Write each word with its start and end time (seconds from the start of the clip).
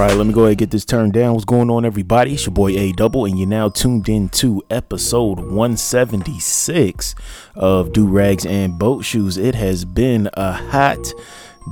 Right, 0.00 0.16
let 0.16 0.26
me 0.26 0.32
go 0.32 0.42
ahead 0.42 0.52
and 0.52 0.58
get 0.58 0.70
this 0.70 0.86
turned 0.86 1.12
down. 1.12 1.34
What's 1.34 1.44
going 1.44 1.68
on, 1.68 1.84
everybody? 1.84 2.32
It's 2.32 2.46
your 2.46 2.54
boy 2.54 2.70
A 2.70 2.92
Double, 2.92 3.26
and 3.26 3.38
you're 3.38 3.46
now 3.46 3.68
tuned 3.68 4.08
in 4.08 4.30
to 4.30 4.62
episode 4.70 5.40
176 5.40 7.14
of 7.54 7.92
Do 7.92 8.06
Rags 8.06 8.46
and 8.46 8.78
Boat 8.78 9.04
Shoes. 9.04 9.36
It 9.36 9.54
has 9.56 9.84
been 9.84 10.30
a 10.32 10.52
hot 10.52 11.12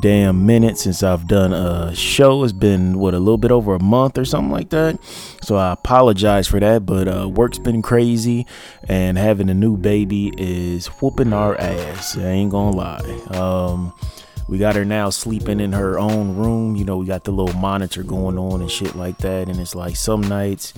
damn 0.03 0.45
minute 0.45 0.77
since 0.77 1.03
I've 1.03 1.27
done 1.27 1.55
a 1.55 1.95
show. 1.95 2.45
It's 2.45 2.53
been 2.53 2.99
what 2.99 3.15
a 3.15 3.19
little 3.19 3.39
bit 3.39 3.51
over 3.51 3.75
a 3.75 3.83
month 3.83 4.19
or 4.19 4.27
something 4.27 4.53
like 4.53 4.69
that. 4.71 5.03
So 5.43 5.57
I 5.57 5.73
apologize 5.73 6.47
for 6.47 6.61
that, 6.61 6.85
but 6.85 7.09
uh, 7.09 7.31
work's 7.31 7.59
been 7.59 7.81
crazy, 7.81 8.47
and 8.87 9.17
having 9.17 9.49
a 9.49 9.55
new 9.55 9.79
baby 9.79 10.35
is 10.37 10.89
whooping 10.89 11.33
our 11.33 11.59
ass. 11.59 12.19
I 12.19 12.27
ain't 12.27 12.51
gonna 12.51 12.77
lie. 12.77 13.21
Um, 13.31 13.95
we 14.49 14.57
got 14.57 14.75
her 14.77 14.85
now 14.85 15.11
sleeping 15.11 15.61
in 15.61 15.73
her 15.73 15.99
own 15.99 16.35
room. 16.35 16.75
You 16.75 16.85
know, 16.85 16.97
we 16.97 17.07
got 17.07 17.25
the 17.25 17.31
little 17.31 17.55
monitor 17.59 18.03
going 18.03 18.39
on 18.39 18.63
and 18.63 18.71
shit 18.71 18.95
like 18.97 19.19
that. 19.19 19.49
And 19.49 19.61
it's 19.61 19.75
like 19.75 19.95
some 19.95 20.23
nights, 20.23 20.73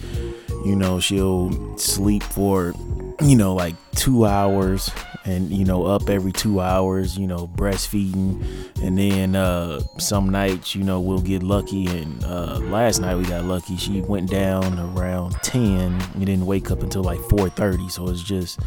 you 0.64 0.74
know, 0.74 0.98
she'll 0.98 1.78
sleep 1.78 2.24
for, 2.24 2.74
you 3.22 3.36
know, 3.36 3.54
like 3.54 3.76
two 3.94 4.26
hours 4.26 4.90
and, 5.24 5.50
you 5.50 5.64
know, 5.64 5.86
up 5.86 6.10
every 6.10 6.32
two 6.32 6.60
hours, 6.60 7.16
you 7.16 7.28
know, 7.28 7.46
breastfeeding. 7.46 8.44
And 8.82 8.98
then 8.98 9.36
uh, 9.36 9.80
some 9.98 10.30
nights, 10.30 10.74
you 10.74 10.82
know, 10.82 10.98
we'll 11.00 11.20
get 11.20 11.44
lucky. 11.44 11.86
And 11.86 12.24
uh, 12.24 12.58
last 12.58 12.98
night 12.98 13.14
we 13.14 13.24
got 13.24 13.44
lucky. 13.44 13.76
She 13.76 14.00
went 14.00 14.28
down 14.28 14.80
around 14.80 15.34
10. 15.42 15.96
We 16.18 16.24
didn't 16.24 16.46
wake 16.46 16.72
up 16.72 16.82
until 16.82 17.04
like 17.04 17.20
4.30. 17.20 17.88
So 17.88 18.08
it's 18.08 18.22
just 18.22 18.58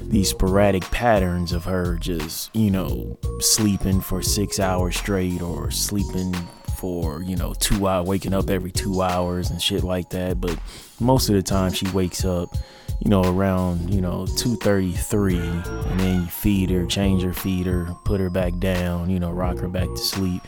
these 0.00 0.30
sporadic 0.30 0.84
patterns 0.84 1.52
of 1.52 1.64
her 1.64 1.96
just, 1.96 2.54
you 2.54 2.70
know, 2.70 3.18
sleeping 3.40 4.00
for 4.00 4.22
six 4.22 4.60
hours 4.60 4.96
straight 4.96 5.42
or 5.42 5.70
sleeping 5.70 6.34
for, 6.78 7.22
you 7.22 7.36
know, 7.36 7.54
two 7.54 7.88
hours, 7.88 8.06
waking 8.06 8.32
up 8.32 8.48
every 8.48 8.70
two 8.70 9.02
hours 9.02 9.50
and 9.50 9.60
shit 9.60 9.82
like 9.82 10.10
that. 10.10 10.40
But 10.40 10.58
most 11.00 11.28
of 11.28 11.34
the 11.34 11.42
time 11.42 11.72
she 11.72 11.88
wakes 11.88 12.24
up, 12.24 12.54
you 13.00 13.10
know, 13.10 13.22
around, 13.22 13.92
you 13.92 14.00
know, 14.00 14.24
2.33 14.24 15.66
and 15.90 16.00
then 16.00 16.22
you 16.22 16.26
feed 16.28 16.70
her, 16.70 16.86
change 16.86 17.22
her 17.22 17.32
feeder, 17.32 17.88
put 18.04 18.20
her 18.20 18.30
back 18.30 18.58
down, 18.58 19.10
you 19.10 19.20
know, 19.20 19.30
rock 19.30 19.58
her 19.58 19.68
back 19.68 19.88
to 19.88 19.98
sleep. 19.98 20.42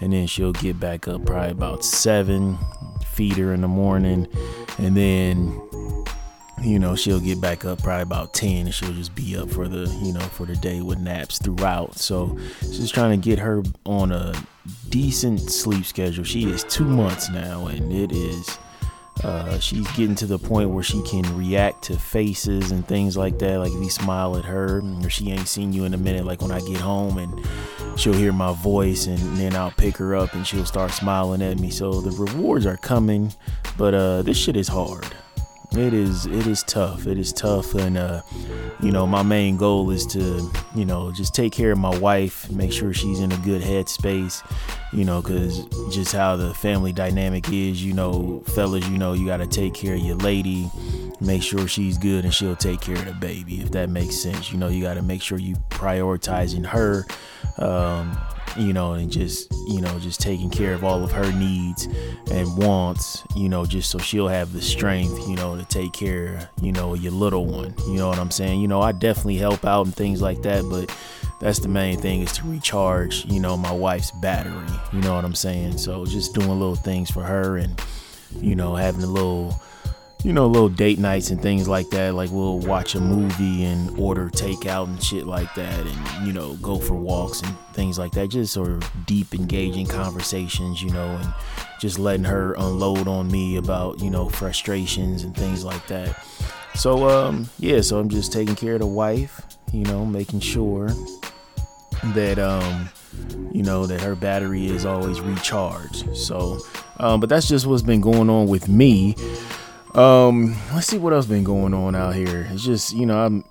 And 0.00 0.12
then 0.12 0.26
she'll 0.26 0.52
get 0.52 0.80
back 0.80 1.06
up 1.06 1.24
probably 1.26 1.50
about 1.50 1.84
seven, 1.84 2.58
feed 3.06 3.36
her 3.36 3.52
in 3.52 3.60
the 3.60 3.68
morning. 3.68 4.26
And 4.78 4.96
then 4.96 5.60
you 6.60 6.78
know 6.78 6.94
she'll 6.94 7.20
get 7.20 7.40
back 7.40 7.64
up 7.64 7.82
probably 7.82 8.02
about 8.02 8.34
10 8.34 8.66
and 8.66 8.74
she'll 8.74 8.92
just 8.92 9.14
be 9.14 9.36
up 9.36 9.50
for 9.50 9.68
the 9.68 9.88
you 10.02 10.12
know 10.12 10.20
for 10.20 10.46
the 10.46 10.56
day 10.56 10.80
with 10.80 10.98
naps 10.98 11.38
throughout. 11.38 11.96
So 11.96 12.38
just 12.60 12.94
trying 12.94 13.20
to 13.20 13.24
get 13.24 13.38
her 13.38 13.62
on 13.84 14.12
a 14.12 14.34
decent 14.90 15.40
sleep 15.40 15.84
schedule. 15.84 16.24
She 16.24 16.44
is 16.44 16.64
two 16.64 16.84
months 16.84 17.30
now 17.30 17.66
and 17.66 17.92
it 17.92 18.12
is 18.12 18.58
uh, 19.22 19.58
she's 19.58 19.86
getting 19.92 20.14
to 20.16 20.26
the 20.26 20.38
point 20.38 20.70
where 20.70 20.82
she 20.82 21.00
can 21.02 21.22
react 21.36 21.84
to 21.84 21.98
faces 21.98 22.72
and 22.72 22.86
things 22.88 23.16
like 23.16 23.38
that 23.38 23.58
like 23.58 23.70
if 23.70 23.80
you 23.80 23.90
smile 23.90 24.36
at 24.36 24.44
her 24.44 24.80
or 24.80 25.10
she 25.10 25.30
ain't 25.30 25.46
seen 25.46 25.72
you 25.72 25.84
in 25.84 25.94
a 25.94 25.98
minute 25.98 26.24
like 26.24 26.40
when 26.40 26.50
i 26.50 26.58
get 26.60 26.78
home 26.78 27.18
and 27.18 27.46
she'll 28.00 28.14
hear 28.14 28.32
my 28.32 28.52
voice 28.54 29.06
and 29.06 29.18
then 29.36 29.54
i'll 29.54 29.70
pick 29.72 29.96
her 29.98 30.16
up 30.16 30.32
and 30.32 30.46
she'll 30.46 30.64
start 30.64 30.90
smiling 30.90 31.42
at 31.42 31.60
me. 31.60 31.70
So 31.70 32.00
the 32.00 32.10
rewards 32.10 32.66
are 32.66 32.78
coming 32.78 33.32
but 33.76 33.94
uh, 33.94 34.22
this 34.22 34.36
shit 34.36 34.56
is 34.56 34.68
hard 34.68 35.06
it 35.76 35.94
is 35.94 36.26
it 36.26 36.46
is 36.46 36.62
tough. 36.62 37.06
It 37.06 37.18
is 37.18 37.32
tough 37.32 37.74
and 37.74 37.96
uh 37.96 38.22
you 38.80 38.90
know 38.92 39.06
my 39.06 39.22
main 39.22 39.56
goal 39.56 39.90
is 39.90 40.06
to 40.06 40.50
you 40.74 40.84
know 40.84 41.12
just 41.12 41.34
take 41.34 41.52
care 41.52 41.72
of 41.72 41.78
my 41.78 41.96
wife 41.98 42.50
make 42.50 42.72
sure 42.72 42.92
she's 42.92 43.20
in 43.20 43.30
a 43.32 43.36
good 43.38 43.62
headspace 43.62 44.42
you 44.92 45.04
know 45.04 45.22
because 45.22 45.64
just 45.94 46.12
how 46.12 46.36
the 46.36 46.52
family 46.54 46.92
dynamic 46.92 47.48
is 47.52 47.84
you 47.84 47.92
know 47.92 48.42
fellas 48.46 48.86
you 48.88 48.98
know 48.98 49.12
you 49.12 49.24
got 49.26 49.36
to 49.36 49.46
take 49.46 49.72
care 49.72 49.94
of 49.94 50.00
your 50.00 50.16
lady 50.16 50.68
make 51.20 51.42
sure 51.42 51.68
she's 51.68 51.96
good 51.98 52.24
and 52.24 52.34
she'll 52.34 52.56
take 52.56 52.80
care 52.80 52.96
of 52.96 53.04
the 53.04 53.14
baby 53.14 53.60
if 53.60 53.70
that 53.70 53.88
makes 53.88 54.16
sense. 54.16 54.50
You 54.52 54.58
know 54.58 54.68
you 54.68 54.82
got 54.82 54.94
to 54.94 55.02
make 55.02 55.22
sure 55.22 55.38
you 55.38 55.54
prioritizing 55.70 56.66
her 56.66 57.06
um 57.58 58.18
you 58.56 58.72
know, 58.72 58.92
and 58.92 59.10
just, 59.10 59.52
you 59.66 59.80
know, 59.80 59.98
just 59.98 60.20
taking 60.20 60.50
care 60.50 60.74
of 60.74 60.84
all 60.84 61.02
of 61.02 61.12
her 61.12 61.32
needs 61.32 61.86
and 62.30 62.56
wants, 62.56 63.22
you 63.36 63.48
know, 63.48 63.64
just 63.64 63.90
so 63.90 63.98
she'll 63.98 64.28
have 64.28 64.52
the 64.52 64.62
strength, 64.62 65.28
you 65.28 65.36
know, 65.36 65.56
to 65.56 65.64
take 65.64 65.92
care, 65.92 66.48
you 66.60 66.72
know, 66.72 66.94
your 66.94 67.12
little 67.12 67.46
one. 67.46 67.74
You 67.86 67.94
know 67.94 68.08
what 68.08 68.18
I'm 68.18 68.30
saying? 68.30 68.60
You 68.60 68.68
know, 68.68 68.80
I 68.80 68.92
definitely 68.92 69.36
help 69.36 69.64
out 69.64 69.86
and 69.86 69.94
things 69.94 70.20
like 70.20 70.42
that, 70.42 70.64
but 70.68 70.94
that's 71.40 71.58
the 71.58 71.68
main 71.68 71.98
thing 71.98 72.20
is 72.22 72.32
to 72.32 72.46
recharge, 72.46 73.24
you 73.26 73.40
know, 73.40 73.56
my 73.56 73.72
wife's 73.72 74.10
battery. 74.12 74.68
You 74.92 75.00
know 75.00 75.14
what 75.14 75.24
I'm 75.24 75.34
saying? 75.34 75.78
So 75.78 76.04
just 76.06 76.34
doing 76.34 76.48
little 76.48 76.76
things 76.76 77.10
for 77.10 77.22
her 77.22 77.56
and, 77.56 77.80
you 78.40 78.54
know, 78.54 78.76
having 78.76 79.02
a 79.02 79.08
little 79.08 79.60
you 80.24 80.32
know, 80.32 80.46
little 80.46 80.68
date 80.68 80.98
nights 80.98 81.30
and 81.30 81.40
things 81.40 81.68
like 81.68 81.90
that. 81.90 82.14
Like 82.14 82.30
we'll 82.30 82.58
watch 82.58 82.94
a 82.94 83.00
movie 83.00 83.64
and 83.64 83.98
order 83.98 84.28
takeout 84.28 84.86
and 84.86 85.02
shit 85.02 85.26
like 85.26 85.52
that, 85.54 85.86
and 85.86 86.26
you 86.26 86.32
know, 86.32 86.54
go 86.56 86.78
for 86.78 86.94
walks 86.94 87.42
and 87.42 87.58
things 87.72 87.98
like 87.98 88.12
that. 88.12 88.28
Just 88.28 88.52
sort 88.52 88.70
of 88.70 88.88
deep, 89.06 89.34
engaging 89.34 89.86
conversations, 89.86 90.82
you 90.82 90.90
know, 90.90 91.08
and 91.16 91.34
just 91.80 91.98
letting 91.98 92.24
her 92.24 92.54
unload 92.54 93.08
on 93.08 93.28
me 93.28 93.56
about 93.56 94.00
you 94.00 94.10
know 94.10 94.28
frustrations 94.28 95.24
and 95.24 95.36
things 95.36 95.64
like 95.64 95.86
that. 95.88 96.24
So 96.74 97.08
um, 97.08 97.50
yeah, 97.58 97.80
so 97.80 97.98
I'm 97.98 98.08
just 98.08 98.32
taking 98.32 98.54
care 98.54 98.74
of 98.74 98.80
the 98.80 98.86
wife, 98.86 99.42
you 99.72 99.84
know, 99.84 100.06
making 100.06 100.40
sure 100.40 100.90
that 102.14 102.38
um, 102.38 102.88
you 103.52 103.62
know, 103.62 103.86
that 103.86 104.00
her 104.00 104.14
battery 104.14 104.66
is 104.66 104.84
always 104.84 105.20
recharged. 105.20 106.16
So, 106.16 106.58
um, 106.98 107.20
but 107.20 107.28
that's 107.28 107.48
just 107.48 107.66
what's 107.66 107.82
been 107.82 108.00
going 108.00 108.30
on 108.30 108.46
with 108.46 108.68
me. 108.68 109.14
Um, 109.94 110.56
let's 110.72 110.86
see 110.86 110.96
what 110.96 111.12
else 111.12 111.26
been 111.26 111.44
going 111.44 111.74
on 111.74 111.94
out 111.94 112.14
here. 112.14 112.48
It's 112.50 112.64
just, 112.64 112.94
you 112.94 113.04
know, 113.04 113.18
I'm 113.18 113.44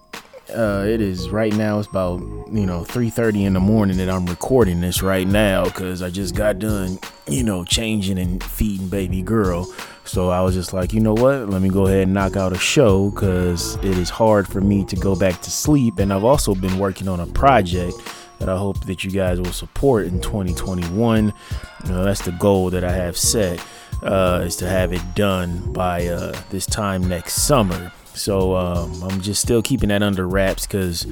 uh 0.51 0.83
it 0.85 0.99
is 0.99 1.29
right 1.29 1.53
now 1.53 1.79
it's 1.79 1.87
about, 1.87 2.19
you 2.51 2.65
know, 2.65 2.83
3:30 2.83 3.45
in 3.45 3.53
the 3.53 3.59
morning 3.59 3.97
that 3.97 4.09
I'm 4.09 4.25
recording 4.25 4.81
this 4.81 5.01
right 5.03 5.27
now 5.27 5.65
cuz 5.69 6.01
I 6.01 6.09
just 6.09 6.35
got 6.35 6.57
done, 6.59 6.97
you 7.27 7.43
know, 7.43 7.63
changing 7.63 8.17
and 8.17 8.43
feeding 8.43 8.87
baby 8.89 9.21
girl. 9.21 9.71
So 10.03 10.29
I 10.29 10.41
was 10.41 10.55
just 10.55 10.73
like, 10.73 10.93
you 10.93 10.99
know 10.99 11.13
what? 11.13 11.47
Let 11.47 11.61
me 11.61 11.69
go 11.69 11.85
ahead 11.85 12.03
and 12.03 12.13
knock 12.13 12.35
out 12.35 12.53
a 12.53 12.57
show 12.57 13.11
cuz 13.11 13.75
it 13.75 13.97
is 13.97 14.09
hard 14.09 14.47
for 14.47 14.61
me 14.61 14.83
to 14.85 14.95
go 14.95 15.15
back 15.15 15.41
to 15.41 15.51
sleep 15.51 15.99
and 15.99 16.11
I've 16.11 16.25
also 16.25 16.55
been 16.55 16.79
working 16.79 17.07
on 17.07 17.19
a 17.19 17.27
project 17.27 17.95
that 18.39 18.49
I 18.49 18.57
hope 18.57 18.83
that 18.87 19.03
you 19.03 19.11
guys 19.11 19.39
will 19.39 19.53
support 19.53 20.07
in 20.07 20.19
2021. 20.19 21.31
You 21.85 21.91
know, 21.91 22.03
that's 22.03 22.23
the 22.23 22.31
goal 22.31 22.71
that 22.71 22.83
I 22.83 22.91
have 22.91 23.15
set 23.15 23.63
uh, 24.03 24.43
is 24.45 24.55
to 24.57 24.67
have 24.67 24.93
it 24.93 25.01
done 25.15 25.71
by 25.73 26.07
uh, 26.07 26.39
this 26.49 26.65
time 26.65 27.07
next 27.07 27.35
summer. 27.35 27.91
So 28.13 28.55
um, 28.55 29.03
I'm 29.03 29.21
just 29.21 29.41
still 29.41 29.61
keeping 29.61 29.89
that 29.89 30.03
under 30.03 30.27
wraps 30.27 30.67
because 30.67 31.05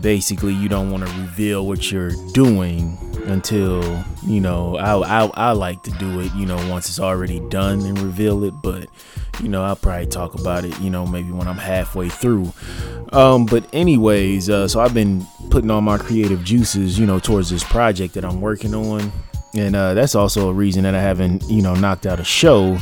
basically 0.00 0.54
you 0.54 0.68
don't 0.68 0.90
want 0.90 1.06
to 1.06 1.12
reveal 1.20 1.66
what 1.66 1.90
you're 1.90 2.12
doing 2.32 2.98
until 3.26 4.04
you 4.26 4.40
know 4.40 4.76
I, 4.76 5.24
I 5.24 5.30
I 5.34 5.52
like 5.52 5.82
to 5.84 5.90
do 5.92 6.20
it 6.20 6.32
you 6.34 6.46
know 6.46 6.56
once 6.68 6.88
it's 6.88 7.00
already 7.00 7.40
done 7.48 7.80
and 7.80 7.98
reveal 7.98 8.44
it 8.44 8.54
but 8.62 8.88
you 9.42 9.48
know 9.48 9.62
I'll 9.62 9.76
probably 9.76 10.06
talk 10.06 10.34
about 10.34 10.64
it 10.64 10.78
you 10.80 10.90
know 10.90 11.06
maybe 11.06 11.30
when 11.30 11.48
I'm 11.48 11.58
halfway 11.58 12.08
through 12.08 12.52
um 13.12 13.46
but 13.46 13.66
anyways 13.72 14.50
uh, 14.50 14.68
so 14.68 14.80
I've 14.80 14.94
been 14.94 15.26
putting 15.50 15.70
all 15.70 15.80
my 15.80 15.98
creative 15.98 16.44
juices 16.44 16.98
you 16.98 17.06
know 17.06 17.18
towards 17.18 17.50
this 17.50 17.64
project 17.64 18.14
that 18.14 18.24
I'm 18.24 18.40
working 18.40 18.74
on 18.74 19.12
and 19.56 19.76
uh, 19.76 19.94
that's 19.94 20.14
also 20.14 20.48
a 20.48 20.52
reason 20.52 20.82
that 20.84 20.94
I 20.94 21.00
haven't 21.00 21.42
you 21.44 21.62
know 21.62 21.74
knocked 21.74 22.06
out 22.06 22.20
a 22.20 22.24
show 22.24 22.78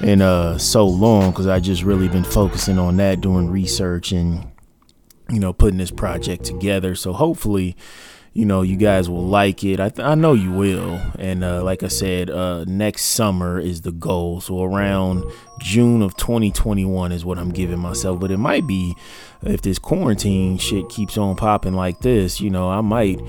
in 0.00 0.20
uh 0.22 0.58
so 0.58 0.86
long 0.86 1.30
because 1.30 1.46
I 1.46 1.60
just 1.60 1.82
really 1.82 2.08
been 2.08 2.24
focusing 2.24 2.78
on 2.78 2.96
that 2.96 3.20
doing 3.20 3.48
research 3.50 4.12
and 4.12 4.46
you 5.30 5.40
know 5.40 5.52
putting 5.52 5.78
this 5.78 5.90
project 5.90 6.44
together 6.44 6.94
so 6.94 7.12
hopefully 7.12 7.76
you 8.34 8.44
know 8.44 8.62
you 8.62 8.76
guys 8.76 9.08
will 9.08 9.24
like 9.24 9.62
it. 9.62 9.78
I 9.78 9.88
th- 9.88 10.04
I 10.04 10.16
know 10.16 10.32
you 10.34 10.50
will. 10.50 11.00
And 11.18 11.44
uh, 11.44 11.62
like 11.62 11.84
I 11.84 11.88
said, 11.88 12.30
uh, 12.30 12.64
next 12.64 13.04
summer 13.04 13.60
is 13.60 13.82
the 13.82 13.92
goal. 13.92 14.40
So 14.40 14.62
around 14.62 15.24
June 15.60 16.02
of 16.02 16.16
2021 16.16 17.12
is 17.12 17.24
what 17.24 17.38
I'm 17.38 17.52
giving 17.52 17.78
myself. 17.78 18.18
But 18.18 18.32
it 18.32 18.38
might 18.38 18.66
be 18.66 18.96
if 19.46 19.62
this 19.62 19.78
quarantine 19.78 20.58
shit 20.58 20.88
keeps 20.88 21.18
on 21.18 21.36
popping 21.36 21.74
like 21.74 22.00
this, 22.00 22.40
you 22.40 22.50
know, 22.50 22.68
I 22.68 22.80
might, 22.80 23.20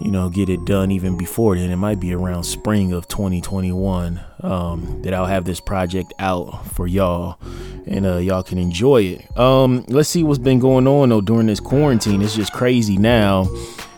you 0.00 0.10
know, 0.10 0.28
get 0.28 0.48
it 0.48 0.64
done 0.64 0.90
even 0.90 1.16
before 1.16 1.56
then. 1.56 1.70
It 1.70 1.76
might 1.76 2.00
be 2.00 2.12
around 2.12 2.44
spring 2.44 2.92
of 2.92 3.08
2021 3.08 4.20
um, 4.42 5.02
that 5.02 5.14
I'll 5.14 5.26
have 5.26 5.44
this 5.44 5.60
project 5.60 6.12
out 6.18 6.66
for 6.68 6.86
y'all 6.86 7.38
and 7.86 8.06
uh, 8.06 8.18
y'all 8.18 8.42
can 8.42 8.58
enjoy 8.58 9.02
it. 9.02 9.38
Um, 9.38 9.84
let's 9.88 10.08
see 10.08 10.22
what's 10.22 10.38
been 10.38 10.58
going 10.58 10.86
on 10.86 11.08
though 11.08 11.20
during 11.20 11.46
this 11.46 11.60
quarantine. 11.60 12.22
It's 12.22 12.36
just 12.36 12.52
crazy 12.52 12.96
now 12.96 13.48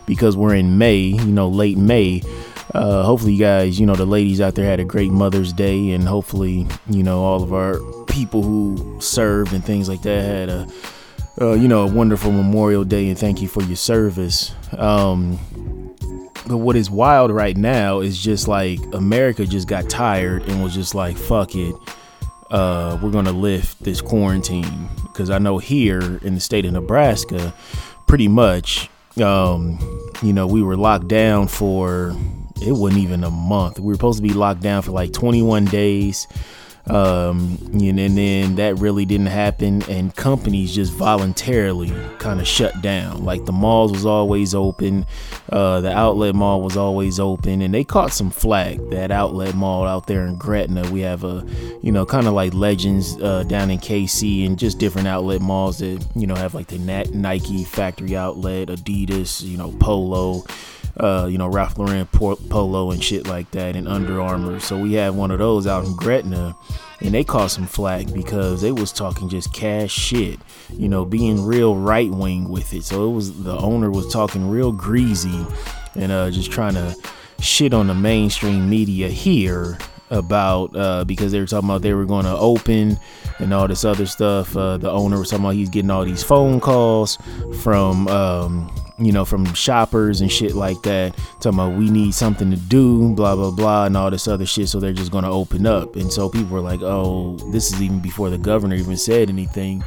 because 0.06 0.36
we're 0.36 0.54
in 0.54 0.78
May, 0.78 0.98
you 0.98 1.24
know, 1.26 1.48
late 1.48 1.78
May. 1.78 2.22
Uh, 2.74 3.02
hopefully, 3.02 3.34
you 3.34 3.38
guys, 3.38 3.78
you 3.78 3.86
know, 3.86 3.94
the 3.94 4.06
ladies 4.06 4.40
out 4.40 4.54
there 4.54 4.64
had 4.64 4.80
a 4.80 4.84
great 4.84 5.10
Mother's 5.10 5.52
Day, 5.52 5.90
and 5.90 6.04
hopefully, 6.04 6.66
you 6.88 7.02
know, 7.02 7.22
all 7.22 7.42
of 7.42 7.52
our 7.52 7.78
people 8.06 8.42
who 8.42 8.96
served 8.98 9.52
and 9.52 9.62
things 9.62 9.90
like 9.90 10.02
that 10.02 10.22
had 10.22 10.48
a, 10.48 10.66
uh, 11.40 11.52
you 11.52 11.68
know, 11.68 11.86
a 11.86 11.92
wonderful 11.92 12.30
Memorial 12.30 12.84
Day, 12.84 13.08
and 13.08 13.18
thank 13.18 13.40
you 13.40 13.48
for 13.48 13.62
your 13.62 13.76
service. 13.76 14.54
Um, 14.76 15.38
but 16.46 16.58
what 16.58 16.76
is 16.76 16.90
wild 16.90 17.30
right 17.30 17.56
now 17.56 18.00
is 18.00 18.20
just 18.20 18.48
like 18.48 18.80
America 18.92 19.46
just 19.46 19.68
got 19.68 19.88
tired 19.88 20.42
and 20.48 20.62
was 20.62 20.74
just 20.74 20.94
like, 20.94 21.16
fuck 21.16 21.54
it. 21.54 21.74
Uh, 22.50 22.98
we're 23.02 23.10
gonna 23.10 23.32
lift 23.32 23.82
this 23.82 24.00
quarantine 24.00 24.88
because 25.04 25.30
I 25.30 25.38
know 25.38 25.58
here 25.58 26.18
in 26.22 26.34
the 26.34 26.40
state 26.40 26.66
of 26.66 26.72
Nebraska, 26.72 27.54
pretty 28.06 28.28
much 28.28 28.90
um, 29.20 29.78
you 30.22 30.32
know, 30.32 30.46
we 30.46 30.62
were 30.62 30.76
locked 30.76 31.08
down 31.08 31.48
for 31.48 32.16
it 32.62 32.72
wasn't 32.72 33.02
even 33.02 33.24
a 33.24 33.30
month. 33.30 33.78
We 33.78 33.88
were 33.88 33.94
supposed 33.94 34.18
to 34.18 34.22
be 34.22 34.32
locked 34.32 34.62
down 34.62 34.82
for 34.82 34.92
like 34.92 35.12
21 35.12 35.66
days 35.66 36.28
um, 36.86 37.58
and 37.72 37.98
then 37.98 38.56
that 38.56 38.78
really 38.78 39.04
didn't 39.04 39.26
happen 39.26 39.82
and 39.88 40.14
companies 40.16 40.74
just 40.74 40.92
voluntarily 40.92 41.92
kind 42.18 42.40
of 42.40 42.46
shut 42.46 42.82
down. 42.82 43.24
Like 43.24 43.44
the 43.44 43.52
malls 43.52 43.92
was 43.92 44.04
always 44.04 44.54
open 44.54 45.06
uh, 45.50 45.80
the 45.80 45.92
outlet 45.92 46.34
mall 46.34 46.60
was 46.60 46.76
always 46.76 47.20
open 47.20 47.62
and 47.62 47.72
they 47.72 47.84
caught 47.84 48.12
some 48.12 48.30
flack. 48.30 48.78
That 48.90 49.10
outlet 49.10 49.54
mall 49.54 49.86
out 49.86 50.06
there 50.06 50.26
in 50.26 50.36
gretna 50.36 50.90
we 50.90 51.00
have 51.00 51.24
a 51.24 51.46
you 51.82 51.92
know 51.92 52.04
kind 52.04 52.26
of 52.26 52.34
like 52.34 52.54
legends 52.54 53.16
uh, 53.20 53.44
down 53.44 53.70
in 53.70 53.78
kc 53.78 54.46
and 54.46 54.58
just 54.58 54.78
different 54.78 55.08
outlet 55.08 55.40
malls 55.40 55.78
that 55.78 56.04
you 56.14 56.26
know 56.26 56.34
have 56.34 56.54
like 56.54 56.68
the 56.68 56.78
nike 57.12 57.64
factory 57.64 58.16
outlet 58.16 58.68
adidas 58.68 59.42
you 59.42 59.56
know 59.56 59.72
polo 59.80 60.44
uh, 60.98 61.26
you 61.30 61.38
know, 61.38 61.48
Ralph 61.48 61.78
Lauren 61.78 62.06
polo 62.06 62.90
and 62.90 63.02
shit 63.02 63.26
like 63.26 63.50
that, 63.52 63.76
and 63.76 63.88
Under 63.88 64.20
Armour. 64.20 64.60
So 64.60 64.78
we 64.78 64.94
had 64.94 65.14
one 65.14 65.30
of 65.30 65.38
those 65.38 65.66
out 65.66 65.84
in 65.84 65.96
Gretna, 65.96 66.54
and 67.00 67.14
they 67.14 67.24
caught 67.24 67.50
some 67.50 67.66
flack 67.66 68.12
because 68.12 68.60
they 68.60 68.72
was 68.72 68.92
talking 68.92 69.28
just 69.28 69.52
cash 69.52 69.92
shit, 69.92 70.38
you 70.72 70.88
know, 70.88 71.04
being 71.04 71.44
real 71.44 71.76
right 71.76 72.10
wing 72.10 72.48
with 72.48 72.72
it. 72.74 72.84
So 72.84 73.10
it 73.10 73.14
was 73.14 73.42
the 73.42 73.56
owner 73.56 73.90
was 73.90 74.12
talking 74.12 74.48
real 74.48 74.72
greasy 74.72 75.46
and 75.94 76.12
uh, 76.12 76.30
just 76.30 76.50
trying 76.50 76.74
to 76.74 76.94
shit 77.40 77.74
on 77.74 77.88
the 77.88 77.94
mainstream 77.94 78.68
media 78.68 79.08
here 79.08 79.78
about 80.10 80.76
uh, 80.76 81.04
because 81.04 81.32
they 81.32 81.40
were 81.40 81.46
talking 81.46 81.68
about 81.68 81.80
they 81.82 81.94
were 81.94 82.04
going 82.04 82.26
to 82.26 82.36
open 82.36 82.98
and 83.38 83.52
all 83.52 83.66
this 83.66 83.84
other 83.84 84.06
stuff. 84.06 84.56
Uh, 84.56 84.76
the 84.76 84.90
owner 84.90 85.18
was 85.18 85.30
talking 85.30 85.44
about 85.44 85.54
he's 85.54 85.70
getting 85.70 85.90
all 85.90 86.04
these 86.04 86.22
phone 86.22 86.60
calls 86.60 87.18
from 87.62 88.06
um, 88.08 88.70
you 89.04 89.12
know, 89.12 89.24
from 89.24 89.52
shoppers 89.54 90.20
and 90.20 90.30
shit 90.30 90.54
like 90.54 90.80
that, 90.82 91.16
talking 91.40 91.58
about 91.58 91.78
we 91.78 91.90
need 91.90 92.14
something 92.14 92.50
to 92.50 92.56
do, 92.56 93.14
blah 93.14 93.34
blah 93.34 93.50
blah, 93.50 93.86
and 93.86 93.96
all 93.96 94.10
this 94.10 94.28
other 94.28 94.46
shit. 94.46 94.68
So 94.68 94.80
they're 94.80 94.92
just 94.92 95.12
gonna 95.12 95.30
open 95.30 95.66
up, 95.66 95.96
and 95.96 96.12
so 96.12 96.28
people 96.28 96.50
were 96.50 96.60
like, 96.60 96.82
oh, 96.82 97.36
this 97.52 97.72
is 97.72 97.82
even 97.82 98.00
before 98.00 98.30
the 98.30 98.38
governor 98.38 98.76
even 98.76 98.96
said 98.96 99.28
anything 99.28 99.82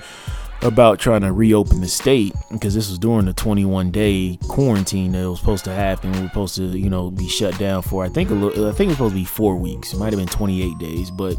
about 0.62 1.00
trying 1.00 1.22
to 1.22 1.32
reopen 1.32 1.82
the 1.82 1.88
state 1.88 2.34
because 2.52 2.74
this 2.74 2.90
was 2.90 2.98
during 2.98 3.26
the 3.26 3.34
21 3.34 3.92
day 3.92 4.40
quarantine 4.48 5.12
that 5.12 5.30
was 5.30 5.40
supposed 5.40 5.64
to 5.66 5.72
happen. 5.72 6.12
We 6.14 6.22
were 6.22 6.28
supposed 6.28 6.56
to, 6.56 6.64
you 6.64 6.90
know, 6.90 7.12
be 7.12 7.30
shut 7.30 7.58
down 7.60 7.84
for 7.84 8.04
I 8.04 8.10
think 8.10 8.32
a 8.32 8.34
little, 8.34 8.68
I 8.68 8.72
think 8.72 8.88
it 8.88 8.92
was 8.92 8.98
supposed 8.98 9.14
to 9.14 9.20
be 9.20 9.26
four 9.26 9.56
weeks. 9.58 9.94
It 9.94 9.98
might 9.98 10.12
have 10.12 10.20
been 10.20 10.28
28 10.28 10.78
days, 10.80 11.12
but 11.12 11.38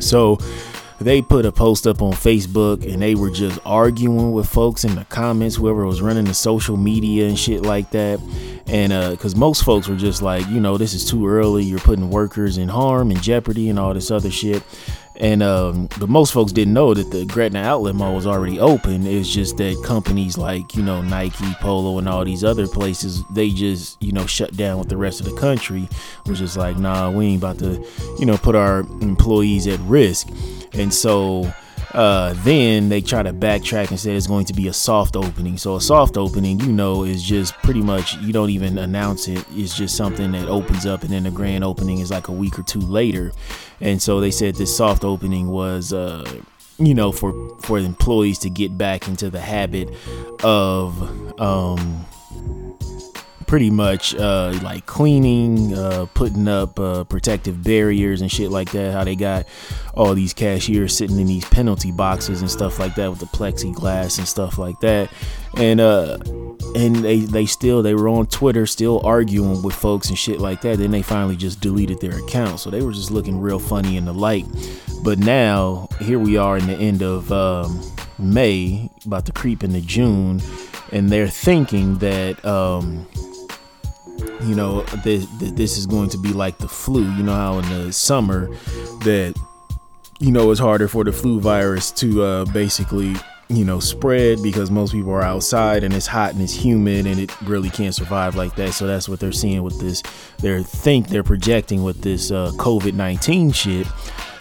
so 0.00 0.38
they 1.00 1.20
put 1.22 1.44
a 1.44 1.52
post 1.52 1.86
up 1.86 2.00
on 2.00 2.12
Facebook 2.12 2.90
and 2.90 3.02
they 3.02 3.14
were 3.14 3.30
just 3.30 3.58
arguing 3.64 4.32
with 4.32 4.48
folks 4.48 4.84
in 4.84 4.94
the 4.94 5.04
comments, 5.04 5.56
whoever 5.56 5.84
was 5.84 6.00
running 6.00 6.24
the 6.24 6.34
social 6.34 6.76
media 6.76 7.26
and 7.26 7.38
shit 7.38 7.62
like 7.62 7.90
that. 7.90 8.20
And 8.66 8.92
uh, 8.92 9.10
because 9.10 9.36
most 9.36 9.64
folks 9.64 9.88
were 9.88 9.96
just 9.96 10.22
like, 10.22 10.46
you 10.48 10.60
know, 10.60 10.78
this 10.78 10.94
is 10.94 11.08
too 11.08 11.28
early. 11.28 11.64
You're 11.64 11.78
putting 11.78 12.10
workers 12.10 12.58
in 12.58 12.68
harm 12.68 13.10
and 13.10 13.22
jeopardy 13.22 13.68
and 13.68 13.78
all 13.78 13.94
this 13.94 14.10
other 14.10 14.30
shit. 14.30 14.62
And 15.18 15.42
um, 15.42 15.88
but 15.98 16.08
most 16.08 16.32
folks 16.32 16.52
didn't 16.52 16.74
know 16.74 16.92
that 16.92 17.10
the 17.10 17.24
Gretna 17.24 17.60
Outlet 17.60 17.94
Mall 17.94 18.14
was 18.14 18.26
already 18.26 18.60
open. 18.60 19.06
It's 19.06 19.32
just 19.32 19.56
that 19.56 19.82
companies 19.82 20.36
like 20.36 20.74
you 20.74 20.82
know 20.82 21.00
Nike, 21.00 21.54
Polo, 21.60 21.98
and 21.98 22.08
all 22.08 22.24
these 22.24 22.44
other 22.44 22.66
places 22.66 23.24
they 23.30 23.48
just 23.50 24.02
you 24.02 24.12
know 24.12 24.26
shut 24.26 24.56
down 24.56 24.78
with 24.78 24.88
the 24.88 24.96
rest 24.96 25.20
of 25.20 25.26
the 25.26 25.34
country. 25.36 25.88
Was 26.26 26.38
just 26.38 26.56
like, 26.58 26.76
nah, 26.76 27.10
we 27.10 27.26
ain't 27.26 27.42
about 27.42 27.58
to 27.60 27.82
you 28.18 28.26
know 28.26 28.36
put 28.36 28.54
our 28.54 28.80
employees 29.00 29.66
at 29.66 29.80
risk. 29.80 30.28
And 30.76 30.92
so 30.92 31.52
uh, 31.92 32.34
then 32.38 32.88
they 32.88 33.00
try 33.00 33.22
to 33.22 33.32
backtrack 33.32 33.90
and 33.90 33.98
say 33.98 34.14
it's 34.14 34.26
going 34.26 34.44
to 34.46 34.52
be 34.52 34.68
a 34.68 34.72
soft 34.72 35.16
opening. 35.16 35.56
So 35.56 35.76
a 35.76 35.80
soft 35.80 36.16
opening, 36.16 36.60
you 36.60 36.72
know, 36.72 37.04
is 37.04 37.22
just 37.22 37.54
pretty 37.62 37.80
much 37.80 38.16
you 38.18 38.32
don't 38.32 38.50
even 38.50 38.76
announce 38.78 39.28
it. 39.28 39.44
It's 39.52 39.74
just 39.74 39.96
something 39.96 40.32
that 40.32 40.48
opens 40.48 40.84
up, 40.84 41.02
and 41.02 41.10
then 41.10 41.22
the 41.22 41.30
grand 41.30 41.64
opening 41.64 42.00
is 42.00 42.10
like 42.10 42.28
a 42.28 42.32
week 42.32 42.58
or 42.58 42.62
two 42.62 42.80
later. 42.80 43.32
And 43.80 44.00
so 44.00 44.20
they 44.20 44.30
said 44.30 44.56
this 44.56 44.76
soft 44.76 45.04
opening 45.04 45.48
was. 45.48 45.92
Uh, 45.92 46.42
you 46.78 46.92
know, 46.92 47.10
for 47.10 47.32
for 47.60 47.78
employees 47.78 48.38
to 48.40 48.50
get 48.50 48.76
back 48.76 49.08
into 49.08 49.30
the 49.30 49.40
habit 49.40 49.88
of 50.44 51.40
um, 51.40 52.04
pretty 53.46 53.70
much 53.70 54.14
uh, 54.14 54.58
like 54.62 54.86
cleaning, 54.86 55.74
uh, 55.74 56.06
putting 56.14 56.48
up 56.48 56.78
uh, 56.78 57.04
protective 57.04 57.62
barriers 57.62 58.20
and 58.20 58.30
shit 58.30 58.50
like 58.50 58.72
that. 58.72 58.92
How 58.92 59.04
they 59.04 59.16
got 59.16 59.46
all 59.94 60.14
these 60.14 60.34
cashiers 60.34 60.96
sitting 60.96 61.18
in 61.18 61.26
these 61.26 61.44
penalty 61.44 61.92
boxes 61.92 62.40
and 62.40 62.50
stuff 62.50 62.78
like 62.78 62.94
that 62.96 63.10
with 63.10 63.20
the 63.20 63.26
plexiglass 63.26 64.18
and 64.18 64.28
stuff 64.28 64.58
like 64.58 64.78
that. 64.80 65.10
And 65.56 65.80
uh, 65.80 66.18
and 66.74 66.96
they 66.96 67.20
they 67.20 67.46
still 67.46 67.82
they 67.82 67.94
were 67.94 68.08
on 68.08 68.26
Twitter 68.26 68.66
still 68.66 69.00
arguing 69.04 69.62
with 69.62 69.74
folks 69.74 70.08
and 70.08 70.18
shit 70.18 70.40
like 70.40 70.60
that. 70.62 70.78
Then 70.78 70.90
they 70.90 71.02
finally 71.02 71.36
just 71.36 71.60
deleted 71.60 72.00
their 72.00 72.18
account, 72.18 72.60
so 72.60 72.70
they 72.70 72.82
were 72.82 72.92
just 72.92 73.10
looking 73.10 73.40
real 73.40 73.58
funny 73.58 73.96
in 73.96 74.04
the 74.04 74.14
light. 74.14 74.46
But 75.02 75.18
now 75.18 75.88
here 76.00 76.18
we 76.18 76.36
are 76.36 76.58
in 76.58 76.66
the 76.66 76.76
end 76.76 77.02
of 77.02 77.30
um, 77.32 77.80
May, 78.18 78.90
about 79.04 79.24
to 79.26 79.32
creep 79.32 79.62
into 79.62 79.80
June, 79.80 80.42
and 80.92 81.08
they're 81.10 81.28
thinking 81.28 81.98
that. 81.98 82.44
Um, 82.44 83.06
you 84.42 84.54
know 84.54 84.82
this, 85.04 85.26
this 85.38 85.78
is 85.78 85.86
going 85.86 86.08
to 86.10 86.18
be 86.18 86.32
like 86.32 86.58
the 86.58 86.68
flu. 86.68 87.02
You 87.02 87.22
know 87.22 87.34
how 87.34 87.58
in 87.58 87.68
the 87.68 87.92
summer 87.92 88.48
that 89.04 89.34
you 90.20 90.32
know 90.32 90.50
it's 90.50 90.60
harder 90.60 90.88
for 90.88 91.04
the 91.04 91.12
flu 91.12 91.40
virus 91.40 91.90
to 91.92 92.22
uh, 92.22 92.44
basically 92.46 93.14
you 93.48 93.64
know 93.64 93.78
spread 93.78 94.42
because 94.42 94.70
most 94.70 94.92
people 94.92 95.12
are 95.12 95.22
outside 95.22 95.84
and 95.84 95.94
it's 95.94 96.06
hot 96.06 96.32
and 96.32 96.42
it's 96.42 96.52
humid 96.52 97.06
and 97.06 97.20
it 97.20 97.40
really 97.42 97.70
can't 97.70 97.94
survive 97.94 98.34
like 98.34 98.54
that. 98.56 98.72
So 98.72 98.86
that's 98.86 99.08
what 99.08 99.20
they're 99.20 99.32
seeing 99.32 99.62
with 99.62 99.80
this 99.80 100.02
they 100.38 100.62
think 100.62 101.08
they're 101.08 101.22
projecting 101.22 101.82
with 101.82 102.02
this 102.02 102.30
uh, 102.30 102.52
covid-19 102.56 103.54
shit. 103.54 103.86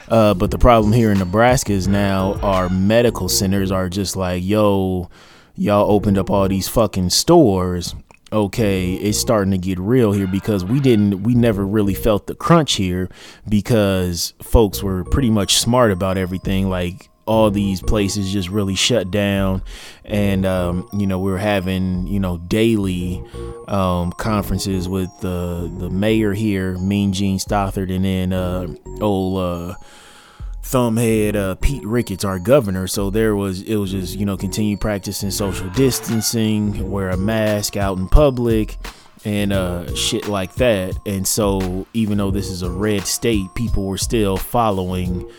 Uh, 0.08 0.34
but 0.36 0.52
the 0.52 0.58
problem 0.58 0.94
here 0.94 1.12
in 1.12 1.18
nebraska 1.18 1.72
is 1.72 1.88
now 1.88 2.36
our 2.42 2.70
medical 2.70 3.28
centers 3.28 3.72
are 3.72 3.90
just 3.90 4.16
like 4.16 4.44
yo 4.44 5.10
y'all 5.56 5.90
opened 5.90 6.16
up 6.16 6.30
all 6.30 6.48
these 6.48 6.68
fucking 6.68 7.10
stores 7.10 7.96
okay, 8.32 8.94
it's 8.96 9.18
starting 9.20 9.52
to 9.52 9.58
get 9.58 9.80
real 9.80 10.12
here 10.12 10.28
because 10.28 10.66
we 10.66 10.80
didn't, 10.80 11.24
we 11.24 11.36
never 11.36 11.66
really 11.66 11.94
felt 11.94 12.28
the 12.28 12.36
crunch 12.36 12.74
here 12.74 13.10
because 13.48 14.34
folks 14.42 14.82
were 14.82 15.04
pretty 15.04 15.30
much 15.30 15.58
smart 15.58 15.92
about 15.92 16.18
everything. 16.18 16.70
Like 16.70 17.10
all 17.26 17.50
these 17.50 17.82
places 17.82 18.32
just 18.32 18.50
really 18.50 18.76
shut 18.76 19.12
down, 19.12 19.64
and 20.04 20.46
um, 20.46 20.88
you 20.94 21.08
know 21.08 21.20
we 21.20 21.32
are 21.32 21.38
having 21.38 22.08
you 22.08 22.20
know 22.20 22.38
daily 22.38 23.24
um, 23.68 24.12
conferences 24.14 24.88
with 24.88 25.10
the 25.22 25.72
the 25.80 25.90
mayor 25.90 26.34
here, 26.34 26.78
Mean 26.78 27.14
Gene 27.14 27.38
Stothert 27.38 27.94
and 27.94 28.06
then 28.06 28.34
uh, 28.34 28.68
old. 29.02 29.38
Uh, 29.40 29.76
thumbhead 30.66 31.36
uh, 31.36 31.56
Pete 31.56 31.86
Ricketts, 31.86 32.26
our 32.26 32.40
governor. 32.40 32.88
So 32.88 33.10
there 33.10 33.36
was 33.36 33.62
it 33.62 33.76
was 33.76 33.92
just 33.92 34.18
you 34.18 34.26
know 34.26 34.38
continue 34.38 34.78
practicing 34.78 35.32
social 35.32 35.70
distancing, 35.70 36.90
wear 36.90 37.10
a 37.10 37.18
mask 37.18 37.78
out 37.78 37.98
in 37.98 38.08
public, 38.08 38.78
and 39.24 39.54
uh, 39.54 39.94
shit 39.96 40.28
like 40.28 40.56
that. 40.56 40.98
And 41.06 41.28
so, 41.28 41.88
even 41.94 42.18
though 42.18 42.32
this 42.32 42.50
is 42.50 42.62
a 42.62 42.70
red 42.70 43.06
state, 43.06 43.48
people 43.56 43.86
were 43.86 43.98
still 43.98 44.38
following, 44.38 45.30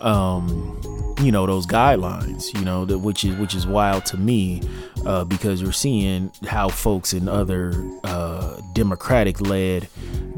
um, 0.00 0.80
you 1.20 1.32
know, 1.32 1.46
those 1.46 1.66
guidelines. 1.66 2.52
You 2.56 2.64
know, 2.64 2.84
which 2.84 3.24
is 3.24 3.36
which 3.36 3.54
is 3.54 3.66
wild 3.66 4.06
to 4.06 4.16
me 4.16 4.62
uh, 5.04 5.24
because 5.24 5.60
you're 5.60 5.72
seeing 5.72 6.32
how 6.46 6.68
folks 6.68 7.12
in 7.12 7.28
other 7.28 7.72
uh, 8.04 8.60
Democratic-led 8.72 9.88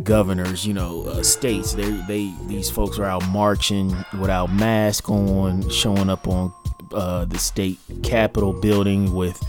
governors, 0.05 0.67
you 0.67 0.75
know, 0.75 1.03
uh, 1.05 1.23
states, 1.23 1.73
they 1.75 1.91
they 2.09 2.33
these 2.47 2.71
folks 2.71 2.99
are 2.99 3.05
out 3.05 3.27
marching 3.29 3.95
without 4.19 4.53
mask 4.53 5.09
on, 5.09 5.69
showing 5.71 6.11
up 6.11 6.27
on 6.29 6.53
uh, 6.93 7.25
the 7.25 7.39
state 7.39 7.79
capitol 8.03 8.53
building 8.53 9.15
with 9.15 9.43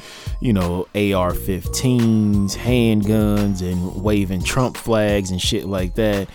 you 0.44 0.52
know, 0.52 0.82
AR 0.94 1.32
15s, 1.32 2.58
handguns, 2.58 3.62
and 3.62 4.04
waving 4.04 4.44
Trump 4.44 4.76
flags 4.76 5.32
and 5.32 5.42
shit 5.42 5.66
like 5.66 5.96
that. 5.96 6.28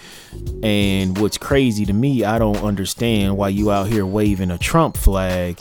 And 0.63 1.19
what's 1.19 1.37
crazy 1.37 1.85
to 1.85 1.93
me, 1.93 2.25
I 2.25 2.39
don't 2.39 2.57
understand 2.57 3.37
why 3.37 3.51
you 3.51 3.71
out 3.71 3.89
here 3.89 4.07
waving 4.07 4.51
a 4.51 4.57
Trump 4.57 4.97
flag 4.97 5.61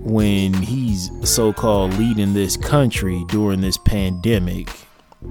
when 0.00 0.54
he's 0.54 1.08
so 1.22 1.52
called 1.52 1.94
leading 1.94 2.34
this 2.34 2.56
country 2.56 3.24
during 3.28 3.60
this 3.60 3.78
pandemic. 3.78 4.68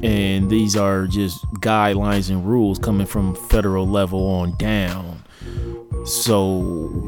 And 0.02 0.50
these 0.50 0.76
are 0.76 1.08
just 1.08 1.46
guidelines 1.56 2.30
and 2.30 2.46
rules 2.46 2.80
coming 2.80 3.08
from 3.08 3.36
federal 3.36 3.88
level 3.88 4.26
on 4.28 4.56
down. 4.58 5.24
So 6.06 6.60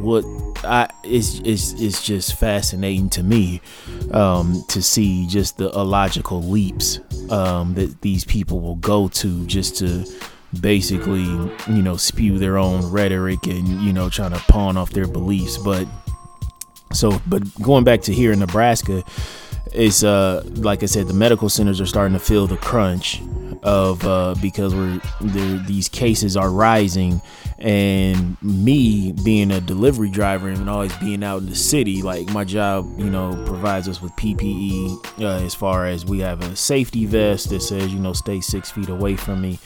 what 0.01 0.23
I 0.63 0.89
it's 1.03 1.39
it's 1.39 1.73
it's 1.73 2.03
just 2.03 2.39
fascinating 2.39 3.09
to 3.11 3.23
me 3.23 3.61
um, 4.11 4.63
to 4.69 4.81
see 4.81 5.27
just 5.27 5.57
the 5.57 5.69
illogical 5.71 6.41
leaps 6.41 6.99
um, 7.29 7.73
that 7.73 8.01
these 8.01 8.23
people 8.23 8.61
will 8.61 8.75
go 8.75 9.07
to 9.09 9.45
just 9.45 9.77
to 9.77 10.05
basically 10.61 11.23
you 11.23 11.81
know 11.81 11.97
spew 11.97 12.39
their 12.39 12.57
own 12.57 12.89
rhetoric 12.89 13.45
and 13.47 13.67
you 13.81 13.91
know 13.91 14.09
trying 14.09 14.31
to 14.31 14.39
pawn 14.47 14.77
off 14.77 14.91
their 14.91 15.07
beliefs. 15.07 15.57
But 15.57 15.87
so 16.93 17.19
but 17.27 17.43
going 17.61 17.83
back 17.83 18.01
to 18.03 18.13
here 18.13 18.31
in 18.31 18.39
Nebraska, 18.39 19.03
it's 19.71 20.03
uh 20.03 20.43
like 20.55 20.83
I 20.83 20.85
said, 20.87 21.07
the 21.07 21.13
medical 21.13 21.49
centers 21.49 21.81
are 21.81 21.85
starting 21.85 22.13
to 22.13 22.23
feel 22.23 22.47
the 22.47 22.57
crunch 22.57 23.21
of 23.63 24.05
uh, 24.05 24.35
because 24.41 24.75
we're 24.75 25.01
these 25.21 25.89
cases 25.89 26.37
are 26.37 26.49
rising 26.49 27.21
and 27.57 28.41
me 28.41 29.13
being 29.23 29.51
a 29.51 29.61
delivery 29.61 30.09
driver 30.09 30.49
and 30.49 30.69
always 30.69 30.95
being 30.97 31.23
out 31.23 31.41
in 31.41 31.49
the 31.49 31.55
city 31.55 32.01
like 32.01 32.27
my 32.31 32.43
job 32.43 32.85
you 32.99 33.09
know 33.09 33.33
provides 33.47 33.87
us 33.87 34.01
with 34.01 34.11
ppe 34.13 35.21
uh, 35.21 35.43
as 35.43 35.55
far 35.55 35.85
as 35.85 36.05
we 36.05 36.19
have 36.19 36.41
a 36.41 36.55
safety 36.55 37.05
vest 37.05 37.49
that 37.49 37.61
says 37.61 37.93
you 37.93 37.99
know 37.99 38.13
stay 38.13 38.41
six 38.41 38.71
feet 38.71 38.89
away 38.89 39.15
from 39.15 39.41
me. 39.41 39.59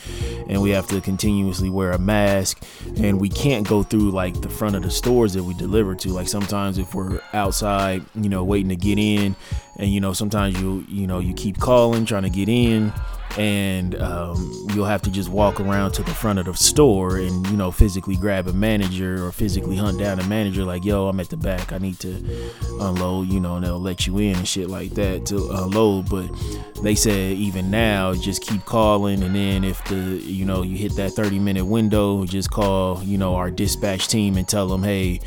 And 0.47 0.61
we 0.61 0.71
have 0.71 0.87
to 0.87 1.01
continuously 1.01 1.69
wear 1.69 1.91
a 1.91 1.99
mask. 1.99 2.63
And 2.97 3.19
we 3.19 3.29
can't 3.29 3.67
go 3.67 3.83
through 3.83 4.11
like 4.11 4.41
the 4.41 4.49
front 4.49 4.75
of 4.75 4.83
the 4.83 4.91
stores 4.91 5.33
that 5.33 5.43
we 5.43 5.53
deliver 5.53 5.95
to. 5.95 6.09
Like 6.09 6.27
sometimes 6.27 6.77
if 6.77 6.93
we're 6.95 7.21
outside 7.33 8.03
you 8.15 8.29
know 8.29 8.43
waiting 8.43 8.69
to 8.69 8.75
get 8.75 8.97
in 8.97 9.35
and 9.77 9.91
you 9.91 10.01
know 10.01 10.13
sometimes 10.13 10.59
you 10.59 10.85
you 10.87 11.07
know 11.07 11.19
you 11.19 11.33
keep 11.33 11.59
calling 11.59 12.05
trying 12.05 12.23
to 12.23 12.29
get 12.29 12.49
in 12.49 12.91
and 13.37 13.95
um, 14.01 14.67
you'll 14.73 14.85
have 14.85 15.01
to 15.03 15.11
just 15.11 15.29
walk 15.29 15.59
around 15.59 15.91
to 15.91 16.03
the 16.03 16.13
front 16.13 16.39
of 16.39 16.45
the 16.45 16.53
store 16.53 17.17
and 17.17 17.45
you 17.47 17.57
know 17.57 17.71
physically 17.71 18.15
grab 18.15 18.47
a 18.47 18.53
manager 18.53 19.25
or 19.25 19.31
physically 19.31 19.75
hunt 19.75 19.99
down 19.99 20.19
a 20.19 20.23
manager 20.25 20.63
like 20.63 20.83
yo 20.83 21.07
i'm 21.07 21.19
at 21.19 21.29
the 21.29 21.37
back. 21.37 21.71
I 21.71 21.77
need 21.77 21.99
to 21.99 22.51
unload 22.79 23.27
you 23.27 23.39
know 23.39 23.55
and 23.55 23.65
they'll 23.65 23.79
let 23.79 24.07
you 24.07 24.17
in 24.17 24.35
and 24.35 24.47
shit 24.47 24.69
like 24.69 24.91
that 24.91 25.25
to 25.27 25.49
unload. 25.51 26.09
But 26.09 26.29
they 26.83 26.95
said 26.95 27.33
even 27.33 27.69
now 27.69 28.13
just 28.15 28.41
keep 28.41 28.65
calling. 28.65 29.23
And 29.23 29.35
then 29.35 29.63
if 29.63 29.83
the 29.85 29.95
you 29.95 30.45
know 30.45 30.63
you 30.63 30.77
hit 30.77 30.95
that 30.95 31.11
30 31.11 31.39
minute 31.39 31.65
window 31.65 32.25
just 32.25 32.51
call 32.51 33.03
you 33.03 33.17
know 33.17 33.35
our 33.35 33.51
dispatch 33.51 34.07
team 34.07 34.37
and 34.37 34.47
tell 34.47 34.67
them 34.67 34.83
hey 34.83 35.19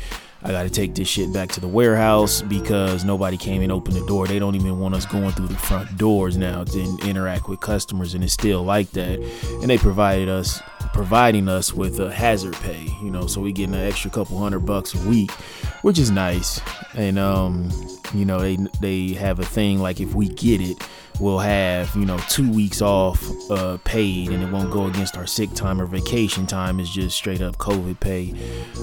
I 0.45 0.51
got 0.51 0.63
to 0.63 0.69
take 0.69 0.93
this 0.93 1.07
shit 1.07 1.31
back 1.31 1.49
to 1.53 1.61
the 1.61 1.69
warehouse 1.69 2.41
because 2.41 3.05
nobody 3.05 3.37
came 3.37 3.61
and 3.61 3.71
opened 3.71 3.95
the 3.95 4.05
door. 4.05 4.27
They 4.27 4.39
don't 4.39 4.55
even 4.55 4.77
want 4.77 4.93
us 4.93 5.05
going 5.05 5.31
through 5.31 5.47
the 5.47 5.55
front 5.55 5.97
doors 5.97 6.35
now 6.35 6.65
to 6.65 6.97
interact 7.05 7.47
with 7.47 7.61
customers, 7.61 8.13
and 8.13 8.23
it's 8.23 8.33
still 8.33 8.61
like 8.63 8.91
that. 8.91 9.19
And 9.61 9.69
they 9.69 9.77
provided 9.77 10.27
us, 10.27 10.61
providing 10.91 11.47
us 11.47 11.73
with 11.73 11.99
a 11.99 12.11
hazard 12.11 12.53
pay, 12.55 12.87
you 13.01 13.09
know, 13.09 13.27
so 13.27 13.41
we 13.41 13.51
getting 13.51 13.75
an 13.75 13.81
extra 13.81 14.11
couple 14.11 14.37
hundred 14.37 14.61
bucks 14.61 14.93
a 14.93 15.09
week, 15.09 15.31
which 15.81 15.99
is 15.99 16.11
nice. 16.11 16.61
And 16.95 17.17
um, 17.17 17.71
you 18.13 18.25
know, 18.25 18.39
they 18.39 18.57
they 18.81 19.09
have 19.13 19.39
a 19.39 19.45
thing 19.45 19.79
like 19.79 19.99
if 19.99 20.13
we 20.13 20.27
get 20.29 20.61
it 20.61 20.77
we'll 21.19 21.39
have 21.39 21.95
you 21.95 22.05
know 22.05 22.17
two 22.29 22.51
weeks 22.51 22.81
off 22.81 23.23
uh, 23.51 23.77
paid 23.83 24.29
and 24.29 24.43
it 24.43 24.51
won't 24.51 24.71
go 24.71 24.87
against 24.87 25.15
our 25.17 25.27
sick 25.27 25.53
time 25.53 25.79
or 25.81 25.85
vacation 25.85 26.47
time. 26.47 26.79
It's 26.79 26.89
just 26.89 27.15
straight 27.15 27.41
up 27.41 27.57
covid 27.57 27.99
pay. 27.99 28.33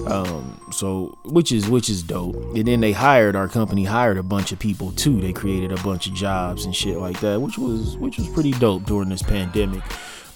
Um, 0.06 0.60
so 0.72 1.18
which 1.24 1.52
is 1.52 1.68
which 1.68 1.88
is 1.88 2.02
dope. 2.02 2.36
And 2.54 2.66
then 2.66 2.80
they 2.80 2.92
hired 2.92 3.36
our 3.36 3.48
company 3.48 3.84
hired 3.84 4.18
a 4.18 4.22
bunch 4.22 4.52
of 4.52 4.58
people 4.58 4.92
too. 4.92 5.20
They 5.20 5.32
created 5.32 5.72
a 5.72 5.82
bunch 5.82 6.06
of 6.06 6.14
jobs 6.14 6.64
and 6.64 6.74
shit 6.74 6.98
like 6.98 7.20
that 7.20 7.40
which 7.40 7.58
was 7.58 7.96
which 7.96 8.18
was 8.18 8.28
pretty 8.28 8.52
dope 8.52 8.84
during 8.84 9.08
this 9.08 9.22
pandemic. 9.22 9.82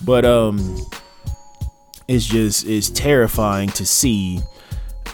But 0.04 0.24
um 0.24 0.76
it's 2.08 2.26
just 2.26 2.66
it's 2.66 2.90
terrifying 2.90 3.68
to 3.70 3.86
see 3.86 4.40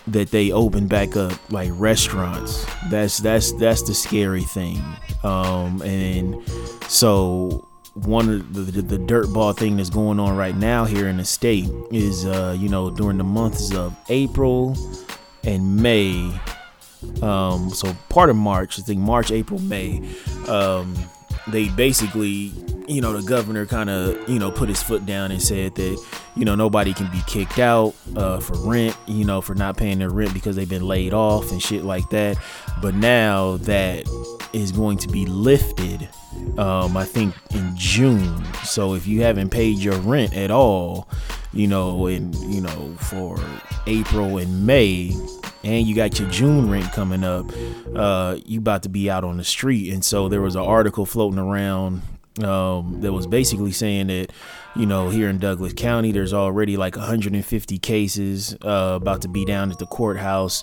that 0.07 0.31
they 0.31 0.51
open 0.51 0.87
back 0.87 1.17
up 1.17 1.33
like 1.51 1.71
restaurants. 1.75 2.67
That's 2.91 3.19
that's 3.19 3.53
that's 3.53 3.83
the 3.83 3.95
scary 3.95 4.43
thing. 4.43 4.83
Um, 5.23 5.83
and 5.83 6.43
so 6.89 7.67
one 7.95 8.29
of 8.29 8.55
the, 8.55 8.61
the, 8.61 8.97
the 8.97 8.99
dirtball 8.99 9.57
thing 9.57 9.77
that's 9.77 9.91
going 9.91 10.19
on 10.21 10.37
right 10.37 10.57
now 10.57 10.85
here 10.85 11.09
in 11.09 11.17
the 11.17 11.25
state 11.25 11.69
is 11.91 12.25
uh, 12.27 12.57
you 12.59 12.69
know 12.69 12.91
during 12.91 13.19
the 13.19 13.25
months 13.25 13.75
of 13.75 13.97
April 14.09 14.77
and 15.45 15.77
May. 15.77 16.33
Um, 17.23 17.71
so 17.71 17.95
part 18.11 18.29
of 18.29 18.37
March, 18.37 18.79
I 18.79 18.83
think 18.83 19.01
March, 19.01 19.31
April, 19.31 19.59
May. 19.61 20.03
Um, 20.49 20.95
they 21.49 21.69
basically 21.71 22.53
you 22.91 23.01
know, 23.01 23.13
the 23.13 23.23
governor 23.23 23.67
kind 23.67 23.89
of, 23.89 24.29
you 24.29 24.39
know, 24.39 24.51
put 24.51 24.69
his 24.69 24.83
foot 24.83 25.07
down 25.07 25.31
and 25.31 25.41
said 25.41 25.77
that, 25.77 26.05
you 26.35 26.45
know, 26.45 26.57
nobody 26.57 26.93
can 26.93 27.09
be 27.11 27.23
kicked 27.27 27.61
out 27.61 27.95
uh, 28.17 28.41
for 28.41 28.57
rent, 28.69 28.97
you 29.07 29.25
know, 29.25 29.41
for 29.41 29.55
not 29.55 29.77
paying 29.77 29.99
their 29.99 30.11
rent 30.11 30.35
because 30.35 30.57
they've 30.57 30.69
been 30.69 30.87
laid 30.87 31.15
off 31.15 31.53
and 31.53 31.63
shit 31.63 31.85
like 31.85 32.11
that. 32.11 32.37
But 32.83 32.97
now 32.97 33.59
that 33.59 34.09
is 34.53 34.73
going 34.73 34.99
to 34.99 35.09
be 35.09 35.25
lifted, 35.25 36.09
um, 36.59 36.97
I 36.97 37.05
think 37.05 37.35
in 37.51 37.73
June. 37.77 38.45
So 38.65 38.95
if 38.95 39.07
you 39.07 39.23
haven't 39.23 39.51
paid 39.51 39.79
your 39.79 39.99
rent 39.99 40.35
at 40.35 40.51
all, 40.51 41.09
you 41.53 41.67
know, 41.67 42.07
in, 42.07 42.33
you 42.51 42.61
know, 42.61 42.95
for 42.99 43.39
April 43.87 44.39
and 44.39 44.67
May, 44.67 45.13
and 45.63 45.87
you 45.87 45.95
got 45.95 46.19
your 46.19 46.29
June 46.31 46.71
rent 46.71 46.93
coming 46.93 47.25
up, 47.25 47.51
uh, 47.95 48.37
you 48.45 48.61
about 48.61 48.83
to 48.85 48.89
be 48.89 49.11
out 49.11 49.25
on 49.25 49.37
the 49.37 49.45
street. 49.45 49.93
And 49.93 50.05
so 50.05 50.29
there 50.29 50.41
was 50.41 50.55
an 50.55 50.63
article 50.63 51.05
floating 51.05 51.39
around 51.39 52.03
um, 52.43 53.01
that 53.01 53.13
was 53.13 53.27
basically 53.27 53.73
saying 53.73 54.07
that 54.07 54.29
you 54.77 54.87
know 54.87 55.09
here 55.11 55.29
in 55.29 55.39
Douglas 55.39 55.73
County 55.73 56.13
there's 56.13 56.33
already 56.33 56.77
like 56.77 56.97
150 56.97 57.79
cases 57.79 58.55
uh, 58.63 58.99
about 59.01 59.23
to 59.23 59.29
be 59.29 59.45
down 59.45 59.71
at 59.71 59.79
the 59.79 59.87
courthouse 59.87 60.63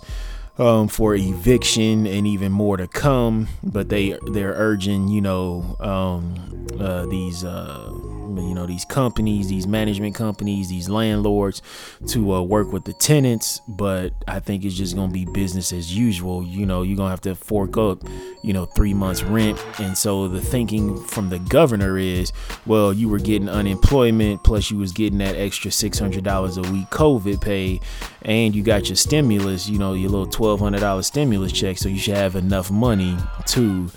um, 0.58 0.88
for 0.88 1.16
eviction 1.16 2.08
and 2.08 2.26
even 2.28 2.52
more 2.52 2.78
to 2.78 2.88
come 2.88 3.48
but 3.64 3.90
they 3.90 4.18
they're 4.32 4.54
urging 4.54 5.08
you 5.08 5.22
know 5.22 5.76
um, 5.80 6.68
uh, 6.80 7.06
these 7.06 7.44
uh, 7.44 7.90
you 7.92 8.54
know 8.54 8.66
these 8.66 8.86
companies 8.86 9.48
these 9.48 9.68
management 9.68 10.16
companies 10.16 10.70
these 10.70 10.90
landlords 10.90 11.62
to 12.08 12.34
uh, 12.34 12.42
work 12.42 12.72
with 12.72 12.86
the 12.86 12.94
tenants 12.94 13.62
but 13.68 14.12
i 14.28 14.40
think 14.40 14.64
it's 14.64 14.76
just 14.76 14.96
gonna 14.96 15.12
be 15.12 15.26
business 15.26 15.72
as 15.72 15.96
usual. 15.96 16.44
You 16.44 16.66
know 16.66 16.82
you're 16.82 16.98
gonna 16.98 17.10
have 17.10 17.22
to 17.22 17.36
fork 17.36 17.78
up 17.78 18.04
you 18.44 18.54
know 18.54 18.66
three 18.66 18.94
months 18.94 19.24
rent. 19.24 19.64
And 19.80 19.98
so 19.98 20.28
the 20.28 20.42
thinking 20.42 20.98
from 21.04 21.30
the 21.30 21.40
governor 21.40 21.98
is 21.98 22.34
well 22.66 22.92
you 22.94 23.10
were 23.10 23.20
getting 23.20 23.50
unemployment 23.50 24.44
plus 24.44 24.72
you 24.72 24.78
was 24.78 24.92
getting 24.92 25.20
that 25.20 25.36
extra 25.36 25.70
$600 25.70 26.58
a 26.58 26.72
week 26.72 26.90
covid 26.90 27.42
pay 27.42 27.80
and 28.24 28.56
you 28.56 28.64
got 28.64 28.90
your 28.90 28.96
stimulus 28.96 29.70
you 29.70 29.78
know 29.78 29.94
your 29.94 30.10
little 30.10 30.26
$1200 30.56 31.04
stimulus 31.04 31.52
check 31.52 31.78
so 31.78 31.90
you 31.90 31.98
should 32.00 32.16
have 32.16 32.36
enough 32.36 32.72
money 32.72 33.18
to 33.48 33.90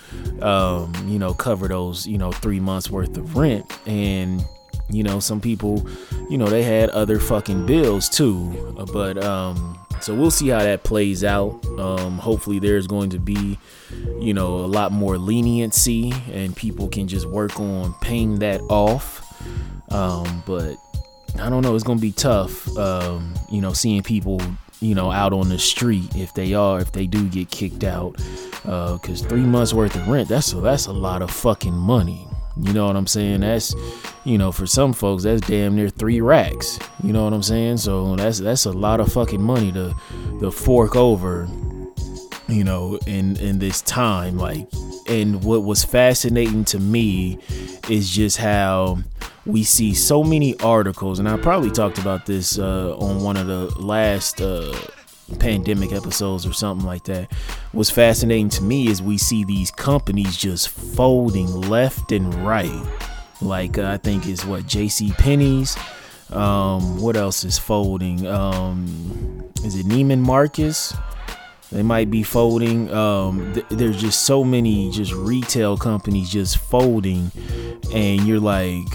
um, 0.42 0.92
you 1.07 1.19
know 1.19 1.33
cover 1.35 1.69
those 1.69 2.07
you 2.07 2.19
know 2.19 2.33
three 2.33 2.61
months 2.61 2.90
worth 2.90 3.16
of 3.16 3.37
rent. 3.37 3.66
And 3.87 4.45
you 4.88 5.04
know 5.04 5.21
some 5.21 5.40
people 5.40 5.87
you 6.28 6.37
know 6.37 6.47
they 6.47 6.62
had 6.62 6.90
other 6.90 7.19
fucking 7.19 7.66
bills 7.66 8.09
too. 8.09 8.75
But 8.92 9.23
um 9.23 9.78
so 10.00 10.14
we'll 10.14 10.30
see 10.30 10.49
how 10.49 10.61
that 10.61 10.83
plays 10.83 11.23
out. 11.25 11.64
Um 11.78 12.19
hopefully 12.19 12.59
there's 12.59 12.87
going 12.87 13.11
to 13.11 13.19
be 13.19 13.59
you 14.19 14.35
know 14.35 14.57
a 14.57 14.66
lot 14.66 14.92
more 14.92 15.19
leniency 15.19 16.12
and 16.33 16.57
people 16.57 16.88
can 16.88 17.07
just 17.07 17.26
work 17.26 17.61
on 17.61 17.95
paying 18.00 18.38
that 18.40 18.61
off. 18.69 19.26
Um 19.92 20.42
but 20.47 20.76
i 21.38 21.49
don't 21.49 21.62
know. 21.62 21.75
It's 21.75 21.85
gonna 21.85 22.00
be 22.00 22.12
tough 22.12 22.76
um 22.76 23.35
you 23.50 23.61
know 23.61 23.73
seeing 23.73 24.02
people 24.02 24.40
you 24.81 24.95
know 24.95 25.11
out 25.11 25.33
on 25.33 25.49
the 25.49 25.59
street 25.59 26.15
if 26.17 26.33
they 26.35 26.55
are 26.55 26.81
if 26.81 26.91
they 26.93 27.07
do 27.07 27.29
get 27.29 27.51
kicked 27.51 27.85
out 27.85 28.17
Uh, 28.65 28.95
because 28.95 29.25
uh, 29.25 29.29
three 29.29 29.43
months 29.43 29.73
worth 29.73 29.95
of 29.97 30.09
rent 30.09 30.29
that's 30.29 30.53
a, 30.53 30.57
that's 30.61 30.87
a 30.87 30.93
lot 30.93 31.23
of 31.23 31.31
fucking 31.31 31.75
money 31.77 32.27
You 32.61 32.73
know 32.75 32.87
what 32.89 32.97
I'm 32.97 33.07
saying? 33.07 33.41
That's 33.41 33.75
you 34.25 34.37
know, 34.37 34.53
for 34.53 34.67
some 34.67 34.93
folks 34.93 35.23
that's 35.23 35.41
damn 35.47 35.77
near 35.77 35.89
three 35.89 36.21
racks. 36.21 36.79
You 37.03 37.13
know 37.13 37.25
what 37.25 37.33
I'm 37.33 37.43
saying? 37.43 37.79
So 37.79 38.17
that's 38.17 38.39
that's 38.41 38.67
a 38.67 38.73
lot 38.73 39.01
of 39.01 39.11
fucking 39.13 39.41
money 39.41 39.73
to 39.73 39.95
to 40.41 40.51
fork 40.51 40.95
over, 40.97 41.49
you 42.50 42.64
know, 42.64 42.99
in 43.07 43.37
in 43.37 43.59
this 43.59 43.83
time. 43.83 44.37
Like 44.37 44.69
and 45.09 45.42
what 45.42 45.64
was 45.64 45.85
fascinating 45.85 46.64
to 46.66 46.78
me 46.78 47.38
is 47.88 48.11
just 48.11 48.37
how 48.37 48.99
we 49.47 49.64
see 49.64 49.95
so 49.95 50.23
many 50.23 50.59
articles, 50.61 51.19
and 51.19 51.28
I 51.28 51.37
probably 51.38 51.71
talked 51.71 51.99
about 51.99 52.26
this 52.26 52.59
uh, 52.59 52.97
on 52.97 53.23
one 53.23 53.37
of 53.37 53.47
the 53.47 53.66
last 53.80 54.40
uh, 54.40 54.73
pandemic 55.38 55.92
episodes 55.92 56.47
or 56.47 56.52
something 56.52 56.87
like 56.87 57.04
that. 57.04 57.33
What's 57.73 57.90
fascinating 57.90 58.49
to 58.50 58.62
me 58.62 58.88
is 58.88 59.02
we 59.02 59.19
see 59.19 59.45
these 59.45 59.71
companies 59.71 60.37
just 60.37 60.69
folding 60.69 61.49
left 61.49 62.12
and 62.12 62.35
right. 62.47 62.87
Like 63.40 63.78
uh, 63.78 63.90
I 63.90 63.97
think 63.97 64.26
is 64.26 64.45
what 64.45 64.66
J.C. 64.66 65.12
Penney's. 65.12 65.76
Um, 66.30 67.00
what 67.00 67.16
else 67.16 67.42
is 67.42 67.59
folding? 67.59 68.26
Um, 68.26 69.50
is 69.64 69.75
it 69.75 69.87
Neiman 69.87 70.21
Marcus? 70.21 70.95
They 71.73 71.83
might 71.83 72.11
be 72.11 72.23
folding. 72.23 72.93
Um, 72.93 73.53
th- 73.55 73.67
there's 73.71 74.00
just 74.00 74.23
so 74.23 74.43
many 74.43 74.91
just 74.91 75.12
retail 75.12 75.77
companies 75.77 76.29
just 76.31 76.59
folding, 76.59 77.31
and 77.95 78.27
you're 78.27 78.41
like, 78.41 78.87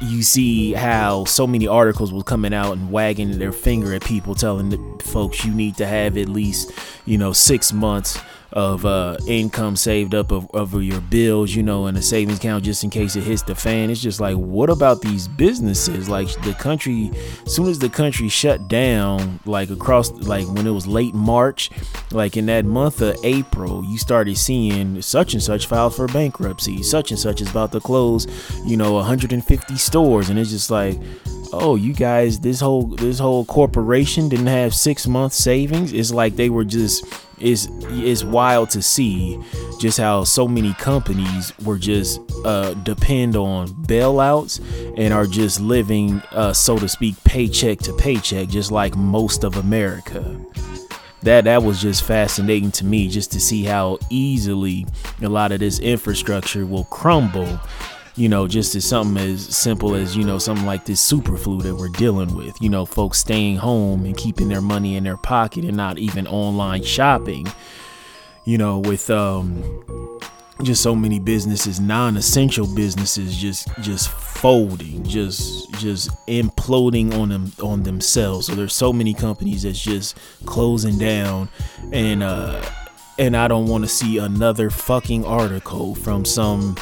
you 0.00 0.22
see 0.22 0.72
how 0.72 1.24
so 1.24 1.46
many 1.46 1.68
articles 1.68 2.12
were 2.12 2.24
coming 2.24 2.52
out 2.52 2.72
and 2.72 2.90
wagging 2.90 3.38
their 3.38 3.52
finger 3.52 3.94
at 3.94 4.04
people, 4.04 4.34
telling 4.34 4.70
the 4.70 5.02
folks 5.04 5.44
you 5.44 5.54
need 5.54 5.76
to 5.76 5.86
have 5.86 6.18
at 6.18 6.28
least, 6.28 6.72
you 7.06 7.16
know, 7.18 7.32
six 7.32 7.72
months 7.72 8.18
of 8.52 8.84
uh, 8.84 9.16
income 9.26 9.76
saved 9.76 10.14
up 10.14 10.30
of, 10.30 10.48
over 10.54 10.82
your 10.82 11.00
bills, 11.00 11.54
you 11.54 11.62
know, 11.62 11.86
in 11.86 11.96
a 11.96 12.02
savings 12.02 12.38
account 12.38 12.64
just 12.64 12.84
in 12.84 12.90
case 12.90 13.16
it 13.16 13.22
hits 13.22 13.42
the 13.42 13.54
fan. 13.54 13.90
It's 13.90 14.00
just 14.00 14.20
like, 14.20 14.36
what 14.36 14.70
about 14.70 15.00
these 15.00 15.28
businesses? 15.28 16.08
Like 16.08 16.28
the 16.42 16.54
country, 16.54 17.10
soon 17.46 17.68
as 17.68 17.78
the 17.78 17.88
country 17.88 18.28
shut 18.28 18.68
down, 18.68 19.40
like 19.46 19.70
across, 19.70 20.10
like 20.10 20.46
when 20.48 20.66
it 20.66 20.70
was 20.70 20.86
late 20.86 21.14
March, 21.14 21.70
like 22.10 22.36
in 22.36 22.46
that 22.46 22.64
month 22.64 23.00
of 23.00 23.16
April, 23.24 23.84
you 23.84 23.98
started 23.98 24.36
seeing 24.36 25.00
such 25.02 25.34
and 25.34 25.42
such 25.42 25.66
filed 25.66 25.94
for 25.94 26.06
bankruptcy, 26.08 26.82
such 26.82 27.10
and 27.10 27.18
such 27.18 27.40
is 27.40 27.50
about 27.50 27.72
to 27.72 27.80
close, 27.80 28.26
you 28.64 28.76
know, 28.76 28.92
150 28.94 29.76
stores, 29.76 30.28
and 30.28 30.38
it's 30.38 30.50
just 30.50 30.70
like, 30.70 30.98
oh 31.52 31.76
you 31.76 31.92
guys 31.92 32.40
this 32.40 32.60
whole 32.60 32.86
this 32.86 33.18
whole 33.18 33.44
corporation 33.44 34.28
didn't 34.28 34.46
have 34.46 34.74
six 34.74 35.06
months 35.06 35.36
savings. 35.36 35.92
It's 35.92 36.12
like 36.12 36.36
they 36.36 36.50
were 36.50 36.64
just 36.64 37.04
it's 37.38 37.68
it's 37.82 38.24
wild 38.24 38.70
to 38.70 38.82
see 38.82 39.38
just 39.78 39.98
how 39.98 40.24
so 40.24 40.46
many 40.46 40.72
companies 40.74 41.52
were 41.64 41.78
just 41.78 42.20
uh, 42.44 42.74
depend 42.74 43.36
on 43.36 43.68
bailouts 43.68 44.60
and 44.96 45.12
are 45.12 45.26
just 45.26 45.60
living 45.60 46.22
uh, 46.32 46.52
so 46.52 46.78
to 46.78 46.88
speak 46.88 47.14
paycheck 47.24 47.78
to 47.78 47.92
paycheck 47.94 48.48
just 48.48 48.70
like 48.70 48.96
most 48.96 49.44
of 49.44 49.56
america. 49.56 50.38
That 51.22 51.44
that 51.44 51.62
was 51.62 51.80
just 51.80 52.02
fascinating 52.02 52.72
to 52.72 52.84
me 52.84 53.08
just 53.08 53.30
to 53.32 53.40
see 53.40 53.62
how 53.62 53.98
easily 54.10 54.86
a 55.20 55.28
lot 55.28 55.52
of 55.52 55.60
this 55.60 55.78
infrastructure 55.78 56.66
will 56.66 56.84
crumble 56.84 57.60
you 58.16 58.28
know, 58.28 58.46
just 58.46 58.74
as 58.74 58.84
something 58.84 59.16
as 59.22 59.56
simple 59.56 59.94
as, 59.94 60.16
you 60.16 60.24
know, 60.24 60.38
something 60.38 60.66
like 60.66 60.84
this 60.84 61.00
super 61.00 61.36
flu 61.36 61.62
that 61.62 61.74
we're 61.74 61.88
dealing 61.88 62.34
with, 62.34 62.54
you 62.60 62.68
know, 62.68 62.84
folks 62.84 63.18
staying 63.18 63.56
home 63.56 64.04
and 64.04 64.16
keeping 64.16 64.48
their 64.48 64.60
money 64.60 64.96
in 64.96 65.04
their 65.04 65.16
pocket 65.16 65.64
and 65.64 65.76
not 65.76 65.98
even 65.98 66.26
online 66.26 66.82
shopping, 66.82 67.46
you 68.44 68.58
know, 68.58 68.78
with 68.78 69.08
um 69.08 70.20
just 70.62 70.82
so 70.82 70.94
many 70.94 71.18
businesses, 71.18 71.80
non-essential 71.80 72.66
businesses 72.74 73.36
just 73.36 73.68
just 73.80 74.10
folding, 74.10 75.02
just 75.04 75.72
just 75.74 76.10
imploding 76.26 77.14
on 77.18 77.30
them 77.30 77.50
on 77.62 77.82
themselves. 77.82 78.46
So 78.46 78.54
there's 78.54 78.74
so 78.74 78.92
many 78.92 79.14
companies 79.14 79.62
that's 79.62 79.80
just 79.80 80.18
closing 80.44 80.98
down 80.98 81.48
and 81.92 82.22
uh 82.22 82.62
and 83.18 83.36
I 83.36 83.48
don't 83.48 83.68
want 83.68 83.84
to 83.84 83.88
see 83.88 84.18
another 84.18 84.68
fucking 84.68 85.24
article 85.24 85.94
from 85.94 86.24
some 86.24 86.76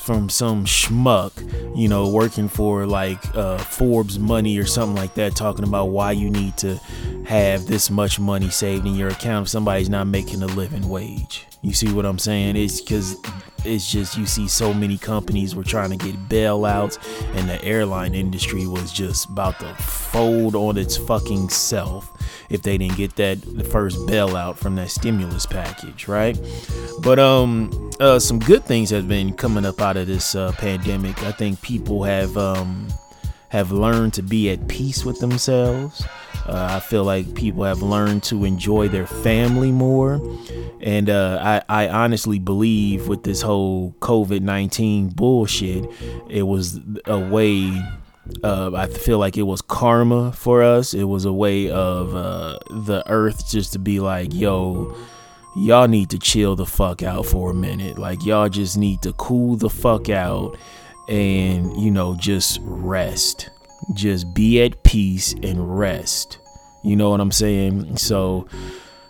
from 0.00 0.28
some 0.28 0.64
schmuck, 0.64 1.32
you 1.76 1.88
know, 1.88 2.08
working 2.10 2.48
for 2.48 2.86
like 2.86 3.22
uh, 3.36 3.58
Forbes 3.58 4.18
Money 4.18 4.58
or 4.58 4.66
something 4.66 4.96
like 4.96 5.14
that, 5.14 5.36
talking 5.36 5.64
about 5.64 5.86
why 5.86 6.12
you 6.12 6.30
need 6.30 6.56
to 6.58 6.76
have 7.26 7.66
this 7.66 7.90
much 7.90 8.18
money 8.18 8.50
saved 8.50 8.86
in 8.86 8.94
your 8.94 9.08
account 9.08 9.46
if 9.46 9.50
somebody's 9.50 9.88
not 9.88 10.06
making 10.06 10.42
a 10.42 10.46
living 10.46 10.88
wage. 10.88 11.46
You 11.62 11.74
see 11.74 11.92
what 11.92 12.06
I'm 12.06 12.18
saying? 12.18 12.56
It's 12.56 12.80
because 12.80 13.16
it's 13.64 13.90
just 13.90 14.16
you 14.16 14.26
see 14.26 14.48
so 14.48 14.72
many 14.72 14.98
companies 14.98 15.54
were 15.54 15.64
trying 15.64 15.90
to 15.90 15.96
get 15.96 16.28
bailouts, 16.28 16.98
and 17.34 17.48
the 17.48 17.62
airline 17.64 18.14
industry 18.14 18.66
was 18.66 18.92
just 18.92 19.28
about 19.28 19.58
to 19.60 19.74
fold 19.74 20.54
on 20.54 20.76
its 20.76 20.96
fucking 20.96 21.48
self 21.48 22.10
if 22.48 22.62
they 22.62 22.76
didn't 22.76 22.96
get 22.96 23.16
that 23.16 23.40
the 23.56 23.64
first 23.64 23.96
bailout 24.06 24.56
from 24.56 24.76
that 24.76 24.90
stimulus 24.90 25.46
package, 25.46 26.08
right? 26.08 26.38
But 27.00 27.18
um, 27.18 27.90
uh, 28.00 28.18
some 28.18 28.38
good 28.38 28.64
things 28.64 28.90
have 28.90 29.08
been 29.08 29.34
coming 29.34 29.64
up 29.64 29.80
out 29.80 29.96
of 29.96 30.06
this 30.06 30.34
uh, 30.34 30.52
pandemic. 30.52 31.22
I 31.22 31.32
think 31.32 31.62
people 31.62 32.02
have 32.04 32.36
um 32.36 32.88
have 33.50 33.72
learned 33.72 34.14
to 34.14 34.22
be 34.22 34.48
at 34.50 34.68
peace 34.68 35.04
with 35.04 35.18
themselves. 35.18 36.06
Uh, 36.46 36.68
I 36.70 36.80
feel 36.80 37.04
like 37.04 37.34
people 37.34 37.64
have 37.64 37.82
learned 37.82 38.22
to 38.24 38.44
enjoy 38.44 38.88
their 38.88 39.06
family 39.06 39.72
more. 39.72 40.20
And 40.80 41.10
uh, 41.10 41.62
I, 41.68 41.84
I 41.84 41.88
honestly 41.88 42.38
believe 42.38 43.08
with 43.08 43.24
this 43.24 43.42
whole 43.42 43.94
COVID 44.00 44.40
19 44.40 45.10
bullshit, 45.10 45.84
it 46.28 46.44
was 46.44 46.78
a 47.06 47.18
way. 47.18 47.70
Uh, 48.44 48.70
I 48.74 48.86
feel 48.86 49.18
like 49.18 49.36
it 49.36 49.42
was 49.42 49.60
karma 49.62 50.30
for 50.32 50.62
us. 50.62 50.94
It 50.94 51.04
was 51.04 51.24
a 51.24 51.32
way 51.32 51.68
of 51.70 52.14
uh, 52.14 52.58
the 52.70 53.02
earth 53.08 53.50
just 53.50 53.72
to 53.72 53.80
be 53.80 53.98
like, 53.98 54.32
yo, 54.32 54.96
y'all 55.56 55.88
need 55.88 56.10
to 56.10 56.18
chill 56.18 56.54
the 56.54 56.66
fuck 56.66 57.02
out 57.02 57.26
for 57.26 57.50
a 57.50 57.54
minute. 57.54 57.98
Like, 57.98 58.24
y'all 58.24 58.48
just 58.48 58.78
need 58.78 59.02
to 59.02 59.12
cool 59.14 59.56
the 59.56 59.70
fuck 59.70 60.08
out 60.08 60.56
and, 61.10 61.76
you 61.76 61.90
know, 61.90 62.14
just 62.14 62.60
rest. 62.62 63.50
Just 63.92 64.32
be 64.32 64.62
at 64.62 64.82
peace 64.84 65.34
and 65.42 65.78
rest. 65.78 66.38
You 66.84 66.96
know 66.96 67.10
what 67.10 67.20
I'm 67.20 67.32
saying? 67.32 67.96
So, 67.96 68.46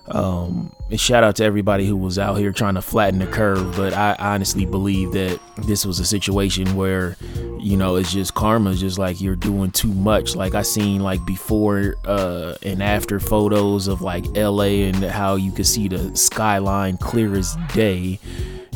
um, 0.09 0.75
shout 0.97 1.23
out 1.23 1.37
to 1.37 1.45
everybody 1.45 1.87
who 1.87 1.97
was 1.97 2.19
out 2.19 2.35
here 2.35 2.51
trying 2.51 2.75
to 2.75 2.83
flatten 2.83 3.21
the 3.21 3.27
curve, 3.27 3.77
but 3.77 3.93
I 3.93 4.17
honestly 4.19 4.67
believe 4.67 5.13
that 5.13 5.39
this 5.59 5.87
was 5.87 6.01
a 6.01 6.05
situation 6.05 6.75
where, 6.75 7.17
you 7.61 7.77
know, 7.77 7.97
it's 7.97 8.13
just 8.13 8.35
karma, 8.35 8.73
it's 8.73 8.81
just 8.81 8.99
like 8.99 9.21
you're 9.21 9.37
doing 9.37 9.71
too 9.71 9.93
much. 9.93 10.35
Like 10.35 10.55
I 10.55 10.63
seen 10.63 11.03
like 11.03 11.25
before 11.27 11.95
uh, 12.07 12.55
and 12.65 12.83
after 12.83 13.21
photos 13.21 13.87
of 13.87 14.01
like 14.01 14.25
LA 14.35 14.83
and 14.89 14.97
how 14.97 15.37
you 15.37 15.53
could 15.53 15.67
see 15.67 15.87
the 15.87 16.17
skyline 16.17 16.97
clear 16.97 17.37
as 17.37 17.57
day 17.73 18.19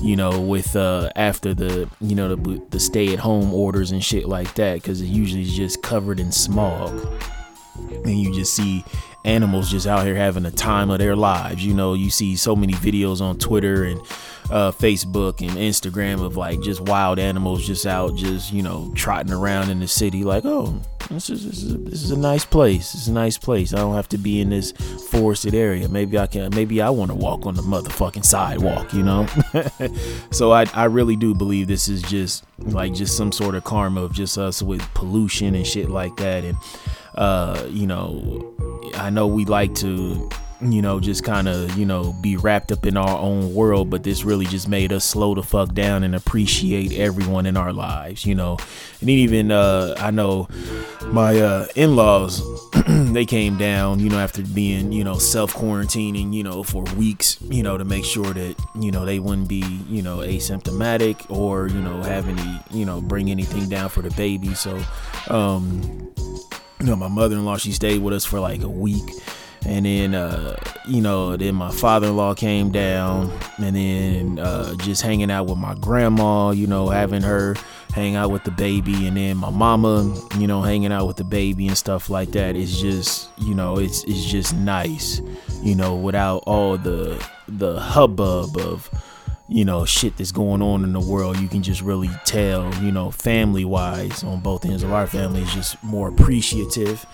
you 0.02 0.16
know, 0.16 0.40
with 0.40 0.76
uh, 0.76 1.10
after 1.16 1.54
the 1.54 1.88
you 2.00 2.14
know 2.14 2.34
the, 2.34 2.62
the 2.70 2.80
stay 2.80 3.12
at 3.12 3.18
home 3.18 3.52
orders 3.54 3.90
and 3.90 4.04
shit 4.04 4.26
like 4.26 4.54
that, 4.54 4.74
because 4.74 5.00
it 5.00 5.06
usually 5.06 5.42
is 5.42 5.54
just 5.54 5.82
covered 5.82 6.20
in 6.20 6.32
smog, 6.32 7.06
and 8.04 8.18
you 8.18 8.34
just 8.34 8.54
see 8.54 8.84
animals 9.24 9.70
just 9.70 9.86
out 9.86 10.04
here 10.04 10.16
having 10.16 10.44
a 10.44 10.50
time 10.50 10.90
of 10.90 10.98
their 10.98 11.16
lives. 11.16 11.64
You 11.64 11.74
know, 11.74 11.94
you 11.94 12.10
see 12.10 12.36
so 12.36 12.54
many 12.54 12.74
videos 12.74 13.20
on 13.20 13.38
Twitter 13.38 13.84
and 13.84 14.00
uh, 14.50 14.70
Facebook 14.72 15.40
and 15.40 15.58
Instagram 15.58 16.24
of 16.24 16.36
like 16.36 16.60
just 16.60 16.80
wild 16.82 17.18
animals 17.18 17.66
just 17.66 17.86
out, 17.86 18.14
just 18.16 18.52
you 18.52 18.62
know, 18.62 18.92
trotting 18.94 19.32
around 19.32 19.70
in 19.70 19.80
the 19.80 19.88
city. 19.88 20.24
Like, 20.24 20.44
oh, 20.44 20.80
this 21.10 21.30
is 21.30 21.46
this 21.46 21.62
is 21.62 21.72
a, 21.72 21.78
this 21.78 22.02
is 22.02 22.10
a 22.10 22.18
nice 22.18 22.44
place. 22.44 22.94
It's 22.94 23.06
a 23.06 23.12
nice 23.12 23.38
place. 23.38 23.72
I 23.72 23.78
don't 23.78 23.94
have 23.94 24.08
to 24.10 24.18
be 24.18 24.40
in 24.40 24.50
this 24.50 24.72
forested 25.10 25.54
area. 25.54 25.88
Maybe 25.88 26.18
I 26.18 26.26
can. 26.26 26.54
Maybe 26.54 26.82
I 26.82 26.90
want 26.90 27.10
to 27.10 27.14
walk 27.14 27.46
on 27.46 27.54
the 27.54 27.62
motherfucking 27.62 28.24
sidewalk. 28.24 28.92
You 28.92 29.02
know. 29.02 29.26
so 30.30 30.52
I 30.52 30.66
I 30.74 30.84
really 30.84 31.16
do 31.16 31.34
believe 31.34 31.66
this 31.66 31.88
is 31.88 32.02
just 32.02 32.44
like 32.58 32.94
just 32.94 33.16
some 33.16 33.32
sort 33.32 33.54
of 33.54 33.64
karma 33.64 34.02
of 34.02 34.12
just 34.12 34.38
us 34.38 34.62
with 34.62 34.82
pollution 34.94 35.54
and 35.54 35.66
shit 35.66 35.90
like 35.90 36.16
that 36.16 36.44
and 36.44 36.56
uh 37.16 37.66
you 37.68 37.86
know 37.86 38.54
I 38.94 39.10
know 39.10 39.26
we 39.26 39.44
like 39.44 39.74
to 39.76 40.28
you 40.60 40.80
know, 40.80 41.00
just 41.00 41.24
kind 41.24 41.48
of, 41.48 41.76
you 41.76 41.84
know, 41.84 42.12
be 42.20 42.36
wrapped 42.36 42.72
up 42.72 42.86
in 42.86 42.96
our 42.96 43.18
own 43.18 43.54
world, 43.54 43.90
but 43.90 44.02
this 44.02 44.24
really 44.24 44.46
just 44.46 44.68
made 44.68 44.92
us 44.92 45.04
slow 45.04 45.34
the 45.34 45.42
fuck 45.42 45.74
down 45.74 46.04
and 46.04 46.14
appreciate 46.14 46.92
everyone 46.92 47.46
in 47.46 47.56
our 47.56 47.72
lives, 47.72 48.24
you 48.24 48.34
know. 48.34 48.58
And 49.00 49.10
even 49.10 49.50
uh 49.50 49.94
I 49.98 50.10
know 50.10 50.48
my 51.06 51.38
uh 51.38 51.66
in-laws 51.74 52.42
they 53.12 53.24
came 53.24 53.56
down, 53.56 54.00
you 54.00 54.08
know, 54.08 54.18
after 54.18 54.42
being, 54.42 54.92
you 54.92 55.04
know, 55.04 55.18
self-quarantining, 55.18 56.32
you 56.32 56.42
know, 56.42 56.62
for 56.62 56.82
weeks, 56.96 57.38
you 57.42 57.62
know, 57.62 57.76
to 57.78 57.84
make 57.84 58.04
sure 58.04 58.32
that, 58.32 58.54
you 58.80 58.90
know, 58.90 59.04
they 59.04 59.18
wouldn't 59.18 59.48
be, 59.48 59.64
you 59.88 60.02
know, 60.02 60.18
asymptomatic 60.18 61.30
or, 61.30 61.68
you 61.68 61.80
know, 61.80 62.02
have 62.02 62.28
any, 62.28 62.60
you 62.70 62.84
know, 62.84 63.00
bring 63.00 63.30
anything 63.30 63.68
down 63.68 63.88
for 63.88 64.02
the 64.02 64.10
baby. 64.10 64.54
So 64.54 64.80
um 65.28 66.12
you 66.80 66.90
know, 66.90 66.96
my 66.96 67.08
mother-in-law, 67.08 67.56
she 67.56 67.72
stayed 67.72 68.02
with 68.02 68.12
us 68.12 68.24
for 68.26 68.40
like 68.40 68.62
a 68.62 68.68
week 68.68 69.08
and 69.66 69.86
then 69.86 70.14
uh, 70.14 70.56
you 70.86 71.00
know 71.00 71.36
then 71.36 71.54
my 71.54 71.70
father-in-law 71.70 72.34
came 72.34 72.70
down 72.70 73.30
and 73.58 73.76
then 73.76 74.38
uh, 74.38 74.74
just 74.76 75.02
hanging 75.02 75.30
out 75.30 75.46
with 75.46 75.58
my 75.58 75.74
grandma 75.76 76.50
you 76.50 76.66
know 76.66 76.88
having 76.88 77.22
her 77.22 77.54
hang 77.94 78.16
out 78.16 78.30
with 78.30 78.42
the 78.42 78.50
baby 78.50 79.06
and 79.06 79.16
then 79.16 79.36
my 79.36 79.50
mama 79.50 80.12
you 80.38 80.46
know 80.48 80.60
hanging 80.62 80.92
out 80.92 81.06
with 81.06 81.16
the 81.16 81.24
baby 81.24 81.68
and 81.68 81.78
stuff 81.78 82.10
like 82.10 82.32
that. 82.32 82.56
It's 82.56 82.80
just 82.80 83.30
you 83.38 83.54
know 83.54 83.78
it's 83.78 84.02
it's 84.04 84.24
just 84.24 84.54
nice 84.54 85.20
you 85.62 85.74
know 85.74 85.94
without 85.94 86.42
all 86.46 86.76
the 86.76 87.24
the 87.46 87.78
hubbub 87.78 88.56
of 88.58 88.90
you 89.48 89.64
know 89.64 89.84
shit 89.84 90.16
that's 90.16 90.32
going 90.32 90.60
on 90.60 90.82
in 90.82 90.92
the 90.92 91.00
world. 91.00 91.38
You 91.38 91.48
can 91.48 91.62
just 91.62 91.82
really 91.82 92.10
tell 92.24 92.74
you 92.82 92.90
know 92.90 93.10
family 93.10 93.64
wise 93.64 94.24
on 94.24 94.40
both 94.40 94.64
ends 94.64 94.82
of 94.82 94.92
our 94.92 95.06
family 95.06 95.42
is 95.42 95.54
just 95.54 95.82
more 95.82 96.08
appreciative. 96.08 97.06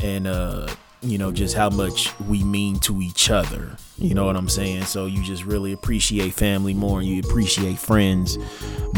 And 0.00 0.28
uh 0.28 0.68
you 1.00 1.18
know 1.18 1.30
just 1.32 1.54
how 1.54 1.70
much 1.70 2.18
we 2.20 2.42
mean 2.42 2.78
to 2.80 3.00
each 3.00 3.30
other. 3.30 3.76
You 3.98 4.14
know 4.14 4.26
what 4.26 4.36
i'm 4.36 4.48
saying? 4.48 4.84
So 4.84 5.06
you 5.06 5.22
just 5.22 5.44
really 5.44 5.72
appreciate 5.72 6.34
family 6.34 6.74
more 6.74 7.00
and 7.00 7.08
you 7.08 7.20
appreciate 7.20 7.78
friends 7.78 8.38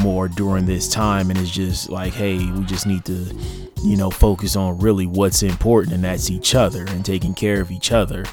more 0.00 0.28
during 0.28 0.66
this 0.66 0.88
time. 0.88 1.30
And 1.30 1.38
it's 1.38 1.50
just 1.50 1.88
like 1.90 2.12
hey 2.12 2.38
we 2.50 2.64
just 2.64 2.86
need 2.86 3.04
to 3.06 3.34
you 3.82 3.96
know 3.96 4.10
focus 4.10 4.56
on 4.56 4.78
really 4.78 5.06
what's 5.06 5.42
important 5.42 5.94
and 5.94 6.04
that's 6.04 6.30
each 6.30 6.54
other 6.54 6.84
and 6.88 7.04
taking 7.04 7.34
care 7.34 7.60
of 7.60 7.70
each 7.70 7.92
other 7.92 8.24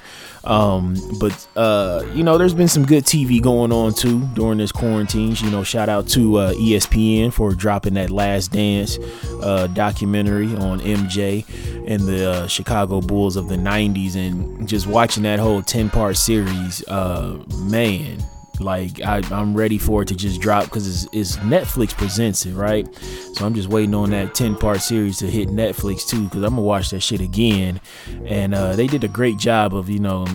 um, 0.47 0.95
but 1.19 1.47
uh, 1.57 2.03
you 2.13 2.23
know, 2.23 2.38
there's 2.38 2.53
been 2.53 2.69
some 2.69 2.86
good 2.86 3.03
TV 3.03 3.41
going 3.41 3.71
on 3.71 3.93
too 3.93 4.25
during 4.33 4.57
this 4.57 4.71
quarantine. 4.71 5.36
You 5.36 5.51
know, 5.51 5.63
shout 5.63 5.89
out 5.89 6.07
to 6.10 6.38
uh, 6.38 6.53
ESPN 6.53 7.33
for 7.33 7.53
dropping 7.53 7.95
that 7.95 8.10
Last 8.10 8.53
Dance 8.53 8.97
uh, 9.41 9.67
documentary 9.67 10.55
on 10.55 10.79
MJ 10.79 11.45
and 11.86 12.01
the 12.03 12.31
uh, 12.31 12.47
Chicago 12.47 13.01
Bulls 13.01 13.36
of 13.36 13.49
the 13.49 13.57
'90s, 13.57 14.15
and 14.15 14.67
just 14.67 14.88
watching 14.88 15.23
that 15.23 15.39
whole 15.39 15.62
10-part 15.62 16.15
series. 16.15 16.88
Uh, 16.88 17.43
man, 17.57 18.23
like 18.60 19.02
I, 19.02 19.22
am 19.32 19.56
ready 19.56 19.78
for 19.78 20.02
it 20.02 20.08
to 20.10 20.15
just 20.15 20.41
drop 20.41 20.65
because 20.65 20.88
it's, 20.88 21.13
it's, 21.13 21.38
Netflix 21.38 21.93
presents 21.93 22.46
it, 22.46 22.54
right? 22.54 22.88
So 23.34 23.46
I'm 23.46 23.54
just 23.54 23.70
waiting 23.70 23.93
on 23.93 24.10
that 24.12 24.36
10 24.36 24.56
part 24.56 24.82
series 24.82 25.17
to 25.20 25.28
hit 25.28 25.50
Netflix 25.50 26.08
too 26.08 26.24
because 26.24 26.43
I'm 26.43 26.52
gonna 26.52 26.62
watch 26.62 26.89
that 26.91 27.02
shit 27.02 27.22
again. 27.22 27.80
And 28.26 28.54
uh, 28.54 28.76
they 28.76 28.88
did 28.88 29.04
a 29.04 29.08
great 29.08 29.38
job 29.38 29.76
of 29.76 29.89
you 29.89 30.00
know 30.00 30.26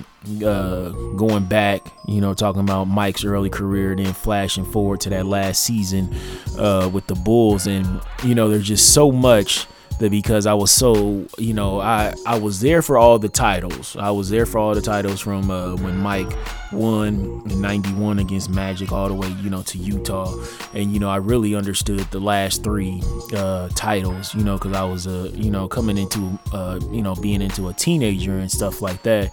uh, 0.44 0.90
going 1.16 1.44
back, 1.46 1.92
you 2.06 2.20
know, 2.20 2.34
talking 2.34 2.60
about 2.60 2.84
Mike's 2.84 3.24
early 3.24 3.50
career, 3.50 3.94
then 3.94 4.12
flashing 4.12 4.64
forward 4.64 5.00
to 5.00 5.10
that 5.10 5.26
last 5.26 5.64
season 5.64 6.14
uh, 6.58 6.88
with 6.92 7.06
the 7.06 7.14
Bulls, 7.14 7.66
and 7.66 8.00
you 8.24 8.34
know, 8.34 8.48
there's 8.48 8.66
just 8.66 8.94
so 8.94 9.10
much 9.10 9.66
that 9.98 10.10
because 10.10 10.46
I 10.46 10.54
was 10.54 10.70
so, 10.70 11.26
you 11.38 11.54
know, 11.54 11.80
I 11.80 12.14
I 12.26 12.38
was 12.38 12.60
there 12.60 12.82
for 12.82 12.98
all 12.98 13.18
the 13.18 13.28
titles. 13.28 13.96
I 13.96 14.10
was 14.10 14.30
there 14.30 14.46
for 14.46 14.58
all 14.58 14.74
the 14.74 14.80
titles 14.82 15.20
from 15.20 15.50
uh, 15.50 15.76
when 15.76 15.98
Mike 15.98 16.30
won 16.72 17.42
in 17.50 17.60
91 17.60 18.18
against 18.18 18.50
Magic 18.50 18.92
all 18.92 19.08
the 19.08 19.14
way, 19.14 19.28
you 19.42 19.50
know, 19.50 19.62
to 19.62 19.78
Utah. 19.78 20.34
And, 20.74 20.92
you 20.92 20.98
know, 20.98 21.10
I 21.10 21.16
really 21.16 21.54
understood 21.54 22.00
the 22.10 22.20
last 22.20 22.64
three 22.64 23.02
uh, 23.34 23.68
titles, 23.74 24.34
you 24.34 24.42
know, 24.42 24.56
because 24.58 24.72
I 24.74 24.84
was, 24.84 25.06
uh, 25.06 25.30
you 25.34 25.50
know, 25.50 25.68
coming 25.68 25.98
into, 25.98 26.38
uh, 26.52 26.80
you 26.90 27.02
know, 27.02 27.14
being 27.14 27.42
into 27.42 27.68
a 27.68 27.74
teenager 27.74 28.38
and 28.38 28.50
stuff 28.50 28.80
like 28.80 29.02
that 29.02 29.32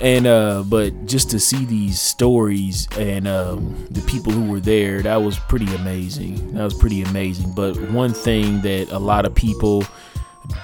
and 0.00 0.26
uh 0.26 0.64
but 0.66 1.06
just 1.06 1.30
to 1.30 1.38
see 1.38 1.64
these 1.64 2.00
stories 2.00 2.88
and 2.98 3.28
um 3.28 3.86
the 3.90 4.00
people 4.02 4.32
who 4.32 4.50
were 4.50 4.60
there 4.60 5.02
that 5.02 5.16
was 5.16 5.38
pretty 5.38 5.72
amazing. 5.74 6.54
That 6.54 6.64
was 6.64 6.74
pretty 6.74 7.02
amazing. 7.02 7.52
But 7.54 7.76
one 7.90 8.12
thing 8.12 8.60
that 8.62 8.90
a 8.90 8.98
lot 8.98 9.24
of 9.24 9.34
people 9.34 9.84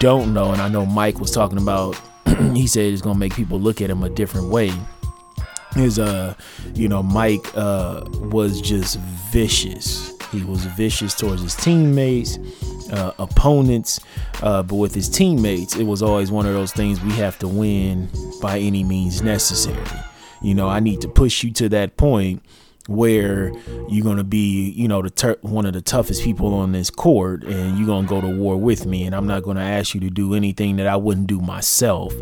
don't 0.01 0.35
know 0.35 0.51
and 0.51 0.61
i 0.61 0.69
know 0.69 0.85
mike 0.85 1.21
was 1.21 1.31
talking 1.31 1.57
about 1.57 1.97
he 2.53 2.67
said 2.67 2.93
it's 2.93 3.01
gonna 3.01 3.19
make 3.19 3.35
people 3.35 3.59
look 3.61 3.81
at 3.81 3.89
him 3.89 4.03
a 4.03 4.11
different 4.11 4.49
way 4.49 4.73
is 5.77 5.99
uh 6.01 6.35
you 6.75 6.89
know 6.89 7.03
mike 7.03 7.47
uh 7.55 8.03
was 8.31 8.61
just 8.61 8.99
vicious. 9.31 10.13
He 10.33 10.43
was 10.45 10.65
vicious 10.65 11.15
towards 11.15 11.43
his 11.43 11.55
teammates 11.55 12.39
uh, 12.91 13.13
opponents, 13.19 14.01
uh, 14.43 14.63
but 14.63 14.77
with 14.77 14.95
his 14.95 15.09
teammates, 15.09 15.77
it 15.77 15.85
was 15.85 16.03
always 16.03 16.31
one 16.31 16.47
of 16.47 16.53
those 16.53 16.73
things 16.73 17.01
we 17.01 17.13
have 17.13 17.39
to 17.39 17.49
win 17.49 18.09
by 18.41 18.59
any 18.59 18.85
means 18.85 19.23
necessary. 19.23 19.85
You 20.43 20.55
know, 20.55 20.69
I 20.69 20.81
need 20.81 21.01
to 21.01 21.09
push 21.09 21.43
you 21.43 21.53
to 21.55 21.69
that 21.71 21.97
point 21.97 22.43
where 22.89 23.53
you're 23.89 24.03
gonna 24.03 24.25
be, 24.25 24.71
you 24.71 24.89
know, 24.89 25.03
the 25.03 25.11
ter- 25.11 25.37
one 25.43 25.67
of 25.67 25.75
the 25.75 25.83
toughest 25.83 26.23
people 26.25 26.55
on 26.55 26.73
this 26.73 26.89
court, 26.89 27.45
and 27.45 27.79
you're 27.79 27.87
gonna 27.87 28.09
go 28.09 28.19
to 28.21 28.29
war 28.29 28.57
with 28.57 28.87
me, 28.87 29.05
and 29.05 29.15
I'm 29.15 29.27
not 29.27 29.43
gonna 29.43 29.63
ask 29.63 29.95
you 29.95 30.01
to 30.01 30.11
do 30.11 30.35
anything 30.35 30.77
that 30.77 30.87
I 30.87 30.97
wouldn't 30.97 31.27
do 31.27 31.39
myself. 31.39 32.15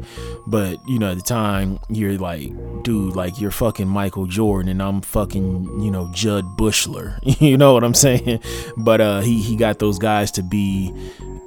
But 0.49 0.79
you 0.89 0.99
know, 0.99 1.13
at 1.13 1.19
the 1.19 1.23
time, 1.23 1.79
you're 1.89 2.19
like, 2.19 2.51
dude, 2.83 3.15
like 3.15 3.41
you're 3.41 3.53
fucking 3.53 3.87
Michael 3.87 4.27
Jordan, 4.27 4.69
and 4.69 4.83
I'm 4.83 5.03
fucking, 5.03 5.81
you 5.81 5.91
know, 5.91 6.11
Judd 6.13 6.45
Buechler. 6.59 7.21
you 7.41 7.57
know 7.57 7.73
what 7.73 7.85
I'm 7.85 7.95
saying? 7.95 8.41
But 8.77 9.01
uh, 9.01 9.21
he 9.21 9.41
he 9.41 9.55
got 9.55 9.79
those 9.79 10.01
guys 10.01 10.33
to 10.33 10.43
be, 10.43 10.93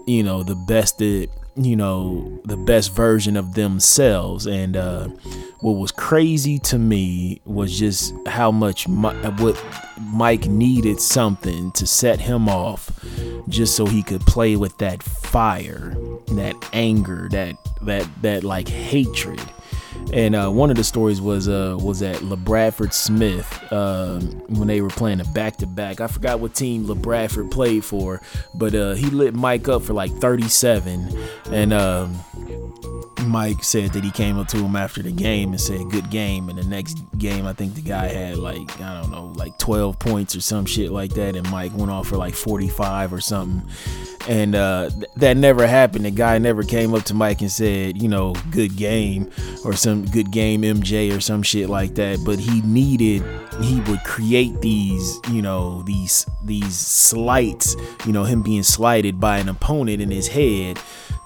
you 0.07 0.23
know, 0.23 0.43
the 0.43 0.55
best 0.55 0.97
that 0.99 1.27
you 1.55 1.75
know 1.75 2.39
the 2.45 2.57
best 2.57 2.93
version 2.93 3.37
of 3.37 3.53
themselves. 3.53 4.47
And 4.47 4.77
uh, 4.77 5.07
what 5.59 5.73
was 5.73 5.91
crazy 5.91 6.59
to 6.59 6.77
me 6.79 7.41
was 7.45 7.77
just 7.77 8.13
how 8.27 8.51
much 8.51 8.87
my, 8.87 9.13
what 9.41 9.61
Mike 9.99 10.47
needed 10.47 10.99
something 10.99 11.71
to 11.73 11.85
set 11.85 12.19
him 12.19 12.47
off 12.47 12.91
just 13.47 13.75
so 13.75 13.85
he 13.85 14.03
could 14.03 14.21
play 14.21 14.55
with 14.55 14.77
that 14.77 15.03
fire 15.03 15.95
that 16.27 16.55
anger 16.73 17.27
that 17.31 17.55
that 17.83 18.07
that 18.21 18.43
like 18.43 18.67
hatred 18.67 19.41
and 20.13 20.35
uh, 20.35 20.49
one 20.49 20.69
of 20.69 20.75
the 20.75 20.83
stories 20.83 21.21
was 21.21 21.47
uh, 21.47 21.77
was 21.79 22.01
at 22.01 22.17
LaBradford 22.17 22.93
Smith 22.93 23.71
uh, 23.71 24.19
when 24.47 24.67
they 24.67 24.81
were 24.81 24.89
playing 24.89 25.19
a 25.19 25.25
back 25.25 25.57
to 25.57 25.67
back. 25.67 26.01
I 26.01 26.07
forgot 26.07 26.39
what 26.39 26.55
team 26.55 26.85
LaBradford 26.85 27.51
played 27.51 27.85
for, 27.85 28.21
but 28.55 28.73
uh, 28.73 28.93
he 28.93 29.07
lit 29.07 29.35
Mike 29.35 29.67
up 29.67 29.83
for 29.83 29.93
like 29.93 30.11
37, 30.11 31.15
and 31.51 31.73
um, 31.73 32.19
Mike 33.25 33.63
said 33.63 33.93
that 33.93 34.03
he 34.03 34.11
came 34.11 34.39
up 34.39 34.47
to 34.47 34.57
him 34.57 34.75
after 34.75 35.03
the 35.03 35.11
game 35.11 35.51
and 35.51 35.61
said 35.61 35.89
good 35.91 36.09
game. 36.09 36.49
And 36.49 36.57
the 36.57 36.65
next 36.65 36.97
game, 37.17 37.45
I 37.45 37.53
think 37.53 37.75
the 37.75 37.81
guy 37.81 38.07
had 38.07 38.37
like 38.37 38.81
I 38.81 39.01
don't 39.01 39.11
know, 39.11 39.27
like 39.35 39.57
12 39.59 39.99
points 39.99 40.35
or 40.35 40.41
some 40.41 40.65
shit 40.65 40.91
like 40.91 41.13
that, 41.13 41.35
and 41.35 41.49
Mike 41.51 41.73
went 41.75 41.91
off 41.91 42.07
for 42.07 42.17
like 42.17 42.33
45 42.33 43.13
or 43.13 43.21
something 43.21 43.69
and 44.27 44.53
uh, 44.53 44.89
th- 44.89 45.11
that 45.17 45.37
never 45.37 45.65
happened. 45.65 46.05
The 46.05 46.11
guy 46.11 46.37
never 46.37 46.63
came 46.63 46.93
up 46.93 47.03
to 47.05 47.13
Mike 47.13 47.41
and 47.41 47.51
said, 47.51 47.68
you 47.69 48.07
know, 48.07 48.33
good 48.51 48.75
game 48.75 49.29
or 49.63 49.73
some 49.73 50.05
good 50.05 50.31
game 50.31 50.61
MJ 50.61 51.15
or 51.15 51.19
some 51.19 51.43
shit 51.43 51.69
like 51.69 51.95
that. 51.95 52.19
But 52.25 52.39
he 52.39 52.61
needed, 52.61 53.23
he 53.61 53.81
would 53.81 54.03
create 54.03 54.61
these, 54.61 55.19
you 55.31 55.41
know, 55.41 55.81
these 55.83 56.25
these 56.43 56.75
slights, 56.75 57.75
you 58.05 58.11
know, 58.11 58.23
him 58.23 58.41
being 58.41 58.63
slighted 58.63 59.19
by 59.19 59.37
an 59.39 59.49
opponent 59.49 60.01
in 60.01 60.11
his 60.11 60.27
head 60.27 60.79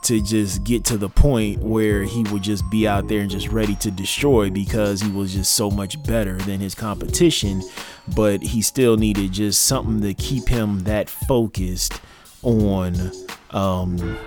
to 0.04 0.22
just 0.22 0.64
get 0.64 0.84
to 0.84 0.98
the 0.98 1.10
point 1.10 1.60
where 1.60 2.04
he 2.04 2.24
would 2.24 2.44
just 2.44 2.70
be 2.70 2.88
out 2.88 3.08
there 3.08 3.22
and 3.22 3.32
just 3.32 3.48
ready 3.48 3.76
to 3.76 3.90
destroy 3.90 4.50
because 4.50 5.02
he 5.02 5.10
was 5.10 5.34
just 5.34 5.54
so 5.54 5.72
much 5.72 6.02
better 6.04 6.38
than 6.40 6.60
his 6.60 6.76
competition. 6.76 7.62
But 8.16 8.42
he 8.42 8.62
still 8.62 8.98
needed 8.98 9.32
just 9.32 9.64
something 9.64 10.02
to 10.02 10.14
keep 10.14 10.48
him 10.50 10.80
that 10.82 11.10
focused 11.10 12.02
on 12.44 13.12
um 13.52 14.18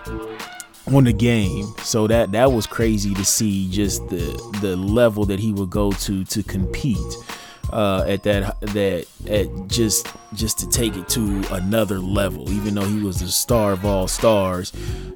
on 0.94 1.05
the 1.05 1.12
game. 1.12 1.66
So 1.83 2.07
that 2.07 2.33
that 2.33 2.53
was 2.53 2.66
crazy 2.66 3.14
to 3.14 3.25
see 3.25 3.68
just 3.70 4.09
the 4.09 4.59
the 4.61 4.77
level 4.77 5.25
that 5.27 5.40
he 5.40 5.53
would 5.53 5.70
go 5.70 5.92
to 5.92 6.25
to 6.25 6.42
compete 6.42 6.96
uh, 7.72 8.05
at 8.07 8.22
that 8.22 8.61
that 8.61 9.07
at 9.29 9.68
just 9.68 10.09
just 10.35 10.59
to 10.59 10.68
take 10.68 10.96
it 10.96 11.09
to 11.09 11.44
another 11.50 11.98
level 11.98 12.50
even 12.50 12.74
though 12.74 12.85
he 12.85 13.02
was 13.02 13.20
the 13.20 13.29
star 13.29 13.72
of 13.72 13.85
all 13.85 14.07
stars 14.07 14.72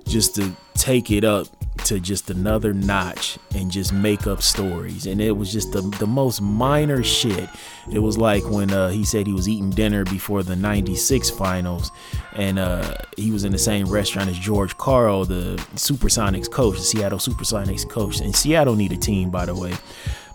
just 0.07 0.35
to 0.35 0.55
take 0.75 1.11
it 1.11 1.25
up 1.25 1.47
to 1.85 2.01
just 2.01 2.31
another 2.31 2.73
notch 2.73 3.39
and 3.55 3.71
just 3.71 3.93
make 3.93 4.27
up 4.27 4.43
stories. 4.43 5.07
And 5.07 5.21
it 5.21 5.33
was 5.33 5.53
just 5.53 5.73
the, 5.73 5.81
the 5.99 6.07
most 6.07 6.41
minor 6.41 7.03
shit. 7.03 7.49
It 7.91 7.99
was 7.99 8.19
like 8.19 8.49
when 8.49 8.71
uh, 8.71 8.91
he 8.91 9.05
said 9.05 9.27
he 9.27 9.33
was 9.33 9.49
eating 9.49 9.71
dinner 9.71 10.05
before 10.05 10.43
the 10.43 10.57
96 10.57 11.31
finals 11.31 11.91
and 12.35 12.59
uh, 12.59 12.95
he 13.17 13.31
was 13.31 13.45
in 13.45 13.53
the 13.53 13.59
same 13.59 13.89
restaurant 13.89 14.31
as 14.31 14.39
george 14.39 14.77
karl 14.77 15.25
the 15.25 15.57
supersonics 15.75 16.49
coach 16.49 16.77
the 16.77 16.83
seattle 16.83 17.19
supersonics 17.19 17.89
coach. 17.89 18.21
And 18.21 18.35
seattle 18.35 18.77
need 18.77 18.93
a 18.93 18.97
team 18.97 19.31
by 19.31 19.47
the 19.47 19.55
way 19.55 19.75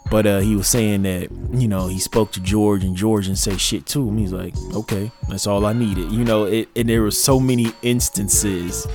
but 0.10 0.26
uh, 0.26 0.40
he 0.40 0.56
was 0.56 0.68
saying 0.68 1.04
that 1.04 1.30
you 1.52 1.68
know 1.68 1.88
he 1.88 2.00
spoke 2.00 2.32
to 2.34 2.40
George 2.40 2.84
and 2.84 2.96
George 2.96 3.28
and 3.28 3.38
say 3.38 3.58
shit 3.58 3.86
to 3.88 4.08
him. 4.08 4.18
He's 4.18 4.34
like, 4.34 4.56
okay, 4.74 5.12
that's 5.30 5.48
all 5.48 5.66
I 5.66 5.74
needed. 5.74 6.12
You 6.12 6.24
know, 6.24 6.46
it, 6.46 6.70
and 6.76 6.90
there 6.90 7.02
were 7.02 7.12
so 7.12 7.40
many 7.40 7.72
instances 7.82 8.88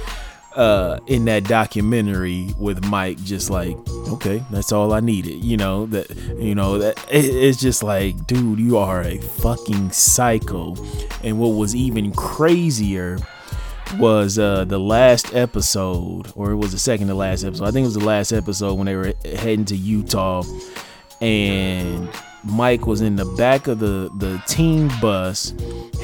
uh, 0.55 0.99
in 1.07 1.25
that 1.27 1.45
documentary 1.45 2.49
with 2.59 2.85
Mike, 2.85 3.23
just 3.23 3.51
like, 3.51 3.77
okay, 4.09 4.43
that's 4.51 4.73
all 4.73 4.93
I 4.93 5.01
needed. 5.01 5.45
You 5.45 5.57
know 5.57 5.87
that, 5.87 6.11
you 6.39 6.55
know 6.55 6.79
that 6.79 6.99
it, 7.11 7.25
it's 7.25 7.61
just 7.61 7.83
like, 7.83 8.27
dude, 8.27 8.59
you 8.59 8.77
are 8.77 9.03
a 9.03 9.19
fucking 9.19 9.91
psycho. 9.91 10.75
And 11.23 11.39
what 11.39 11.49
was 11.49 11.75
even 11.75 12.13
crazier 12.13 13.19
was 13.99 14.39
uh, 14.39 14.65
the 14.65 14.79
last 14.79 15.35
episode, 15.35 16.33
or 16.35 16.53
it 16.53 16.57
was 16.57 16.73
the 16.73 16.79
second 16.79 17.09
to 17.09 17.15
last 17.15 17.45
episode. 17.45 17.67
I 17.67 17.71
think 17.71 17.85
it 17.85 17.89
was 17.89 17.95
the 17.95 18.05
last 18.05 18.33
episode 18.33 18.75
when 18.75 18.87
they 18.87 18.97
were 18.97 19.15
heading 19.25 19.65
to 19.67 19.77
Utah, 19.77 20.43
and 21.21 22.09
Mike 22.45 22.87
was 22.87 23.01
in 23.01 23.17
the 23.17 23.25
back 23.25 23.67
of 23.67 23.79
the 23.79 24.11
the 24.17 24.43
team 24.47 24.91
bus, 25.01 25.55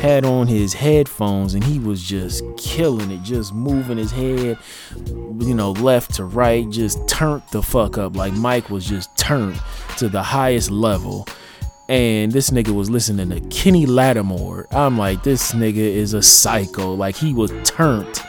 had 0.00 0.24
on 0.24 0.46
his 0.46 0.74
headphones, 0.74 1.55
and 1.55 1.64
he 1.64 1.79
was 1.79 2.02
just 2.02 2.44
killing 2.57 3.11
it, 3.11 3.22
just 3.22 3.55
moving 3.55 3.98
his 3.98 4.12
head, 4.12 4.59
you 5.05 5.55
know, 5.55 5.72
left 5.72 6.14
to 6.14 6.24
right, 6.24 6.68
just 6.70 7.07
turned 7.09 7.42
the 7.52 7.62
fuck 7.62 7.98
up. 7.98 8.16
Like 8.16 8.33
Mike 8.35 8.70
was 8.70 8.85
just 8.87 9.16
turned 9.16 9.61
to 9.98 10.09
the 10.09 10.22
highest 10.22 10.70
level 10.70 11.26
and 11.88 12.33
this 12.33 12.50
nigga 12.50 12.74
was 12.74 12.90
listening 12.90 13.31
to 13.31 13.40
Kenny 13.48 13.87
Lattimore. 13.87 14.66
I'm 14.72 14.98
like, 14.98 15.22
this 15.22 15.52
nigga 15.52 15.76
is 15.76 16.14
a 16.14 16.22
psycho. 16.22 16.94
Like 16.94 17.16
he 17.16 17.33
was 17.33 17.52
turned 17.64 18.20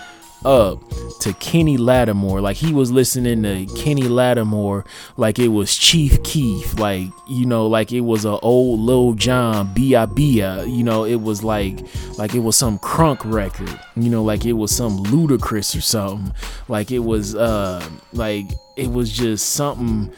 up 0.46 0.82
to 1.22 1.34
Kenny 1.34 1.78
Lattimore. 1.78 2.42
Like 2.42 2.58
he 2.58 2.74
was 2.74 2.92
listening 2.92 3.44
to 3.44 3.66
Kenny 3.76 4.04
Lattimore 4.04 4.86
like 5.18 5.40
it 5.40 5.50
was 5.50 5.76
Chief 5.76 6.22
Keef. 6.24 6.80
Like, 6.80 7.10
you 7.28 7.46
know, 7.46 7.68
like 7.68 7.92
it 7.92 8.02
was 8.02 8.26
a 8.26 8.40
old 8.40 8.80
Lil 8.80 9.14
Jon 9.14 9.74
Bia 9.74 10.08
Bia. 10.08 10.66
You 10.66 10.84
know, 10.84 11.04
it 11.06 11.22
was 11.22 11.44
like 11.44 11.80
like 12.18 12.36
it 12.36 12.40
was 12.40 12.56
some 12.56 12.80
crunk 12.80 13.20
record. 13.26 13.80
You 13.96 14.10
know, 14.10 14.24
like 14.24 14.46
it 14.46 14.54
was 14.54 14.76
some 14.76 15.04
Ludacris 15.06 15.78
or 15.78 15.82
something. 15.82 16.34
Like 16.68 16.92
it 16.92 17.00
was 17.00 17.36
uh 17.36 17.88
like 18.14 18.46
it 18.78 18.92
was 18.92 19.12
just 19.12 19.50
something 19.52 20.12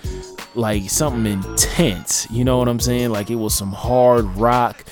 like 0.56 0.89
something 0.89 1.32
intense. 1.32 2.30
You 2.30 2.43
know 2.43 2.58
what 2.58 2.67
I'm 2.67 2.80
saying? 2.80 3.12
Like 3.12 3.30
it 3.30 3.36
was 3.36 3.54
some 3.54 3.72
hard 3.72 4.26
rock 4.36 4.84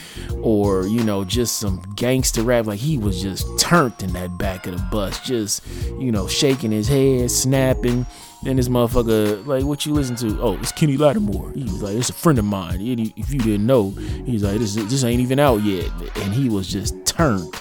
or, 0.41 0.88
you 0.88 1.03
know, 1.03 1.25
just 1.25 1.58
some 1.60 1.82
gangster 1.95 2.43
rap. 2.43 2.65
Like 2.65 2.80
he 2.80 2.97
was 2.97 3.21
just 3.21 3.60
turned 3.60 4.01
in 4.01 4.13
that 4.13 4.38
back 4.38 4.67
of 4.67 4.77
the 4.77 4.84
bus, 4.91 5.19
just, 5.19 5.65
you 5.99 6.12
know, 6.12 6.27
shaking 6.27 6.71
his 6.71 6.88
head, 6.88 7.30
snapping. 7.30 8.06
And 8.45 8.60
this 8.60 8.69
motherfucker, 8.69 9.45
like, 9.47 9.63
what 9.63 9.86
you 9.88 9.93
listen 9.93 10.15
to? 10.17 10.39
Oh, 10.39 10.58
it's 10.58 10.71
Kenny 10.71 10.95
Lattimore. 10.95 11.51
He 11.53 11.63
was 11.63 11.82
like, 11.82 11.95
it's 11.95 12.12
a 12.12 12.13
friend 12.13 12.38
of 12.38 12.45
mine. 12.45 12.80
If 12.80 13.34
you 13.34 13.39
didn't 13.39 13.65
know, 13.65 13.89
he's 13.89 14.43
like, 14.43 14.60
this, 14.60 14.75
this 14.75 15.03
ain't 15.03 15.21
even 15.21 15.39
out 15.39 15.63
yet. 15.63 15.89
And 16.17 16.34
he 16.34 16.47
was 16.47 16.67
just 16.67 17.03
turned. 17.03 17.51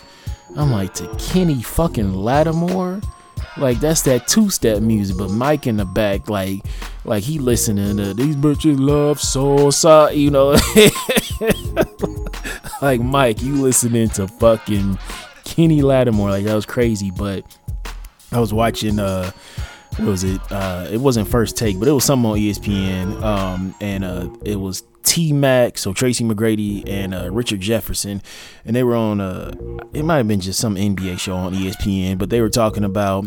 I'm 0.54 0.70
like, 0.70 0.92
to 0.94 1.08
Kenny 1.18 1.62
fucking 1.62 2.12
Lattimore? 2.12 3.00
Like 3.58 3.80
that's 3.80 4.02
that 4.02 4.28
two 4.28 4.50
step 4.50 4.82
music, 4.82 5.16
but 5.16 5.30
Mike 5.30 5.66
in 5.66 5.78
the 5.78 5.84
back, 5.84 6.28
like 6.28 6.60
like 7.04 7.22
he 7.22 7.38
listening 7.38 7.96
to 7.96 8.12
these 8.12 8.36
bitches 8.36 8.78
love 8.78 9.20
soul, 9.20 9.72
so 9.72 10.10
you 10.10 10.30
know. 10.30 10.50
like 12.82 13.00
Mike, 13.00 13.42
you 13.42 13.62
listening 13.62 14.08
to 14.10 14.28
fucking 14.28 14.98
Kenny 15.44 15.80
Lattimore, 15.80 16.30
like 16.30 16.44
that 16.44 16.54
was 16.54 16.66
crazy. 16.66 17.10
But 17.10 17.44
I 18.32 18.40
was 18.40 18.52
watching 18.52 18.98
uh 18.98 19.30
what 19.96 20.08
was 20.08 20.24
it? 20.24 20.40
Uh 20.50 20.86
it 20.90 20.98
wasn't 20.98 21.28
first 21.28 21.56
take, 21.56 21.78
but 21.78 21.88
it 21.88 21.92
was 21.92 22.04
something 22.04 22.30
on 22.30 22.36
ESPN. 22.36 23.22
Um 23.22 23.74
and 23.80 24.04
uh 24.04 24.28
it 24.44 24.56
was 24.56 24.82
T 25.06 25.32
Mac, 25.32 25.78
so 25.78 25.92
Tracy 25.92 26.24
McGrady 26.24 26.82
and 26.86 27.14
uh, 27.14 27.30
Richard 27.30 27.60
Jefferson, 27.60 28.20
and 28.64 28.76
they 28.76 28.82
were 28.82 28.96
on. 28.96 29.20
Uh, 29.20 29.52
it 29.94 30.04
might 30.04 30.18
have 30.18 30.28
been 30.28 30.40
just 30.40 30.60
some 30.60 30.74
NBA 30.74 31.18
show 31.18 31.36
on 31.36 31.54
ESPN, 31.54 32.18
but 32.18 32.28
they 32.28 32.40
were 32.40 32.50
talking 32.50 32.84
about 32.84 33.26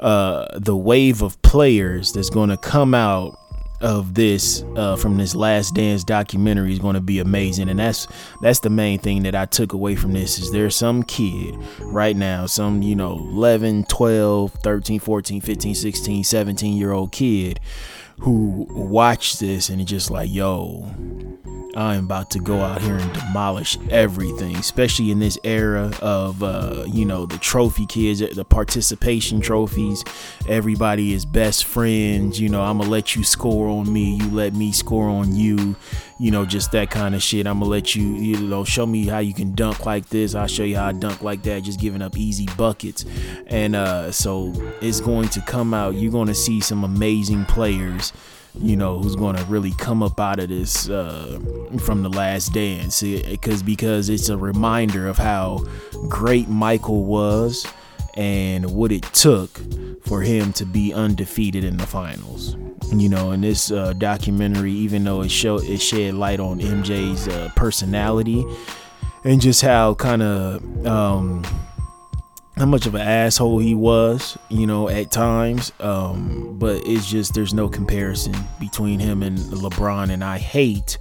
uh, 0.00 0.46
the 0.58 0.76
wave 0.76 1.22
of 1.22 1.40
players 1.42 2.12
that's 2.12 2.30
going 2.30 2.50
to 2.50 2.56
come 2.56 2.94
out 2.94 3.38
of 3.80 4.14
this 4.14 4.62
uh, 4.76 4.96
from 4.96 5.16
this 5.16 5.34
last 5.34 5.74
dance 5.74 6.04
documentary 6.04 6.72
is 6.72 6.78
going 6.78 6.94
to 6.94 7.00
be 7.00 7.18
amazing 7.18 7.68
and 7.70 7.78
that's 7.78 8.06
that's 8.42 8.60
the 8.60 8.68
main 8.68 8.98
thing 8.98 9.22
that 9.22 9.34
i 9.34 9.46
took 9.46 9.72
away 9.72 9.96
from 9.96 10.12
this 10.12 10.38
is 10.38 10.52
there's 10.52 10.76
some 10.76 11.02
kid 11.02 11.56
right 11.80 12.14
now 12.14 12.44
some 12.44 12.82
you 12.82 12.94
know 12.94 13.12
11 13.12 13.84
12 13.84 14.52
13 14.52 15.00
14 15.00 15.40
15 15.40 15.74
16 15.74 16.24
17 16.24 16.76
year 16.76 16.92
old 16.92 17.10
kid 17.10 17.58
who 18.20 18.66
watch 18.70 19.38
this 19.38 19.68
and 19.68 19.86
just 19.86 20.10
like, 20.10 20.30
yo, 20.30 20.94
I'm 21.76 22.04
about 22.04 22.30
to 22.32 22.40
go 22.40 22.60
out 22.60 22.82
here 22.82 22.96
and 22.96 23.12
demolish 23.12 23.78
everything, 23.90 24.56
especially 24.56 25.10
in 25.10 25.20
this 25.20 25.38
era 25.44 25.92
of, 26.02 26.42
uh, 26.42 26.84
you 26.88 27.04
know, 27.04 27.26
the 27.26 27.38
trophy 27.38 27.86
kids, 27.86 28.20
the 28.20 28.44
participation 28.44 29.40
trophies. 29.40 30.02
Everybody 30.48 31.12
is 31.12 31.24
best 31.24 31.64
friends. 31.64 32.40
You 32.40 32.48
know, 32.48 32.62
I'm 32.62 32.78
going 32.78 32.88
to 32.88 32.90
let 32.90 33.14
you 33.14 33.22
score 33.22 33.68
on 33.68 33.92
me. 33.92 34.16
You 34.16 34.28
let 34.30 34.54
me 34.54 34.72
score 34.72 35.08
on 35.08 35.34
you. 35.34 35.76
You 36.18 36.30
know, 36.30 36.44
just 36.44 36.72
that 36.72 36.90
kind 36.90 37.14
of 37.14 37.22
shit. 37.22 37.46
I'm 37.46 37.60
going 37.60 37.66
to 37.66 37.70
let 37.70 37.94
you, 37.94 38.14
you 38.16 38.40
know, 38.40 38.64
show 38.64 38.84
me 38.84 39.06
how 39.06 39.20
you 39.20 39.32
can 39.32 39.54
dunk 39.54 39.86
like 39.86 40.08
this. 40.08 40.34
I'll 40.34 40.46
show 40.48 40.64
you 40.64 40.76
how 40.76 40.88
I 40.88 40.92
dunk 40.92 41.22
like 41.22 41.42
that, 41.44 41.62
just 41.62 41.80
giving 41.80 42.02
up 42.02 42.16
easy 42.16 42.46
buckets. 42.58 43.06
And 43.46 43.76
uh, 43.76 44.12
so 44.12 44.52
it's 44.82 45.00
going 45.00 45.28
to 45.30 45.40
come 45.42 45.72
out. 45.72 45.94
You're 45.94 46.12
going 46.12 46.28
to 46.28 46.34
see 46.34 46.60
some 46.60 46.84
amazing 46.84 47.44
players 47.46 48.09
you 48.58 48.76
know, 48.76 48.98
who's 48.98 49.16
going 49.16 49.36
to 49.36 49.44
really 49.44 49.72
come 49.72 50.02
up 50.02 50.18
out 50.18 50.40
of 50.40 50.48
this 50.48 50.88
uh, 50.88 51.38
from 51.80 52.02
the 52.02 52.08
last 52.08 52.52
dance. 52.52 53.02
Because 53.02 53.62
because 53.62 54.08
it's 54.08 54.28
a 54.28 54.36
reminder 54.36 55.06
of 55.06 55.18
how 55.18 55.64
great 56.08 56.48
Michael 56.48 57.04
was 57.04 57.66
and 58.14 58.72
what 58.72 58.90
it 58.92 59.02
took 59.14 59.60
for 60.04 60.22
him 60.22 60.52
to 60.54 60.66
be 60.66 60.92
undefeated 60.92 61.64
in 61.64 61.76
the 61.76 61.86
finals. 61.86 62.56
You 62.92 63.08
know, 63.08 63.30
in 63.30 63.40
this 63.40 63.70
uh, 63.70 63.92
documentary, 63.92 64.72
even 64.72 65.04
though 65.04 65.22
it 65.22 65.30
show 65.30 65.58
it 65.58 65.78
shed 65.78 66.14
light 66.14 66.40
on 66.40 66.58
MJ's 66.58 67.28
uh, 67.28 67.50
personality 67.54 68.44
and 69.24 69.40
just 69.40 69.62
how 69.62 69.94
kind 69.94 70.22
of 70.22 70.86
um, 70.86 71.44
how 72.56 72.66
much 72.66 72.86
of 72.86 72.94
an 72.94 73.00
asshole 73.00 73.58
he 73.58 73.74
was, 73.74 74.36
you 74.48 74.66
know, 74.66 74.88
at 74.88 75.10
times. 75.10 75.72
Um, 75.80 76.58
but 76.58 76.82
it's 76.84 77.08
just 77.08 77.34
there's 77.34 77.54
no 77.54 77.68
comparison 77.68 78.34
between 78.58 79.00
him 79.00 79.22
and 79.22 79.38
LeBron, 79.38 80.10
and 80.10 80.22
I 80.22 80.38
hate 80.38 80.98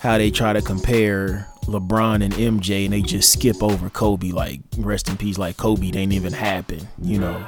how 0.00 0.18
they 0.18 0.30
try 0.30 0.52
to 0.52 0.62
compare 0.62 1.48
LeBron 1.64 2.24
and 2.24 2.32
MJ, 2.34 2.84
and 2.84 2.92
they 2.92 3.02
just 3.02 3.32
skip 3.32 3.62
over 3.62 3.90
Kobe. 3.90 4.30
Like 4.30 4.60
rest 4.78 5.08
in 5.08 5.16
peace, 5.16 5.38
like 5.38 5.56
Kobe 5.56 5.90
didn't 5.90 6.12
even 6.12 6.32
happen, 6.32 6.86
you 7.00 7.18
know. 7.18 7.44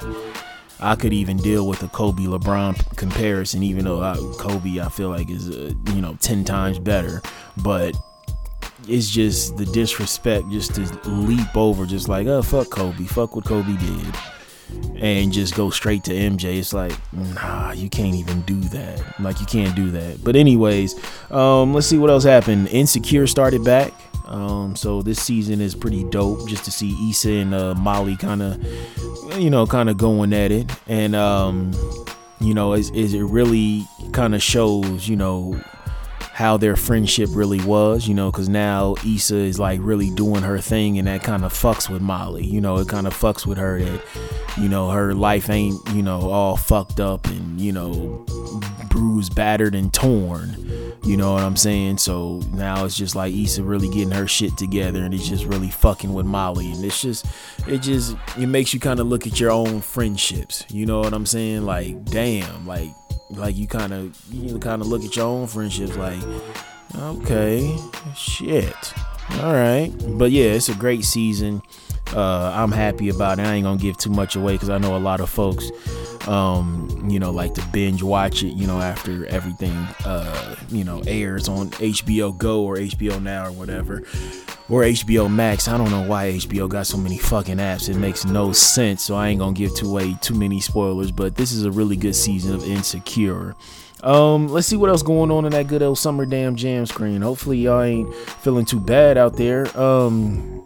I 0.80 0.94
could 0.94 1.12
even 1.12 1.38
deal 1.38 1.66
with 1.66 1.82
a 1.82 1.88
Kobe 1.88 2.22
LeBron 2.22 2.96
comparison, 2.96 3.64
even 3.64 3.84
though 3.84 4.00
I, 4.00 4.14
Kobe 4.38 4.78
I 4.78 4.88
feel 4.88 5.08
like 5.08 5.28
is 5.28 5.48
uh, 5.48 5.72
you 5.92 6.00
know 6.00 6.16
ten 6.20 6.44
times 6.44 6.78
better. 6.78 7.20
But 7.56 7.96
it's 8.86 9.10
just 9.10 9.56
the 9.56 9.66
disrespect 9.66 10.48
just 10.50 10.74
to 10.74 10.82
leap 11.10 11.56
over 11.56 11.84
just 11.84 12.08
like 12.08 12.26
oh 12.26 12.42
fuck 12.42 12.70
Kobe 12.70 13.04
fuck 13.04 13.34
what 13.34 13.44
Kobe 13.44 13.76
did 13.76 14.14
and 15.00 15.32
just 15.32 15.54
go 15.54 15.70
straight 15.70 16.04
to 16.04 16.12
MJ 16.12 16.58
it's 16.58 16.72
like 16.72 16.92
nah 17.12 17.72
you 17.72 17.88
can't 17.88 18.14
even 18.14 18.42
do 18.42 18.60
that. 18.60 19.20
Like 19.20 19.40
you 19.40 19.46
can't 19.46 19.74
do 19.74 19.90
that. 19.92 20.22
But 20.22 20.36
anyways 20.36 20.94
um 21.30 21.74
let's 21.74 21.86
see 21.86 21.98
what 21.98 22.10
else 22.10 22.24
happened. 22.24 22.68
Insecure 22.68 23.26
started 23.26 23.64
back. 23.64 23.92
Um 24.26 24.76
so 24.76 25.02
this 25.02 25.20
season 25.20 25.60
is 25.60 25.74
pretty 25.74 26.04
dope 26.04 26.46
just 26.48 26.64
to 26.66 26.70
see 26.70 27.10
Issa 27.10 27.30
and 27.30 27.54
uh, 27.54 27.74
Molly 27.74 28.16
kind 28.16 28.42
of 28.42 29.38
you 29.38 29.50
know 29.50 29.66
kind 29.66 29.88
of 29.88 29.96
going 29.96 30.32
at 30.32 30.52
it. 30.52 30.70
And 30.86 31.14
um 31.16 31.72
you 32.40 32.54
know 32.54 32.74
is, 32.74 32.90
is 32.90 33.14
it 33.14 33.22
really 33.22 33.86
kind 34.12 34.34
of 34.34 34.42
shows 34.42 35.08
you 35.08 35.16
know 35.16 35.60
how 36.38 36.56
their 36.56 36.76
friendship 36.76 37.28
really 37.32 37.60
was, 37.64 38.06
you 38.06 38.14
know, 38.14 38.30
because 38.30 38.48
now 38.48 38.94
Issa 39.04 39.34
is 39.34 39.58
like 39.58 39.80
really 39.82 40.08
doing 40.10 40.40
her 40.40 40.60
thing 40.60 40.96
and 40.96 41.08
that 41.08 41.20
kind 41.20 41.44
of 41.44 41.52
fucks 41.52 41.90
with 41.90 42.00
Molly. 42.00 42.46
You 42.46 42.60
know, 42.60 42.76
it 42.78 42.86
kind 42.86 43.08
of 43.08 43.12
fucks 43.12 43.44
with 43.44 43.58
her 43.58 43.80
that, 43.80 44.00
you 44.56 44.68
know, 44.68 44.88
her 44.90 45.14
life 45.14 45.50
ain't, 45.50 45.80
you 45.94 46.02
know, 46.04 46.30
all 46.30 46.56
fucked 46.56 47.00
up 47.00 47.26
and, 47.26 47.60
you 47.60 47.72
know, 47.72 48.24
bruised, 48.88 49.34
battered, 49.34 49.74
and 49.74 49.92
torn. 49.92 50.54
You 51.02 51.16
know 51.16 51.32
what 51.32 51.42
I'm 51.42 51.56
saying? 51.56 51.98
So 51.98 52.38
now 52.52 52.84
it's 52.84 52.96
just 52.96 53.16
like 53.16 53.34
Issa 53.34 53.64
really 53.64 53.88
getting 53.88 54.12
her 54.12 54.28
shit 54.28 54.56
together 54.56 55.02
and 55.02 55.12
it's 55.12 55.28
just 55.28 55.44
really 55.44 55.70
fucking 55.70 56.14
with 56.14 56.26
Molly. 56.26 56.70
And 56.70 56.84
it's 56.84 57.02
just, 57.02 57.26
it 57.66 57.78
just, 57.78 58.14
it 58.38 58.46
makes 58.46 58.72
you 58.72 58.78
kind 58.78 59.00
of 59.00 59.08
look 59.08 59.26
at 59.26 59.40
your 59.40 59.50
own 59.50 59.80
friendships. 59.80 60.64
You 60.70 60.86
know 60.86 61.00
what 61.00 61.14
I'm 61.14 61.26
saying? 61.26 61.64
Like, 61.64 62.04
damn, 62.04 62.64
like, 62.64 62.90
like 63.30 63.56
you 63.56 63.66
kind 63.66 63.92
of 63.92 64.16
you 64.32 64.58
kind 64.58 64.82
of 64.82 64.88
look 64.88 65.04
at 65.04 65.14
your 65.16 65.26
own 65.26 65.46
friendships 65.46 65.96
like 65.96 66.20
okay 66.96 67.76
shit. 68.16 68.94
All 69.42 69.52
right 69.52 69.92
but 70.16 70.30
yeah 70.30 70.52
it's 70.52 70.68
a 70.68 70.74
great 70.74 71.04
season. 71.04 71.62
Uh, 72.14 72.50
i'm 72.54 72.72
happy 72.72 73.10
about 73.10 73.38
it. 73.38 73.44
I 73.44 73.54
ain't 73.54 73.64
gonna 73.64 73.78
give 73.78 73.98
too 73.98 74.08
much 74.08 74.34
away 74.34 74.54
because 74.54 74.70
i 74.70 74.78
know 74.78 74.96
a 74.96 74.98
lot 74.98 75.20
of 75.20 75.28
folks 75.28 75.70
um, 76.26 77.06
you 77.08 77.18
know 77.18 77.30
like 77.30 77.54
to 77.54 77.66
binge 77.72 78.02
watch 78.02 78.42
it 78.42 78.52
you 78.54 78.66
know 78.66 78.80
after 78.80 79.26
everything 79.26 79.74
uh, 80.04 80.56
you 80.68 80.84
know 80.84 81.02
airs 81.06 81.48
on 81.48 81.70
hbo 81.70 82.36
go 82.36 82.62
or 82.64 82.76
hbo 82.76 83.20
now 83.22 83.46
or 83.46 83.52
whatever 83.52 84.02
or 84.68 84.82
HBO 84.82 85.32
Max. 85.32 85.68
I 85.68 85.78
don't 85.78 85.90
know 85.90 86.02
why 86.02 86.32
HBO 86.32 86.68
got 86.68 86.86
so 86.86 86.96
many 86.98 87.18
fucking 87.18 87.56
apps. 87.56 87.88
It 87.88 87.96
makes 87.96 88.24
no 88.24 88.52
sense. 88.52 89.02
So 89.02 89.14
I 89.14 89.28
ain't 89.28 89.40
gonna 89.40 89.52
give 89.52 89.74
too 89.74 89.88
away 89.88 90.16
too 90.20 90.34
many 90.34 90.60
spoilers. 90.60 91.10
But 91.10 91.36
this 91.36 91.52
is 91.52 91.64
a 91.64 91.70
really 91.70 91.96
good 91.96 92.14
season 92.14 92.54
of 92.54 92.64
Insecure. 92.64 93.54
Um, 94.02 94.48
let's 94.48 94.66
see 94.68 94.76
what 94.76 94.90
else 94.90 95.02
going 95.02 95.30
on 95.30 95.44
in 95.44 95.52
that 95.52 95.66
good 95.66 95.82
old 95.82 95.98
summer 95.98 96.24
damn 96.24 96.54
jam 96.54 96.86
screen. 96.86 97.20
Hopefully 97.20 97.58
y'all 97.58 97.82
ain't 97.82 98.14
feeling 98.14 98.64
too 98.64 98.78
bad 98.78 99.18
out 99.18 99.36
there. 99.36 99.64
Um, 99.78 100.64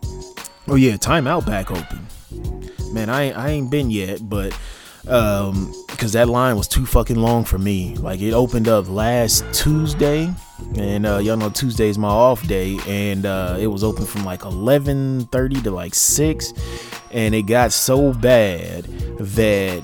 oh 0.68 0.74
yeah, 0.74 0.96
timeout 0.96 1.46
back 1.46 1.70
open. 1.70 2.06
man, 2.92 3.08
I 3.08 3.30
I 3.30 3.50
ain't 3.50 3.70
been 3.70 3.90
yet, 3.90 4.28
but 4.28 4.56
um, 5.08 5.72
because 5.90 6.12
that 6.12 6.28
line 6.28 6.56
was 6.56 6.68
too 6.68 6.84
fucking 6.84 7.16
long 7.16 7.44
for 7.44 7.58
me. 7.58 7.96
Like 7.96 8.20
it 8.20 8.32
opened 8.32 8.68
up 8.68 8.88
last 8.88 9.44
Tuesday, 9.52 10.32
and 10.76 11.06
uh, 11.06 11.18
y'all 11.18 11.36
know 11.36 11.50
Tuesday 11.50 11.88
is 11.88 11.98
my 11.98 12.08
off 12.08 12.46
day, 12.46 12.78
and 12.86 13.26
uh, 13.26 13.56
it 13.58 13.66
was 13.66 13.84
open 13.84 14.06
from 14.06 14.24
like 14.24 14.40
11:30 14.40 15.62
to 15.64 15.70
like 15.70 15.94
six, 15.94 16.52
and 17.10 17.34
it 17.34 17.42
got 17.42 17.72
so 17.72 18.12
bad 18.12 18.84
that 19.18 19.82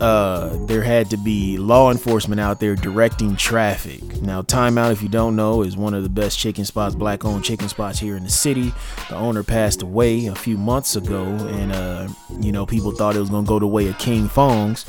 uh, 0.00 0.56
there 0.66 0.82
had 0.82 1.08
to 1.10 1.16
be 1.16 1.56
law 1.56 1.90
enforcement 1.90 2.40
out 2.40 2.60
there 2.60 2.74
directing 2.76 3.34
traffic. 3.36 4.02
Now, 4.20 4.42
Timeout, 4.42 4.92
if 4.92 5.02
you 5.02 5.08
don't 5.08 5.36
know, 5.36 5.62
is 5.62 5.76
one 5.76 5.94
of 5.94 6.02
the 6.02 6.08
best 6.08 6.38
chicken 6.38 6.64
spots, 6.64 6.94
black 6.94 7.24
owned 7.24 7.44
chicken 7.44 7.68
spots 7.68 7.98
here 7.98 8.16
in 8.16 8.24
the 8.24 8.30
city. 8.30 8.72
The 9.08 9.16
owner 9.16 9.42
passed 9.42 9.82
away 9.82 10.26
a 10.26 10.34
few 10.34 10.58
months 10.58 10.96
ago, 10.96 11.24
and, 11.24 11.72
uh, 11.72 12.08
you 12.40 12.52
know, 12.52 12.66
people 12.66 12.92
thought 12.92 13.16
it 13.16 13.20
was 13.20 13.30
to 13.30 13.42
go 13.42 13.58
the 13.58 13.66
way 13.66 13.88
of 13.88 13.98
King 13.98 14.28
Fong's, 14.28 14.84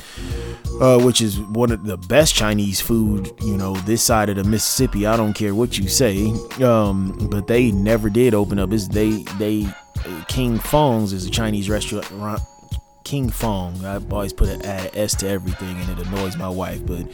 uh, 0.80 1.00
which 1.00 1.22
is 1.22 1.40
one 1.40 1.72
of 1.72 1.84
the 1.84 1.96
best 1.96 2.34
Chinese 2.34 2.80
food, 2.80 3.32
you 3.40 3.56
know, 3.56 3.74
this 3.76 4.02
side 4.02 4.28
of 4.28 4.36
the 4.36 4.44
Mississippi. 4.44 5.06
I 5.06 5.16
don't 5.16 5.32
care 5.32 5.54
what 5.54 5.78
you 5.78 5.88
say. 5.88 6.32
Um, 6.62 7.28
but 7.30 7.46
they 7.46 7.70
never 7.70 8.10
did 8.10 8.34
open 8.34 8.58
up. 8.58 8.72
It's, 8.72 8.88
they, 8.88 9.22
they, 9.38 9.66
King 10.28 10.58
Fong's 10.58 11.12
is 11.14 11.24
a 11.24 11.30
Chinese 11.30 11.70
restaurant 11.70 12.44
King 13.08 13.30
Fong. 13.30 13.86
I 13.86 13.98
always 14.10 14.34
put 14.34 14.50
an 14.50 14.60
S 14.66 15.14
to 15.16 15.26
everything, 15.26 15.74
and 15.80 15.98
it 15.98 16.06
annoys 16.06 16.36
my 16.36 16.50
wife, 16.50 16.84
but 16.84 17.06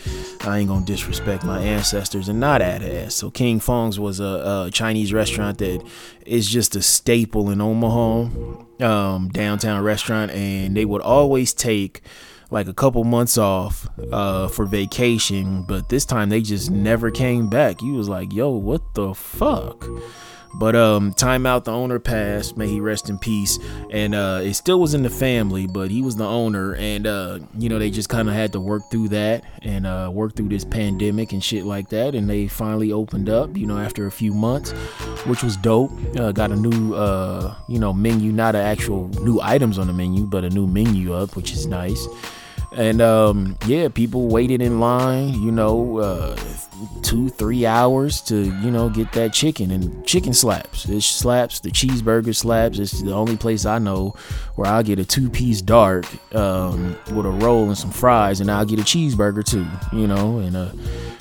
I 0.45 0.59
ain't 0.59 0.69
gonna 0.69 0.85
disrespect 0.85 1.45
my 1.45 1.61
ancestors 1.61 2.29
and 2.29 2.41
not 2.41 2.61
add 2.61 2.83
an 2.83 2.91
S. 2.91 3.15
So 3.15 3.31
King 3.31 3.61
Fong's 3.61 4.01
was 4.01 4.19
a, 4.19 4.65
a 4.67 4.71
Chinese 4.73 5.13
restaurant 5.13 5.59
that 5.59 5.87
is 6.27 6.51
just 6.51 6.75
a 6.75 6.83
staple 6.83 7.49
in 7.49 7.61
Omaha, 7.61 8.85
um, 8.85 9.29
downtown 9.29 9.85
restaurant, 9.85 10.33
and 10.33 10.77
they 10.77 10.85
would 10.85 11.01
always 11.01 11.55
take 11.55 12.03
like 12.51 12.67
a 12.67 12.75
couple 12.75 13.05
months 13.05 13.39
off 13.39 13.89
uh, 14.11 14.49
for 14.49 14.67
vacation, 14.67 15.63
but 15.63 15.91
this 15.91 16.05
time 16.05 16.29
they 16.29 16.41
just 16.41 16.73
never 16.73 17.13
came 17.13 17.49
back. 17.49 17.83
You 17.83 17.93
was 17.93 18.09
like, 18.09 18.33
yo, 18.33 18.51
what 18.51 18.95
the 18.95 19.15
fuck? 19.15 19.87
But 20.57 20.77
um, 20.77 21.13
timeout, 21.15 21.65
the 21.65 21.73
owner 21.73 21.99
passed. 21.99 22.57
May 22.57 22.69
he 22.69 22.81
rest 22.81 23.11
in 23.11 23.19
peace. 23.19 23.59
And 23.91 24.15
uh, 24.15 24.41
it 24.43 24.55
still 24.55 24.81
was 24.81 24.95
in 24.95 25.03
the 25.03 25.11
family, 25.11 25.67
but 25.67 25.91
he 25.91 26.03
was 26.03 26.17
the 26.17 26.27
owner, 26.27 26.75
and 26.75 27.07
uh, 27.07 27.39
you 27.59 27.69
know 27.69 27.79
they 27.79 27.91
just 27.91 28.09
kind 28.09 28.29
of 28.29 28.35
had 28.35 28.53
to 28.53 28.61
work 28.61 28.91
through 28.91 29.09
that 29.09 29.45
and 29.63 29.87
uh, 29.87 30.11
work 30.13 30.37
through 30.37 30.49
this 30.49 30.65
pandemic 30.65 31.33
and 31.33 31.43
shit 31.43 31.65
like 31.65 31.89
that. 31.91 32.15
And 32.15 32.29
they 32.29 32.49
finally 32.49 32.93
opened 32.93 33.29
up, 33.29 33.57
you 33.57 33.67
know, 33.67 33.79
after 33.79 34.07
a 34.07 34.13
few 34.13 34.33
months, 34.33 34.73
which 35.27 35.43
was 35.43 35.57
dope. 35.57 35.93
Uh, 36.17 36.33
got 36.33 36.51
a 36.51 36.57
new, 36.57 36.95
uh, 36.95 37.55
you 37.69 37.79
know, 37.79 37.93
menu, 37.93 38.33
not 38.33 38.55
an 38.55 38.63
actual 38.63 39.09
new 39.23 39.41
items 39.41 39.79
on 39.79 39.87
the 39.87 39.93
menu, 39.93 40.27
but 40.27 40.45
a 40.45 40.51
new 40.51 40.67
menu 40.67 41.15
up, 41.15 41.37
which 41.37 41.53
is 41.53 41.67
nice 41.67 42.07
and 42.77 43.01
um, 43.01 43.57
yeah, 43.67 43.89
people 43.89 44.29
waited 44.29 44.61
in 44.61 44.81
line, 44.81 45.35
you 45.41 45.53
know, 45.53 45.99
uh, 45.99 46.37
two, 47.03 47.29
three 47.29 47.67
hours 47.67 48.21
to, 48.23 48.37
you 48.37 48.71
know, 48.71 48.89
get 48.89 49.13
that 49.13 49.33
chicken. 49.33 49.71
And 49.71 50.05
chicken 50.07 50.33
slaps. 50.33 50.89
It 50.89 51.03
slaps. 51.03 51.61
The 51.61 51.71
cheeseburger 51.71 52.35
slaps. 52.35 52.79
It's 52.79 53.01
the 53.01 53.13
only 53.13 53.37
place 53.37 53.65
I 53.65 53.79
know 53.79 54.15
where 54.57 54.69
I'll 54.69 54.83
get 54.83 54.99
a 54.99 55.05
two 55.05 55.31
piece 55.31 55.61
dark 55.61 56.07
um, 56.35 56.97
with 57.15 57.27
a 57.27 57.31
roll 57.31 57.67
and 57.67 57.79
some 57.79 57.91
fries, 57.91 58.41
and 58.41 58.51
I'll 58.51 58.65
get 58.65 58.79
a 58.79 58.83
cheeseburger 58.83 59.45
too, 59.45 59.67
you 59.97 60.07
know, 60.07 60.39
and 60.39 60.57
a 60.57 60.75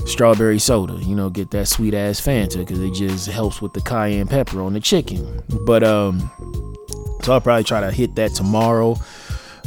strawberry 0.06 0.60
soda, 0.60 0.96
you 1.04 1.16
know, 1.16 1.30
get 1.30 1.52
that 1.52 1.68
sweet 1.68 1.94
ass 1.94 2.20
Fanta 2.20 2.58
because 2.58 2.80
it 2.80 2.94
just 2.94 3.28
helps 3.28 3.62
with 3.62 3.74
the 3.74 3.82
cayenne 3.82 4.28
pepper 4.28 4.62
on 4.62 4.74
the 4.74 4.80
chicken. 4.80 5.42
But, 5.66 5.84
um, 5.84 6.30
so 7.22 7.32
I'll 7.34 7.42
probably 7.42 7.64
try 7.64 7.80
to 7.80 7.92
hit 7.92 8.16
that 8.16 8.34
tomorrow 8.34 8.98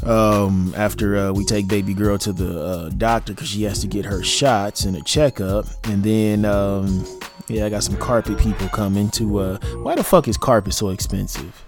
um, 0.06 0.72
after 0.76 1.16
uh, 1.16 1.32
we 1.32 1.44
take 1.44 1.68
baby 1.68 1.94
girl 1.94 2.18
to 2.18 2.32
the 2.32 2.60
uh, 2.60 2.88
doctor 2.90 3.32
because 3.34 3.48
she 3.48 3.64
has 3.64 3.80
to 3.80 3.86
get 3.86 4.04
her 4.04 4.22
shots 4.22 4.84
and 4.84 4.96
a 4.96 5.02
checkup, 5.02 5.66
and 5.84 6.02
then 6.02 6.44
um, 6.44 7.04
yeah, 7.48 7.66
I 7.66 7.68
got 7.68 7.82
some 7.82 7.96
carpet 7.96 8.38
people 8.38 8.68
coming 8.68 9.10
to. 9.12 9.38
Uh, 9.38 9.58
why 9.76 9.94
the 9.94 10.04
fuck 10.04 10.28
is 10.28 10.36
carpet 10.36 10.74
so 10.74 10.90
expensive? 10.90 11.64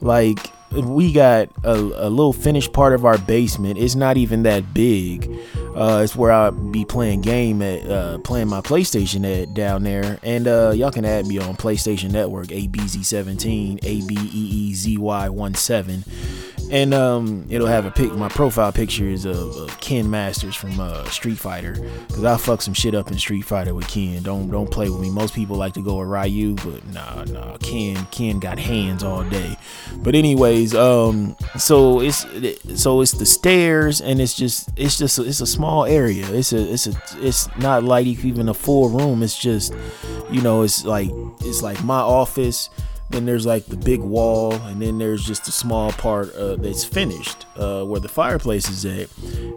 Like 0.00 0.38
we 0.72 1.12
got 1.12 1.48
a, 1.64 1.72
a 1.72 2.08
little 2.08 2.32
finished 2.32 2.72
part 2.72 2.92
of 2.92 3.04
our 3.04 3.18
basement. 3.18 3.78
It's 3.78 3.94
not 3.94 4.16
even 4.16 4.44
that 4.44 4.72
big. 4.72 5.28
Uh, 5.74 6.00
it's 6.04 6.14
where 6.14 6.30
I'll 6.30 6.52
be 6.52 6.84
playing 6.84 7.22
game 7.22 7.62
at, 7.62 7.88
uh, 7.88 8.18
playing 8.18 8.48
my 8.48 8.60
PlayStation 8.60 9.42
at 9.42 9.54
down 9.54 9.82
there. 9.82 10.18
And 10.22 10.46
uh, 10.46 10.72
y'all 10.74 10.90
can 10.90 11.04
add 11.04 11.26
me 11.26 11.38
on 11.38 11.56
PlayStation 11.56 12.12
Network, 12.12 12.48
ABZ17, 12.48 13.78
A 13.82 14.06
B 14.06 14.14
E 14.14 14.68
E 14.68 14.74
Z 14.74 14.96
Y 14.96 15.52
17 15.54 16.04
and 16.70 16.94
um, 16.94 17.46
it'll 17.50 17.66
have 17.66 17.84
a 17.84 17.90
pic. 17.90 18.12
My 18.12 18.28
profile 18.28 18.72
picture 18.72 19.06
is 19.06 19.24
of, 19.24 19.56
of 19.56 19.80
Ken 19.80 20.08
Masters 20.08 20.54
from 20.54 20.78
uh, 20.78 21.04
Street 21.06 21.38
Fighter, 21.38 21.74
cause 22.08 22.24
I 22.24 22.36
fuck 22.36 22.62
some 22.62 22.74
shit 22.74 22.94
up 22.94 23.10
in 23.10 23.18
Street 23.18 23.42
Fighter 23.42 23.74
with 23.74 23.88
Ken. 23.88 24.22
Don't 24.22 24.50
don't 24.50 24.70
play 24.70 24.88
with 24.88 25.00
me. 25.00 25.10
Most 25.10 25.34
people 25.34 25.56
like 25.56 25.74
to 25.74 25.82
go 25.82 25.98
with 25.98 26.08
Ryu, 26.08 26.54
but 26.56 26.86
nah 26.86 27.24
nah. 27.24 27.56
Ken 27.58 28.06
Ken 28.10 28.38
got 28.38 28.58
hands 28.58 29.02
all 29.02 29.24
day. 29.24 29.56
But 29.98 30.14
anyways, 30.14 30.74
um, 30.74 31.36
so 31.58 32.00
it's 32.00 32.24
so 32.80 33.00
it's 33.00 33.12
the 33.12 33.26
stairs, 33.26 34.00
and 34.00 34.20
it's 34.20 34.34
just 34.34 34.70
it's 34.76 34.96
just 34.96 35.18
a, 35.18 35.24
it's 35.24 35.40
a 35.40 35.46
small 35.46 35.84
area. 35.84 36.26
It's 36.30 36.52
a 36.52 36.72
it's 36.72 36.86
a 36.86 36.94
it's 37.16 37.54
not 37.56 37.84
like 37.84 38.06
even 38.06 38.48
a 38.48 38.54
full 38.54 38.88
room. 38.88 39.22
It's 39.22 39.38
just 39.38 39.74
you 40.30 40.40
know 40.40 40.62
it's 40.62 40.84
like 40.84 41.10
it's 41.40 41.62
like 41.62 41.82
my 41.82 42.00
office 42.00 42.70
then 43.10 43.26
there's 43.26 43.44
like 43.44 43.66
the 43.66 43.76
big 43.76 44.00
wall, 44.00 44.52
and 44.52 44.80
then 44.80 44.98
there's 44.98 45.24
just 45.24 45.48
a 45.48 45.52
small 45.52 45.92
part 45.92 46.34
uh, 46.34 46.56
that's 46.56 46.84
finished 46.84 47.44
uh, 47.56 47.84
where 47.84 48.00
the 48.00 48.08
fireplace 48.08 48.68
is 48.68 48.86
at. 48.86 49.08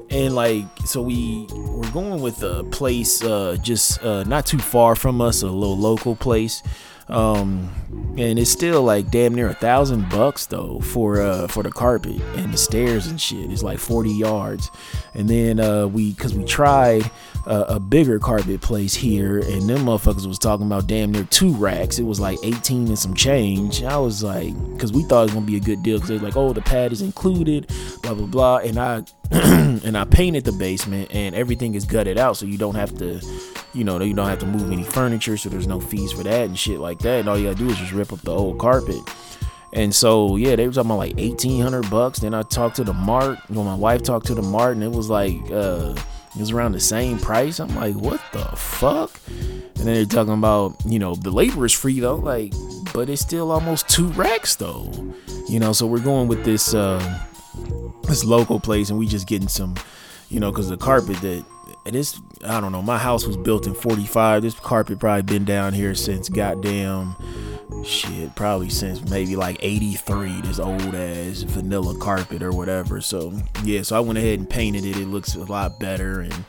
And 0.10 0.36
like, 0.36 0.66
so 0.86 1.02
we 1.02 1.48
we're 1.52 1.92
going 1.92 2.22
with 2.22 2.42
a 2.44 2.64
place 2.66 3.24
uh, 3.24 3.58
just 3.62 4.04
uh, 4.04 4.24
not 4.24 4.46
too 4.46 4.60
far 4.60 4.96
from 4.96 5.22
us, 5.22 5.44
a 5.44 5.48
little 5.48 5.78
local 5.78 6.16
place. 6.16 6.64
Um, 7.10 7.70
and 8.18 8.40
it's 8.40 8.50
still 8.50 8.82
like 8.82 9.12
damn 9.12 9.36
near 9.36 9.50
a 9.50 9.54
thousand 9.54 10.10
bucks 10.10 10.46
though 10.46 10.80
for 10.80 11.22
uh 11.22 11.48
for 11.48 11.62
the 11.62 11.72
carpet 11.72 12.22
and 12.36 12.54
the 12.54 12.58
stairs 12.58 13.08
and 13.08 13.20
shit. 13.20 13.52
It's 13.52 13.62
like 13.62 13.78
40 13.78 14.10
yards. 14.10 14.72
And 15.14 15.30
then 15.30 15.60
uh 15.60 15.88
we 15.88 16.14
cause 16.14 16.34
we 16.34 16.46
tried 16.46 17.10
a 17.46 17.80
bigger 17.80 18.20
carpet 18.20 18.62
place 18.62 18.94
here 18.94 19.40
and 19.40 19.70
them 19.70 19.80
motherfuckers 19.80 20.26
was 20.26 20.40
talking 20.40 20.66
about 20.66 20.88
damn 20.88 21.12
near 21.12 21.26
two 21.26 21.54
racks. 21.54 22.00
It 22.00 22.04
was 22.04 22.20
like 22.20 22.38
18 22.44 22.88
and 22.88 22.98
some 22.98 23.14
change. 23.14 23.84
I 23.84 23.98
was 23.98 24.24
like, 24.24 24.54
cause 24.80 24.94
we 24.94 25.04
thought 25.04 25.22
it 25.22 25.26
was 25.26 25.34
gonna 25.34 25.46
be 25.46 25.58
a 25.58 25.62
good 25.62 25.84
deal 25.84 25.98
because 25.98 26.10
they're 26.10 26.20
like, 26.20 26.38
oh 26.38 26.54
the 26.54 26.62
pad 26.62 26.92
is 26.94 27.02
included, 27.02 27.72
blah 28.02 28.14
blah 28.14 28.28
blah. 28.28 28.58
And 28.58 28.80
I 28.80 29.04
and 29.32 29.98
I 29.98 30.06
painted 30.06 30.46
the 30.46 30.52
basement 30.54 31.14
and 31.14 31.36
everything 31.36 31.76
is 31.76 31.86
gutted 31.86 32.18
out 32.18 32.38
so 32.38 32.46
you 32.46 32.58
don't 32.58 32.76
have 32.76 32.98
to 33.00 33.20
you 33.74 33.84
know, 33.84 34.00
you 34.02 34.14
don't 34.14 34.30
have 34.30 34.40
to 34.40 34.46
move 34.46 34.72
any 34.72 34.84
furniture, 34.84 35.36
so 35.36 35.50
there's 35.50 35.68
no 35.68 35.80
fees 35.80 36.12
for 36.12 36.24
that 36.24 36.46
and 36.46 36.58
shit 36.58 36.80
like 36.80 37.00
that. 37.00 37.22
And 37.22 37.30
all 37.30 37.38
you 37.38 37.46
gotta 37.46 37.58
do 37.58 37.70
is 37.70 37.78
just 37.78 37.92
rip 37.92 38.14
up 38.14 38.22
the 38.22 38.32
old 38.32 38.60
carpet. 38.60 39.02
And 39.74 39.94
so 39.94 40.36
yeah, 40.36 40.56
they 40.56 40.68
were 40.68 40.74
talking 40.74 40.92
about 40.92 41.00
like 41.00 41.16
eighteen 41.18 41.62
hundred 41.62 41.90
bucks. 41.90 42.20
Then 42.20 42.34
I 42.34 42.44
talked 42.44 42.76
to 42.78 42.84
the 42.84 42.94
Mart. 42.94 43.38
Know, 43.50 43.64
my 43.64 43.76
wife 43.76 44.04
talked 44.04 44.28
to 44.28 44.36
the 44.36 44.44
Mart, 44.44 44.76
and 44.76 44.84
it 44.84 44.92
was 44.92 45.10
like 45.10 45.36
uh, 45.52 45.96
it 46.36 46.40
was 46.40 46.52
around 46.52 46.72
the 46.72 46.80
same 46.80 47.20
price. 47.20 47.60
I'm 47.60 47.76
like, 47.76 47.96
what 47.96 48.22
the 48.32 48.46
fuck? 48.56 49.20
And 49.28 49.76
then 49.76 49.94
they're 49.94 50.06
talking 50.06 50.34
about, 50.34 50.76
you 50.86 50.98
know, 51.00 51.16
the 51.16 51.32
labor 51.32 51.66
is 51.66 51.74
free 51.74 52.00
though, 52.00 52.16
like, 52.16 52.54
but 52.94 53.10
it's 53.10 53.22
still 53.22 53.52
almost 53.52 53.88
two 53.88 54.08
racks 54.10 54.56
though. 54.56 54.92
You 55.48 55.60
know, 55.60 55.74
so 55.74 55.86
we're 55.86 56.00
going 56.00 56.28
with 56.28 56.44
this 56.44 56.74
uh 56.74 57.20
this 58.08 58.24
local 58.24 58.60
place, 58.60 58.90
and 58.90 58.98
we 58.98 59.08
just 59.08 59.28
getting 59.28 59.48
some, 59.48 59.76
you 60.30 60.40
know, 60.40 60.52
because 60.52 60.70
the 60.70 60.78
carpet 60.78 61.18
that 61.22 61.46
and 61.86 61.96
this 61.96 62.20
I 62.44 62.60
don't 62.60 62.72
know. 62.72 62.82
My 62.82 62.98
house 62.98 63.26
was 63.26 63.38
built 63.38 63.68
in 63.68 63.74
45. 63.74 64.42
This 64.42 64.60
carpet 64.60 65.00
probably 65.00 65.24
been 65.24 65.46
down 65.46 65.74
here 65.74 65.96
since 65.96 66.30
goddamn 66.30 67.16
shit, 67.86 68.36
probably 68.36 68.70
since 68.70 69.08
maybe 69.10 69.36
like 69.36 69.58
83. 69.62 70.42
This 70.42 70.60
old 70.60 70.96
ass 70.96 71.42
vanilla 71.42 71.98
carpet 71.98 72.42
or 72.42 72.52
whatever. 72.52 73.02
So 73.02 73.34
yeah, 73.64 73.82
so 73.82 73.98
I 73.98 74.00
went 74.00 74.18
ahead 74.18 74.40
and 74.40 74.50
painted 74.50 74.86
it. 74.86 74.98
It 74.98 75.08
looks 75.08 75.36
a 75.36 75.44
lot 75.44 75.80
better 75.80 76.22
and 76.22 76.46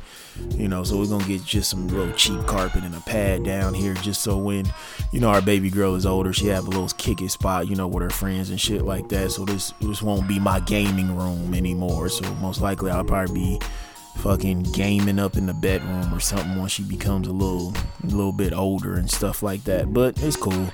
you 0.50 0.68
know 0.68 0.82
so 0.82 0.98
we're 0.98 1.06
gonna 1.06 1.24
get 1.26 1.44
just 1.44 1.70
some 1.70 1.86
real 1.88 2.12
cheap 2.14 2.44
carpet 2.46 2.82
and 2.82 2.94
a 2.94 3.00
pad 3.00 3.44
down 3.44 3.72
here 3.72 3.94
just 3.94 4.22
so 4.22 4.36
when 4.36 4.66
you 5.12 5.20
know 5.20 5.28
our 5.28 5.40
baby 5.40 5.70
girl 5.70 5.94
is 5.94 6.04
older 6.04 6.32
she 6.32 6.46
have 6.46 6.66
a 6.66 6.70
little 6.70 6.88
kicking 6.98 7.28
spot 7.28 7.68
you 7.68 7.76
know 7.76 7.86
with 7.86 8.02
her 8.02 8.10
friends 8.10 8.50
and 8.50 8.60
shit 8.60 8.82
like 8.82 9.08
that 9.08 9.30
so 9.30 9.44
this 9.44 9.72
this 9.80 10.02
won't 10.02 10.26
be 10.26 10.40
my 10.40 10.58
gaming 10.60 11.14
room 11.16 11.54
anymore 11.54 12.08
so 12.08 12.28
most 12.34 12.60
likely 12.60 12.90
i'll 12.90 13.04
probably 13.04 13.34
be 13.34 13.60
fucking 14.16 14.62
gaming 14.72 15.18
up 15.18 15.36
in 15.36 15.46
the 15.46 15.54
bedroom 15.54 16.14
or 16.14 16.20
something 16.20 16.56
once 16.58 16.72
she 16.72 16.82
becomes 16.82 17.28
a 17.28 17.32
little 17.32 17.74
a 18.02 18.06
little 18.06 18.32
bit 18.32 18.52
older 18.52 18.94
and 18.94 19.10
stuff 19.10 19.42
like 19.42 19.64
that. 19.64 19.92
But 19.92 20.22
it's 20.22 20.36
cool. 20.36 20.70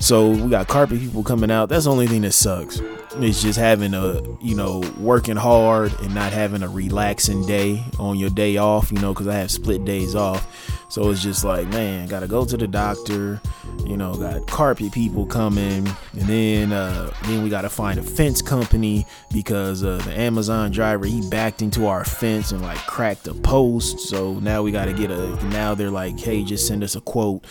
So 0.00 0.30
we 0.30 0.50
got 0.50 0.68
carpet 0.68 1.00
people 1.00 1.22
coming 1.22 1.50
out. 1.50 1.68
That's 1.68 1.84
the 1.84 1.90
only 1.90 2.06
thing 2.06 2.22
that 2.22 2.32
sucks. 2.32 2.80
It's 3.16 3.40
just 3.40 3.58
having 3.58 3.94
a, 3.94 4.20
you 4.42 4.56
know, 4.56 4.82
working 4.98 5.36
hard 5.36 5.92
and 6.00 6.14
not 6.14 6.32
having 6.32 6.62
a 6.62 6.68
relaxing 6.68 7.46
day 7.46 7.82
on 7.98 8.18
your 8.18 8.30
day 8.30 8.56
off, 8.56 8.90
you 8.90 8.98
know, 8.98 9.14
because 9.14 9.28
I 9.28 9.36
have 9.36 9.50
split 9.50 9.84
days 9.84 10.14
off. 10.14 10.46
So 10.88 11.10
it's 11.10 11.22
just 11.22 11.44
like, 11.44 11.66
man, 11.68 12.06
gotta 12.08 12.28
go 12.28 12.44
to 12.44 12.56
the 12.56 12.66
doctor. 12.66 13.40
You 13.84 13.96
know, 13.96 14.14
got 14.14 14.46
carpet 14.46 14.92
people 14.92 15.26
coming, 15.26 15.86
and 16.12 16.22
then 16.22 16.72
uh, 16.72 17.12
then 17.24 17.42
we 17.42 17.50
gotta 17.50 17.68
find 17.68 17.98
a 17.98 18.02
fence 18.02 18.40
company 18.40 19.06
because 19.32 19.82
uh, 19.82 19.98
the 19.98 20.12
Amazon 20.12 20.70
driver 20.70 21.04
he 21.04 21.28
backed 21.28 21.60
into 21.62 21.86
our 21.86 22.04
fence 22.04 22.52
and 22.52 22.62
like 22.62 22.78
cracked 22.86 23.26
a 23.26 23.34
post. 23.34 24.00
So 24.00 24.34
now 24.34 24.62
we 24.62 24.70
gotta 24.70 24.92
get 24.92 25.10
a. 25.10 25.44
Now 25.46 25.74
they're 25.74 25.90
like, 25.90 26.18
hey, 26.18 26.44
just 26.44 26.66
send 26.66 26.84
us 26.84 26.94
a 26.94 27.00
quote 27.00 27.44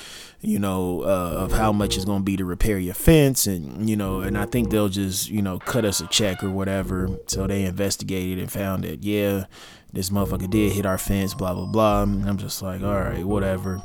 you 0.44 0.60
know, 0.60 1.04
uh, 1.04 1.44
of 1.46 1.54
how 1.54 1.72
much 1.72 1.96
it's 1.96 2.04
going 2.04 2.20
to 2.20 2.24
be 2.24 2.36
to 2.36 2.44
repair 2.44 2.78
your 2.78 2.94
fence. 2.94 3.48
And, 3.48 3.90
you 3.90 3.96
know, 3.96 4.20
and 4.20 4.38
I 4.38 4.46
think 4.46 4.70
they'll 4.70 4.90
just, 4.90 5.30
you 5.30 5.42
know, 5.42 5.58
cut 5.58 5.86
us 5.86 6.02
a 6.02 6.08
check 6.08 6.44
or 6.44 6.50
whatever. 6.50 7.10
So 7.28 7.48
they 7.48 7.64
investigated 7.64 8.40
and 8.40 8.52
found 8.52 8.84
that, 8.84 9.04
yeah, 9.04 9.46
this 9.94 10.10
motherfucker 10.10 10.50
did 10.50 10.74
hit 10.74 10.86
our 10.86 10.98
fence, 10.98 11.34
blah, 11.34 11.54
blah, 11.54 11.66
blah. 11.66 12.02
I'm 12.02 12.38
just 12.38 12.62
like, 12.62 12.82
all 12.82 13.00
right, 13.00 13.24
whatever. 13.24 13.82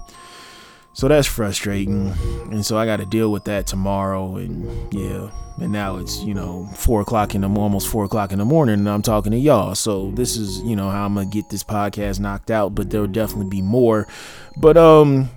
So 0.95 1.07
that's 1.07 1.29
frustrating. 1.29 2.13
And 2.51 2.67
so 2.67 2.77
I 2.77 2.87
got 2.87 2.97
to 2.97 3.07
deal 3.07 3.31
with 3.31 3.45
that 3.45 3.69
tomorrow. 3.69 4.35
And 4.35 4.93
yeah, 4.93 5.31
and 5.61 5.71
now 5.71 5.99
it's, 5.99 6.25
you 6.25 6.35
know, 6.35 6.69
four 6.75 7.03
o'clock 7.03 7.37
in 7.37 7.43
the 7.43 7.49
almost 7.49 7.87
four 7.87 8.05
o'clock 8.05 8.33
in 8.33 8.41
the 8.41 8.45
morning 8.45 8.81
and 8.81 8.89
I'm 8.89 9.03
talking 9.03 9.31
to 9.31 9.39
y'all. 9.39 9.77
So 9.77 10.11
this 10.11 10.37
is, 10.37 10.61
you 10.63 10.75
know, 10.75 10.91
how 10.91 11.07
I'm 11.07 11.15
going 11.15 11.31
to 11.31 11.33
get 11.33 11.51
this 11.51 11.63
podcast 11.63 12.19
knocked 12.19 12.51
out, 12.51 12.75
but 12.75 12.91
there'll 12.91 13.07
definitely 13.07 13.49
be 13.49 13.63
more. 13.63 14.09
But, 14.57 14.77
um, 14.77 15.31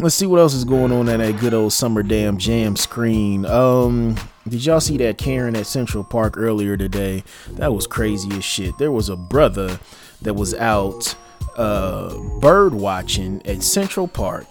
let's 0.00 0.14
see 0.14 0.26
what 0.26 0.40
else 0.40 0.54
is 0.54 0.64
going 0.64 0.92
on 0.92 1.08
at 1.08 1.18
that 1.18 1.38
good 1.40 1.54
old 1.54 1.72
summer 1.72 2.02
damn 2.02 2.38
jam 2.38 2.76
screen. 2.76 3.44
Um, 3.46 4.16
did 4.46 4.64
y'all 4.64 4.80
see 4.80 4.96
that 4.98 5.18
Karen 5.18 5.56
at 5.56 5.66
Central 5.66 6.04
Park 6.04 6.36
earlier 6.36 6.76
today? 6.76 7.24
That 7.52 7.74
was 7.74 7.86
crazy 7.86 8.30
as 8.36 8.44
shit. 8.44 8.78
There 8.78 8.92
was 8.92 9.08
a 9.08 9.16
brother 9.16 9.78
that 10.22 10.34
was 10.34 10.54
out 10.54 11.14
uh, 11.56 12.16
bird 12.40 12.74
watching 12.74 13.44
at 13.46 13.62
Central 13.62 14.08
Park, 14.08 14.46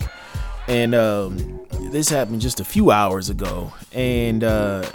and 0.67 0.93
um, 0.93 1.61
this 1.91 2.09
happened 2.09 2.41
just 2.41 2.59
a 2.59 2.65
few 2.65 2.91
hours 2.91 3.29
ago. 3.29 3.71
And 3.93 4.43
uh, 4.43 4.89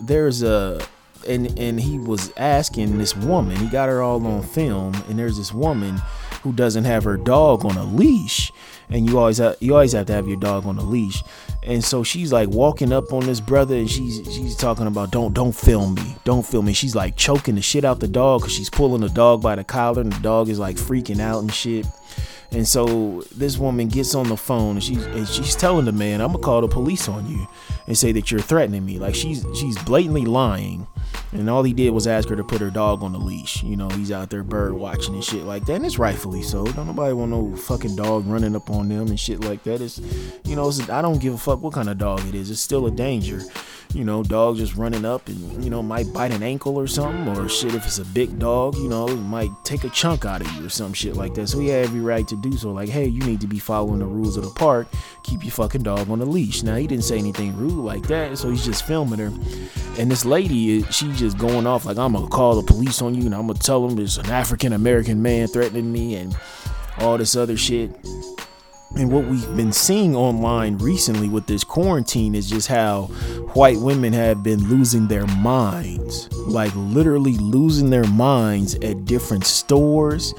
there's 0.00 0.42
a 0.42 0.86
and 1.28 1.58
and 1.58 1.80
he 1.80 1.98
was 1.98 2.32
asking 2.36 2.98
this 2.98 3.16
woman. 3.16 3.56
He 3.56 3.66
got 3.66 3.88
her 3.88 4.02
all 4.02 4.24
on 4.26 4.42
film, 4.42 4.94
and 5.08 5.18
there's 5.18 5.36
this 5.36 5.52
woman 5.52 6.00
who 6.42 6.52
doesn't 6.52 6.84
have 6.84 7.04
her 7.04 7.16
dog 7.16 7.64
on 7.64 7.76
a 7.76 7.84
leash, 7.84 8.52
and 8.90 9.08
you 9.08 9.18
always 9.18 9.38
have, 9.38 9.56
you 9.60 9.74
always 9.74 9.92
have 9.92 10.06
to 10.06 10.12
have 10.12 10.28
your 10.28 10.38
dog 10.38 10.66
on 10.66 10.78
a 10.78 10.82
leash. 10.82 11.22
And 11.62 11.82
so 11.82 12.04
she's 12.04 12.32
like 12.32 12.48
walking 12.48 12.92
up 12.92 13.12
on 13.12 13.26
this 13.26 13.40
brother, 13.40 13.74
and 13.76 13.90
she's 13.90 14.16
she's 14.32 14.56
talking 14.56 14.86
about 14.86 15.10
don't 15.10 15.34
don't 15.34 15.54
film 15.54 15.94
me, 15.94 16.16
don't 16.24 16.46
film 16.46 16.66
me. 16.66 16.72
She's 16.72 16.94
like 16.94 17.16
choking 17.16 17.56
the 17.56 17.62
shit 17.62 17.84
out 17.84 18.00
the 18.00 18.08
dog 18.08 18.40
because 18.40 18.54
she's 18.54 18.70
pulling 18.70 19.00
the 19.00 19.08
dog 19.08 19.42
by 19.42 19.56
the 19.56 19.64
collar, 19.64 20.02
and 20.02 20.12
the 20.12 20.20
dog 20.20 20.48
is 20.48 20.58
like 20.58 20.76
freaking 20.76 21.20
out 21.20 21.40
and 21.40 21.52
shit. 21.52 21.86
And 22.52 22.66
so 22.66 23.22
this 23.34 23.58
woman 23.58 23.88
gets 23.88 24.14
on 24.14 24.28
the 24.28 24.36
phone 24.36 24.76
and 24.76 24.84
she's 24.84 25.04
and 25.04 25.26
she's 25.26 25.56
telling 25.56 25.84
the 25.84 25.92
man, 25.92 26.20
"I'm 26.20 26.28
gonna 26.28 26.38
call 26.42 26.60
the 26.60 26.68
police 26.68 27.08
on 27.08 27.28
you 27.28 27.46
and 27.86 27.98
say 27.98 28.12
that 28.12 28.30
you're 28.30 28.40
threatening 28.40 28.86
me." 28.86 28.98
Like 28.98 29.14
she's 29.14 29.44
she's 29.54 29.76
blatantly 29.82 30.24
lying 30.24 30.86
and 31.32 31.50
all 31.50 31.62
he 31.62 31.72
did 31.72 31.90
was 31.90 32.06
ask 32.06 32.28
her 32.28 32.36
to 32.36 32.44
put 32.44 32.60
her 32.60 32.70
dog 32.70 33.02
on 33.02 33.12
the 33.12 33.18
leash. 33.18 33.62
You 33.62 33.76
know, 33.76 33.88
he's 33.90 34.12
out 34.12 34.30
there 34.30 34.42
bird 34.42 34.74
watching 34.74 35.14
and 35.14 35.24
shit 35.24 35.44
like 35.44 35.64
that. 35.66 35.74
And 35.74 35.86
it's 35.86 35.98
rightfully 35.98 36.42
so. 36.42 36.64
Don't 36.64 36.86
nobody 36.86 37.12
want 37.12 37.30
no 37.30 37.56
fucking 37.56 37.96
dog 37.96 38.26
running 38.26 38.54
up 38.54 38.70
on 38.70 38.88
them 38.88 39.08
and 39.08 39.18
shit 39.18 39.40
like 39.44 39.62
that. 39.64 39.80
It's, 39.80 39.98
you 40.44 40.56
know, 40.56 40.68
it's, 40.68 40.88
I 40.88 41.02
don't 41.02 41.20
give 41.20 41.34
a 41.34 41.38
fuck 41.38 41.62
what 41.62 41.72
kind 41.72 41.88
of 41.88 41.98
dog 41.98 42.26
it 42.26 42.34
is. 42.34 42.50
It's 42.50 42.60
still 42.60 42.86
a 42.86 42.90
danger 42.90 43.42
you 43.94 44.04
know, 44.04 44.22
dog 44.22 44.56
just 44.56 44.76
running 44.76 45.04
up 45.04 45.28
and, 45.28 45.64
you 45.64 45.70
know, 45.70 45.82
might 45.82 46.12
bite 46.12 46.32
an 46.32 46.42
ankle 46.42 46.76
or 46.76 46.86
something, 46.86 47.28
or 47.36 47.48
shit, 47.48 47.74
if 47.74 47.86
it's 47.86 47.98
a 47.98 48.04
big 48.04 48.38
dog, 48.38 48.76
you 48.76 48.88
know, 48.88 49.08
might 49.08 49.50
take 49.64 49.84
a 49.84 49.88
chunk 49.90 50.24
out 50.24 50.40
of 50.40 50.52
you 50.52 50.66
or 50.66 50.68
some 50.68 50.92
shit 50.92 51.16
like 51.16 51.34
that. 51.34 51.48
So 51.48 51.58
he 51.58 51.68
had 51.68 51.84
every 51.84 52.00
right 52.00 52.26
to 52.28 52.36
do 52.36 52.52
so. 52.56 52.72
Like, 52.72 52.88
hey, 52.88 53.06
you 53.06 53.20
need 53.22 53.40
to 53.40 53.46
be 53.46 53.58
following 53.58 54.00
the 54.00 54.06
rules 54.06 54.36
of 54.36 54.44
the 54.44 54.50
park. 54.50 54.88
Keep 55.22 55.44
your 55.44 55.52
fucking 55.52 55.82
dog 55.82 56.10
on 56.10 56.18
the 56.18 56.26
leash. 56.26 56.62
Now, 56.62 56.76
he 56.76 56.86
didn't 56.86 57.04
say 57.04 57.18
anything 57.18 57.56
rude 57.56 57.72
like 57.72 58.06
that, 58.08 58.36
so 58.38 58.50
he's 58.50 58.64
just 58.64 58.86
filming 58.86 59.18
her. 59.18 59.32
And 59.98 60.10
this 60.10 60.24
lady, 60.24 60.82
she 60.96 61.12
just 61.12 61.36
going 61.36 61.66
off 61.66 61.84
like, 61.84 61.98
I'm 61.98 62.14
gonna 62.14 62.26
call 62.28 62.54
the 62.54 62.62
police 62.62 63.02
on 63.02 63.14
you 63.14 63.26
and 63.26 63.34
I'm 63.34 63.46
gonna 63.46 63.58
tell 63.58 63.86
them 63.86 63.96
there's 63.96 64.16
an 64.16 64.30
African 64.30 64.72
American 64.72 65.20
man 65.20 65.46
threatening 65.46 65.92
me 65.92 66.16
and 66.16 66.34
all 66.98 67.18
this 67.18 67.36
other 67.36 67.56
shit. 67.56 67.90
And 68.96 69.12
what 69.12 69.26
we've 69.26 69.56
been 69.56 69.72
seeing 69.72 70.16
online 70.16 70.78
recently 70.78 71.28
with 71.28 71.46
this 71.46 71.64
quarantine 71.64 72.34
is 72.34 72.48
just 72.48 72.68
how 72.68 73.02
white 73.52 73.78
women 73.78 74.14
have 74.14 74.42
been 74.42 74.60
losing 74.70 75.06
their 75.06 75.26
minds, 75.26 76.32
like 76.32 76.74
literally 76.74 77.36
losing 77.36 77.90
their 77.90 78.06
minds 78.06 78.74
at 78.76 79.04
different 79.04 79.44
stores, 79.44 80.32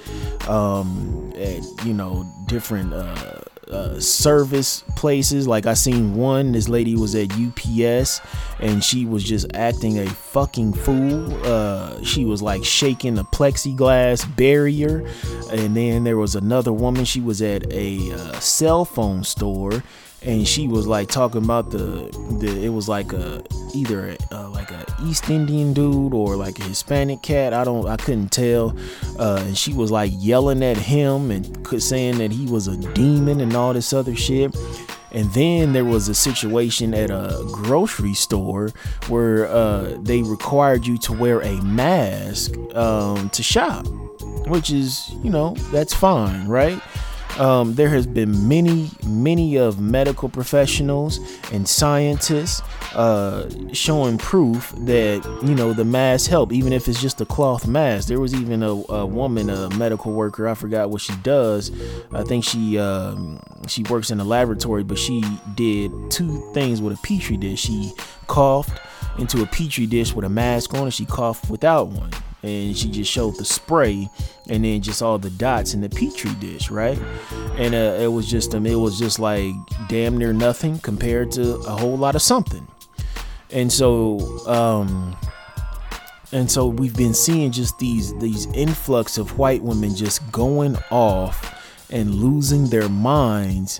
um, 0.47 1.31
at 1.35 1.61
you 1.85 1.93
know 1.93 2.25
different 2.47 2.93
uh, 2.93 3.41
uh, 3.69 3.99
service 3.99 4.83
places. 4.95 5.47
Like 5.47 5.65
I 5.65 5.73
seen 5.73 6.15
one, 6.15 6.51
this 6.51 6.69
lady 6.69 6.95
was 6.95 7.15
at 7.15 7.31
UPS 7.31 8.21
and 8.59 8.83
she 8.83 9.05
was 9.05 9.23
just 9.23 9.47
acting 9.53 9.99
a 9.99 10.07
fucking 10.07 10.73
fool. 10.73 11.33
Uh, 11.45 12.01
she 12.03 12.25
was 12.25 12.41
like 12.41 12.63
shaking 12.63 13.15
the 13.15 13.25
plexiglass 13.25 14.23
barrier. 14.35 15.07
And 15.51 15.75
then 15.75 16.03
there 16.03 16.17
was 16.17 16.35
another 16.35 16.73
woman, 16.73 17.05
she 17.05 17.21
was 17.21 17.41
at 17.41 17.71
a 17.71 18.11
uh, 18.13 18.39
cell 18.39 18.85
phone 18.85 19.23
store 19.23 19.83
and 20.23 20.47
she 20.47 20.67
was 20.67 20.87
like 20.87 21.09
talking 21.09 21.43
about 21.43 21.69
the, 21.71 22.09
the 22.39 22.63
it 22.65 22.69
was 22.69 22.89
like 22.89 23.13
a 23.13 23.43
either 23.73 24.09
a, 24.09 24.17
uh, 24.31 24.49
like 24.49 24.71
a 24.71 24.85
East 25.03 25.29
Indian 25.29 25.73
dude 25.73 26.13
or 26.13 26.35
like 26.35 26.59
a 26.59 26.63
Hispanic 26.63 27.21
cat. 27.21 27.53
I 27.53 27.63
don't 27.63 27.87
I 27.87 27.97
couldn't 27.97 28.29
tell. 28.29 28.75
Uh, 29.19 29.43
and 29.45 29.57
she 29.57 29.73
was 29.73 29.91
like 29.91 30.11
yelling 30.15 30.63
at 30.63 30.77
him 30.77 31.31
and 31.31 31.67
saying 31.81 32.17
that 32.17 32.31
he 32.31 32.47
was 32.47 32.67
a 32.67 32.77
demon 32.93 33.41
and 33.41 33.55
all 33.55 33.73
this 33.73 33.93
other 33.93 34.15
shit. 34.15 34.55
And 35.11 35.31
then 35.33 35.73
there 35.73 35.85
was 35.85 36.09
a 36.09 36.15
situation 36.15 36.93
at 36.93 37.09
a 37.09 37.43
grocery 37.51 38.13
store 38.13 38.69
where 39.07 39.47
uh, 39.47 39.97
they 39.99 40.21
required 40.21 40.85
you 40.85 40.97
to 40.99 41.13
wear 41.13 41.41
a 41.41 41.61
mask 41.63 42.57
um, 42.75 43.29
to 43.29 43.41
shop, 43.41 43.87
which 44.47 44.69
is, 44.69 45.09
you 45.23 45.29
know, 45.29 45.55
that's 45.71 45.93
fine, 45.93 46.47
right? 46.47 46.81
Um, 47.39 47.75
there 47.75 47.89
has 47.89 48.07
been 48.07 48.47
many, 48.47 48.89
many 49.05 49.57
of 49.57 49.79
medical 49.79 50.27
professionals 50.27 51.19
and 51.51 51.67
scientists 51.67 52.61
uh, 52.93 53.47
showing 53.73 54.17
proof 54.17 54.73
that 54.79 55.23
you 55.43 55.53
know 55.53 55.73
the 55.73 55.85
mask 55.85 56.29
help, 56.29 56.51
even 56.51 56.73
if 56.73 56.87
it's 56.87 56.99
just 56.99 57.21
a 57.21 57.25
cloth 57.25 57.67
mask. 57.67 58.07
There 58.07 58.19
was 58.19 58.33
even 58.33 58.63
a, 58.63 58.71
a 58.71 59.05
woman, 59.05 59.49
a 59.49 59.69
medical 59.75 60.13
worker. 60.13 60.47
I 60.47 60.55
forgot 60.55 60.89
what 60.89 61.01
she 61.01 61.15
does. 61.17 61.71
I 62.11 62.23
think 62.23 62.43
she 62.43 62.79
um, 62.79 63.39
she 63.67 63.83
works 63.83 64.09
in 64.09 64.19
a 64.19 64.23
laboratory, 64.23 64.83
but 64.83 64.97
she 64.97 65.23
did 65.55 65.91
two 66.09 66.51
things 66.53 66.81
with 66.81 66.97
a 66.97 67.01
petri 67.03 67.37
dish. 67.37 67.61
She 67.61 67.93
coughed 68.25 68.79
into 69.19 69.43
a 69.43 69.45
petri 69.45 69.85
dish 69.85 70.13
with 70.13 70.25
a 70.25 70.29
mask 70.29 70.73
on, 70.73 70.83
and 70.83 70.93
she 70.93 71.05
coughed 71.05 71.49
without 71.49 71.87
one 71.89 72.11
and 72.47 72.77
she 72.77 72.89
just 72.89 73.11
showed 73.11 73.37
the 73.37 73.45
spray 73.45 74.09
and 74.49 74.63
then 74.63 74.81
just 74.81 75.01
all 75.01 75.17
the 75.17 75.29
dots 75.29 75.73
in 75.73 75.81
the 75.81 75.89
petri 75.89 76.33
dish 76.35 76.71
right? 76.71 76.97
And 77.57 77.75
uh, 77.75 77.97
it 77.99 78.07
was 78.07 78.29
just 78.29 78.55
um, 78.55 78.65
it 78.65 78.75
was 78.75 78.97
just 78.97 79.19
like 79.19 79.53
damn 79.89 80.17
near 80.17 80.33
nothing 80.33 80.79
compared 80.79 81.31
to 81.33 81.55
a 81.55 81.75
whole 81.75 81.97
lot 81.97 82.15
of 82.15 82.21
something. 82.21 82.67
And 83.51 83.71
so 83.71 84.19
um 84.47 85.15
and 86.31 86.51
so 86.51 86.67
we've 86.67 86.95
been 86.95 87.13
seeing 87.13 87.51
just 87.51 87.77
these 87.79 88.17
these 88.19 88.47
influx 88.47 89.17
of 89.17 89.37
white 89.37 89.61
women 89.61 89.95
just 89.95 90.29
going 90.31 90.77
off 90.91 91.53
and 91.89 92.15
losing 92.15 92.67
their 92.67 92.89
minds 92.89 93.79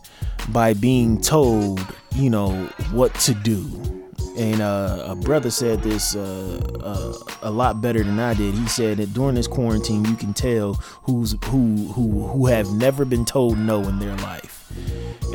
by 0.49 0.73
being 0.73 1.19
told 1.19 1.85
you 2.15 2.29
know 2.29 2.51
what 2.91 3.13
to 3.15 3.33
do 3.33 3.96
and 4.37 4.61
uh, 4.61 5.03
a 5.07 5.15
brother 5.15 5.49
said 5.49 5.81
this 5.81 6.15
uh, 6.15 6.61
uh, 6.81 7.13
a 7.41 7.51
lot 7.51 7.81
better 7.81 8.03
than 8.03 8.19
I 8.19 8.33
did. 8.35 8.53
He 8.53 8.67
said 8.67 8.97
that 8.97 9.13
during 9.13 9.35
this 9.35 9.47
quarantine, 9.47 10.05
you 10.05 10.15
can 10.15 10.33
tell 10.33 10.75
who's 11.03 11.35
who 11.45 11.87
who 11.93 12.27
who 12.27 12.45
have 12.45 12.71
never 12.71 13.03
been 13.03 13.25
told 13.25 13.57
no 13.57 13.81
in 13.83 13.99
their 13.99 14.15
life 14.17 14.46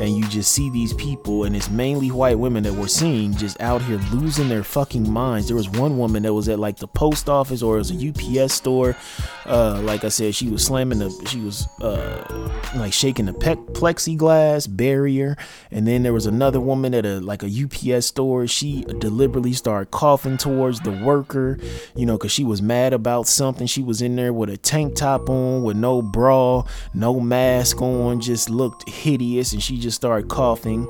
and 0.03 0.17
you 0.17 0.27
just 0.27 0.51
see 0.51 0.69
these 0.69 0.93
people 0.93 1.45
and 1.45 1.55
it's 1.55 1.69
mainly 1.69 2.11
white 2.11 2.37
women 2.37 2.63
that 2.63 2.73
we're 2.73 2.87
seeing 2.87 3.33
just 3.35 3.59
out 3.61 3.81
here 3.81 3.97
losing 4.11 4.49
their 4.49 4.63
fucking 4.63 5.09
minds. 5.09 5.47
There 5.47 5.55
was 5.55 5.69
one 5.69 5.97
woman 5.97 6.23
that 6.23 6.33
was 6.33 6.49
at 6.49 6.59
like 6.59 6.77
the 6.77 6.87
post 6.87 7.29
office 7.29 7.63
or 7.63 7.75
it 7.75 7.79
was 7.79 7.91
a 7.91 8.09
ups 8.09 8.53
store. 8.53 8.97
Uh, 9.45 9.81
like 9.83 10.05
i 10.05 10.09
said 10.09 10.33
she 10.33 10.47
was 10.47 10.63
slamming 10.63 10.99
the 10.99 11.09
she 11.27 11.39
was 11.39 11.67
uh, 11.81 12.51
like 12.75 12.93
shaking 12.93 13.25
the 13.25 13.33
pe- 13.33 13.55
plexiglass 13.55 14.67
barrier. 14.75 15.37
And 15.71 15.87
then 15.87 16.03
there 16.03 16.13
was 16.13 16.25
another 16.25 16.59
woman 16.59 16.93
at 16.93 17.05
a 17.05 17.19
like 17.21 17.43
a 17.43 17.47
ups 17.63 18.05
store. 18.05 18.45
She 18.47 18.83
deliberately 18.99 19.53
started 19.53 19.91
coughing 19.91 20.37
towards 20.37 20.81
the 20.81 20.91
worker 20.91 21.57
you 21.95 22.05
know 22.05 22.17
because 22.17 22.31
she 22.31 22.43
was 22.43 22.61
mad 22.61 22.91
about 22.91 23.27
something. 23.27 23.67
She 23.67 23.83
was 23.83 24.01
in 24.01 24.15
there 24.17 24.33
with 24.33 24.49
a 24.49 24.57
tank 24.57 24.95
top 24.95 25.29
on 25.29 25.63
with 25.63 25.77
no 25.77 26.01
bra 26.01 26.65
no 26.93 27.19
mask 27.19 27.81
on 27.81 28.19
just 28.19 28.49
looked 28.49 28.89
hideous. 28.89 29.53
And 29.53 29.63
she 29.63 29.77
just 29.77 29.92
started 29.93 30.29
coughing. 30.29 30.87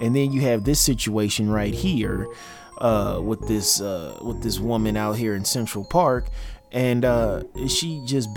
And 0.00 0.16
then 0.16 0.32
you 0.32 0.40
have 0.42 0.64
this 0.64 0.80
situation 0.80 1.50
right 1.50 1.74
here 1.74 2.26
uh, 2.78 3.20
with 3.22 3.46
this 3.46 3.80
uh, 3.80 4.18
with 4.22 4.42
this 4.42 4.58
woman 4.58 4.96
out 4.96 5.16
here 5.16 5.34
in 5.34 5.44
Central 5.44 5.84
Park, 5.84 6.26
and 6.72 7.04
uh, 7.04 7.42
she 7.68 8.02
just 8.06 8.30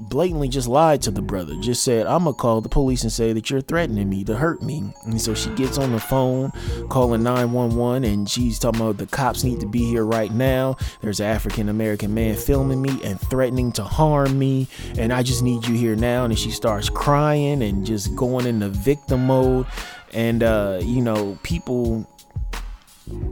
blatantly 0.00 0.48
just 0.48 0.66
lied 0.66 1.02
to 1.02 1.10
the 1.10 1.20
brother. 1.20 1.54
Just 1.60 1.84
said, 1.84 2.06
"I'm 2.06 2.24
gonna 2.24 2.32
call 2.34 2.62
the 2.62 2.70
police 2.70 3.02
and 3.02 3.12
say 3.12 3.34
that 3.34 3.50
you're 3.50 3.60
threatening 3.60 4.08
me 4.08 4.24
to 4.24 4.34
hurt 4.34 4.62
me." 4.62 4.94
And 5.04 5.20
so 5.20 5.34
she 5.34 5.50
gets 5.50 5.76
on 5.76 5.92
the 5.92 6.00
phone, 6.00 6.52
calling 6.88 7.22
911, 7.22 8.04
and 8.04 8.28
she's 8.28 8.58
talking 8.58 8.80
about 8.80 8.96
the 8.96 9.06
cops 9.06 9.44
need 9.44 9.60
to 9.60 9.66
be 9.66 9.84
here 9.84 10.06
right 10.06 10.32
now. 10.32 10.76
There's 11.02 11.20
an 11.20 11.26
African 11.26 11.68
American 11.68 12.14
man 12.14 12.34
filming 12.34 12.80
me 12.80 12.98
and 13.04 13.20
threatening 13.20 13.72
to 13.72 13.84
harm 13.84 14.38
me, 14.38 14.68
and 14.96 15.12
I 15.12 15.22
just 15.22 15.42
need 15.42 15.66
you 15.66 15.74
here 15.74 15.94
now. 15.94 16.24
And 16.24 16.38
she 16.38 16.50
starts 16.50 16.88
crying 16.88 17.62
and 17.62 17.84
just 17.84 18.16
going 18.16 18.46
into 18.46 18.70
victim 18.70 19.26
mode. 19.26 19.66
And 20.14 20.42
uh, 20.42 20.80
you 20.82 21.02
know, 21.02 21.38
people 21.42 22.06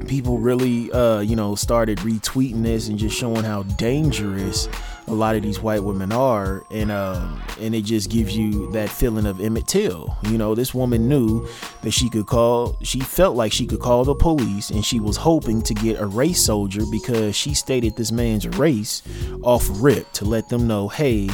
people 0.06 0.38
really 0.38 0.90
uh 0.92 1.20
you 1.20 1.36
know 1.36 1.54
started 1.54 1.98
retweeting 1.98 2.62
this 2.62 2.88
and 2.88 2.98
just 2.98 3.16
showing 3.16 3.44
how 3.44 3.62
dangerous 3.62 4.68
a 5.10 5.14
lot 5.14 5.34
of 5.34 5.42
these 5.42 5.60
white 5.60 5.82
women 5.82 6.12
are. 6.12 6.64
And 6.70 6.90
um 6.90 7.42
and 7.60 7.74
it 7.74 7.82
just 7.82 8.10
gives 8.10 8.36
you 8.36 8.70
that 8.72 8.88
feeling 8.88 9.26
of 9.26 9.40
Emmett 9.40 9.66
Till. 9.66 10.16
You 10.24 10.38
know 10.38 10.54
this 10.54 10.72
woman 10.72 11.08
knew 11.08 11.46
that 11.82 11.90
she 11.90 12.08
could 12.08 12.26
call 12.26 12.76
she 12.82 13.00
felt 13.00 13.36
like 13.36 13.52
she 13.52 13.66
could 13.66 13.80
call 13.80 14.04
the 14.04 14.14
police 14.14 14.70
and 14.70 14.84
she 14.84 15.00
was 15.00 15.16
hoping 15.16 15.62
to 15.62 15.74
get 15.74 16.00
a 16.00 16.06
race 16.06 16.44
soldier 16.44 16.82
because 16.90 17.34
she 17.34 17.54
stated 17.54 17.96
this 17.96 18.12
man's 18.12 18.46
race 18.48 19.02
off 19.42 19.68
rip 19.82 20.10
to 20.12 20.24
let 20.24 20.48
them 20.48 20.66
know 20.66 20.88
hey 20.88 21.28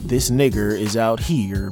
this 0.00 0.30
nigger 0.30 0.78
is 0.78 0.96
out 0.96 1.20
here 1.20 1.70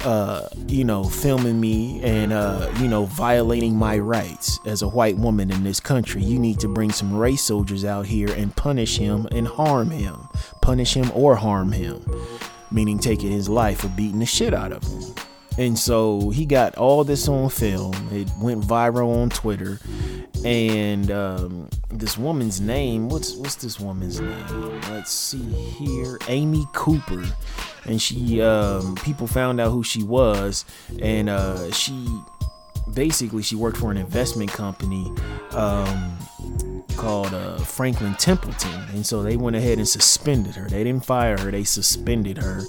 uh, 0.00 0.48
you 0.66 0.84
know, 0.84 1.04
filming 1.04 1.60
me 1.60 2.00
and, 2.02 2.32
uh, 2.32 2.70
you 2.78 2.88
know, 2.88 3.04
violating 3.06 3.76
my 3.76 3.98
rights 3.98 4.60
as 4.66 4.82
a 4.82 4.88
white 4.88 5.16
woman 5.16 5.50
in 5.50 5.64
this 5.64 5.80
country. 5.80 6.22
You 6.22 6.38
need 6.38 6.60
to 6.60 6.68
bring 6.68 6.92
some 6.92 7.16
race 7.16 7.42
soldiers 7.42 7.84
out 7.84 8.06
here 8.06 8.32
and 8.32 8.54
punish 8.54 8.98
him 8.98 9.26
and 9.32 9.48
harm 9.48 9.90
him. 9.90 10.28
Punish 10.60 10.94
him 10.94 11.10
or 11.14 11.36
harm 11.36 11.72
him, 11.72 12.04
meaning 12.70 12.98
taking 12.98 13.30
his 13.30 13.48
life 13.48 13.84
or 13.84 13.88
beating 13.88 14.18
the 14.18 14.26
shit 14.26 14.52
out 14.54 14.72
of 14.72 14.82
him. 14.82 15.14
And 15.58 15.78
so 15.78 16.30
he 16.30 16.44
got 16.44 16.76
all 16.76 17.04
this 17.04 17.28
on 17.28 17.48
film. 17.48 17.94
It 18.12 18.28
went 18.40 18.62
viral 18.62 19.22
on 19.22 19.30
Twitter. 19.30 19.80
And 20.44 21.10
um, 21.10 21.68
this 21.90 22.18
woman's 22.18 22.60
name, 22.60 23.08
what's 23.08 23.34
what's 23.36 23.56
this 23.56 23.80
woman's 23.80 24.20
name? 24.20 24.80
Let's 24.90 25.10
see 25.10 25.42
here. 25.42 26.18
Amy 26.28 26.66
Cooper. 26.72 27.24
And 27.86 28.00
she 28.00 28.42
um, 28.42 28.96
people 28.96 29.26
found 29.26 29.60
out 29.60 29.70
who 29.70 29.82
she 29.82 30.02
was 30.02 30.64
and 31.00 31.28
uh, 31.28 31.70
she 31.72 32.06
basically 32.92 33.42
she 33.42 33.56
worked 33.56 33.78
for 33.78 33.90
an 33.90 33.96
investment 33.96 34.52
company 34.52 35.10
um, 35.52 36.18
called 36.96 37.32
uh, 37.32 37.56
Franklin 37.58 38.14
Templeton. 38.14 38.84
And 38.92 39.06
so 39.06 39.22
they 39.22 39.36
went 39.36 39.56
ahead 39.56 39.78
and 39.78 39.88
suspended 39.88 40.54
her. 40.56 40.68
They 40.68 40.84
didn't 40.84 41.04
fire 41.04 41.38
her, 41.38 41.50
they 41.50 41.64
suspended 41.64 42.38
her 42.38 42.62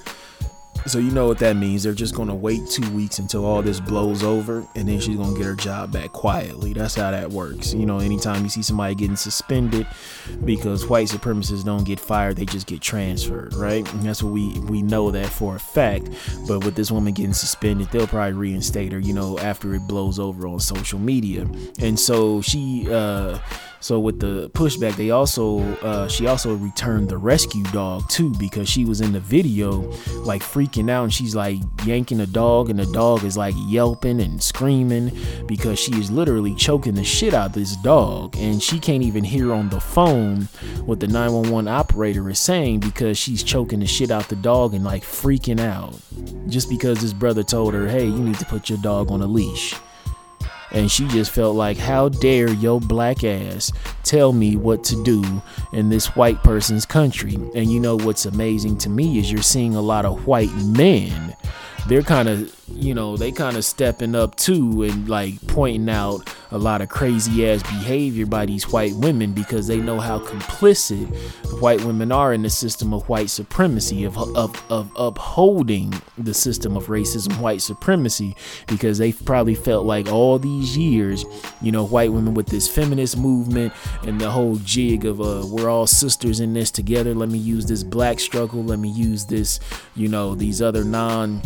so 0.88 0.99
you 0.99 1.11
know 1.11 1.27
what 1.27 1.39
that 1.39 1.55
means. 1.55 1.83
They're 1.83 1.93
just 1.93 2.15
gonna 2.15 2.35
wait 2.35 2.67
two 2.69 2.89
weeks 2.91 3.19
until 3.19 3.45
all 3.45 3.61
this 3.61 3.79
blows 3.79 4.23
over, 4.23 4.65
and 4.75 4.88
then 4.88 4.99
she's 4.99 5.17
gonna 5.17 5.38
get 5.38 5.45
her 5.45 5.55
job 5.55 5.91
back 5.91 6.11
quietly. 6.11 6.73
That's 6.73 6.95
how 6.95 7.11
that 7.11 7.31
works. 7.31 7.73
You 7.73 7.85
know, 7.85 7.99
anytime 7.99 8.43
you 8.43 8.49
see 8.49 8.61
somebody 8.61 8.95
getting 8.95 9.15
suspended 9.15 9.88
because 10.45 10.88
white 10.88 11.07
supremacists 11.07 11.65
don't 11.65 11.83
get 11.83 11.99
fired, 11.99 12.38
they 12.38 12.45
just 12.45 12.67
get 12.67 12.81
transferred, 12.81 13.53
right? 13.53 13.91
And 13.93 14.03
that's 14.03 14.23
what 14.23 14.33
we 14.33 14.59
we 14.61 14.81
know 14.81 15.11
that 15.11 15.27
for 15.27 15.55
a 15.55 15.59
fact. 15.59 16.09
But 16.47 16.63
with 16.63 16.75
this 16.75 16.91
woman 16.91 17.13
getting 17.13 17.33
suspended, 17.33 17.89
they'll 17.91 18.07
probably 18.07 18.33
reinstate 18.33 18.91
her. 18.91 18.99
You 18.99 19.13
know, 19.13 19.38
after 19.39 19.75
it 19.75 19.88
blows 19.88 20.19
over 20.19 20.47
on 20.47 20.59
social 20.59 20.99
media. 20.99 21.47
And 21.79 21.99
so 21.99 22.41
she 22.41 22.88
uh 22.91 23.39
so 23.80 23.99
with 23.99 24.19
the 24.19 24.49
pushback, 24.51 24.95
they 24.95 25.11
also 25.11 25.59
uh, 25.82 26.07
she 26.07 26.28
also 26.28 26.55
returned 26.55 27.09
the 27.09 27.17
rescue 27.17 27.63
dog 27.65 28.09
too 28.09 28.34
because 28.39 28.69
she 28.69 28.86
was 28.86 29.01
in 29.01 29.13
the 29.13 29.19
video 29.19 29.82
like 30.23 30.41
freaking 30.41 30.89
out 30.89 31.03
and 31.03 31.13
she's 31.13 31.36
like 31.36 31.57
yanking 31.86 32.17
the 32.17 32.28
dog 32.28 32.69
and 32.69 32.80
the 32.80 32.86
dog 32.88 33.23
is 33.23 33.38
like 33.38 33.55
yelping 33.67 34.19
and 34.19 34.41
screaming 34.41 35.11
because 35.47 35.80
she 35.80 35.93
is 35.99 36.09
literally 36.09 36.55
choking 36.55 36.95
the 36.95 37.03
shit 37.03 37.34
out 37.34 37.47
of 37.47 37.53
this 37.53 37.75
dog 37.78 38.36
and 38.38 38.61
she 38.61 38.80
can't 38.80 39.03
even 39.03 39.23
hear 39.23 39.53
on 39.53 39.69
the 39.69 39.80
phone 39.80 40.43
what 40.86 40.99
the 40.99 41.07
911 41.07 41.67
operator 41.67 42.30
is 42.30 42.39
saying 42.39 42.80
because 42.80 43.17
she's 43.17 43.43
choking 43.43 43.80
the 43.80 43.88
shit 43.88 44.11
out 44.11 44.28
the 44.30 44.36
dog 44.36 44.73
and 44.73 44.84
like 44.84 45.03
freaking 45.03 45.59
out 45.59 45.95
just 46.47 46.69
because 46.69 47.01
his 47.01 47.13
brother 47.13 47.43
told 47.43 47.73
her, 47.73 47.88
"Hey, 47.88 48.05
you 48.05 48.19
need 48.19 48.39
to 48.39 48.45
put 48.45 48.69
your 48.69 48.80
dog 48.80 49.11
on 49.11 49.21
a 49.21 49.28
leash." 49.28 49.75
And 50.72 50.91
she 50.91 51.07
just 51.07 51.32
felt 51.32 51.55
like 51.55 51.78
how 51.78 52.09
dare 52.09 52.49
your 52.49 52.80
black 52.80 53.24
ass 53.24 53.72
tell 54.03 54.34
me 54.34 54.55
what 54.55 54.84
to 54.86 55.03
do 55.03 55.24
in 55.74 55.89
this 55.89 56.15
white 56.15 56.43
person's 56.43 56.86
country? 56.86 57.36
And 57.55 57.72
you 57.72 57.80
know 57.80 57.95
what's 57.95 58.26
amazing 58.26 58.78
to 58.80 58.89
me 58.89 59.20
is 59.20 59.32
you're 59.32 59.41
seeing 59.41 59.76
a 59.76 59.82
lot 59.82 60.05
of 60.05 60.28
white 60.28 60.53
men. 60.55 61.36
They're 61.88 62.01
kind 62.01 62.28
of 62.28 62.56
you 62.70 62.93
know 62.93 63.15
they 63.15 63.32
kind 63.32 63.55
of 63.55 63.63
stepping 63.63 64.13
up 64.13 64.36
too 64.36 64.84
and 64.84 65.07
like 65.07 65.36
pointing 65.47 65.89
out 65.89 66.28
a 66.51 66.57
lot 66.57 66.82
of 66.82 66.89
crazy 66.89 67.47
ass 67.47 67.61
behavior 67.63 68.26
by 68.26 68.45
these 68.45 68.70
white 68.72 68.93
women 68.93 69.34
because 69.34 69.68
they 69.68 69.78
know 69.78 69.99
how 69.99 70.20
complicit 70.20 71.07
white 71.61 71.84
women 71.84 72.11
are 72.11 72.34
in 72.34 72.41
the 72.41 72.49
system 72.49 72.93
of 72.93 73.07
white 73.09 73.30
supremacy 73.30 74.03
of, 74.03 74.18
of, 74.36 74.63
of 74.70 74.91
upholding 74.95 75.93
the 76.18 76.34
system 76.34 76.76
of 76.76 76.88
racism 76.88 77.39
white 77.39 77.61
supremacy 77.61 78.36
because 78.68 78.97
they 78.97 79.11
probably 79.11 79.55
felt 79.55 79.86
like 79.86 80.11
all 80.11 80.38
these 80.38 80.78
years 80.78 81.26
you 81.61 81.72
know 81.72 81.86
white 81.86 82.11
women 82.11 82.34
with 82.34 82.47
this 82.47 82.68
feminist 82.68 83.18
movement 83.18 83.74
and 84.03 84.20
the 84.20 84.30
whole 84.30 84.57
jig 84.57 85.05
of 85.05 85.22
uh 85.22 85.43
we're 85.45 85.70
all 85.70 85.88
sisters 85.88 86.39
in 86.39 86.53
this 86.53 86.70
together 86.70 87.13
let 87.13 87.30
me 87.30 87.38
use 87.38 87.65
this 87.65 87.84
black 87.84 88.20
struggle 88.20 88.63
let 88.63 88.80
me 88.80 88.89
use 88.89 89.26
this 89.26 89.59
you 89.95 90.07
know 90.07 90.36
these 90.36 90.61
other 90.61 90.84
non 90.84 91.38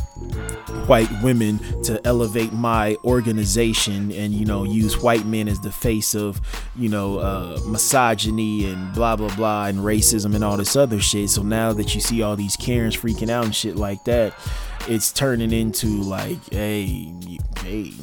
white 0.88 1.11
women 1.22 1.60
to 1.84 2.00
elevate 2.06 2.54
my 2.54 2.96
organization 3.04 4.12
and 4.12 4.34
you 4.34 4.46
know 4.46 4.64
use 4.64 5.02
white 5.02 5.26
men 5.26 5.48
as 5.48 5.60
the 5.60 5.72
face 5.72 6.16
of 6.16 6.42
you 6.76 6.90
know 6.90 7.20
uh, 7.20 7.60
misogyny 7.68 8.66
and 8.66 8.94
blah 8.94 9.16
blah 9.16 9.34
blah 9.36 9.66
and 9.66 9.80
racism 9.80 10.36
and 10.36 10.44
all 10.44 10.58
this 10.58 10.76
other 10.76 11.00
shit. 11.00 11.30
So 11.30 11.44
now 11.44 11.74
that 11.74 11.94
you 11.96 12.02
see 12.02 12.22
all 12.22 12.36
these 12.36 12.56
karens 12.56 12.96
freaking 12.96 13.30
out 13.30 13.46
and 13.46 13.56
shit 13.56 13.76
like 13.76 14.04
that 14.06 14.34
it's 14.88 15.12
turning 15.12 15.52
into 15.52 15.88
like 16.02 16.40
hey 16.52 17.14
hey 17.64 17.94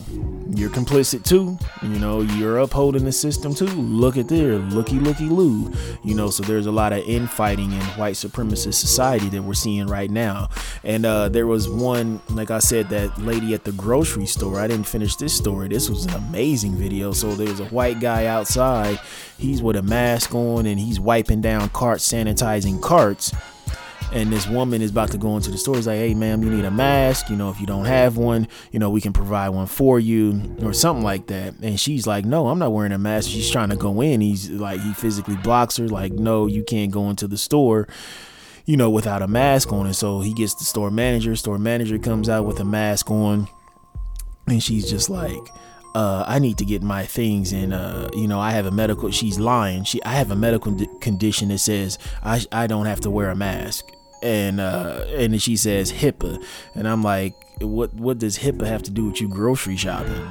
you're 0.59 0.71
complicit 0.71 1.25
too. 1.25 1.59
You 1.83 1.99
know, 2.01 2.23
you're 2.23 2.59
upholding 2.59 3.05
the 3.05 3.13
system 3.13 3.55
too. 3.55 3.67
Look 3.67 4.17
at 4.17 4.29
there, 4.29 4.57
looky 4.57 4.99
looky 4.99 5.29
loo. 5.29 5.73
You 6.03 6.15
know, 6.15 6.31
so 6.31 6.43
there's 6.43 6.67
a 6.67 6.73
lot 6.73 6.93
of 6.93 7.07
infighting 7.07 7.71
in 7.71 7.81
white 7.97 8.15
supremacist 8.15 8.75
society 8.75 9.29
that 9.29 9.43
we're 9.43 9.55
seeing 9.55 9.87
right 9.87 10.11
now. 10.11 10.49
And 10.83 11.07
uh, 11.07 11.29
there 11.29 11.47
was 11.47 11.69
one, 11.69 12.21
like 12.31 12.51
I 12.51 12.59
said, 12.59 12.89
that 12.89 13.19
lady 13.19 13.55
at 13.55 13.65
the 13.65 13.73
grocery 13.73 14.27
store. 14.27 14.59
I 14.59 14.67
didn't 14.67 14.87
finish 14.87 15.17
this 15.17 15.35
story. 15.35 15.69
This 15.69 15.89
was 15.89 16.07
an 16.07 16.15
amazing 16.15 16.75
video. 16.75 17.13
So 17.13 17.35
there's 17.35 17.61
a 17.61 17.67
white 17.67 18.01
guy 18.01 18.27
outside. 18.27 18.99
He's 19.39 19.63
with 19.63 19.77
a 19.77 19.83
mask 19.83 20.35
on 20.35 20.67
and 20.67 20.81
he's 20.81 20.99
wiping 20.99 21.41
down 21.41 21.69
carts, 21.69 22.11
sanitizing 22.11 22.83
carts 22.83 23.33
and 24.13 24.33
this 24.33 24.47
woman 24.49 24.83
is 24.83 24.91
about 24.91 25.11
to 25.11 25.19
go 25.19 25.37
into 25.37 25.51
the 25.51 25.59
store. 25.59 25.77
He's 25.77 25.87
like, 25.87 25.99
hey, 25.99 26.15
ma'am, 26.15 26.43
you 26.43 26.51
need 26.51 26.65
a 26.65 26.71
mask. 26.71 27.29
You 27.29 27.37
know, 27.37 27.51
if 27.51 27.61
you 27.61 27.67
don't 27.67 27.85
have 27.85 28.17
one, 28.17 28.49
you 28.73 28.79
know, 28.79 28.91
we 28.91 29.01
can 29.01 29.13
provide 29.13 29.51
one 29.51 29.67
for 29.67 30.01
you 30.01 30.57
or 30.63 30.73
something 30.73 31.05
like 31.05 31.27
that. 31.27 31.55
And 31.63 31.79
she's 31.79 32.07
like, 32.07 32.25
no, 32.25 32.49
I'm 32.49 32.59
not 32.59 32.73
wearing 32.73 32.93
a 32.93 32.99
mask. 32.99 33.31
She's 33.31 33.51
trying 33.51 33.71
to 33.71 33.77
go 33.77 34.01
in. 34.01 34.21
He's 34.21 34.51
like, 34.51 34.81
he 34.81 34.95
physically 34.95 35.37
blocks 35.37 35.77
her, 35.77 35.89
like, 35.89 36.13
no, 36.13 36.47
you 36.47 36.63
can't 36.65 36.91
go 36.91 37.11
into 37.11 37.27
the 37.27 37.39
store 37.39 37.89
you 38.65 38.77
know, 38.77 38.91
without 38.91 39.23
a 39.23 39.27
mask 39.27 39.73
on. 39.73 39.87
And 39.87 39.97
so 39.97 40.21
he 40.21 40.35
gets 40.35 40.55
the 40.57 40.65
store 40.65 40.91
manager. 40.91 41.35
Store 41.37 41.59
manager 41.59 41.99
comes 41.99 42.29
out 42.29 42.45
with 42.45 42.61
a 42.61 42.67
mask 42.67 43.11
on, 43.11 43.49
and 44.47 44.63
she's 44.63 44.91
just 44.91 45.09
like, 45.09 45.41
uh, 45.95 46.25
I 46.29 46.39
need 46.39 46.59
to 46.59 46.65
get 46.65 46.83
my 46.83 47.07
things 47.07 47.53
and 47.53 47.73
uh, 47.73 48.09
you 48.15 48.29
know 48.29 48.39
I 48.39 48.51
have 48.51 48.67
a 48.67 48.71
medical 48.71 49.11
she's 49.11 49.39
lying 49.39 49.85
she 49.85 50.03
I 50.05 50.13
have 50.13 50.31
a 50.31 50.37
medical 50.37 50.77
condition 51.01 51.49
that 51.49 51.59
says 51.59 51.99
I, 52.23 52.45
I 52.53 52.67
don't 52.67 52.87
have 52.87 53.01
to 53.01 53.11
wear 53.11 53.31
a 53.31 53.35
mask 53.35 53.85
and 54.23 54.61
uh 54.61 55.05
and 55.11 55.41
she 55.41 55.57
says 55.57 55.93
HIPAA. 55.93 56.43
And 56.75 56.89
I'm 56.89 57.03
like 57.03 57.35
what 57.61 57.93
what 57.95 58.19
does 58.19 58.39
HIPAA 58.39 58.67
have 58.67 58.83
to 58.85 58.91
do 58.91 59.07
with 59.07 59.21
you 59.21 59.29
grocery 59.29 59.77
shopping? 59.77 60.31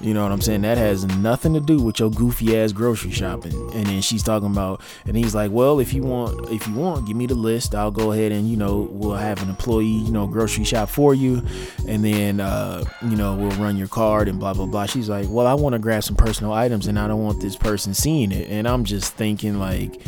You 0.00 0.14
know 0.14 0.24
what 0.24 0.32
I'm 0.32 0.40
saying? 0.40 0.62
That 0.62 0.78
has 0.78 1.04
nothing 1.04 1.54
to 1.54 1.60
do 1.60 1.80
with 1.80 2.00
your 2.00 2.10
goofy 2.10 2.58
ass 2.58 2.72
grocery 2.72 3.12
shopping. 3.12 3.54
And 3.72 3.86
then 3.86 4.00
she's 4.02 4.24
talking 4.24 4.50
about 4.50 4.80
and 5.06 5.16
he's 5.16 5.34
like 5.34 5.52
well 5.52 5.78
if 5.78 5.94
you 5.94 6.02
want 6.02 6.50
if 6.50 6.66
you 6.66 6.74
want 6.74 7.06
give 7.06 7.16
me 7.16 7.26
the 7.26 7.36
list. 7.36 7.74
I'll 7.74 7.92
go 7.92 8.12
ahead 8.12 8.32
and 8.32 8.48
you 8.50 8.56
know 8.56 8.88
we'll 8.90 9.14
have 9.14 9.42
an 9.42 9.48
employee 9.48 9.86
you 9.86 10.10
know 10.10 10.26
grocery 10.26 10.64
shop 10.64 10.88
for 10.88 11.14
you. 11.14 11.42
And 11.86 12.04
then 12.04 12.40
uh 12.40 12.84
you 13.02 13.16
know 13.16 13.36
we'll 13.36 13.50
run 13.52 13.76
your 13.76 13.88
card 13.88 14.28
and 14.28 14.40
blah 14.40 14.54
blah 14.54 14.66
blah. 14.66 14.86
She's 14.86 15.08
like 15.08 15.26
well 15.28 15.46
I 15.46 15.54
want 15.54 15.74
to 15.74 15.78
grab 15.78 16.02
some 16.02 16.16
personal 16.16 16.52
items 16.52 16.88
and 16.88 16.98
I 16.98 17.06
don't 17.06 17.22
want 17.22 17.40
this 17.40 17.56
person 17.56 17.94
seeing 17.94 18.32
it. 18.32 18.48
And 18.50 18.66
I'm 18.66 18.84
just 18.84 19.14
thinking 19.14 19.60
like 19.60 20.00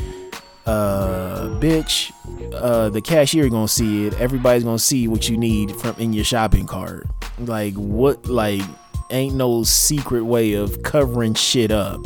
uh 0.67 1.49
bitch 1.61 2.11
uh 2.55 2.89
the 2.89 3.01
cashier 3.01 3.49
gonna 3.51 3.69
see 3.69 4.07
it 4.07 4.15
everybody's 4.19 4.65
gonna 4.65 4.79
see 4.79 5.07
what 5.07 5.29
you 5.29 5.37
need 5.37 5.75
from 5.77 5.95
in 5.99 6.13
your 6.13 6.25
shopping 6.25 6.67
cart 6.67 7.07
like 7.39 7.75
what 7.75 8.27
like 8.27 8.63
ain't 9.11 9.35
no 9.35 9.63
secret 9.63 10.25
way 10.25 10.55
of 10.55 10.83
covering 10.83 11.35
shit 11.35 11.71
up. 11.71 12.01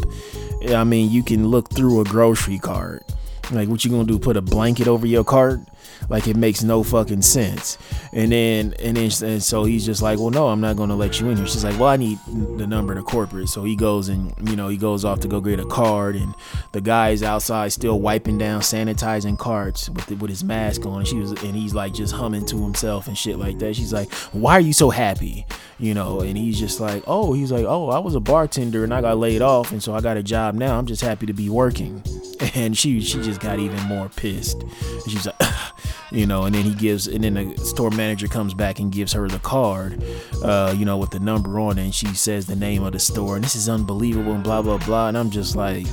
I 0.69 0.85
mean, 0.85 1.11
you 1.11 1.23
can 1.23 1.49
look 1.49 1.71
through 1.71 2.01
a 2.01 2.05
grocery 2.05 2.59
cart. 2.59 3.03
Like, 3.51 3.69
what 3.69 3.85
you 3.85 3.91
gonna 3.91 4.05
do? 4.05 4.19
Put 4.19 4.37
a 4.37 4.43
blanket 4.43 4.89
over 4.89 5.07
your 5.07 5.25
cart? 5.25 5.61
Like 6.09 6.26
it 6.26 6.36
makes 6.36 6.62
no 6.62 6.82
fucking 6.82 7.22
sense. 7.22 7.78
And 8.12 8.32
then 8.32 8.74
and 8.78 8.96
then 8.96 9.11
and 9.22 9.42
so 9.42 9.64
he's 9.64 9.84
just 9.84 10.03
like, 10.03 10.18
well, 10.18 10.30
no, 10.30 10.49
I'm 10.49 10.61
not 10.61 10.76
gonna 10.76 10.96
let 10.96 11.20
you 11.20 11.28
in 11.28 11.36
here. 11.36 11.46
She's 11.46 11.64
like, 11.64 11.78
well, 11.78 11.88
I 11.88 11.96
need 11.96 12.18
the 12.26 12.66
number 12.66 12.94
to 12.94 13.03
corporate. 13.03 13.49
So 13.49 13.64
he 13.64 13.76
goes 13.76 14.09
and 14.09 14.32
you 14.49 14.57
know 14.57 14.68
he 14.68 14.76
goes 14.76 15.05
off 15.05 15.20
to 15.20 15.28
go 15.28 15.40
get 15.40 15.61
a 15.61 15.66
card, 15.66 16.16
and 16.16 16.34
the 16.72 16.80
guy's 16.80 17.22
outside 17.22 17.72
still 17.72 18.01
wiping 18.01 18.38
down, 18.38 18.61
sanitizing 18.61 19.38
carts 19.38 19.88
with 19.88 20.07
the, 20.07 20.16
with 20.16 20.30
his 20.30 20.44
mask 20.44 20.86
on. 20.86 20.99
And 20.99 21.09
she 21.09 21.16
was 21.16 21.32
and 21.32 21.55
he's 21.55 21.74
like 21.74 21.94
just 21.94 22.14
humming 22.14 22.46
to 22.46 22.57
himself 22.62 23.09
and 23.09 23.16
shit 23.16 23.38
like 23.38 23.59
that. 23.59 23.76
She's 23.76 23.92
like, 23.92 24.12
why 24.32 24.55
are 24.55 24.61
you 24.61 24.72
so 24.72 24.90
happy? 24.90 25.46
You 25.81 25.95
know, 25.95 26.20
and 26.20 26.37
he's 26.37 26.59
just 26.59 26.81
like, 26.81 27.05
oh, 27.07 27.33
he's 27.35 27.53
like, 27.53 27.64
oh, 27.64 27.89
I 27.89 28.01
was 28.01 28.16
a 28.16 28.20
bartender 28.20 28.83
and 28.83 28.93
I 28.93 29.01
got 29.01 29.16
laid 29.18 29.43
off, 29.43 29.70
and 29.70 29.81
so 29.81 29.95
I 29.95 30.01
got 30.01 30.16
a 30.16 30.24
job 30.24 30.57
now. 30.57 30.76
I'm 30.76 30.87
just 30.87 31.03
happy 31.03 31.26
to 31.26 31.33
be 31.33 31.49
working. 31.49 32.03
And 32.55 32.79
she 32.79 33.01
she 33.01 33.20
just 33.20 33.41
got 33.41 33.59
even 33.59 33.81
more 33.85 34.09
pissed. 34.09 34.62
She's 35.09 35.26
like, 35.26 35.35
you 36.12 36.24
know, 36.24 36.45
and 36.45 36.55
then 36.55 36.62
he 36.62 36.72
gives, 36.72 37.09
and 37.09 37.24
then 37.24 37.35
the 37.35 37.59
store 37.59 37.91
manager 37.91 38.29
comes 38.29 38.55
back 38.55 38.79
and 38.79 38.93
gives 38.93 39.12
her 39.12 39.29
the 39.29 39.41
card, 39.41 40.03
uh, 40.45 40.72
you 40.76 40.85
know, 40.85 40.99
with 40.99 41.11
the 41.11 41.18
number 41.18 41.59
on 41.59 41.79
it, 41.79 41.83
and 41.83 41.95
she 41.95 42.07
says 42.14 42.47
the 42.47 42.55
name 42.57 42.85
of 42.85 42.93
the 42.93 42.99
store, 43.01 43.35
and 43.35 43.45
this 43.45 43.57
is 43.57 43.68
unbelievable, 43.68 44.33
and 44.33 44.45
blah 44.45 44.62
blah 44.62 44.79
blah, 44.79 45.09
and 45.09 45.18
I'm 45.18 45.31
just 45.31 45.57
like, 45.57 45.87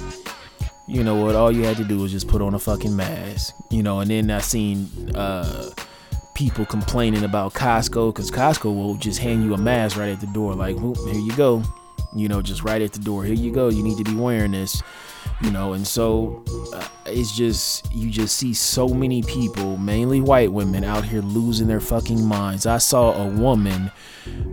you 0.87 1.03
know 1.03 1.15
what? 1.15 1.35
All 1.35 1.51
you 1.51 1.63
had 1.63 1.77
to 1.77 1.83
do 1.83 1.97
was 1.97 2.11
just 2.11 2.27
put 2.27 2.41
on 2.41 2.53
a 2.53 2.59
fucking 2.59 2.95
mask, 2.95 3.55
you 3.71 3.81
know, 3.81 3.99
and 3.99 4.09
then 4.09 4.29
I 4.29 4.39
seen 4.39 4.87
uh, 5.15 5.71
people 6.35 6.65
complaining 6.65 7.23
about 7.23 7.53
Costco 7.53 8.13
because 8.13 8.29
Costco 8.29 8.65
will 8.65 8.95
just 8.95 9.19
hand 9.19 9.43
you 9.43 9.53
a 9.53 9.57
mask 9.57 9.97
right 9.97 10.09
at 10.09 10.19
the 10.19 10.27
door, 10.27 10.53
like, 10.53 10.77
here 10.77 11.13
you 11.13 11.35
go, 11.35 11.63
you 12.13 12.27
know, 12.27 12.41
just 12.41 12.63
right 12.63 12.81
at 12.81 12.93
the 12.93 12.99
door, 12.99 13.23
here 13.23 13.33
you 13.33 13.51
go, 13.51 13.69
you 13.69 13.81
need 13.81 13.97
to 13.97 14.03
be 14.03 14.15
wearing 14.15 14.51
this 14.51 14.83
you 15.41 15.51
know 15.51 15.73
and 15.73 15.85
so 15.85 16.43
uh, 16.73 16.87
it's 17.05 17.35
just 17.35 17.93
you 17.93 18.09
just 18.09 18.37
see 18.37 18.53
so 18.53 18.87
many 18.87 19.21
people 19.23 19.77
mainly 19.77 20.21
white 20.21 20.51
women 20.51 20.83
out 20.83 21.03
here 21.03 21.21
losing 21.21 21.67
their 21.67 21.81
fucking 21.81 22.23
minds 22.25 22.65
i 22.65 22.77
saw 22.77 23.11
a 23.21 23.27
woman 23.27 23.91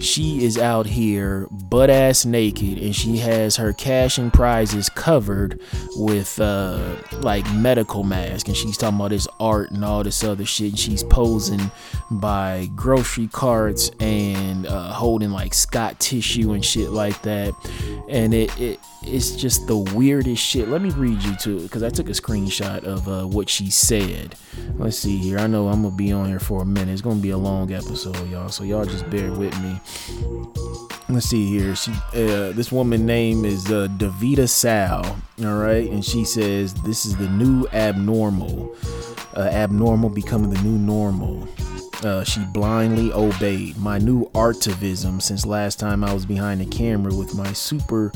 she 0.01 0.45
is 0.45 0.59
out 0.59 0.85
here 0.85 1.47
butt 1.51 1.89
ass 1.89 2.25
naked 2.25 2.79
and 2.79 2.97
she 2.97 3.17
has 3.17 3.57
her 3.57 3.73
cash 3.73 4.19
and 4.19 4.33
prizes 4.33 4.89
covered 4.89 5.61
with 5.97 6.41
uh 6.41 6.97
like 7.21 7.49
medical 7.55 8.03
mask 8.03 8.49
and 8.49 8.57
she's 8.57 8.77
talking 8.77 8.97
about 8.97 9.11
this 9.11 9.29
art 9.39 9.71
and 9.71 9.85
all 9.85 10.03
this 10.03 10.25
other 10.25 10.45
shit 10.45 10.71
and 10.71 10.79
she's 10.79 11.05
posing 11.05 11.71
by 12.11 12.69
grocery 12.75 13.29
carts 13.29 13.91
and 14.01 14.67
uh, 14.67 14.93
holding 14.93 15.31
like 15.31 15.55
scott 15.55 15.99
tissue 16.01 16.53
and 16.53 16.65
shit 16.65 16.91
like 16.91 17.23
that 17.23 17.55
and 18.09 18.35
it, 18.35 18.61
it 18.61 18.81
it's 19.05 19.35
just 19.37 19.67
the 19.67 19.77
weirdest 19.77 20.43
shit. 20.43 20.69
Let 20.73 20.81
me 20.81 20.89
read 20.89 21.23
you 21.23 21.37
to 21.37 21.59
it 21.59 21.63
because 21.65 21.83
I 21.83 21.91
took 21.91 22.09
a 22.09 22.13
screenshot 22.13 22.85
of 22.85 23.07
uh, 23.07 23.25
what 23.27 23.51
she 23.51 23.69
said. 23.69 24.37
Let's 24.79 24.97
see 24.97 25.19
here. 25.19 25.39
I 25.39 25.47
know 25.47 25.69
I'm 25.69 25.83
gonna 25.83 25.95
be 25.95 26.13
on 26.13 26.29
here 26.29 26.39
for 26.39 26.63
a 26.63 26.65
minute. 26.65 26.91
It's 26.91 27.03
gonna 27.03 27.21
be 27.21 27.29
a 27.29 27.37
long 27.37 27.71
episode, 27.75 28.27
y'all. 28.31 28.49
So 28.49 28.65
y'all 28.65 28.87
just 28.87 29.11
bear 29.11 29.31
with 29.33 29.53
me. 29.61 29.79
Let's 31.11 31.27
see 31.27 31.47
here. 31.47 31.77
She, 31.77 31.91
uh, 31.91 32.53
this 32.53 32.73
woman 32.73 33.05
name 33.05 33.45
is 33.45 33.67
uh, 33.67 33.89
Davita 33.99 34.49
Sal. 34.49 35.05
All 35.45 35.59
right, 35.59 35.91
and 35.91 36.03
she 36.03 36.25
says 36.25 36.73
this 36.73 37.05
is 37.05 37.19
the 37.19 37.29
new 37.29 37.69
abnormal. 37.75 38.75
Uh, 39.37 39.41
abnormal 39.41 40.09
becoming 40.09 40.49
the 40.49 40.63
new 40.63 40.79
normal. 40.79 41.47
Uh, 42.03 42.25
she 42.25 42.41
blindly 42.47 43.13
obeyed 43.13 43.77
my 43.77 43.99
new 43.99 44.25
artivism 44.31 45.21
since 45.21 45.45
last 45.45 45.79
time 45.79 46.03
I 46.03 46.15
was 46.15 46.25
behind 46.25 46.63
the 46.63 46.67
camera 46.67 47.15
with 47.15 47.35
my 47.35 47.53
super 47.53 48.11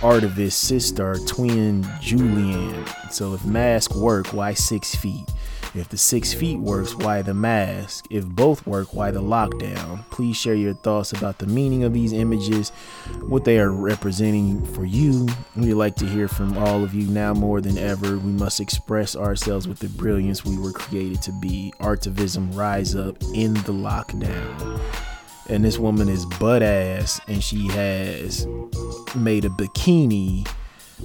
Artivist 0.00 0.52
sister 0.52 1.16
twin 1.26 1.86
Julian. 2.00 2.86
So 3.10 3.34
if 3.34 3.44
mask 3.44 3.94
work, 3.94 4.28
why 4.28 4.54
six 4.54 4.94
feet? 4.94 5.28
If 5.74 5.90
the 5.90 5.98
six 5.98 6.32
feet 6.32 6.58
works, 6.58 6.94
why 6.94 7.20
the 7.20 7.34
mask? 7.34 8.06
If 8.08 8.24
both 8.24 8.66
work, 8.66 8.94
why 8.94 9.10
the 9.10 9.20
lockdown? 9.20 10.08
Please 10.08 10.38
share 10.38 10.54
your 10.54 10.72
thoughts 10.72 11.12
about 11.12 11.36
the 11.36 11.46
meaning 11.46 11.84
of 11.84 11.92
these 11.92 12.14
images, 12.14 12.70
what 13.28 13.44
they 13.44 13.60
are 13.60 13.70
representing 13.70 14.64
for 14.72 14.86
you. 14.86 15.28
We'd 15.54 15.74
like 15.74 15.96
to 15.96 16.06
hear 16.06 16.28
from 16.28 16.56
all 16.56 16.82
of 16.82 16.94
you 16.94 17.06
now 17.06 17.34
more 17.34 17.60
than 17.60 17.76
ever. 17.76 18.16
We 18.16 18.32
must 18.32 18.58
express 18.58 19.14
ourselves 19.14 19.68
with 19.68 19.80
the 19.80 19.88
brilliance 19.90 20.46
we 20.46 20.58
were 20.58 20.72
created 20.72 21.20
to 21.22 21.32
be. 21.32 21.74
Artivism 21.78 22.56
rise 22.56 22.94
up 22.94 23.22
in 23.34 23.52
the 23.52 23.74
lockdown 23.74 24.80
and 25.50 25.64
this 25.64 25.78
woman 25.78 26.08
is 26.08 26.24
butt 26.24 26.62
ass 26.62 27.20
and 27.26 27.42
she 27.42 27.66
has 27.66 28.46
made 29.16 29.44
a 29.44 29.48
bikini 29.48 30.48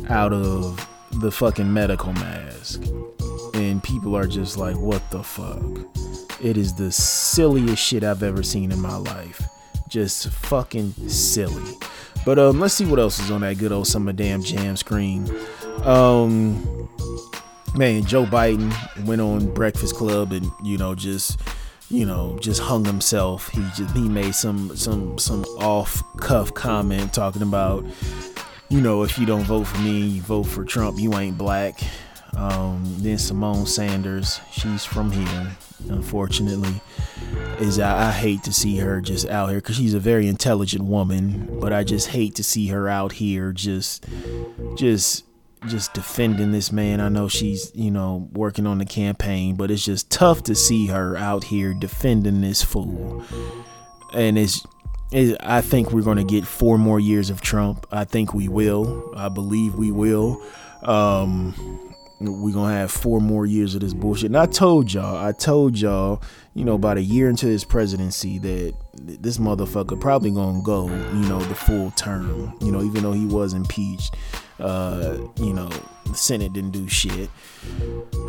out 0.08 0.32
of 0.32 0.88
the 1.20 1.32
fucking 1.32 1.74
medical 1.74 2.14
mask. 2.14 2.82
And 3.56 3.82
people 3.84 4.16
are 4.16 4.28
just 4.28 4.58
like 4.58 4.78
what 4.78 5.10
the 5.10 5.24
fuck? 5.24 5.64
It 6.41 6.58
is 6.58 6.76
the 6.76 6.91
silliest 6.91 7.84
shit 7.84 8.04
i've 8.04 8.22
ever 8.22 8.43
seen 8.43 8.72
in 8.72 8.80
my 8.80 8.98
life. 8.98 9.41
Just 9.89 10.30
fucking 10.30 10.93
silly. 11.10 11.74
But 12.24 12.38
um 12.38 12.60
let's 12.60 12.76
see 12.76 12.86
what 12.86 13.00
else 13.00 13.20
is 13.20 13.32
on 13.32 13.41
that 13.41 13.58
good 13.58 13.72
old 13.72 13.88
summer 13.88 14.14
damn 14.14 14.43
jam 14.43 14.78
screen. 14.78 15.28
Um 15.84 16.88
man 17.74 18.06
joe 18.06 18.26
biden 18.26 18.72
went 19.06 19.20
on 19.20 19.54
breakfast 19.54 19.96
club 19.96 20.32
and 20.32 20.50
you 20.64 20.78
know 20.78 20.96
just 20.96 21.38
you 21.90 22.06
know, 22.06 22.38
just 22.40 22.62
hung 22.62 22.86
himself. 22.86 23.50
He 23.50 23.62
just 23.76 23.96
he 23.96 24.08
made 24.08 24.36
some 24.36 24.76
some 24.76 25.18
some 25.18 25.44
off 25.60 26.04
cuff 26.18 26.54
comment 26.54 27.14
talking 27.14 27.42
about, 27.42 27.86
you 28.70 28.82
know, 28.82 29.04
if 29.04 29.18
you 29.18 29.26
don't 29.26 29.44
vote 29.44 29.66
for 29.66 29.80
me, 29.80 30.00
you 30.02 30.22
vote 30.22 30.44
for 30.44 30.64
Trump, 30.64 31.00
you 31.00 31.14
ain't 31.16 31.38
black. 31.38 31.80
Um, 32.36 32.84
then 33.00 33.16
Symone 33.16 33.66
Sanders, 33.68 34.42
she's 34.52 34.84
from 34.84 35.12
here, 35.12 35.58
unfortunately. 35.90 36.82
Is 37.60 37.80
I, 37.80 38.10
I 38.10 38.12
hate 38.12 38.44
to 38.44 38.52
see 38.52 38.78
her 38.78 39.00
just 39.00 39.30
out 39.30 39.50
here 39.50 39.60
because 39.60 39.78
she's 39.78 39.94
a 39.94 40.00
very 40.00 40.28
intelligent 40.28 40.84
woman, 40.84 41.60
but 41.62 41.72
I 41.72 41.86
just 41.86 42.10
hate 42.10 42.36
to 42.36 42.44
see 42.44 42.68
her 42.68 42.90
out 42.90 43.14
here 43.14 43.54
just 43.54 44.06
just 44.76 45.24
just 45.68 45.93
defending 45.93 46.51
this 46.51 46.72
man. 46.72 46.99
I 46.99 47.09
know 47.09 47.28
she's, 47.28 47.72
you 47.76 47.91
know, 47.91 48.30
working 48.34 48.66
on 48.68 48.78
the 48.78 48.86
campaign, 48.86 49.55
but 49.55 49.72
it's 49.72 49.86
just 49.86 50.09
tough 50.09 50.43
to 50.43 50.55
see 50.55 50.88
her 50.88 51.18
out 51.18 51.43
here 51.45 51.74
defending 51.74 52.41
this 52.41 52.63
fool. 52.63 53.24
And 54.13 54.38
it's, 54.38 54.66
it, 55.11 55.38
I 55.41 55.61
think 55.61 55.91
we're 55.91 56.01
going 56.01 56.18
to 56.18 56.24
get 56.24 56.45
four 56.45 56.78
more 56.78 56.99
years 56.99 57.30
of 57.30 57.41
Trump. 57.41 57.86
I 57.91 58.03
think 58.03 58.34
we 58.34 58.47
will. 58.47 59.13
I 59.16 59.30
believe 59.30 59.76
we 59.76 59.91
will. 59.91 60.41
Um, 60.84 61.53
we're 62.20 62.53
going 62.53 62.72
to 62.72 62.78
have 62.78 62.91
four 62.91 63.20
more 63.20 63.45
years 63.45 63.76
of 63.76 63.82
this 63.82 63.93
bullshit. 63.93 64.28
And 64.28 64.38
I 64.38 64.45
told 64.45 64.93
y'all, 64.93 65.18
I 65.18 65.32
told 65.32 65.78
y'all, 65.78 66.22
you 66.53 66.63
know, 66.63 66.76
about 66.76 66.97
a 66.97 67.01
year 67.01 67.30
into 67.30 67.45
his 67.45 67.66
presidency 67.66 68.39
that 68.39 68.74
this 68.93 69.38
motherfucker 69.38 69.99
probably 69.99 70.32
going 70.32 70.57
to 70.57 70.63
go, 70.63 70.88
you 70.88 71.28
know, 71.28 71.39
the 71.39 71.55
full 71.55 71.91
term, 71.91 72.55
you 72.61 72.72
know, 72.72 72.82
even 72.82 73.03
though 73.03 73.11
he 73.11 73.26
was 73.26 73.53
impeached 73.53 74.16
uh, 74.60 75.18
you 75.38 75.53
know, 75.53 75.70
the 76.06 76.14
Senate 76.14 76.53
didn't 76.53 76.72
do 76.72 76.88
shit. 76.88 77.30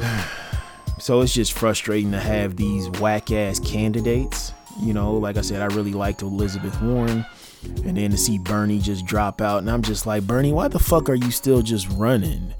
so 0.98 1.20
it's 1.20 1.32
just 1.34 1.52
frustrating 1.52 2.12
to 2.12 2.20
have 2.20 2.56
these 2.56 2.88
whack 3.00 3.30
ass 3.30 3.58
candidates. 3.60 4.52
You 4.80 4.92
know, 4.92 5.14
like 5.14 5.36
I 5.36 5.40
said, 5.40 5.62
I 5.62 5.74
really 5.74 5.92
liked 5.92 6.22
Elizabeth 6.22 6.80
Warren. 6.82 7.24
And 7.84 7.96
then 7.96 8.10
to 8.10 8.16
see 8.16 8.38
Bernie 8.38 8.78
just 8.78 9.06
drop 9.06 9.40
out. 9.40 9.58
And 9.58 9.70
I'm 9.70 9.82
just 9.82 10.06
like, 10.06 10.26
Bernie, 10.26 10.52
why 10.52 10.68
the 10.68 10.78
fuck 10.78 11.08
are 11.08 11.14
you 11.14 11.30
still 11.30 11.62
just 11.62 11.88
running? 11.90 12.54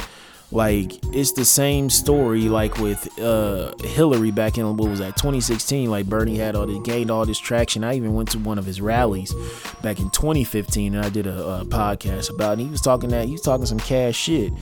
Like 0.52 0.92
it's 1.14 1.32
the 1.32 1.44
same 1.44 1.90
story 1.90 2.48
like 2.48 2.78
with 2.78 3.18
uh 3.18 3.72
Hillary 3.78 4.30
back 4.30 4.58
in 4.58 4.76
what 4.76 4.88
was 4.88 5.00
that 5.00 5.16
2016 5.16 5.90
like 5.90 6.06
Bernie 6.06 6.36
had 6.36 6.54
all 6.54 6.66
the 6.66 6.80
gained 6.80 7.10
all 7.10 7.26
this 7.26 7.38
traction. 7.38 7.82
I 7.82 7.94
even 7.94 8.14
went 8.14 8.30
to 8.30 8.38
one 8.38 8.58
of 8.58 8.64
his 8.64 8.80
rallies 8.80 9.34
back 9.82 9.98
in 9.98 10.08
2015 10.10 10.94
and 10.94 11.04
I 11.04 11.08
did 11.08 11.26
a, 11.26 11.60
a 11.60 11.64
podcast 11.64 12.30
about 12.30 12.58
it. 12.58 12.62
he 12.62 12.70
was 12.70 12.80
talking 12.80 13.10
that 13.10 13.26
he 13.26 13.32
was 13.32 13.40
talking 13.40 13.66
some 13.66 13.80
cash 13.80 14.16
shit 14.16 14.52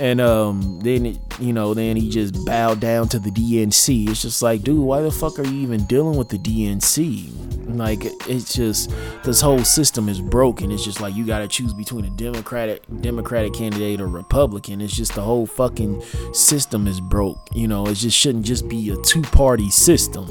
and 0.00 0.20
um 0.20 0.80
then 0.80 1.18
you 1.38 1.52
know 1.52 1.74
then 1.74 1.96
he 1.96 2.08
just 2.08 2.44
bowed 2.44 2.80
down 2.80 3.08
to 3.08 3.18
the 3.18 3.30
DNC 3.30 4.08
it's 4.08 4.22
just 4.22 4.42
like 4.42 4.62
dude 4.62 4.78
why 4.78 5.00
the 5.00 5.10
fuck 5.10 5.38
are 5.38 5.44
you 5.44 5.60
even 5.60 5.84
dealing 5.84 6.16
with 6.16 6.28
the 6.28 6.38
DNC 6.38 7.52
like 7.76 8.04
it's 8.28 8.54
just 8.54 8.90
this 9.22 9.40
whole 9.40 9.64
system 9.64 10.08
is 10.08 10.20
broken. 10.20 10.70
It's 10.70 10.84
just 10.84 11.00
like 11.00 11.14
you 11.14 11.24
got 11.24 11.40
to 11.40 11.48
choose 11.48 11.72
between 11.72 12.04
a 12.04 12.10
democratic 12.10 12.82
democratic 13.00 13.54
candidate 13.54 14.00
or 14.00 14.08
republican. 14.08 14.80
It's 14.80 14.94
just 14.94 15.14
the 15.14 15.22
whole 15.22 15.46
fucking 15.46 16.02
system 16.32 16.86
is 16.86 17.00
broke 17.00 17.38
you 17.54 17.68
know? 17.68 17.86
It 17.86 17.94
just 17.94 18.16
shouldn't 18.16 18.46
just 18.46 18.68
be 18.68 18.90
a 18.90 18.96
two 18.96 19.22
party 19.22 19.70
system. 19.70 20.26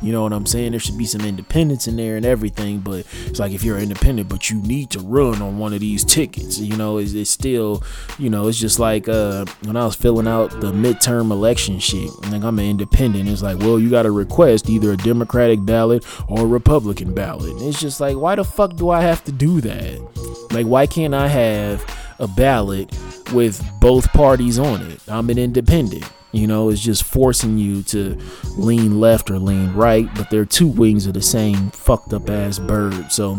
You 0.00 0.12
know 0.12 0.22
what 0.22 0.32
i'm 0.32 0.46
saying? 0.46 0.72
There 0.72 0.80
should 0.80 0.98
be 0.98 1.06
some 1.06 1.22
independence 1.22 1.86
in 1.86 1.96
there 1.96 2.16
and 2.16 2.26
everything 2.26 2.80
but 2.80 3.06
it's 3.26 3.38
like 3.38 3.52
if 3.52 3.64
you're 3.64 3.78
independent 3.78 4.28
but 4.28 4.50
you 4.50 4.60
need 4.62 4.90
to 4.90 5.00
run 5.00 5.40
on 5.42 5.58
one 5.58 5.72
of 5.72 5.80
these 5.80 6.04
tickets 6.04 6.58
you 6.58 6.76
know? 6.76 6.98
It's, 6.98 7.12
it's 7.12 7.30
still 7.30 7.82
you 8.18 8.30
know 8.30 8.48
it's 8.48 8.58
just 8.58 8.78
like 8.78 9.01
like 9.02 9.14
uh 9.14 9.44
when 9.64 9.76
I 9.76 9.84
was 9.84 9.94
filling 9.94 10.28
out 10.28 10.50
the 10.60 10.72
midterm 10.72 11.30
election 11.30 11.78
shit. 11.78 12.10
Like 12.30 12.42
I'm 12.42 12.58
an 12.58 12.66
independent. 12.66 13.28
It's 13.28 13.42
like, 13.42 13.58
well, 13.58 13.78
you 13.78 13.90
got 13.90 14.02
to 14.02 14.10
request 14.10 14.68
either 14.68 14.92
a 14.92 14.96
Democratic 14.96 15.64
ballot 15.64 16.04
or 16.28 16.42
a 16.42 16.46
Republican 16.46 17.14
ballot. 17.14 17.54
It's 17.62 17.80
just 17.80 18.00
like, 18.00 18.16
why 18.16 18.34
the 18.34 18.44
fuck 18.44 18.76
do 18.76 18.90
I 18.90 19.02
have 19.02 19.24
to 19.24 19.32
do 19.32 19.60
that? 19.62 20.48
Like, 20.52 20.66
why 20.66 20.86
can't 20.86 21.14
I 21.14 21.28
have 21.28 21.84
a 22.18 22.28
ballot 22.28 22.96
with 23.32 23.64
both 23.80 24.12
parties 24.12 24.58
on 24.58 24.82
it? 24.82 25.00
I'm 25.08 25.30
an 25.30 25.38
independent. 25.38 26.04
You 26.32 26.46
know, 26.46 26.70
it's 26.70 26.80
just 26.80 27.04
forcing 27.04 27.58
you 27.58 27.82
to 27.84 28.18
lean 28.56 28.98
left 29.00 29.30
or 29.30 29.38
lean 29.38 29.72
right, 29.74 30.08
but 30.14 30.30
they're 30.30 30.46
two 30.46 30.66
wings 30.66 31.06
of 31.06 31.12
the 31.14 31.22
same 31.22 31.70
fucked 31.70 32.14
up 32.14 32.30
ass 32.30 32.58
bird. 32.58 33.12
So, 33.12 33.38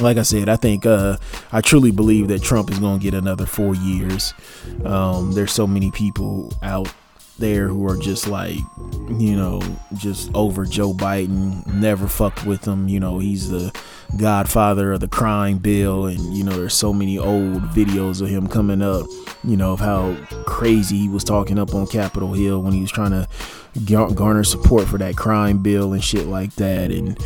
like 0.00 0.16
I 0.16 0.22
said, 0.22 0.48
I 0.48 0.56
think 0.56 0.86
uh, 0.86 1.16
I 1.50 1.60
truly 1.60 1.90
believe 1.90 2.28
that 2.28 2.42
Trump 2.42 2.70
is 2.70 2.78
going 2.78 3.00
to 3.00 3.02
get 3.02 3.14
another 3.14 3.46
four 3.46 3.74
years. 3.74 4.32
Um, 4.84 5.32
there's 5.32 5.52
so 5.52 5.66
many 5.66 5.90
people 5.90 6.52
out 6.62 6.92
there 7.38 7.68
who 7.68 7.86
are 7.88 7.96
just 7.96 8.28
like, 8.28 8.58
you 9.16 9.36
know, 9.36 9.62
just 9.94 10.30
over 10.34 10.64
Joe 10.64 10.92
Biden, 10.92 11.66
never 11.66 12.06
fucked 12.06 12.44
with 12.44 12.66
him. 12.66 12.88
You 12.88 13.00
know, 13.00 13.18
he's 13.18 13.48
the 13.48 13.74
godfather 14.16 14.92
of 14.92 15.00
the 15.00 15.08
crime 15.08 15.58
bill. 15.58 16.06
And, 16.06 16.36
you 16.36 16.44
know, 16.44 16.52
there's 16.52 16.74
so 16.74 16.92
many 16.92 17.18
old 17.18 17.62
videos 17.70 18.20
of 18.20 18.28
him 18.28 18.46
coming 18.48 18.82
up, 18.82 19.06
you 19.44 19.56
know, 19.56 19.72
of 19.72 19.80
how 19.80 20.16
crazy 20.46 20.98
he 20.98 21.08
was 21.08 21.24
talking 21.24 21.58
up 21.58 21.74
on 21.74 21.86
Capitol 21.86 22.32
Hill 22.32 22.62
when 22.62 22.72
he 22.72 22.80
was 22.80 22.90
trying 22.90 23.12
to 23.12 23.28
garner 23.86 24.44
support 24.44 24.86
for 24.88 24.98
that 24.98 25.16
crime 25.16 25.62
bill 25.62 25.92
and 25.92 26.02
shit 26.02 26.26
like 26.26 26.54
that. 26.56 26.90
And, 26.90 27.18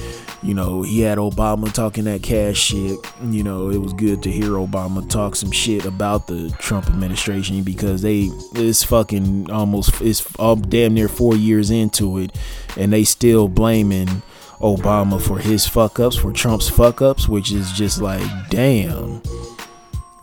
you 0.42 0.54
know, 0.54 0.82
he 0.82 1.00
had 1.00 1.18
Obama 1.18 1.72
talking 1.72 2.04
that 2.04 2.22
cash 2.22 2.58
shit. 2.58 2.98
You 3.24 3.42
know, 3.42 3.70
it 3.70 3.78
was 3.78 3.92
good 3.92 4.22
to 4.24 4.30
hear 4.30 4.50
Obama 4.50 5.08
talk 5.08 5.36
some 5.36 5.50
shit 5.52 5.84
about 5.84 6.26
the 6.26 6.50
Trump 6.58 6.88
administration 6.88 7.62
because 7.62 8.02
they 8.02 8.30
it's 8.54 8.84
fucking 8.84 9.50
almost 9.50 10.00
it's 10.00 10.26
all 10.36 10.56
damn 10.56 10.94
near 10.94 11.08
four 11.08 11.34
years 11.34 11.70
into 11.70 12.18
it, 12.18 12.36
and 12.76 12.92
they 12.92 13.04
still 13.04 13.48
blaming 13.48 14.22
Obama 14.60 15.20
for 15.20 15.38
his 15.38 15.66
fuck 15.66 15.98
ups, 15.98 16.16
for 16.16 16.32
Trump's 16.32 16.68
fuck 16.68 17.02
ups, 17.02 17.28
which 17.28 17.52
is 17.52 17.72
just 17.72 18.00
like 18.00 18.22
damn. 18.50 19.20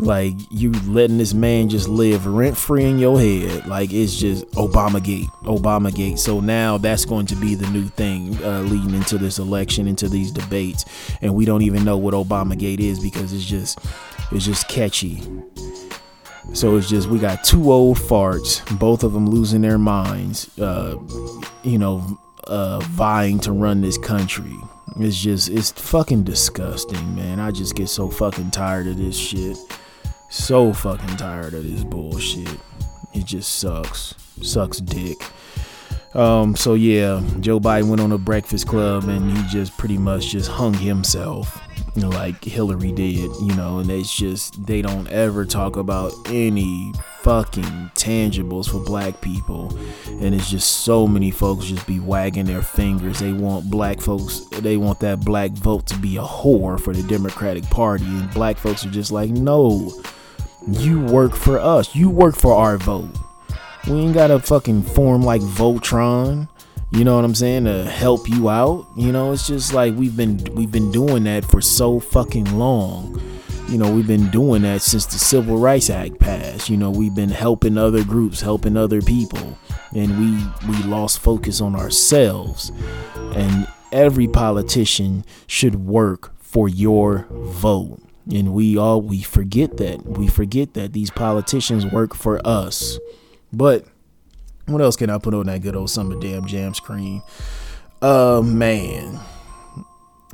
Like 0.01 0.35
you 0.49 0.71
letting 0.87 1.17
this 1.17 1.33
man 1.33 1.67
just 1.67 1.89
live 1.89 2.25
rent 2.25 2.55
free 2.55 2.85
in 2.85 2.99
your 2.99 3.19
head. 3.19 3.65
Like 3.67 3.91
it's 3.91 4.15
just 4.15 4.49
Obama 4.51 5.03
Gate, 5.03 5.27
Obama 5.43 5.93
Gate. 5.93 6.19
So 6.19 6.39
now 6.39 6.77
that's 6.77 7.03
going 7.03 7.25
to 7.27 7.35
be 7.35 7.53
the 7.53 7.67
new 7.67 7.85
thing 7.89 8.41
uh, 8.41 8.61
leading 8.61 8.95
into 8.95 9.17
this 9.17 9.39
election, 9.39 9.87
into 9.87 10.07
these 10.07 10.31
debates, 10.31 10.85
and 11.21 11.35
we 11.35 11.43
don't 11.43 11.63
even 11.63 11.83
know 11.83 11.97
what 11.97 12.13
Obama 12.13 12.57
Gate 12.57 12.79
is 12.79 12.99
because 12.99 13.33
it's 13.33 13.43
just 13.43 13.77
it's 14.31 14.45
just 14.45 14.69
catchy. 14.69 15.21
So 16.53 16.77
it's 16.77 16.89
just 16.89 17.09
we 17.09 17.19
got 17.19 17.43
two 17.43 17.69
old 17.69 17.97
farts, 17.97 18.65
both 18.79 19.03
of 19.03 19.11
them 19.11 19.29
losing 19.29 19.61
their 19.61 19.77
minds. 19.77 20.57
Uh, 20.57 20.97
you 21.63 21.77
know, 21.77 22.17
uh, 22.47 22.79
vying 22.79 23.39
to 23.41 23.51
run 23.51 23.81
this 23.81 23.97
country. 23.97 24.55
It's 24.97 25.17
just 25.17 25.49
it's 25.49 25.71
fucking 25.71 26.23
disgusting, 26.23 27.15
man. 27.15 27.39
I 27.39 27.51
just 27.51 27.75
get 27.75 27.89
so 27.89 28.09
fucking 28.09 28.51
tired 28.51 28.87
of 28.87 28.97
this 28.97 29.17
shit. 29.17 29.57
So 30.29 30.73
fucking 30.73 31.17
tired 31.17 31.55
of 31.55 31.63
this 31.63 31.83
bullshit. 31.83 32.59
It 33.13 33.25
just 33.25 33.55
sucks. 33.55 34.13
Sucks 34.41 34.77
dick. 34.77 35.17
Um, 36.13 36.55
so 36.55 36.73
yeah, 36.73 37.21
Joe 37.39 37.59
Biden 37.59 37.89
went 37.89 38.01
on 38.01 38.11
a 38.11 38.17
breakfast 38.17 38.67
club 38.67 39.07
and 39.09 39.29
he 39.29 39.43
just 39.47 39.77
pretty 39.77 39.97
much 39.97 40.29
just 40.29 40.49
hung 40.49 40.73
himself, 40.73 41.61
like 41.95 42.43
Hillary 42.43 42.91
did, 42.91 43.29
you 43.41 43.55
know, 43.55 43.77
and 43.77 43.91
it's 43.91 44.15
just 44.15 44.65
they 44.65 44.81
don't 44.81 45.07
ever 45.09 45.45
talk 45.45 45.77
about 45.77 46.11
any 46.27 46.91
fucking 47.19 47.91
tangibles 47.93 48.69
for 48.69 48.79
black 48.79 49.21
people. 49.21 49.75
And 50.07 50.33
it's 50.33 50.49
just 50.49 50.79
so 50.79 51.05
many 51.05 51.29
folks 51.29 51.65
just 51.65 51.85
be 51.85 51.99
wagging 51.99 52.45
their 52.45 52.63
fingers. 52.63 53.19
They 53.19 53.33
want 53.33 53.69
black 53.69 54.01
folks, 54.01 54.39
they 54.59 54.77
want 54.77 54.99
that 55.01 55.19
black 55.19 55.51
vote 55.51 55.85
to 55.87 55.97
be 55.97 56.17
a 56.17 56.23
whore 56.23 56.79
for 56.79 56.91
the 56.93 57.03
Democratic 57.03 57.65
Party. 57.65 58.05
And 58.05 58.33
black 58.33 58.57
folks 58.57 58.83
are 58.83 58.91
just 58.91 59.11
like, 59.11 59.29
no, 59.29 59.91
you 60.67 61.01
work 61.05 61.35
for 61.35 61.59
us. 61.59 61.95
You 61.95 62.09
work 62.09 62.35
for 62.35 62.53
our 62.53 62.77
vote. 62.77 63.09
We 63.87 63.93
ain't 63.93 64.13
gotta 64.13 64.39
fucking 64.39 64.83
form 64.83 65.23
like 65.23 65.41
Voltron. 65.41 66.49
You 66.91 67.03
know 67.03 67.15
what 67.15 67.25
I'm 67.25 67.35
saying? 67.35 67.65
To 67.65 67.85
help 67.85 68.27
you 68.27 68.49
out. 68.49 68.87
You 68.97 69.11
know, 69.11 69.31
it's 69.31 69.47
just 69.47 69.73
like 69.73 69.95
we've 69.95 70.17
been 70.17 70.43
we've 70.55 70.71
been 70.71 70.91
doing 70.91 71.23
that 71.25 71.45
for 71.45 71.61
so 71.61 71.99
fucking 71.99 72.57
long. 72.57 73.21
You 73.67 73.77
know, 73.77 73.93
we've 73.93 74.07
been 74.07 74.29
doing 74.31 74.63
that 74.63 74.81
since 74.81 75.05
the 75.05 75.19
Civil 75.19 75.57
Rights 75.57 75.89
Act 75.89 76.19
passed. 76.19 76.69
You 76.69 76.77
know, 76.77 76.89
we've 76.89 77.13
been 77.13 77.29
helping 77.29 77.77
other 77.77 78.03
groups, 78.03 78.41
helping 78.41 78.75
other 78.75 79.01
people, 79.01 79.57
and 79.95 80.19
we 80.19 80.67
we 80.67 80.83
lost 80.83 81.19
focus 81.19 81.61
on 81.61 81.75
ourselves. 81.75 82.71
And 83.15 83.67
every 83.91 84.27
politician 84.27 85.23
should 85.47 85.75
work 85.75 86.33
for 86.39 86.67
your 86.67 87.27
vote 87.29 88.01
and 88.31 88.53
we 88.53 88.77
all 88.77 89.01
we 89.01 89.21
forget 89.21 89.77
that. 89.77 90.05
We 90.05 90.27
forget 90.27 90.73
that 90.73 90.93
these 90.93 91.09
politicians 91.11 91.85
work 91.85 92.15
for 92.15 92.45
us. 92.45 92.99
But 93.51 93.85
what 94.67 94.81
else 94.81 94.95
can 94.95 95.09
i 95.09 95.17
put 95.17 95.33
on 95.33 95.47
that 95.47 95.61
good 95.61 95.75
old 95.75 95.89
summer 95.89 96.19
damn 96.19 96.45
jam 96.45 96.73
screen? 96.73 97.21
Uh 98.01 98.41
man. 98.43 99.19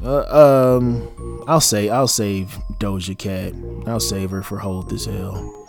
Uh, 0.03 0.77
um 0.77 1.43
i'll 1.47 1.61
say 1.61 1.87
i'll 1.89 2.07
save 2.07 2.57
doja 2.79 3.17
cat. 3.17 3.53
I'll 3.87 4.01
save 4.01 4.31
her 4.31 4.43
for 4.43 4.57
hold 4.57 4.89
this 4.89 5.07
L 5.07 5.64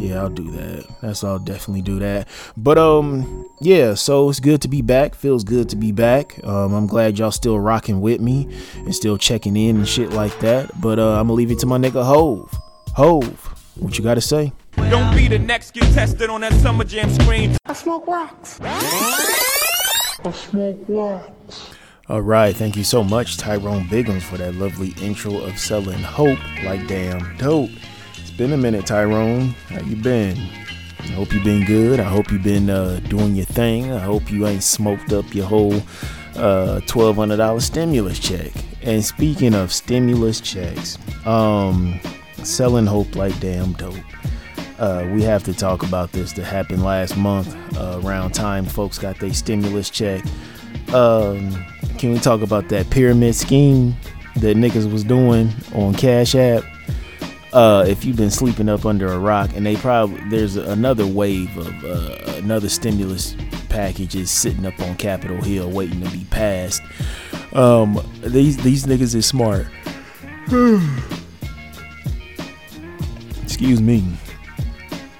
yeah, 0.00 0.22
I'll 0.22 0.30
do 0.30 0.50
that. 0.52 0.86
That's 1.02 1.22
I'll 1.22 1.38
definitely 1.38 1.82
do 1.82 1.98
that. 1.98 2.26
But 2.56 2.78
um, 2.78 3.46
yeah. 3.60 3.94
So 3.94 4.30
it's 4.30 4.40
good 4.40 4.62
to 4.62 4.68
be 4.68 4.80
back. 4.80 5.14
Feels 5.14 5.44
good 5.44 5.68
to 5.68 5.76
be 5.76 5.92
back. 5.92 6.42
Um, 6.42 6.72
I'm 6.72 6.86
glad 6.86 7.18
y'all 7.18 7.30
still 7.30 7.60
rocking 7.60 8.00
with 8.00 8.20
me 8.20 8.48
and 8.76 8.94
still 8.94 9.18
checking 9.18 9.56
in 9.56 9.76
and 9.76 9.86
shit 9.86 10.10
like 10.10 10.38
that. 10.40 10.70
But 10.80 10.98
uh, 10.98 11.20
I'm 11.20 11.26
gonna 11.26 11.34
leave 11.34 11.50
it 11.50 11.58
to 11.60 11.66
my 11.66 11.76
nigga 11.76 12.02
Hove. 12.02 12.50
Hove, 12.94 13.74
what 13.76 13.98
you 13.98 14.04
gotta 14.04 14.22
say? 14.22 14.52
Don't 14.76 15.14
be 15.14 15.28
the 15.28 15.38
next 15.38 15.74
get 15.74 15.84
tested 15.92 16.30
on 16.30 16.40
that 16.40 16.54
summer 16.54 16.84
jam 16.84 17.10
screen. 17.10 17.56
I 17.66 17.74
smoke 17.74 18.06
rocks. 18.06 18.58
I 18.62 20.32
smoke 20.32 20.82
rocks. 20.88 21.74
All 22.08 22.22
right, 22.22 22.56
thank 22.56 22.74
you 22.74 22.82
so 22.82 23.04
much, 23.04 23.36
Tyrone 23.36 23.84
Biggums, 23.84 24.22
for 24.22 24.36
that 24.38 24.56
lovely 24.56 24.94
intro 25.00 25.36
of 25.36 25.58
selling 25.58 26.02
hope 26.02 26.40
like 26.64 26.88
damn 26.88 27.36
dope 27.36 27.70
been 28.40 28.54
a 28.54 28.56
minute, 28.56 28.86
Tyrone. 28.86 29.48
How 29.68 29.82
you 29.82 29.96
been? 29.96 30.34
I 30.98 31.08
hope 31.08 31.30
you 31.30 31.44
been 31.44 31.66
good. 31.66 32.00
I 32.00 32.04
hope 32.04 32.32
you 32.32 32.38
been 32.38 32.70
uh, 32.70 32.98
doing 33.00 33.34
your 33.34 33.44
thing. 33.44 33.92
I 33.92 33.98
hope 33.98 34.32
you 34.32 34.46
ain't 34.46 34.62
smoked 34.62 35.12
up 35.12 35.34
your 35.34 35.44
whole 35.44 35.82
uh, 36.36 36.80
twelve 36.86 37.16
hundred 37.16 37.36
dollar 37.36 37.60
stimulus 37.60 38.18
check. 38.18 38.50
And 38.80 39.04
speaking 39.04 39.52
of 39.52 39.70
stimulus 39.70 40.40
checks, 40.40 40.96
um, 41.26 42.00
selling 42.42 42.86
hope 42.86 43.14
like 43.14 43.38
damn 43.40 43.74
dope. 43.74 43.94
Uh, 44.78 45.06
we 45.12 45.22
have 45.22 45.44
to 45.44 45.52
talk 45.52 45.82
about 45.82 46.10
this 46.12 46.32
that 46.32 46.44
happened 46.44 46.82
last 46.82 47.18
month 47.18 47.54
uh, 47.76 48.00
around 48.02 48.30
time 48.30 48.64
folks 48.64 48.98
got 48.98 49.18
their 49.18 49.34
stimulus 49.34 49.90
check. 49.90 50.24
Um, 50.94 51.62
can 51.98 52.10
we 52.10 52.18
talk 52.18 52.40
about 52.40 52.70
that 52.70 52.88
pyramid 52.88 53.34
scheme 53.34 53.94
that 54.36 54.56
niggas 54.56 54.90
was 54.90 55.04
doing 55.04 55.52
on 55.74 55.92
Cash 55.92 56.34
App? 56.34 56.64
Uh, 57.52 57.84
if 57.86 58.04
you've 58.04 58.16
been 58.16 58.30
sleeping 58.30 58.68
up 58.68 58.86
under 58.86 59.08
a 59.12 59.18
rock, 59.18 59.50
and 59.54 59.64
they 59.66 59.76
probably 59.76 60.20
there's 60.28 60.56
another 60.56 61.06
wave 61.06 61.56
of 61.56 61.84
uh, 61.84 62.16
another 62.36 62.68
stimulus 62.68 63.36
packages 63.68 64.30
sitting 64.30 64.66
up 64.66 64.78
on 64.80 64.96
Capitol 64.96 65.40
Hill 65.42 65.70
waiting 65.70 66.02
to 66.02 66.10
be 66.10 66.24
passed. 66.30 66.82
Um, 67.52 68.00
these 68.22 68.56
these 68.58 68.86
niggas 68.86 69.14
is 69.14 69.26
smart. 69.26 69.66
Excuse 73.42 73.80
me. 73.80 74.04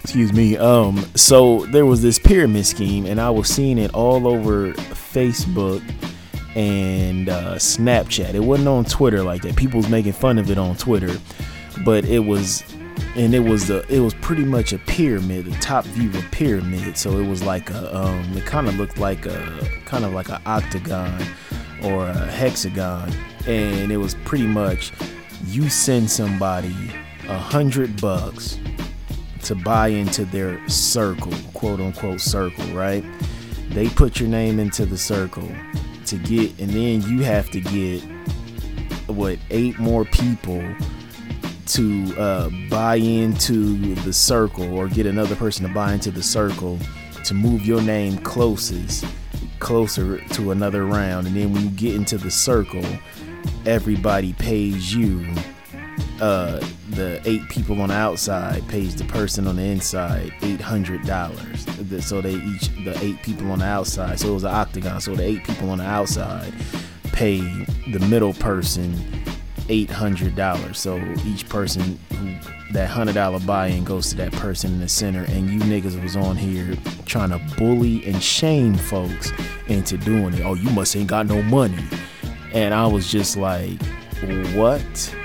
Excuse 0.03 0.33
me. 0.33 0.57
Um, 0.57 0.99
so 1.15 1.67
there 1.67 1.87
was 1.87 2.03
this 2.03 2.19
pyramid 2.19 2.67
scheme, 2.67 3.07
and 3.07 3.21
I 3.21 3.31
was 3.31 3.49
seeing 3.49 3.79
it 3.79 3.95
all 3.95 4.27
over 4.27 4.73
Facebook 4.73 5.83
and 6.57 7.29
uh, 7.29 7.55
Snapchat. 7.57 8.35
It 8.35 8.41
wasn't 8.41 8.69
on 8.69 8.85
Twitter 8.85 9.23
like 9.23 9.43
that. 9.43 9.57
People 9.57 9.79
was 9.79 9.89
making 9.89 10.13
fun 10.13 10.39
of 10.39 10.51
it 10.51 10.59
on 10.59 10.77
Twitter 10.77 11.17
but 11.85 12.05
it 12.05 12.21
was 12.21 12.65
and 13.17 13.35
it 13.35 13.41
was 13.41 13.71
a 13.71 13.87
it 13.93 14.01
was 14.01 14.15
pretty 14.15 14.45
much 14.45 14.73
a 14.73 14.79
pyramid, 14.79 15.49
a 15.49 15.53
top 15.59 15.85
view 15.87 16.09
of 16.11 16.17
a 16.17 16.29
pyramid. 16.31 16.97
So 16.97 17.19
it 17.19 17.27
was 17.27 17.43
like 17.43 17.71
a 17.71 17.97
um, 17.97 18.37
it 18.37 18.47
kind 18.47 18.69
of 18.69 18.77
looked 18.77 18.99
like 18.99 19.27
a 19.27 19.69
kind 19.85 20.05
of 20.05 20.13
like 20.13 20.29
an 20.29 20.41
octagon 20.47 21.23
or 21.83 22.09
a 22.09 22.27
hexagon, 22.27 23.13
and 23.47 23.91
it 23.91 23.97
was 23.97 24.15
pretty 24.25 24.47
much 24.47 24.93
you 25.47 25.69
send 25.69 26.11
somebody 26.11 26.75
a 27.29 27.39
hundred 27.39 28.01
bucks 28.01 28.59
to 29.45 29.55
buy 29.55 29.89
into 29.89 30.25
their 30.27 30.67
circle, 30.69 31.33
quote 31.55 31.81
unquote 31.81 32.21
circle, 32.21 32.67
right? 32.75 33.05
They 33.71 33.89
put 33.89 34.21
your 34.21 34.29
name 34.29 34.59
into 34.59 34.85
the 34.85 34.99
circle 34.99 35.49
to 36.07 36.17
get, 36.19 36.59
and 36.61 36.71
then 36.71 37.03
you 37.03 37.23
have 37.23 37.51
to 37.51 37.61
get 37.61 38.03
what 39.07 39.39
eight 39.51 39.79
more 39.79 40.05
people 40.05 40.63
to 41.75 42.15
uh, 42.19 42.51
buy 42.69 42.97
into 42.97 43.95
the 43.97 44.13
circle 44.13 44.77
or 44.77 44.89
get 44.89 45.07
another 45.07 45.37
person 45.37 45.67
to 45.67 45.73
buy 45.73 45.93
into 45.93 46.11
the 46.11 46.23
circle 46.23 46.79
to 47.25 47.35
move 47.35 47.65
your 47.65 47.81
name 47.81 48.19
closest 48.19 49.05
closer 49.59 50.19
to 50.29 50.51
another 50.51 50.87
round 50.87 51.27
and 51.27 51.37
then 51.37 51.53
when 51.53 51.63
you 51.63 51.71
get 51.71 51.95
into 51.95 52.19
the 52.19 52.31
circle 52.31 52.85
everybody 53.67 54.33
pays 54.35 54.95
you 54.95 55.25
uh, 56.21 56.61
the 56.91 57.21
eight 57.25 57.49
people 57.49 57.81
on 57.81 57.89
the 57.89 57.95
outside 57.95 58.67
pays 58.69 58.95
the 58.95 59.05
person 59.05 59.47
on 59.47 59.57
the 59.57 59.63
inside 59.63 60.33
eight 60.43 60.61
hundred 60.61 61.03
dollars. 61.07 61.67
So 62.05 62.21
they 62.21 62.35
each 62.35 62.69
the 62.85 62.99
eight 63.01 63.23
people 63.23 63.51
on 63.51 63.61
the 63.61 63.65
outside. 63.65 64.19
So 64.21 64.29
it 64.29 64.35
was 64.35 64.45
an 64.45 64.55
octagon. 64.55 65.01
So 65.01 65.15
the 65.15 65.25
eight 65.25 65.45
people 65.45 65.71
on 65.71 65.79
the 65.79 65.87
outside 65.87 66.53
pay 67.13 67.39
the 67.93 68.05
middle 68.09 68.35
person 68.35 68.95
eight 69.71 69.91
hundred 69.91 70.37
dollars. 70.37 70.79
So 70.79 70.99
each 71.25 71.49
person 71.49 71.99
that 72.73 72.89
hundred 72.91 73.15
dollar 73.15 73.41
buy-in 73.41 73.85
goes 73.85 74.11
to 74.11 74.17
that 74.17 74.33
person 74.33 74.75
in 74.75 74.81
the 74.81 74.89
center. 74.89 75.25
And 75.25 75.49
you 75.49 75.61
niggas 75.61 76.01
was 76.03 76.17
on 76.17 76.37
here 76.37 76.77
trying 77.07 77.31
to 77.31 77.39
bully 77.57 78.05
and 78.05 78.23
shame 78.23 78.75
folks 78.75 79.33
into 79.69 79.97
doing 79.97 80.35
it. 80.35 80.43
Oh, 80.43 80.55
you 80.55 80.69
must 80.71 80.95
ain't 80.97 81.09
got 81.09 81.27
no 81.27 81.41
money. 81.43 81.83
And 82.53 82.75
I 82.75 82.87
was 82.87 83.11
just 83.11 83.37
like, 83.37 83.81
what? 84.55 85.17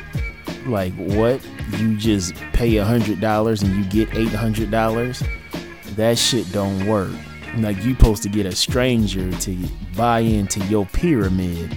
Like 0.65 0.93
what? 0.93 1.45
You 1.77 1.97
just 1.97 2.35
pay 2.53 2.77
a 2.77 2.85
hundred 2.85 3.19
dollars 3.19 3.63
and 3.63 3.75
you 3.75 3.83
get 3.89 4.15
eight 4.15 4.33
hundred 4.33 4.71
dollars? 4.71 5.23
That 5.95 6.17
shit 6.17 6.51
don't 6.51 6.85
work. 6.85 7.11
Like 7.57 7.83
you 7.83 7.95
supposed 7.95 8.21
to 8.23 8.29
get 8.29 8.45
a 8.45 8.55
stranger 8.55 9.31
to 9.31 9.57
buy 9.95 10.19
into 10.19 10.59
your 10.65 10.85
pyramid. 10.87 11.75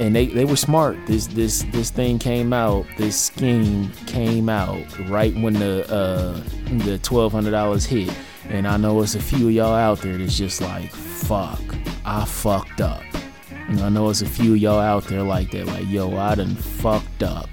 And 0.00 0.16
they, 0.16 0.26
they 0.26 0.46
were 0.46 0.56
smart. 0.56 0.96
This 1.06 1.26
this 1.26 1.64
this 1.70 1.90
thing 1.90 2.18
came 2.18 2.54
out. 2.54 2.86
This 2.96 3.20
scheme 3.20 3.92
came 4.06 4.48
out 4.48 4.98
right 5.10 5.34
when 5.36 5.52
the 5.52 5.88
uh, 5.92 6.42
the 6.84 6.98
twelve 7.02 7.32
hundred 7.32 7.50
dollars 7.50 7.84
hit. 7.84 8.10
And 8.48 8.66
I 8.66 8.78
know 8.78 9.02
it's 9.02 9.14
a 9.14 9.20
few 9.20 9.48
of 9.48 9.54
y'all 9.54 9.74
out 9.74 10.00
there 10.00 10.16
that's 10.16 10.36
just 10.36 10.60
like, 10.62 10.90
fuck, 10.90 11.60
I 12.04 12.24
fucked 12.24 12.80
up. 12.80 13.02
And 13.68 13.80
I 13.80 13.90
know 13.90 14.08
it's 14.10 14.22
a 14.22 14.26
few 14.26 14.54
of 14.54 14.58
y'all 14.58 14.80
out 14.80 15.04
there 15.04 15.22
like 15.22 15.52
that, 15.52 15.66
like, 15.66 15.88
yo, 15.88 16.16
I 16.16 16.34
done 16.34 16.56
fucked 16.56 17.22
up. 17.22 17.48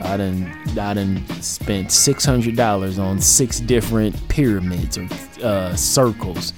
I 0.00 0.16
done 0.16 0.52
I 0.78 0.94
done 0.94 1.24
spent 1.42 1.92
six 1.92 2.24
hundred 2.24 2.56
dollars 2.56 2.98
on 2.98 3.20
six 3.20 3.60
different 3.60 4.16
pyramids 4.28 4.98
or 4.98 5.06
uh, 5.42 5.76
circles, 5.76 6.52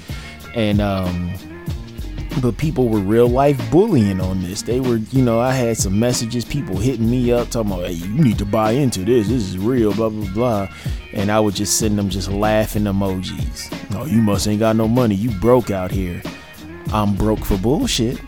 and 0.54 0.80
um, 0.80 1.32
but 2.40 2.58
people 2.58 2.88
were 2.88 2.98
real 2.98 3.28
life 3.28 3.58
bullying 3.70 4.20
on 4.20 4.42
this. 4.42 4.62
They 4.62 4.80
were, 4.80 4.96
you 4.96 5.22
know, 5.22 5.40
I 5.40 5.52
had 5.52 5.76
some 5.76 5.98
messages, 5.98 6.44
people 6.44 6.76
hitting 6.76 7.10
me 7.10 7.32
up 7.32 7.50
talking 7.50 7.72
about, 7.72 7.86
hey, 7.86 7.92
you 7.92 8.08
need 8.08 8.38
to 8.38 8.44
buy 8.44 8.72
into 8.72 9.04
this. 9.04 9.28
This 9.28 9.42
is 9.42 9.58
real, 9.58 9.94
blah 9.94 10.10
blah 10.10 10.32
blah, 10.32 10.68
and 11.12 11.30
I 11.30 11.40
would 11.40 11.54
just 11.54 11.78
send 11.78 11.98
them 11.98 12.08
just 12.08 12.30
laughing 12.30 12.84
emojis. 12.84 13.72
Oh, 13.94 14.04
you 14.04 14.20
must 14.20 14.46
ain't 14.46 14.60
got 14.60 14.76
no 14.76 14.88
money. 14.88 15.14
You 15.14 15.30
broke 15.40 15.70
out 15.70 15.90
here. 15.90 16.22
I'm 16.92 17.16
broke 17.16 17.44
for 17.44 17.56
bullshit. 17.58 18.20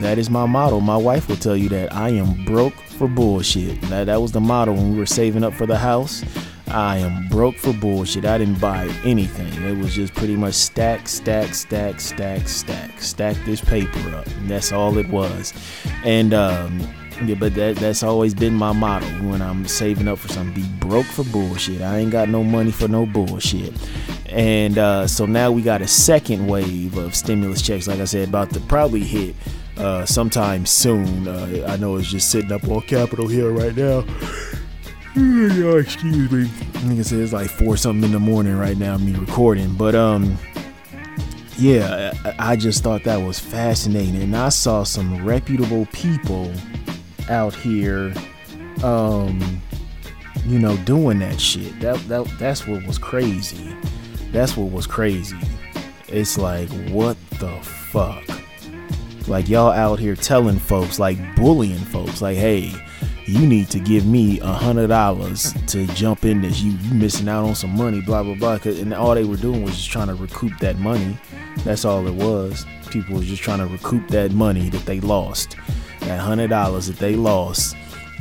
That 0.00 0.18
is 0.18 0.28
my 0.28 0.46
motto. 0.46 0.80
My 0.80 0.96
wife 0.96 1.28
will 1.28 1.36
tell 1.36 1.56
you 1.56 1.68
that 1.70 1.92
I 1.92 2.08
am 2.10 2.44
broke 2.44 2.74
for 2.74 3.08
bullshit. 3.08 3.80
That 3.82 4.04
that 4.04 4.20
was 4.20 4.32
the 4.32 4.40
motto 4.40 4.72
when 4.72 4.92
we 4.92 4.98
were 4.98 5.06
saving 5.06 5.44
up 5.44 5.54
for 5.54 5.66
the 5.66 5.78
house. 5.78 6.24
I 6.72 6.98
am 6.98 7.28
broke 7.28 7.56
for 7.56 7.72
bullshit. 7.74 8.24
I 8.24 8.38
didn't 8.38 8.58
buy 8.58 8.88
anything. 9.04 9.52
It 9.62 9.76
was 9.76 9.94
just 9.94 10.14
pretty 10.14 10.36
much 10.36 10.54
stack, 10.54 11.06
stack, 11.06 11.54
stack, 11.54 12.00
stack, 12.00 12.48
stack, 12.48 13.00
stack 13.00 13.36
this 13.44 13.60
paper 13.60 14.14
up. 14.14 14.26
And 14.26 14.50
that's 14.50 14.72
all 14.72 14.96
it 14.96 15.08
was. 15.08 15.52
And 16.02 16.32
um, 16.32 16.80
yeah, 17.24 17.34
but 17.34 17.54
that 17.56 17.76
that's 17.76 18.02
always 18.02 18.34
been 18.34 18.54
my 18.54 18.72
motto 18.72 19.06
when 19.28 19.42
I'm 19.42 19.66
saving 19.68 20.08
up 20.08 20.18
for 20.18 20.28
something. 20.28 20.54
Be 20.54 20.68
broke 20.78 21.06
for 21.06 21.24
bullshit. 21.24 21.82
I 21.82 21.98
ain't 21.98 22.10
got 22.10 22.30
no 22.30 22.42
money 22.42 22.70
for 22.70 22.88
no 22.88 23.04
bullshit. 23.04 23.74
And 24.30 24.78
uh, 24.78 25.06
so 25.06 25.26
now 25.26 25.52
we 25.52 25.60
got 25.60 25.82
a 25.82 25.88
second 25.88 26.46
wave 26.46 26.96
of 26.96 27.14
stimulus 27.14 27.60
checks, 27.60 27.86
like 27.86 28.00
I 28.00 28.06
said, 28.06 28.28
about 28.28 28.50
to 28.54 28.60
probably 28.60 29.00
hit 29.00 29.36
uh, 29.76 30.06
sometime 30.06 30.64
soon. 30.64 31.28
Uh, 31.28 31.66
I 31.68 31.76
know 31.76 31.96
it's 31.96 32.08
just 32.08 32.30
sitting 32.30 32.50
up 32.50 32.66
on 32.66 32.80
Capitol 32.82 33.28
Hill 33.28 33.50
right 33.50 33.76
now. 33.76 34.04
excuse 35.14 36.30
me. 36.30 36.42
I 36.42 36.78
think 36.78 37.00
it 37.00 37.04
says 37.04 37.32
like 37.32 37.50
four 37.50 37.76
something 37.76 38.04
in 38.04 38.12
the 38.12 38.20
morning 38.20 38.56
right 38.56 38.76
now. 38.76 38.96
Me 38.96 39.14
recording, 39.14 39.74
but 39.74 39.94
um, 39.94 40.38
yeah, 41.58 42.12
I, 42.24 42.52
I 42.52 42.56
just 42.56 42.82
thought 42.82 43.04
that 43.04 43.16
was 43.16 43.38
fascinating, 43.38 44.22
and 44.22 44.36
I 44.36 44.48
saw 44.48 44.84
some 44.84 45.24
reputable 45.24 45.86
people 45.92 46.52
out 47.28 47.54
here, 47.54 48.14
um, 48.82 49.60
you 50.46 50.58
know, 50.58 50.76
doing 50.78 51.18
that 51.20 51.40
shit. 51.40 51.78
That 51.80 51.96
that 52.08 52.26
that's 52.38 52.66
what 52.66 52.86
was 52.86 52.98
crazy. 52.98 53.76
That's 54.30 54.56
what 54.56 54.72
was 54.72 54.86
crazy. 54.86 55.38
It's 56.08 56.38
like 56.38 56.70
what 56.88 57.16
the 57.38 57.52
fuck. 57.62 58.24
Like 59.28 59.48
y'all 59.48 59.70
out 59.70 59.98
here 59.98 60.16
telling 60.16 60.58
folks, 60.58 60.98
like 60.98 61.18
bullying 61.36 61.78
folks, 61.78 62.20
like, 62.22 62.36
hey, 62.36 62.72
you 63.26 63.46
need 63.46 63.70
to 63.70 63.78
give 63.78 64.06
me 64.06 64.40
a 64.40 64.46
hundred 64.46 64.88
dollars 64.88 65.52
to 65.68 65.86
jump 65.88 66.24
in 66.24 66.42
this. 66.42 66.60
You 66.60 66.72
you 66.72 66.94
missing 66.94 67.28
out 67.28 67.44
on 67.44 67.54
some 67.54 67.76
money, 67.76 68.00
blah 68.00 68.22
blah 68.22 68.34
blah. 68.34 68.58
And 68.64 68.92
all 68.92 69.14
they 69.14 69.24
were 69.24 69.36
doing 69.36 69.62
was 69.62 69.76
just 69.76 69.90
trying 69.90 70.08
to 70.08 70.14
recoup 70.14 70.58
that 70.58 70.78
money. 70.78 71.16
That's 71.58 71.84
all 71.84 72.06
it 72.06 72.14
was. 72.14 72.66
People 72.90 73.16
was 73.16 73.26
just 73.26 73.42
trying 73.42 73.60
to 73.60 73.66
recoup 73.66 74.08
that 74.08 74.32
money 74.32 74.68
that 74.70 74.84
they 74.86 75.00
lost. 75.00 75.56
That 76.00 76.18
hundred 76.18 76.50
dollars 76.50 76.88
that 76.88 76.98
they 76.98 77.14
lost 77.14 77.76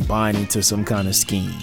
buying 0.08 0.36
into 0.36 0.62
some 0.62 0.86
kind 0.86 1.08
of 1.08 1.16
scheme. 1.16 1.60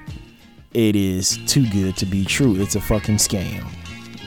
it 0.77 0.95
is 0.95 1.39
too 1.47 1.67
good 1.71 1.97
to 1.97 2.05
be 2.05 2.23
true. 2.23 2.61
It's 2.61 2.75
a 2.75 2.79
fucking 2.79 3.15
scam. 3.15 3.67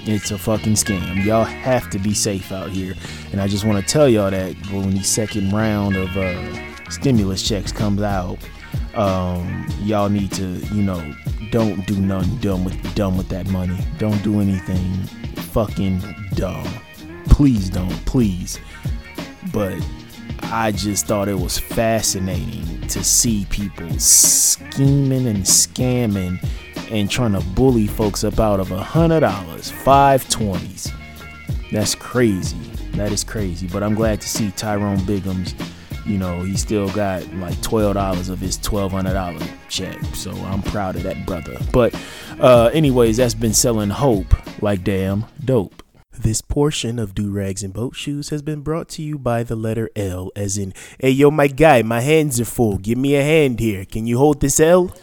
It's 0.05 0.33
a 0.33 0.39
fucking 0.39 0.73
scam. 0.73 1.25
Y'all 1.25 1.45
have 1.45 1.89
to 1.91 1.99
be 2.01 2.13
safe 2.13 2.51
out 2.51 2.71
here. 2.71 2.97
And 3.31 3.41
I 3.41 3.47
just 3.47 3.65
want 3.65 3.79
to 3.79 3.89
tell 3.89 4.09
y'all 4.09 4.33
that 4.33 4.57
when 4.73 4.91
the 4.91 5.05
second 5.05 5.53
round 5.53 5.95
of 5.95 6.17
uh, 6.17 6.91
stimulus 6.91 7.47
checks 7.47 7.71
comes 7.71 8.03
out, 8.03 8.37
um, 8.95 9.65
y'all 9.83 10.09
need 10.09 10.33
to, 10.33 10.45
you 10.75 10.83
know, 10.83 11.15
don't 11.53 11.87
do 11.87 12.01
nothing 12.01 12.37
dumb 12.39 12.65
with 12.65 12.95
dumb 12.97 13.17
with 13.17 13.29
that 13.29 13.49
money. 13.51 13.79
Don't 13.99 14.21
do 14.25 14.41
anything 14.41 15.05
fucking 15.53 16.03
dumb. 16.35 16.67
Please 17.27 17.71
don't, 17.71 17.95
please. 18.07 18.59
But 19.53 19.81
I 20.43 20.73
just 20.73 21.07
thought 21.07 21.29
it 21.29 21.39
was 21.39 21.59
fascinating 21.59 22.81
to 22.89 23.05
see 23.05 23.47
people 23.51 23.89
scheming 23.99 25.27
and 25.27 25.45
scamming 25.45 26.45
and 26.91 27.11
trying 27.11 27.33
to 27.33 27.41
bully 27.41 27.87
folks 27.87 28.25
up 28.25 28.41
out 28.41 28.61
of 28.61 28.73
a 28.73 28.83
hundred 28.83 29.21
dollars, 29.21 29.71
five 29.71 30.29
twenties. 30.29 30.91
That's 31.71 31.95
crazy. 31.95 32.57
That 32.93 33.13
is 33.13 33.23
crazy. 33.23 33.69
But 33.69 33.83
I'm 33.83 33.95
glad 33.95 34.21
to 34.21 34.29
see 34.29 34.51
Tyrone 34.53 34.99
Biggums. 34.99 35.55
You 36.05 36.19
know, 36.19 36.43
he 36.43 36.57
still 36.57 36.91
got 36.91 37.33
like 37.35 37.61
twelve 37.63 37.95
dollars 37.95 38.29
of 38.29 38.41
his 38.41 38.57
twelve 38.59 38.91
hundred 38.93 39.13
dollar 39.13 39.47
check. 39.69 40.03
So 40.15 40.33
I'm 40.33 40.63
proud 40.63 40.97
of 40.97 41.05
that 41.05 41.25
brother. 41.27 41.57
But 41.73 41.95
uh, 42.41 42.71
anyways, 42.73 43.19
that's 43.19 43.35
been 43.35 43.55
selling 43.55 43.91
hope 43.91 44.35
like 44.63 44.83
damn 44.83 45.27
dope. 45.45 45.83
This 46.23 46.43
portion 46.43 46.99
of 46.99 47.15
Do 47.15 47.31
Rags 47.31 47.63
and 47.63 47.73
Boat 47.73 47.97
Shoes 47.97 48.29
has 48.29 48.43
been 48.43 48.61
brought 48.61 48.91
to 48.91 49.03
you 49.03 49.17
by 49.19 49.43
the 49.43 49.57
letter 49.57 49.89
L, 49.97 50.31
as 50.37 50.59
in, 50.59 50.75
hey, 50.99 51.09
yo, 51.09 51.31
my 51.31 51.47
guy, 51.47 51.81
my 51.81 52.03
hands 52.03 52.39
are 52.39 52.45
full. 52.45 52.77
Give 52.77 52.99
me 52.99 53.15
a 53.15 53.23
hand 53.23 53.59
here. 53.59 53.87
Can 53.87 54.07
you 54.07 54.19
hold 54.19 54.43
this 54.43 54.61
L? 54.61 54.95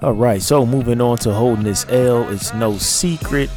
All 0.00 0.12
right, 0.12 0.42
so 0.42 0.66
moving 0.66 1.00
on 1.00 1.18
to 1.18 1.32
holding 1.32 1.62
this 1.62 1.86
L, 1.88 2.28
it's 2.30 2.52
no 2.52 2.78
secret. 2.78 3.48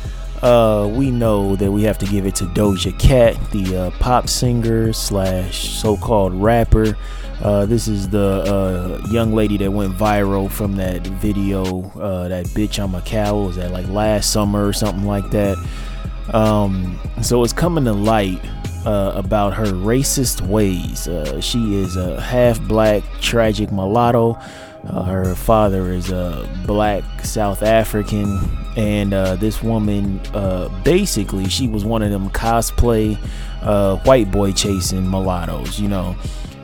Uh, 0.43 0.87
we 0.93 1.09
know 1.09 1.55
that 1.55 1.71
we 1.71 1.81
have 1.81 1.97
to 1.97 2.05
give 2.05 2.27
it 2.27 2.35
to 2.35 2.43
Doja 2.43 2.97
Cat, 2.99 3.35
the 3.51 3.75
uh, 3.75 3.91
pop 3.97 4.29
singer 4.29 4.93
slash 4.93 5.67
so-called 5.81 6.35
rapper. 6.35 6.95
Uh, 7.41 7.65
this 7.65 7.87
is 7.87 8.07
the 8.09 9.01
uh, 9.03 9.07
young 9.09 9.33
lady 9.33 9.57
that 9.57 9.71
went 9.71 9.97
viral 9.97 10.49
from 10.51 10.75
that 10.75 11.01
video, 11.07 11.89
uh, 11.99 12.27
that 12.27 12.45
bitch 12.47 12.77
I'm 12.77 12.93
a 12.93 13.01
cow. 13.01 13.35
Was 13.45 13.55
that 13.55 13.71
like 13.71 13.87
last 13.87 14.31
summer 14.31 14.67
or 14.67 14.73
something 14.73 15.07
like 15.07 15.31
that? 15.31 15.57
Um, 16.33 16.99
so 17.21 17.43
it's 17.43 17.53
coming 17.53 17.85
to 17.85 17.93
light 17.93 18.39
uh, 18.85 19.11
about 19.15 19.53
her 19.53 19.65
racist 19.65 20.41
ways. 20.41 21.07
Uh, 21.07 21.41
she 21.41 21.75
is 21.75 21.95
a 21.95 22.19
half 22.21 22.61
black, 22.61 23.03
tragic 23.19 23.71
mulatto. 23.71 24.37
Uh, 24.87 25.03
her 25.03 25.35
father 25.35 25.91
is 25.91 26.11
a 26.11 26.49
black 26.65 27.03
South 27.25 27.61
African, 27.63 28.39
and 28.77 29.13
uh, 29.13 29.35
this 29.35 29.61
woman 29.61 30.19
uh, 30.33 30.69
basically 30.83 31.49
she 31.49 31.67
was 31.67 31.83
one 31.83 32.01
of 32.01 32.11
them 32.11 32.29
cosplay 32.29 33.17
uh, 33.61 33.97
white 33.97 34.31
boy 34.31 34.53
chasing 34.53 35.09
mulattoes, 35.09 35.79
you 35.79 35.89
know. 35.89 36.15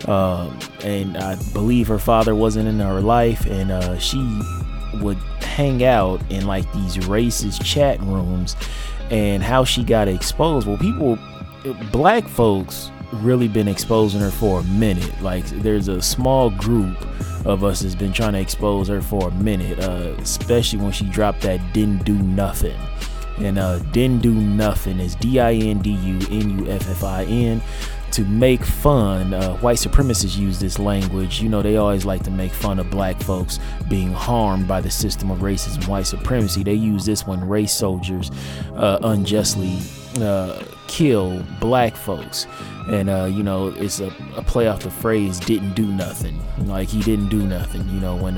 and 0.07 1.17
I 1.17 1.35
believe 1.51 1.87
her 1.89 1.99
father 1.99 2.33
wasn't 2.33 2.69
in 2.69 2.79
her 2.79 3.01
life, 3.01 3.45
and 3.47 4.01
she 4.01 4.41
would 5.01 5.17
hang 5.41 5.83
out 5.83 6.21
in 6.31 6.47
like 6.47 6.71
these 6.71 6.95
racist 6.97 7.65
chat 7.65 7.99
rooms 7.99 8.55
and 9.11 9.43
how 9.43 9.63
she 9.63 9.83
got 9.83 10.07
exposed. 10.07 10.67
Well, 10.67 10.77
people, 10.77 11.17
black 11.91 12.27
folks 12.27 12.91
really 13.13 13.47
been 13.47 13.67
exposing 13.67 14.21
her 14.21 14.31
for 14.31 14.59
a 14.59 14.63
minute. 14.63 15.21
Like 15.21 15.45
there's 15.45 15.87
a 15.87 16.01
small 16.01 16.49
group 16.49 16.97
of 17.45 17.63
us 17.63 17.81
that's 17.81 17.95
been 17.95 18.13
trying 18.13 18.33
to 18.33 18.39
expose 18.39 18.87
her 18.87 19.01
for 19.01 19.29
a 19.29 19.31
minute, 19.31 19.79
uh, 19.79 20.15
especially 20.19 20.79
when 20.79 20.91
she 20.91 21.05
dropped 21.05 21.41
that 21.41 21.61
"Didn't 21.73 22.05
Do 22.05 22.15
Nothing." 22.15 22.77
And 23.37 23.59
uh, 23.59 23.79
"Didn't 23.91 24.21
Do 24.21 24.33
Nothing" 24.33 24.99
is 24.99 25.15
D-I-N-D-U-N-U-F-F-I-N 25.15 27.61
to 28.15 28.23
make 28.23 28.63
fun. 28.63 29.33
Uh, 29.33 29.57
white 29.57 29.77
supremacists 29.77 30.37
use 30.37 30.57
this 30.57 30.79
language. 30.79 31.41
You 31.41 31.49
know, 31.49 31.61
they 31.61 31.75
always 31.75 32.05
like 32.05 32.23
to 32.23 32.31
make 32.31 32.53
fun 32.53 32.79
of 32.79 32.89
black 32.89 33.21
folks 33.21 33.59
being 33.89 34.11
harmed 34.13 34.69
by 34.69 34.79
the 34.79 34.89
system 34.89 35.31
of 35.31 35.39
racism, 35.39 35.85
white 35.89 36.07
supremacy. 36.07 36.63
They 36.63 36.75
use 36.75 37.05
this 37.05 37.27
when 37.27 37.45
race 37.45 37.73
soldiers 37.73 38.31
uh, 38.75 38.99
unjustly 39.03 39.79
uh, 40.21 40.63
kill 40.87 41.43
black 41.59 41.97
folks. 41.97 42.47
And, 42.87 43.09
uh, 43.09 43.25
you 43.25 43.43
know, 43.43 43.67
it's 43.67 43.99
a, 43.99 44.07
a, 44.37 44.43
play 44.43 44.69
off 44.69 44.83
the 44.83 44.91
phrase, 44.91 45.37
didn't 45.39 45.73
do 45.73 45.87
nothing. 45.87 46.39
Like, 46.67 46.87
he 46.87 47.01
didn't 47.01 47.27
do 47.29 47.45
nothing. 47.45 47.85
You 47.89 47.99
know, 47.99 48.15
when 48.15 48.37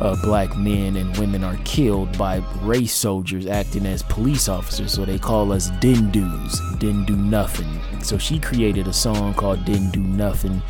uh, 0.00 0.16
black 0.22 0.56
men 0.56 0.96
and 0.96 1.16
women 1.16 1.44
are 1.44 1.56
killed 1.64 2.16
by 2.16 2.36
race 2.62 2.94
soldiers 2.94 3.46
acting 3.46 3.86
as 3.86 4.02
police 4.04 4.48
officers. 4.48 4.92
So 4.92 5.04
they 5.04 5.18
call 5.18 5.52
us 5.52 5.70
Dindus, 5.72 6.78
didn't 6.78 7.06
do 7.06 7.16
nothing. 7.16 7.80
So 8.02 8.18
she 8.18 8.38
created 8.38 8.86
a 8.86 8.92
song 8.92 9.34
called 9.34 9.64
Didn't 9.64 9.90
Do 9.90 10.00
Nothing. 10.00 10.62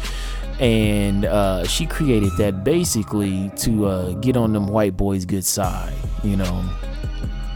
And 0.61 1.25
uh, 1.25 1.65
she 1.67 1.87
created 1.87 2.33
that 2.39 2.65
basically 2.65 3.51
to 3.59 3.87
uh, 3.87 4.13
get 4.15 4.37
on 4.37 4.53
them 4.53 4.67
white 4.67 4.97
boys' 4.97 5.25
good 5.25 5.45
side, 5.45 5.95
you 6.25 6.37
know 6.37 6.65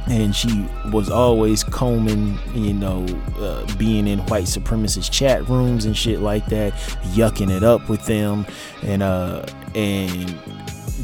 and 0.09 0.35
she 0.35 0.67
was 0.91 1.09
always 1.09 1.63
combing, 1.63 2.39
you 2.55 2.75
know, 2.75 3.05
uh, 3.39 3.65
being 3.77 4.07
in 4.07 4.19
white 4.27 4.45
supremacist 4.45 5.11
chat 5.11 5.49
rooms 5.49 5.85
and 5.85 5.97
shit 5.97 6.21
like 6.21 6.45
that, 6.47 6.73
yucking 7.15 7.51
it 7.51 7.63
up 7.63 7.89
with 7.89 8.05
them, 8.07 8.45
and 8.83 9.03
uh, 9.03 9.45
and 9.75 10.37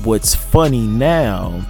what's 0.05 0.35
funny 0.35 0.87
now 0.87 1.65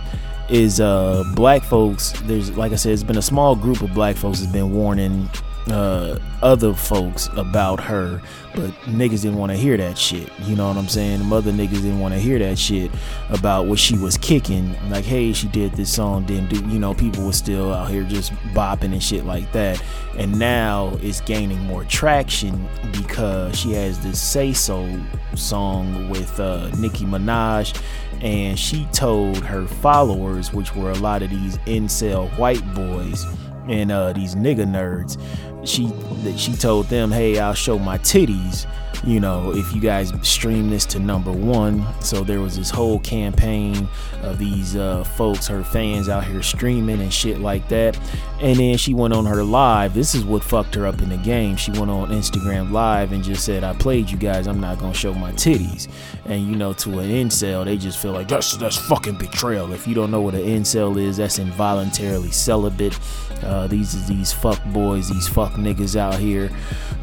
is 0.49 0.81
uh 0.81 1.25
black 1.35 1.62
folks. 1.62 2.12
There's 2.23 2.57
like 2.57 2.73
I 2.73 2.77
said, 2.77 2.93
it's 2.93 3.03
been 3.03 3.19
a 3.19 3.23
small 3.23 3.55
group 3.55 3.83
of 3.83 3.93
black 3.95 4.16
folks 4.16 4.39
has 4.39 4.49
been 4.49 4.73
warning 4.73 5.29
uh, 5.71 6.19
other 6.43 6.73
folks 6.73 7.29
about 7.37 7.81
her, 7.81 8.23
but 8.55 8.71
niggas 8.87 9.23
didn't 9.23 9.37
want 9.37 9.53
to 9.53 9.59
hear 9.59 9.77
that 9.77 9.99
shit. 9.99 10.31
You 10.41 10.57
know 10.57 10.69
what 10.69 10.77
I'm 10.77 10.89
saying? 10.89 11.25
Mother 11.25 11.53
niggas 11.53 11.83
didn't 11.83 12.01
want 12.01 12.14
to 12.14 12.21
hear 12.21 12.39
that 12.39 12.59
shit 12.59 12.91
about 13.29 13.66
what 13.66 13.79
she 13.79 13.97
was 13.99 14.16
kicking. 14.16 14.75
Like, 14.89 15.05
hey, 15.05 15.33
she 15.33 15.49
did 15.49 15.73
this 15.73 15.93
song, 15.93 16.25
didn't 16.25 16.51
do. 16.51 16.66
You 16.69 16.79
know, 16.79 16.95
people 16.95 17.25
were 17.25 17.33
still 17.33 17.73
out 17.73 17.91
here 17.91 18.05
just 18.05 18.33
bopping 18.55 18.93
and 18.93 19.03
shit 19.03 19.25
like 19.25 19.51
that. 19.53 19.83
And 20.16 20.39
now 20.39 20.97
it's 21.03 21.21
gaining 21.21 21.61
more 21.61 21.85
traction 21.85 22.69
because 22.93 23.59
she 23.59 23.73
has 23.73 23.99
this 24.01 24.21
"Say 24.21 24.53
So" 24.53 24.89
song 25.35 26.09
with 26.09 26.41
uh, 26.41 26.69
Nicki 26.79 27.05
Minaj, 27.05 27.81
and 28.23 28.59
she 28.59 28.87
told 28.93 29.45
her 29.45 29.66
followers, 29.66 30.53
which 30.53 30.75
were 30.75 30.91
a 30.91 30.99
lot 30.99 31.23
of 31.23 31.31
these 31.31 31.59
incel 31.59 32.29
white 32.39 32.62
boys 32.75 33.25
and 33.69 33.93
uh, 33.93 34.12
these 34.12 34.35
nigga 34.35 34.66
nerds 34.66 35.21
she 35.65 35.91
she 36.37 36.53
told 36.55 36.87
them, 36.87 37.11
"Hey, 37.11 37.39
I'll 37.39 37.55
show 37.55 37.79
my 37.79 37.99
titties." 37.99 38.67
You 39.05 39.21
know, 39.21 39.55
if 39.55 39.73
you 39.73 39.81
guys 39.81 40.13
stream 40.23 40.71
this 40.71 40.85
to 40.87 40.99
number 40.99 41.31
one. 41.31 41.87
So 42.01 42.25
there 42.25 42.41
was 42.41 42.57
this 42.57 42.69
whole 42.69 42.99
campaign 42.99 43.89
of 44.23 44.39
these 44.39 44.75
uh, 44.75 45.05
folks, 45.05 45.47
her 45.47 45.63
fans 45.63 46.09
out 46.09 46.25
here 46.25 46.43
streaming 46.43 47.01
and 47.01 47.13
shit 47.13 47.39
like 47.39 47.69
that. 47.69 47.97
And 48.41 48.59
then 48.59 48.77
she 48.77 48.95
went 48.95 49.15
on 49.15 49.25
her 49.27 49.45
live. 49.45 49.95
This 49.95 50.17
is 50.17 50.25
what 50.25 50.43
fucked 50.43 50.75
her 50.75 50.85
up 50.85 51.01
in 51.01 51.11
the 51.11 51.17
game. 51.17 51.57
She 51.57 51.71
went 51.71 51.91
on 51.91 52.09
Instagram 52.09 52.73
live 52.73 53.13
and 53.13 53.23
just 53.23 53.45
said, 53.45 53.63
"I 53.63 53.73
played 53.75 54.11
you 54.11 54.19
guys. 54.19 54.49
I'm 54.49 54.61
not 54.61 54.79
gonna 54.79 54.95
show 54.95 55.15
my 55.15 55.33
titties." 55.33 55.89
And 56.27 56.47
you 56.49 56.57
know, 56.57 56.73
to 56.75 56.99
an 56.99 57.09
incel, 57.09 57.65
they 57.65 57.77
just 57.77 57.99
feel 57.99 58.13
like 58.13 58.29
that's 58.29 58.57
that's 58.57 58.77
fucking 58.77 59.17
betrayal. 59.19 59.73
If 59.73 59.87
you 59.87 59.95
don't 59.95 60.11
know 60.11 60.21
what 60.21 60.35
an 60.35 60.43
incel 60.43 61.01
is, 61.01 61.19
that's 61.19 61.39
involuntarily 61.39 62.33
celibate. 62.33 62.99
Uh, 63.43 63.66
these 63.66 64.07
these 64.09 64.32
fuck 64.32 64.62
boys, 64.66 65.09
these 65.09 65.28
fuck 65.28 65.53
niggas 65.53 65.97
out 65.97 66.14
here 66.14 66.49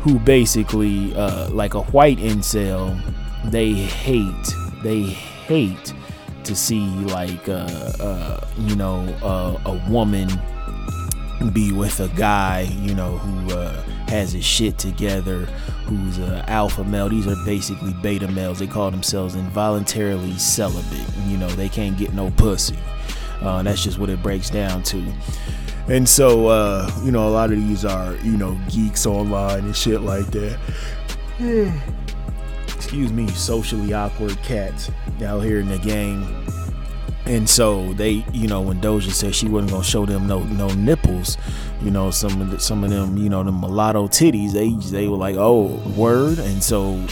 who 0.01 0.19
basically, 0.19 1.15
uh, 1.15 1.49
like 1.49 1.73
a 1.73 1.81
white 1.81 2.19
incel, 2.19 2.95
they 3.45 3.73
hate, 3.73 4.55
they 4.83 5.01
hate 5.01 5.93
to 6.43 6.55
see 6.55 6.85
like, 7.05 7.49
uh, 7.49 7.67
uh 7.99 8.47
you 8.59 8.75
know, 8.75 8.99
uh, 9.23 9.59
a 9.65 9.89
woman 9.89 10.29
be 11.53 11.71
with 11.71 11.99
a 11.99 12.07
guy, 12.09 12.61
you 12.81 12.93
know, 12.93 13.17
who 13.17 13.55
uh, 13.55 13.81
has 14.07 14.31
his 14.33 14.45
shit 14.45 14.77
together, 14.77 15.45
who's 15.85 16.17
an 16.17 16.39
alpha 16.47 16.83
male. 16.83 17.09
These 17.09 17.27
are 17.27 17.35
basically 17.45 17.93
beta 18.01 18.27
males. 18.27 18.59
They 18.59 18.67
call 18.67 18.91
themselves 18.91 19.35
involuntarily 19.35 20.37
celibate. 20.37 21.07
You 21.25 21.37
know, 21.37 21.49
they 21.49 21.69
can't 21.69 21.97
get 21.97 22.13
no 22.13 22.29
pussy. 22.31 22.77
Uh, 23.41 23.63
that's 23.63 23.83
just 23.83 23.99
what 23.99 24.09
it 24.09 24.21
breaks 24.21 24.49
down 24.49 24.83
to. 24.83 25.03
And 25.87 26.09
so, 26.09 26.47
uh, 26.47 26.91
you 27.03 27.11
know, 27.11 27.27
a 27.27 27.29
lot 27.29 27.51
of 27.51 27.57
these 27.57 27.85
are, 27.85 28.15
you 28.17 28.37
know, 28.37 28.57
geeks 28.69 29.05
online 29.05 29.65
and 29.65 29.75
shit 29.75 30.01
like 30.01 30.25
that. 30.31 30.57
Excuse 32.75 33.11
me, 33.11 33.27
socially 33.29 33.93
awkward 33.93 34.37
cats 34.41 34.89
out 35.23 35.41
here 35.41 35.59
in 35.59 35.69
the 35.69 35.77
game. 35.77 36.23
And 37.25 37.49
so 37.49 37.91
they, 37.93 38.23
you 38.33 38.47
know, 38.47 38.61
when 38.61 38.79
Doja 38.79 39.11
said 39.11 39.33
she 39.33 39.47
wasn't 39.47 39.71
gonna 39.71 39.83
show 39.83 40.05
them 40.05 40.27
no 40.27 40.43
no 40.43 40.67
nipples, 40.69 41.37
you 41.81 41.89
know, 41.89 42.11
some 42.11 42.39
of 42.39 42.51
the, 42.51 42.59
some 42.59 42.83
of 42.83 42.91
them, 42.91 43.17
you 43.17 43.29
know, 43.29 43.43
the 43.43 43.51
mulatto 43.51 44.07
titties, 44.07 44.51
they 44.51 44.71
they 44.91 45.07
were 45.07 45.17
like, 45.17 45.35
oh, 45.35 45.65
word. 45.97 46.37
And 46.37 46.61
so 46.61 47.03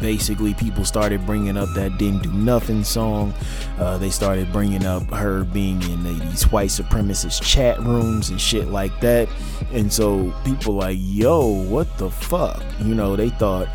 basically, 0.00 0.54
people 0.54 0.84
started 0.84 1.26
bringing 1.26 1.56
up 1.56 1.68
that 1.74 1.98
didn't 1.98 2.22
do 2.22 2.32
nothing 2.32 2.84
song. 2.84 3.34
Uh, 3.78 3.98
they 3.98 4.10
started 4.10 4.52
bringing 4.52 4.86
up 4.86 5.02
her 5.10 5.42
being 5.44 5.82
in 5.82 6.04
these 6.04 6.44
white 6.52 6.70
supremacist 6.70 7.42
chat 7.42 7.80
rooms 7.80 8.30
and 8.30 8.40
shit 8.40 8.68
like 8.68 8.98
that. 9.00 9.28
And 9.72 9.92
so 9.92 10.32
people 10.44 10.74
like, 10.74 10.98
yo, 11.00 11.46
what 11.46 11.98
the 11.98 12.10
fuck? 12.10 12.62
You 12.80 12.94
know, 12.94 13.16
they 13.16 13.30
thought 13.30 13.68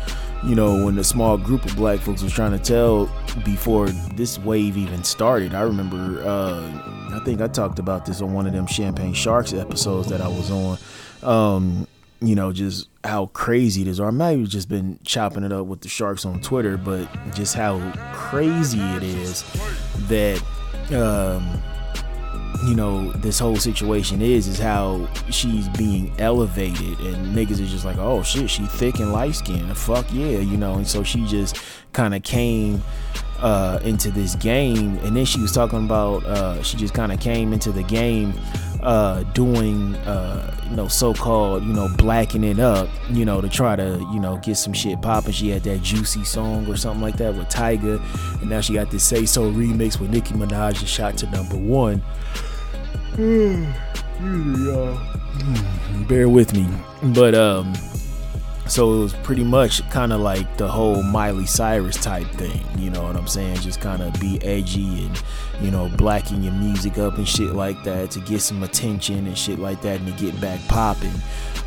you 0.44 0.54
know, 0.54 0.84
when 0.84 0.94
the 0.94 1.04
small 1.04 1.38
group 1.38 1.64
of 1.64 1.74
black 1.74 2.00
folks 2.00 2.22
was 2.22 2.32
trying 2.32 2.52
to 2.52 2.58
tell 2.58 3.06
before 3.44 3.88
this 3.88 4.38
wave 4.38 4.76
even 4.76 5.02
started. 5.02 5.54
I 5.54 5.62
remember, 5.62 6.22
uh, 6.22 7.16
I 7.16 7.20
think 7.24 7.40
I 7.40 7.48
talked 7.48 7.78
about 7.78 8.04
this 8.04 8.20
on 8.20 8.34
one 8.34 8.46
of 8.46 8.52
them 8.52 8.66
Champagne 8.66 9.14
Sharks 9.14 9.54
episodes 9.54 10.08
that 10.08 10.20
I 10.20 10.28
was 10.28 10.50
on. 10.50 10.78
Um, 11.22 11.88
you 12.20 12.34
know, 12.34 12.52
just 12.52 12.88
how 13.04 13.26
crazy 13.26 13.82
it 13.82 13.88
is. 13.88 13.98
Or 14.00 14.08
I 14.08 14.10
might 14.10 14.38
have 14.38 14.48
just 14.48 14.68
been 14.68 14.98
chopping 15.04 15.44
it 15.44 15.52
up 15.52 15.66
with 15.66 15.80
the 15.80 15.88
Sharks 15.88 16.24
on 16.26 16.40
Twitter, 16.40 16.76
but 16.76 17.08
just 17.34 17.54
how 17.54 17.78
crazy 18.12 18.80
it 18.80 19.02
is 19.02 19.42
that. 20.08 20.42
Um, 20.92 21.62
you 22.66 22.74
know 22.74 23.10
this 23.12 23.38
whole 23.38 23.56
situation 23.56 24.22
is 24.22 24.46
is 24.46 24.58
how 24.58 25.08
she's 25.30 25.68
being 25.70 26.12
elevated. 26.18 26.98
And 27.00 27.34
niggas 27.34 27.60
is 27.60 27.70
just 27.70 27.84
like 27.84 27.98
oh 27.98 28.22
shit 28.22 28.48
she 28.50 28.64
thick 28.66 28.98
and 29.00 29.12
light 29.12 29.34
skinned 29.34 29.76
fuck 29.76 30.06
yeah 30.12 30.38
you 30.38 30.56
know. 30.56 30.74
And 30.74 30.86
so 30.86 31.02
she 31.02 31.24
just 31.26 31.58
kind 31.92 32.14
of 32.14 32.22
came 32.22 32.82
uh, 33.44 33.78
into 33.84 34.10
this 34.10 34.34
game. 34.36 34.96
And 35.04 35.14
then 35.14 35.26
she 35.26 35.40
was 35.40 35.52
talking 35.52 35.84
about 35.84 36.24
uh, 36.24 36.62
she 36.62 36.78
just 36.78 36.94
kind 36.94 37.12
of 37.12 37.20
came 37.20 37.52
into 37.52 37.70
the 37.70 37.82
game 37.82 38.32
uh, 38.82 39.22
doing 39.34 39.94
uh, 39.96 40.54
you 40.68 40.76
know 40.76 40.88
so-called 40.88 41.62
you 41.62 41.72
know 41.72 41.88
blacking 41.96 42.42
it 42.44 42.58
up 42.58 42.88
you 43.10 43.24
know 43.24 43.40
to 43.40 43.48
try 43.48 43.76
to 43.76 43.98
you 44.12 44.20
know 44.20 44.38
get 44.38 44.56
some 44.56 44.74
shit 44.74 45.00
popping 45.00 45.32
she 45.32 45.48
had 45.48 45.62
that 45.62 45.82
juicy 45.82 46.22
song 46.24 46.66
or 46.68 46.76
something 46.76 47.02
like 47.02 47.16
that 47.18 47.34
with 47.34 47.48
Tyga. 47.48 48.00
And 48.40 48.50
now 48.50 48.60
she 48.62 48.74
got 48.74 48.90
this 48.90 49.04
say 49.04 49.26
so 49.26 49.50
remix 49.52 50.00
with 50.00 50.10
Nicki 50.10 50.34
Minaj 50.34 50.80
and 50.80 50.88
shot 50.88 51.18
to 51.18 51.26
number 51.30 51.56
one. 51.56 52.02
Bear 56.08 56.28
with 56.28 56.54
me. 56.54 56.66
But 57.02 57.34
um 57.34 57.74
so 58.66 58.94
it 58.94 58.98
was 59.02 59.12
pretty 59.12 59.44
much 59.44 59.88
kind 59.90 60.12
of 60.12 60.20
like 60.20 60.56
the 60.56 60.66
whole 60.66 61.02
Miley 61.02 61.46
Cyrus 61.46 61.96
type 61.96 62.26
thing, 62.28 62.64
you 62.78 62.90
know 62.90 63.02
what 63.02 63.16
I'm 63.16 63.26
saying? 63.26 63.56
Just 63.56 63.80
kind 63.80 64.02
of 64.02 64.18
be 64.18 64.42
edgy 64.42 65.04
and, 65.04 65.22
you 65.60 65.70
know, 65.70 65.90
blacking 65.96 66.42
your 66.42 66.54
music 66.54 66.96
up 66.96 67.18
and 67.18 67.28
shit 67.28 67.50
like 67.50 67.82
that 67.84 68.10
to 68.12 68.20
get 68.20 68.40
some 68.40 68.62
attention 68.62 69.26
and 69.26 69.36
shit 69.36 69.58
like 69.58 69.82
that 69.82 70.00
and 70.00 70.06
to 70.06 70.24
get 70.24 70.40
back 70.40 70.60
popping. 70.68 71.12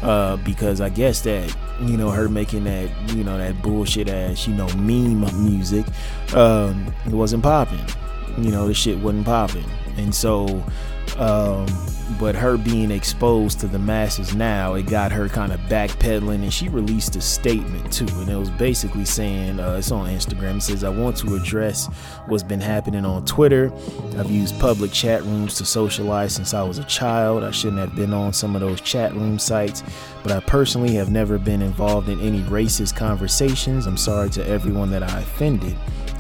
Uh, 0.02 0.38
because 0.38 0.82
I 0.82 0.89
guess 0.89 1.22
that, 1.22 1.56
you 1.82 1.98
know, 1.98 2.10
her 2.10 2.30
making 2.30 2.64
that, 2.66 2.89
you 3.16 3.24
know, 3.24 3.38
that 3.38 3.62
bullshit 3.62 4.10
ass, 4.10 4.48
you 4.48 4.56
know, 4.56 4.68
meme 4.76 5.22
music, 5.43 5.86
um, 6.34 6.93
it 7.06 7.14
wasn't 7.14 7.43
popping. 7.43 7.86
You 8.38 8.52
know, 8.52 8.68
the 8.68 8.74
shit 8.74 8.98
wasn't 8.98 9.26
popping. 9.26 9.66
And 9.98 10.14
so 10.14 10.64
Um, 11.18 11.65
but 12.20 12.36
her 12.36 12.57
being 12.57 12.89
exposed 12.89 13.59
to 13.59 13.68
the 13.68 13.80
masses 13.80 14.34
now, 14.34 14.76
it 14.76 14.84
got 14.84 15.11
her 15.11 15.28
kind 15.28 15.51
of 15.51 15.59
backpedaling, 15.61 16.36
and 16.36 16.53
she 16.53 16.70
released 16.70 17.15
a 17.15 17.22
statement 17.22 17.91
too, 17.91 18.07
and 18.20 18.30
it 18.30 18.36
was 18.38 18.49
basically 18.51 19.03
saying, 19.03 19.59
uh, 19.59 19.76
it's 19.78 19.91
on 19.91 20.07
Instagram. 20.07 20.57
It 20.57 20.61
says, 20.61 20.84
"I 20.84 20.89
want 20.89 21.18
to 21.18 21.36
address 21.36 21.88
what's 22.28 22.43
been 22.43 22.61
happening 22.61 23.03
on 23.03 23.26
Twitter. 23.26 23.74
I've 24.18 24.32
used 24.32 24.57
public 24.59 24.91
chat 24.91 25.24
rooms 25.24 25.55
to 25.55 25.65
socialize 25.65 26.34
since 26.34 26.53
I 26.53 26.63
was 26.63 26.78
a 26.78 26.86
child. 26.86 27.43
I 27.43 27.51
shouldn't 27.51 27.80
have 27.80 27.95
been 27.95 28.13
on 28.13 28.32
some 28.32 28.55
of 28.55 28.61
those 28.61 28.80
chat 28.80 29.13
room 29.13 29.38
sites, 29.38 29.84
but 30.24 30.32
I 30.32 30.39
personally 30.39 30.93
have 30.95 31.11
never 31.11 31.38
been 31.38 31.61
involved 31.61 32.07
in 32.07 32.22
any 32.22 32.41
racist 32.43 32.95
conversations. 32.95 33.86
I'm 33.86 33.97
sorry 33.97 34.30
to 34.32 34.47
everyone 34.47 34.91
that 34.91 35.03
I 35.03 35.20
offended." 35.20 35.76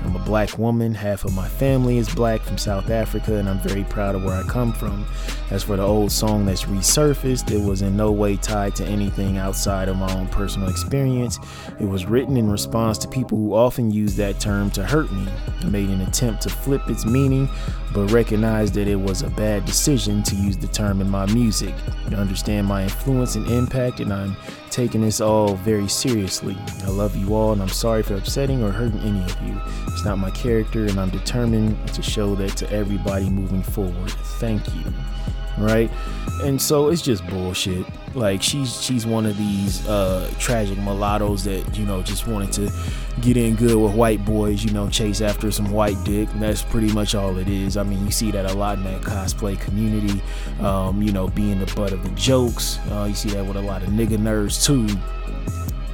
I'm 0.07 0.15
a 0.15 0.19
black 0.19 0.57
woman. 0.57 0.93
Half 0.93 1.25
of 1.25 1.35
my 1.35 1.49
family 1.49 1.97
is 1.97 2.07
black 2.07 2.41
from 2.41 2.57
South 2.57 2.89
Africa, 2.89 3.35
and 3.35 3.49
I'm 3.49 3.59
very 3.59 3.83
proud 3.83 4.15
of 4.15 4.23
where 4.23 4.35
I 4.35 4.43
come 4.43 4.71
from. 4.71 5.05
As 5.51 5.63
for 5.63 5.75
the 5.75 5.83
old 5.83 6.13
song 6.13 6.45
that's 6.45 6.63
resurfaced, 6.63 7.51
it 7.51 7.61
was 7.61 7.81
in 7.81 7.97
no 7.97 8.13
way 8.13 8.37
tied 8.37 8.73
to 8.77 8.85
anything 8.85 9.37
outside 9.37 9.89
of 9.89 9.97
my 9.97 10.09
own 10.13 10.27
personal 10.27 10.69
experience. 10.69 11.39
It 11.81 11.89
was 11.89 12.05
written 12.05 12.37
in 12.37 12.49
response 12.49 12.97
to 12.99 13.09
people 13.09 13.37
who 13.37 13.53
often 13.53 13.91
use 13.91 14.15
that 14.15 14.39
term 14.39 14.71
to 14.71 14.85
hurt 14.85 15.11
me. 15.11 15.27
I 15.61 15.65
made 15.65 15.89
an 15.89 15.99
attempt 15.99 16.41
to 16.43 16.49
flip 16.49 16.89
its 16.89 17.05
meaning, 17.05 17.49
but 17.93 18.11
recognized 18.11 18.73
that 18.75 18.87
it 18.87 18.95
was 18.95 19.21
a 19.21 19.29
bad 19.29 19.65
decision 19.65 20.23
to 20.23 20.35
use 20.35 20.57
the 20.57 20.67
term 20.67 21.01
in 21.01 21.09
my 21.09 21.25
music. 21.27 21.73
I 22.11 22.15
understand 22.15 22.67
my 22.67 22.83
influence 22.83 23.35
and 23.35 23.47
impact, 23.47 23.99
and 23.99 24.13
I'm 24.13 24.35
taking 24.69 25.01
this 25.01 25.21
all 25.21 25.55
very 25.55 25.87
seriously. 25.87 26.57
I 26.83 26.89
love 26.89 27.15
you 27.15 27.33
all, 27.33 27.53
and 27.53 27.61
I'm 27.61 27.69
sorry 27.69 28.03
for 28.03 28.15
upsetting 28.15 28.63
or 28.63 28.71
hurting 28.71 28.99
any 28.99 29.23
of 29.23 29.41
you. 29.41 29.59
It's 29.87 30.05
not 30.05 30.17
my 30.17 30.31
character, 30.31 30.85
and 30.85 30.99
I'm 30.99 31.09
determined 31.09 31.87
to 31.93 32.01
show 32.01 32.35
that 32.35 32.55
to 32.57 32.71
everybody 32.71 33.29
moving 33.29 33.63
forward. 33.63 34.11
Thank 34.39 34.67
you. 34.75 34.83
Right? 35.57 35.89
And 36.43 36.61
so 36.61 36.89
it's 36.89 37.01
just 37.01 37.25
bullshit. 37.27 37.85
Like 38.17 38.41
she's 38.41 38.81
she's 38.81 39.05
one 39.05 39.27
of 39.27 39.37
these 39.37 39.87
uh 39.87 40.31
tragic 40.39 40.79
mulattoes 40.79 41.43
that, 41.43 41.77
you 41.77 41.85
know, 41.85 42.01
just 42.01 42.25
wanted 42.25 42.51
to 42.53 42.71
get 43.21 43.37
in 43.37 43.55
good 43.55 43.75
with 43.75 43.93
white 43.93 44.25
boys, 44.25 44.63
you 44.63 44.71
know, 44.71 44.89
chase 44.89 45.21
after 45.21 45.51
some 45.51 45.71
white 45.71 45.97
dick. 46.03 46.27
That's 46.37 46.63
pretty 46.63 46.91
much 46.91 47.13
all 47.13 47.37
it 47.37 47.47
is. 47.47 47.77
I 47.77 47.83
mean, 47.83 48.03
you 48.05 48.11
see 48.11 48.31
that 48.31 48.49
a 48.49 48.53
lot 48.55 48.79
in 48.79 48.85
that 48.85 49.01
cosplay 49.03 49.59
community, 49.59 50.19
um, 50.61 51.03
you 51.03 51.11
know, 51.11 51.27
being 51.27 51.59
the 51.59 51.71
butt 51.75 51.93
of 51.93 52.03
the 52.03 52.09
jokes. 52.15 52.79
Uh, 52.89 53.05
you 53.07 53.13
see 53.13 53.29
that 53.29 53.45
with 53.45 53.55
a 53.55 53.61
lot 53.61 53.83
of 53.83 53.89
nigga 53.89 54.17
nerds 54.17 54.65
too 54.65 54.87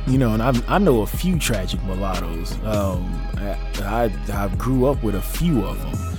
you 0.05 0.17
know, 0.17 0.33
and 0.33 0.43
I, 0.43 0.53
I 0.67 0.79
know 0.79 1.01
a 1.01 1.07
few 1.07 1.39
tragic 1.39 1.81
mulattoes. 1.83 2.51
Um, 2.65 3.05
I, 3.37 3.57
I, 3.81 4.11
I 4.33 4.47
grew 4.55 4.85
up 4.85 5.01
with 5.01 5.15
a 5.15 5.21
few 5.21 5.63
of 5.63 5.79
them. 5.79 6.17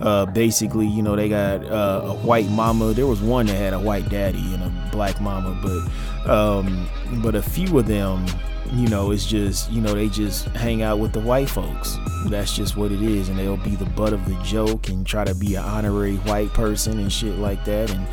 Uh, 0.00 0.26
basically, 0.26 0.86
you 0.86 1.02
know, 1.02 1.16
they 1.16 1.28
got 1.28 1.64
uh, 1.64 2.02
a 2.04 2.14
white 2.14 2.48
mama. 2.50 2.92
There 2.92 3.06
was 3.06 3.20
one 3.20 3.46
that 3.46 3.54
had 3.54 3.72
a 3.72 3.80
white 3.80 4.08
daddy 4.08 4.54
and 4.54 4.62
a 4.62 4.88
black 4.90 5.20
mama, 5.20 5.58
but 5.62 6.30
um, 6.30 6.86
but 7.22 7.34
a 7.34 7.42
few 7.42 7.78
of 7.78 7.86
them, 7.86 8.26
you 8.72 8.88
know, 8.88 9.10
it's 9.10 9.24
just 9.24 9.70
you 9.70 9.80
know 9.80 9.94
they 9.94 10.08
just 10.08 10.46
hang 10.48 10.82
out 10.82 10.98
with 10.98 11.12
the 11.12 11.20
white 11.20 11.48
folks. 11.48 11.96
That's 12.26 12.54
just 12.54 12.76
what 12.76 12.92
it 12.92 13.00
is, 13.00 13.28
and 13.28 13.38
they'll 13.38 13.56
be 13.56 13.76
the 13.76 13.86
butt 13.86 14.12
of 14.12 14.24
the 14.26 14.34
joke 14.42 14.88
and 14.88 15.06
try 15.06 15.24
to 15.24 15.34
be 15.34 15.54
an 15.54 15.64
honorary 15.64 16.16
white 16.16 16.52
person 16.52 16.98
and 16.98 17.10
shit 17.12 17.38
like 17.38 17.64
that, 17.64 17.90
and 17.90 18.06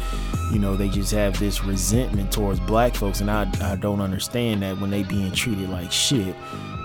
you 0.53 0.59
know 0.59 0.77
they 0.77 0.88
just 0.88 1.11
have 1.11 1.38
this 1.38 1.63
resentment 1.65 2.31
towards 2.31 2.59
black 2.61 2.95
folks, 2.95 3.19
and 3.19 3.29
I 3.29 3.49
I 3.61 3.75
don't 3.75 3.99
understand 3.99 4.61
that 4.61 4.79
when 4.79 4.89
they 4.89 5.03
being 5.03 5.31
treated 5.34 5.69
like 5.69 5.91
shit, 5.91 6.36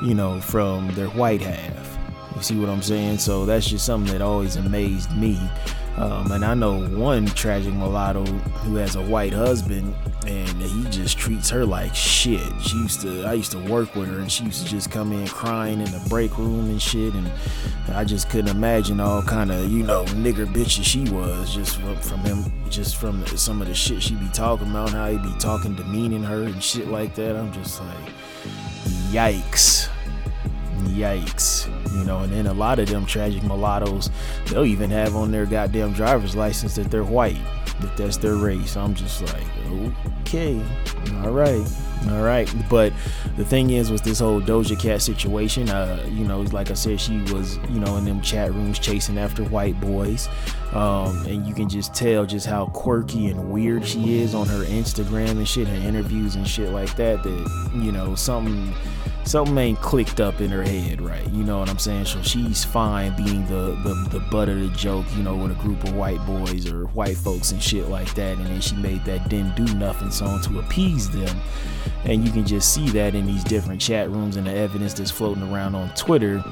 you 0.03 0.15
know, 0.15 0.41
from 0.41 0.93
their 0.95 1.09
white 1.09 1.43
half. 1.43 1.98
You 2.39 2.45
see 2.45 2.57
what 2.57 2.69
I'm 2.69 2.83
saying? 2.83 3.19
So 3.19 3.45
that's 3.45 3.67
just 3.67 3.85
something 3.85 4.13
that 4.13 4.23
always 4.23 4.55
amazed 4.55 5.11
me. 5.17 5.41
Um, 5.97 6.31
and 6.31 6.45
I 6.45 6.55
know 6.55 6.87
one 6.87 7.27
tragic 7.27 7.75
mulatto 7.75 8.25
who 8.25 8.77
has 8.77 8.95
a 8.95 9.03
white 9.03 9.33
husband, 9.33 9.93
and 10.25 10.63
he 10.63 10.85
just 10.89 11.19
treats 11.19 11.51
her 11.51 11.67
like 11.67 11.93
shit. 11.97 12.41
She 12.63 12.77
used 12.77 13.01
to, 13.01 13.25
I 13.25 13.33
used 13.33 13.51
to 13.51 13.59
work 13.59 13.97
with 13.97 14.09
her, 14.09 14.21
and 14.21 14.31
she 14.31 14.45
used 14.45 14.65
to 14.65 14.71
just 14.71 14.89
come 14.89 15.13
in 15.13 15.27
crying 15.27 15.81
in 15.81 15.91
the 15.91 16.01
break 16.09 16.39
room 16.39 16.71
and 16.71 16.81
shit. 16.81 17.13
And 17.13 17.29
I 17.93 18.05
just 18.05 18.31
couldn't 18.31 18.55
imagine 18.55 19.01
all 19.01 19.21
kind 19.21 19.51
of, 19.51 19.69
you 19.73 19.83
know, 19.83 20.05
nigger 20.05 20.47
bitches 20.47 20.85
she 20.85 21.11
was 21.11 21.53
just 21.53 21.81
from, 21.81 21.97
from 21.97 22.21
him, 22.21 22.53
just 22.71 22.99
from 22.99 23.27
some 23.27 23.61
of 23.61 23.67
the 23.67 23.75
shit 23.75 24.01
she'd 24.01 24.21
be 24.21 24.29
talking 24.29 24.71
about, 24.71 24.91
how 24.91 25.11
he'd 25.11 25.25
be 25.25 25.35
talking, 25.41 25.75
demeaning 25.75 26.23
her 26.23 26.45
and 26.45 26.63
shit 26.63 26.87
like 26.87 27.17
that. 27.17 27.35
I'm 27.35 27.53
just 27.53 27.81
like, 27.81 28.13
yikes 29.11 29.89
yikes. 30.87 31.67
You 31.97 32.05
know 32.05 32.21
and 32.21 32.33
then 32.33 32.47
a 32.47 32.53
lot 32.53 32.79
of 32.79 32.89
them 32.89 33.07
tragic 33.07 33.43
mulattoes 33.43 34.11
they'll 34.47 34.65
even 34.65 34.91
have 34.91 35.17
on 35.17 35.31
their 35.31 35.47
goddamn 35.47 35.93
driver's 35.93 36.37
license 36.37 36.75
that 36.77 36.91
they're 36.91 37.05
white 37.05 37.39
that 37.81 37.97
that's 37.97 38.17
their 38.17 38.35
race. 38.37 38.77
I'm 38.77 38.95
just 38.95 39.23
like 39.23 39.45
okay 40.23 40.61
all 41.23 41.31
right 41.31 41.67
all 42.11 42.23
right. 42.23 42.53
But 42.71 42.93
the 43.37 43.45
thing 43.45 43.71
is 43.71 43.91
with 43.91 44.05
this 44.05 44.21
whole 44.21 44.41
doja 44.41 44.79
cat 44.79 45.03
situation 45.03 45.69
uh 45.69 46.05
you 46.11 46.25
know 46.25 46.43
like 46.43 46.71
i 46.71 46.75
said 46.75 47.01
she 47.01 47.21
was 47.33 47.57
you 47.69 47.81
know 47.81 47.97
in 47.97 48.05
them 48.05 48.21
chat 48.21 48.53
rooms 48.53 48.79
chasing 48.79 49.19
after 49.19 49.45
white 49.45 49.79
boys. 49.81 50.29
Um 50.73 51.27
and 51.27 51.47
you 51.47 51.55
can 51.55 51.69
just 51.69 51.95
tell 51.95 52.27
just 52.27 52.47
how 52.47 52.67
quirky 52.67 53.29
and 53.29 53.51
weird 53.51 53.87
she 53.87 54.21
is 54.21 54.35
on 54.35 54.47
her 54.49 54.65
instagram 54.65 55.31
and 55.31 55.49
shit 55.49 55.67
her 55.67 55.89
interviews 55.89 56.37
and 56.37 56.47
shit 56.47 56.71
like 56.71 56.95
that 56.97 57.23
that 57.23 57.73
you 57.75 57.91
know 57.91 58.15
something 58.15 58.75
something 59.29 59.59
ain't 59.59 59.81
clicked 59.81 60.21
up 60.21 60.41
in 60.41 60.51
her 60.51 60.63
head 60.63 61.01
right. 61.01 61.27
You 61.31 61.45
know 61.45 61.59
what 61.59 61.69
I'm 61.69 61.79
saying? 61.79 62.07
So 62.07 62.23
she's 62.23 62.65
fine 62.65 63.15
being 63.17 63.47
the, 63.47 63.79
the, 63.85 64.09
the 64.11 64.21
butt 64.31 64.49
of 64.49 64.59
the 64.59 64.69
joke, 64.69 65.05
you 65.17 65.23
know, 65.23 65.37
with 65.37 65.53
a 65.53 65.63
group 65.63 65.85
of 65.85 65.95
white 65.95 66.25
boys 66.27 66.71
or 66.71 66.87
white 66.87 67.17
folks 67.17 67.53
and 67.53 67.63
shit 67.63 67.89
like 67.89 68.13
that. 68.15 68.39
And 68.39 68.47
then 68.47 68.61
she 68.61 68.75
made 68.77 69.05
that 69.05 69.29
didn't 69.29 69.55
do 69.55 69.73
nothing 69.75 70.11
song 70.11 70.41
to 70.45 70.59
appease 70.61 71.11
them. 71.11 71.37
And 72.05 72.25
you 72.25 72.33
can 72.33 72.47
just 72.47 72.73
see 72.73 72.89
that 72.91 73.15
in 73.15 73.27
these 73.27 73.45
different 73.45 73.81
chat 73.81 74.09
rooms 74.09 74.37
and 74.37 74.47
the 74.47 74.53
evidence 74.53 74.95
that's 74.95 75.11
floating 75.11 75.43
around 75.53 75.75
on 75.75 75.95
Twitter. 75.95 76.43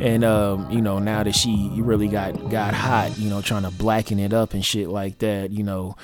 And 0.00 0.24
um, 0.24 0.68
you 0.70 0.80
know, 0.80 0.98
now 0.98 1.22
that 1.22 1.36
she 1.36 1.70
really 1.76 2.08
got 2.08 2.50
got 2.50 2.74
hot, 2.74 3.16
you 3.16 3.30
know, 3.30 3.42
trying 3.42 3.62
to 3.62 3.70
blacken 3.70 4.18
it 4.18 4.32
up 4.32 4.54
and 4.54 4.64
shit 4.64 4.88
like 4.88 5.18
that, 5.18 5.52
you 5.52 5.62
know 5.62 5.96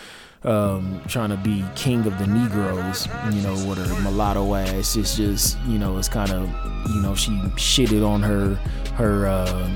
um, 0.45 1.01
trying 1.07 1.31
to 1.31 1.37
be 1.37 1.65
king 1.75 2.07
of 2.07 2.19
the 2.19 2.27
Negroes, 2.27 3.07
you 3.33 3.43
know, 3.43 3.55
with 3.69 3.79
her 3.79 4.03
mulatto 4.03 4.55
ass. 4.55 4.97
It's 4.97 5.17
just, 5.17 5.59
you 5.67 5.79
know, 5.79 5.99
it's 5.99 6.09
kind 6.09 6.31
of, 6.31 6.49
you 6.91 7.03
know, 7.03 7.15
she 7.15 7.33
shitted 7.57 8.07
on 8.07 8.23
her, 8.23 8.55
her, 8.95 9.27
uh, 9.27 9.69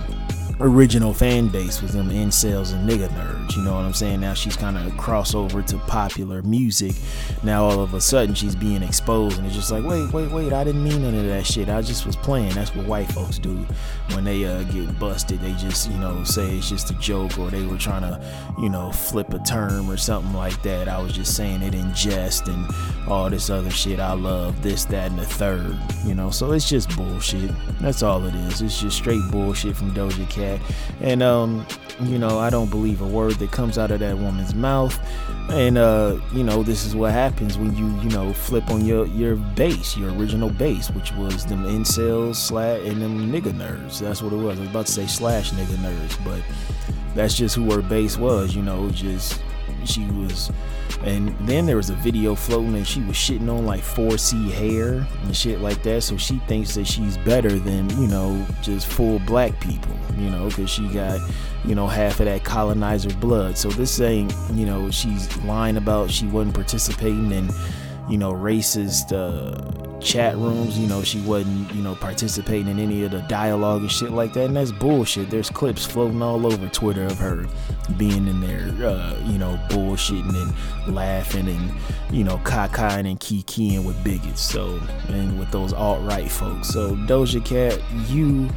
original 0.61 1.13
fan 1.13 1.49
base 1.49 1.83
was 1.83 1.93
them 1.93 2.11
incels 2.11 2.73
and 2.73 2.89
nigga 2.89 3.09
nerds. 3.09 3.57
You 3.57 3.63
know 3.63 3.75
what 3.75 3.85
I'm 3.85 3.93
saying? 3.93 4.21
Now 4.21 4.35
she's 4.35 4.57
kind 4.57 4.77
of 4.77 4.87
a 4.87 4.91
crossover 4.91 5.65
to 5.67 5.79
popular 5.79 6.43
music. 6.43 6.95
Now 7.43 7.65
all 7.65 7.81
of 7.81 7.95
a 7.95 8.01
sudden 8.01 8.35
she's 8.35 8.55
being 8.55 8.83
exposed, 8.83 9.39
and 9.39 9.47
it's 9.47 9.57
just 9.57 9.71
like, 9.71 9.85
wait, 9.85 10.13
wait, 10.13 10.31
wait! 10.31 10.53
I 10.53 10.65
didn't 10.65 10.85
mean 10.85 11.03
none 11.03 11.15
of 11.15 11.27
that 11.27 11.47
shit. 11.47 11.69
I 11.69 11.83
just 11.83 12.07
was 12.07 12.17
playing. 12.17 12.51
That's 12.51 12.75
what 12.75 12.87
white 12.87 13.11
folks 13.13 13.39
do 13.39 13.67
when 14.13 14.25
they 14.25 14.45
uh, 14.45 14.63
get 14.65 14.99
busted. 14.99 15.41
They 15.41 15.53
just, 15.55 15.91
you 15.91 15.99
know, 15.99 16.23
say 16.25 16.57
it's 16.59 16.69
just 16.69 16.91
a 16.91 16.95
joke, 16.95 17.39
or 17.39 17.51
they 17.51 17.67
were 17.67 17.79
trying 17.79 18.03
to, 18.03 18.25
you 18.61 18.69
know, 18.69 18.93
flip 18.93 19.33
a 19.35 19.39
term 19.41 19.91
or 19.91 19.97
something 19.97 20.35
like 20.35 20.61
that. 20.63 20.89
I 20.89 21.03
was 21.03 21.13
just 21.13 21.37
saying 21.37 21.63
it 21.63 21.75
in 21.75 21.93
jest 21.95 22.49
and 22.49 22.67
all 23.09 23.29
this 23.29 23.51
other 23.51 23.71
shit. 23.71 24.01
I 24.01 24.13
love 24.13 24.63
this, 24.63 24.85
that, 24.87 25.11
and 25.11 25.19
the 25.19 25.27
third. 25.27 25.77
You 26.05 26.15
know, 26.15 26.31
so 26.31 26.53
it's 26.53 26.69
just 26.69 26.95
bullshit. 26.97 27.51
That's 27.81 28.03
all 28.03 28.25
it 28.25 28.35
is. 28.35 28.63
It's 28.63 28.81
just 28.81 28.97
straight 28.97 29.23
bullshit 29.31 29.77
from 29.77 29.93
Doja 29.93 30.29
Cat 30.31 30.44
that. 30.45 30.61
And 31.01 31.23
um, 31.23 31.67
you 32.01 32.19
know, 32.19 32.39
I 32.39 32.51
don't 32.51 32.71
believe 32.71 33.01
a 33.01 33.07
word 33.07 33.35
that 33.35 33.53
comes 33.53 33.79
out 33.79 33.91
of 33.91 34.01
that 34.01 34.19
woman's 34.19 34.55
mouth. 34.55 34.99
And 35.51 35.77
uh, 35.77 36.19
you 36.33 36.43
know, 36.43 36.63
this 36.63 36.85
is 36.85 36.97
what 36.97 37.13
happens 37.13 37.59
when 37.59 37.77
you, 37.77 37.87
you 38.01 38.09
know, 38.11 38.33
flip 38.33 38.71
on 38.71 38.85
your 38.85 39.07
your 39.07 39.37
base, 39.37 39.97
your 39.97 40.11
original 40.15 40.51
base, 40.51 40.91
which 40.91 41.13
was 41.13 41.45
them 41.47 41.65
incels, 41.65 42.37
slash, 42.37 42.81
and 42.85 43.03
them 43.03 43.31
nigga 43.31 43.53
nerds. 43.53 44.01
That's 44.01 44.23
what 44.23 44.33
it 44.33 44.37
was. 44.37 44.59
I 44.59 44.63
was 44.63 44.71
about 44.71 44.87
to 44.87 44.93
say 44.93 45.07
slash 45.07 45.53
nigga 45.53 45.77
nerds, 45.77 46.25
but 46.25 46.43
that's 47.15 47.35
just 47.35 47.55
who 47.57 47.71
her 47.73 47.83
base 47.83 48.17
was. 48.17 48.57
You 48.57 48.63
know, 48.63 48.91
just 48.91 49.44
she 49.87 50.05
was 50.11 50.51
and 51.03 51.37
then 51.41 51.66
there 51.66 51.76
was 51.76 51.91
a 51.91 51.95
video 51.95 52.35
floating 52.35 52.74
and 52.74 52.87
she 52.87 53.01
was 53.03 53.16
shitting 53.16 53.49
on 53.51 53.66
like 53.66 53.82
4C 53.82 54.51
hair 54.51 55.07
and 55.22 55.37
shit 55.37 55.61
like 55.61 55.82
that. 55.82 56.03
So 56.03 56.16
she 56.16 56.39
thinks 56.47 56.74
that 56.76 56.87
she's 56.87 57.18
better 57.18 57.59
than, 57.59 57.91
you 58.01 58.07
know, 58.07 58.47
just 58.62 58.87
full 58.87 59.18
black 59.20 59.59
people, 59.61 59.95
you 60.16 60.30
know, 60.30 60.49
because 60.49 60.70
she 60.70 60.89
got, 60.89 61.20
you 61.64 61.74
know, 61.74 61.87
half 61.87 62.20
of 62.20 62.26
that 62.26 62.45
colonizer 62.45 63.14
blood. 63.16 63.59
So 63.59 63.68
this 63.68 64.01
ain't, 64.01 64.35
you 64.53 64.64
know, 64.64 64.91
she's 64.91 65.35
lying 65.39 65.76
about 65.76 66.11
she 66.11 66.26
wasn't 66.26 66.55
participating 66.55 67.30
in, 67.32 67.51
you 68.09 68.16
know, 68.16 68.32
racist 68.32 69.12
uh, 69.12 69.94
chat 70.05 70.37
rooms. 70.37 70.79
You 70.79 70.87
know, 70.87 71.03
she 71.03 71.21
wasn't, 71.23 71.73
you 71.75 71.83
know, 71.83 71.95
participating 71.97 72.69
in 72.69 72.79
any 72.79 73.05
of 73.05 73.11
the 73.11 73.21
dialogue 73.23 73.81
and 73.81 73.91
shit 73.91 74.11
like 74.11 74.33
that. 74.35 74.45
And 74.45 74.57
that's 74.57 74.71
bullshit. 74.71 75.31
There's 75.31 75.51
clips 75.51 75.85
floating 75.85 76.23
all 76.23 76.47
over 76.47 76.69
Twitter 76.69 77.05
of 77.05 77.19
her 77.19 77.47
being 77.97 78.29
in 78.29 78.41
there, 78.41 78.87
uh, 78.87 79.19
you 79.25 79.39
know, 79.39 79.59
bullshitting 79.71 80.35
and 80.35 80.95
laughing 80.95 81.49
and, 81.49 81.73
you 82.11 82.24
know, 82.24 82.39
cockeying 82.39 83.07
and 83.07 83.19
kikiing 83.19 83.85
with 83.85 84.03
bigots. 84.05 84.43
So, 84.43 84.81
and 85.09 85.39
with 85.39 85.51
those 85.51 85.73
alt 85.73 86.03
right 86.03 86.31
folks. 86.31 86.69
So, 86.69 86.95
Doja 86.95 87.45
Cat, 87.45 87.81
you 88.09 88.49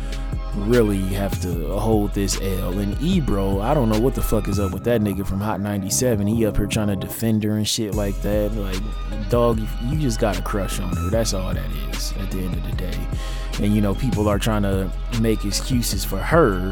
really 0.65 1.01
have 1.01 1.39
to 1.41 1.77
hold 1.77 2.13
this 2.13 2.39
L. 2.41 2.79
And 2.79 2.99
Ebro, 3.01 3.61
I 3.61 3.73
don't 3.73 3.89
know 3.89 3.99
what 3.99 4.15
the 4.15 4.21
fuck 4.21 4.47
is 4.47 4.59
up 4.59 4.73
with 4.73 4.84
that 4.85 5.01
nigga 5.01 5.25
from 5.25 5.39
Hot 5.39 5.61
97. 5.61 6.27
He 6.27 6.45
up 6.45 6.57
here 6.57 6.65
trying 6.65 6.88
to 6.88 6.95
defend 6.95 7.43
her 7.43 7.57
and 7.57 7.67
shit 7.67 7.95
like 7.95 8.19
that. 8.21 8.53
Like, 8.53 9.29
dog, 9.29 9.59
you 9.85 9.99
just 9.99 10.19
got 10.19 10.38
a 10.38 10.41
crush 10.41 10.79
on 10.79 10.95
her. 10.95 11.09
That's 11.09 11.34
all 11.34 11.53
that 11.53 11.71
is 11.93 12.13
at 12.13 12.31
the 12.31 12.39
end 12.39 12.55
of 12.55 12.63
the 12.63 12.71
day. 12.73 12.97
And, 13.59 13.73
you 13.73 13.81
know, 13.81 13.95
people 13.95 14.27
are 14.27 14.39
trying 14.39 14.63
to 14.63 14.91
make 15.21 15.45
excuses 15.45 16.03
for 16.03 16.17
her 16.17 16.71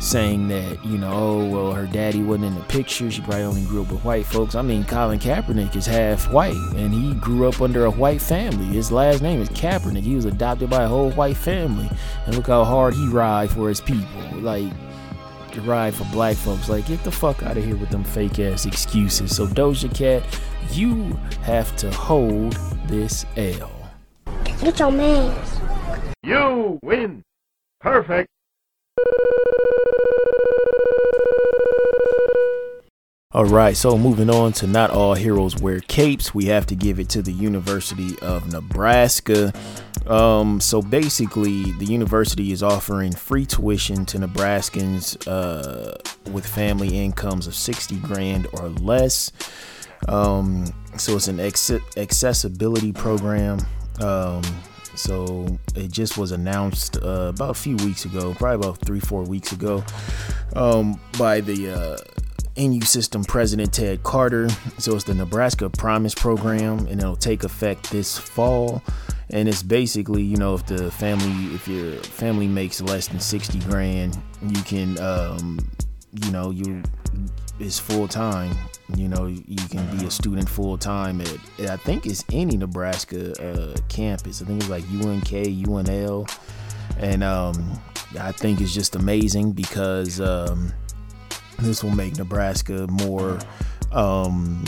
saying 0.00 0.48
that, 0.48 0.84
you 0.84 0.98
know, 0.98 1.12
oh, 1.12 1.46
well, 1.46 1.72
her 1.72 1.86
daddy 1.86 2.22
wasn't 2.22 2.46
in 2.46 2.54
the 2.54 2.60
picture. 2.62 3.10
She 3.10 3.20
probably 3.22 3.42
only 3.42 3.64
grew 3.64 3.82
up 3.82 3.90
with 3.90 4.04
white 4.04 4.26
folks. 4.26 4.54
I 4.54 4.62
mean, 4.62 4.84
Colin 4.84 5.18
Kaepernick 5.18 5.74
is 5.74 5.86
half 5.86 6.30
white, 6.30 6.56
and 6.76 6.92
he 6.92 7.14
grew 7.14 7.48
up 7.48 7.60
under 7.60 7.84
a 7.86 7.90
white 7.90 8.20
family. 8.20 8.66
His 8.66 8.92
last 8.92 9.22
name 9.22 9.40
is 9.40 9.48
Kaepernick. 9.50 10.02
He 10.02 10.14
was 10.14 10.24
adopted 10.24 10.70
by 10.70 10.84
a 10.84 10.88
whole 10.88 11.10
white 11.12 11.36
family. 11.36 11.90
And 12.26 12.34
look 12.34 12.46
how 12.46 12.64
hard 12.64 12.94
he 12.94 13.08
ride 13.08 13.50
for 13.50 13.68
his 13.68 13.80
people. 13.80 14.22
Like, 14.34 14.72
to 15.52 15.62
ride 15.62 15.94
for 15.94 16.04
black 16.12 16.36
folks. 16.36 16.68
Like, 16.68 16.86
get 16.86 17.02
the 17.02 17.10
fuck 17.10 17.42
out 17.42 17.56
of 17.56 17.64
here 17.64 17.76
with 17.76 17.90
them 17.90 18.04
fake 18.04 18.38
ass 18.38 18.66
excuses. 18.66 19.34
So, 19.34 19.46
Doja 19.46 19.92
Cat, 19.94 20.22
you 20.72 21.18
have 21.42 21.74
to 21.76 21.90
hold 21.90 22.52
this 22.86 23.24
L. 23.36 23.72
Get 24.60 24.78
your 24.78 24.92
man. 24.92 25.34
You 26.22 26.78
win. 26.82 27.22
Perfect. 27.80 28.28
All 33.36 33.44
right, 33.44 33.76
so 33.76 33.98
moving 33.98 34.30
on 34.30 34.52
to 34.54 34.66
not 34.66 34.88
all 34.88 35.12
heroes 35.12 35.60
wear 35.60 35.80
capes, 35.80 36.34
we 36.34 36.46
have 36.46 36.64
to 36.68 36.74
give 36.74 36.98
it 36.98 37.10
to 37.10 37.20
the 37.20 37.32
University 37.32 38.18
of 38.20 38.50
Nebraska. 38.50 39.52
Um, 40.06 40.58
so 40.58 40.80
basically, 40.80 41.72
the 41.72 41.84
university 41.84 42.50
is 42.50 42.62
offering 42.62 43.12
free 43.12 43.44
tuition 43.44 44.06
to 44.06 44.18
Nebraskans 44.18 45.18
uh, 45.28 45.98
with 46.30 46.46
family 46.46 46.98
incomes 46.98 47.46
of 47.46 47.54
60 47.54 47.96
grand 47.96 48.46
or 48.54 48.70
less. 48.70 49.30
Um, 50.08 50.64
so 50.96 51.16
it's 51.16 51.28
an 51.28 51.38
ex- 51.38 51.70
accessibility 51.98 52.94
program. 52.94 53.58
Um, 54.00 54.42
so 54.98 55.58
it 55.74 55.90
just 55.90 56.18
was 56.18 56.32
announced 56.32 56.96
uh, 57.02 57.30
about 57.34 57.50
a 57.50 57.54
few 57.54 57.76
weeks 57.76 58.04
ago, 58.04 58.34
probably 58.34 58.56
about 58.56 58.78
three, 58.84 59.00
four 59.00 59.22
weeks 59.22 59.52
ago, 59.52 59.84
um, 60.54 61.00
by 61.18 61.40
the 61.40 61.70
uh, 61.70 61.96
NU 62.56 62.80
System 62.80 63.22
President 63.24 63.72
Ted 63.72 64.02
Carter. 64.02 64.48
So 64.78 64.94
it's 64.94 65.04
the 65.04 65.14
Nebraska 65.14 65.68
Promise 65.68 66.14
Program, 66.14 66.78
and 66.86 67.00
it'll 67.00 67.16
take 67.16 67.44
effect 67.44 67.90
this 67.90 68.18
fall. 68.18 68.82
And 69.30 69.48
it's 69.48 69.62
basically, 69.62 70.22
you 70.22 70.36
know, 70.36 70.54
if 70.54 70.66
the 70.66 70.90
family, 70.90 71.54
if 71.54 71.66
your 71.66 71.92
family 72.02 72.46
makes 72.46 72.80
less 72.80 73.08
than 73.08 73.18
sixty 73.18 73.58
grand, 73.60 74.16
you 74.40 74.62
can, 74.62 74.98
um, 75.00 75.58
you 76.24 76.30
know, 76.30 76.50
you 76.50 76.82
is 77.58 77.78
full 77.78 78.08
time. 78.08 78.56
You 78.96 79.08
know, 79.08 79.26
you 79.26 79.68
can 79.68 79.96
be 79.96 80.06
a 80.06 80.10
student 80.10 80.48
full 80.48 80.78
time 80.78 81.20
at, 81.20 81.38
I 81.68 81.76
think 81.76 82.06
it's 82.06 82.24
any 82.32 82.56
Nebraska 82.56 83.32
uh, 83.42 83.76
campus. 83.88 84.42
I 84.42 84.44
think 84.44 84.60
it's 84.60 84.70
like 84.70 84.84
UNK, 84.84 85.28
UNL, 85.28 86.38
and 86.98 87.24
um, 87.24 87.80
I 88.20 88.32
think 88.32 88.60
it's 88.60 88.74
just 88.74 88.94
amazing 88.96 89.52
because. 89.52 90.20
Um, 90.20 90.72
this 91.58 91.82
will 91.82 91.90
make 91.90 92.16
Nebraska 92.18 92.86
more, 92.88 93.38
um, 93.92 94.64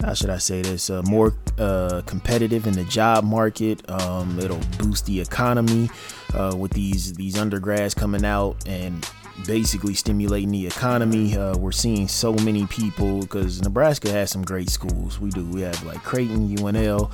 how 0.00 0.14
should 0.14 0.30
I 0.30 0.38
say 0.38 0.62
this, 0.62 0.90
uh, 0.90 1.02
more 1.02 1.34
uh, 1.58 2.02
competitive 2.06 2.66
in 2.66 2.74
the 2.74 2.84
job 2.84 3.24
market. 3.24 3.88
Um, 3.90 4.38
it'll 4.38 4.60
boost 4.78 5.06
the 5.06 5.20
economy 5.20 5.88
uh, 6.34 6.54
with 6.58 6.72
these 6.72 7.14
these 7.14 7.38
undergrads 7.38 7.94
coming 7.94 8.24
out 8.24 8.56
and 8.66 9.08
basically 9.46 9.94
stimulating 9.94 10.50
the 10.50 10.66
economy. 10.66 11.36
Uh, 11.36 11.56
we're 11.56 11.72
seeing 11.72 12.08
so 12.08 12.32
many 12.34 12.66
people 12.66 13.20
because 13.20 13.62
Nebraska 13.62 14.10
has 14.10 14.30
some 14.30 14.42
great 14.42 14.70
schools. 14.70 15.20
We 15.20 15.30
do. 15.30 15.44
We 15.46 15.62
have 15.62 15.82
like 15.84 16.02
Creighton, 16.02 16.56
UNL, 16.56 17.10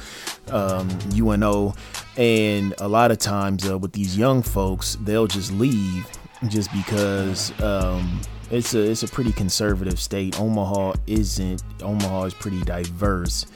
um, 0.52 0.88
UNO, 1.14 1.74
and 2.16 2.74
a 2.78 2.88
lot 2.88 3.10
of 3.10 3.18
times 3.18 3.68
uh, 3.68 3.78
with 3.78 3.92
these 3.92 4.16
young 4.16 4.42
folks, 4.42 4.96
they'll 5.02 5.26
just 5.26 5.52
leave 5.52 6.06
just 6.48 6.72
because 6.72 7.58
um, 7.60 8.20
it's 8.50 8.74
a 8.74 8.90
it's 8.90 9.02
a 9.02 9.08
pretty 9.08 9.32
conservative 9.32 9.98
state. 9.98 10.38
Omaha 10.38 10.92
isn't. 11.06 11.62
Omaha 11.82 12.24
is 12.24 12.34
pretty 12.34 12.60
diverse, 12.62 13.46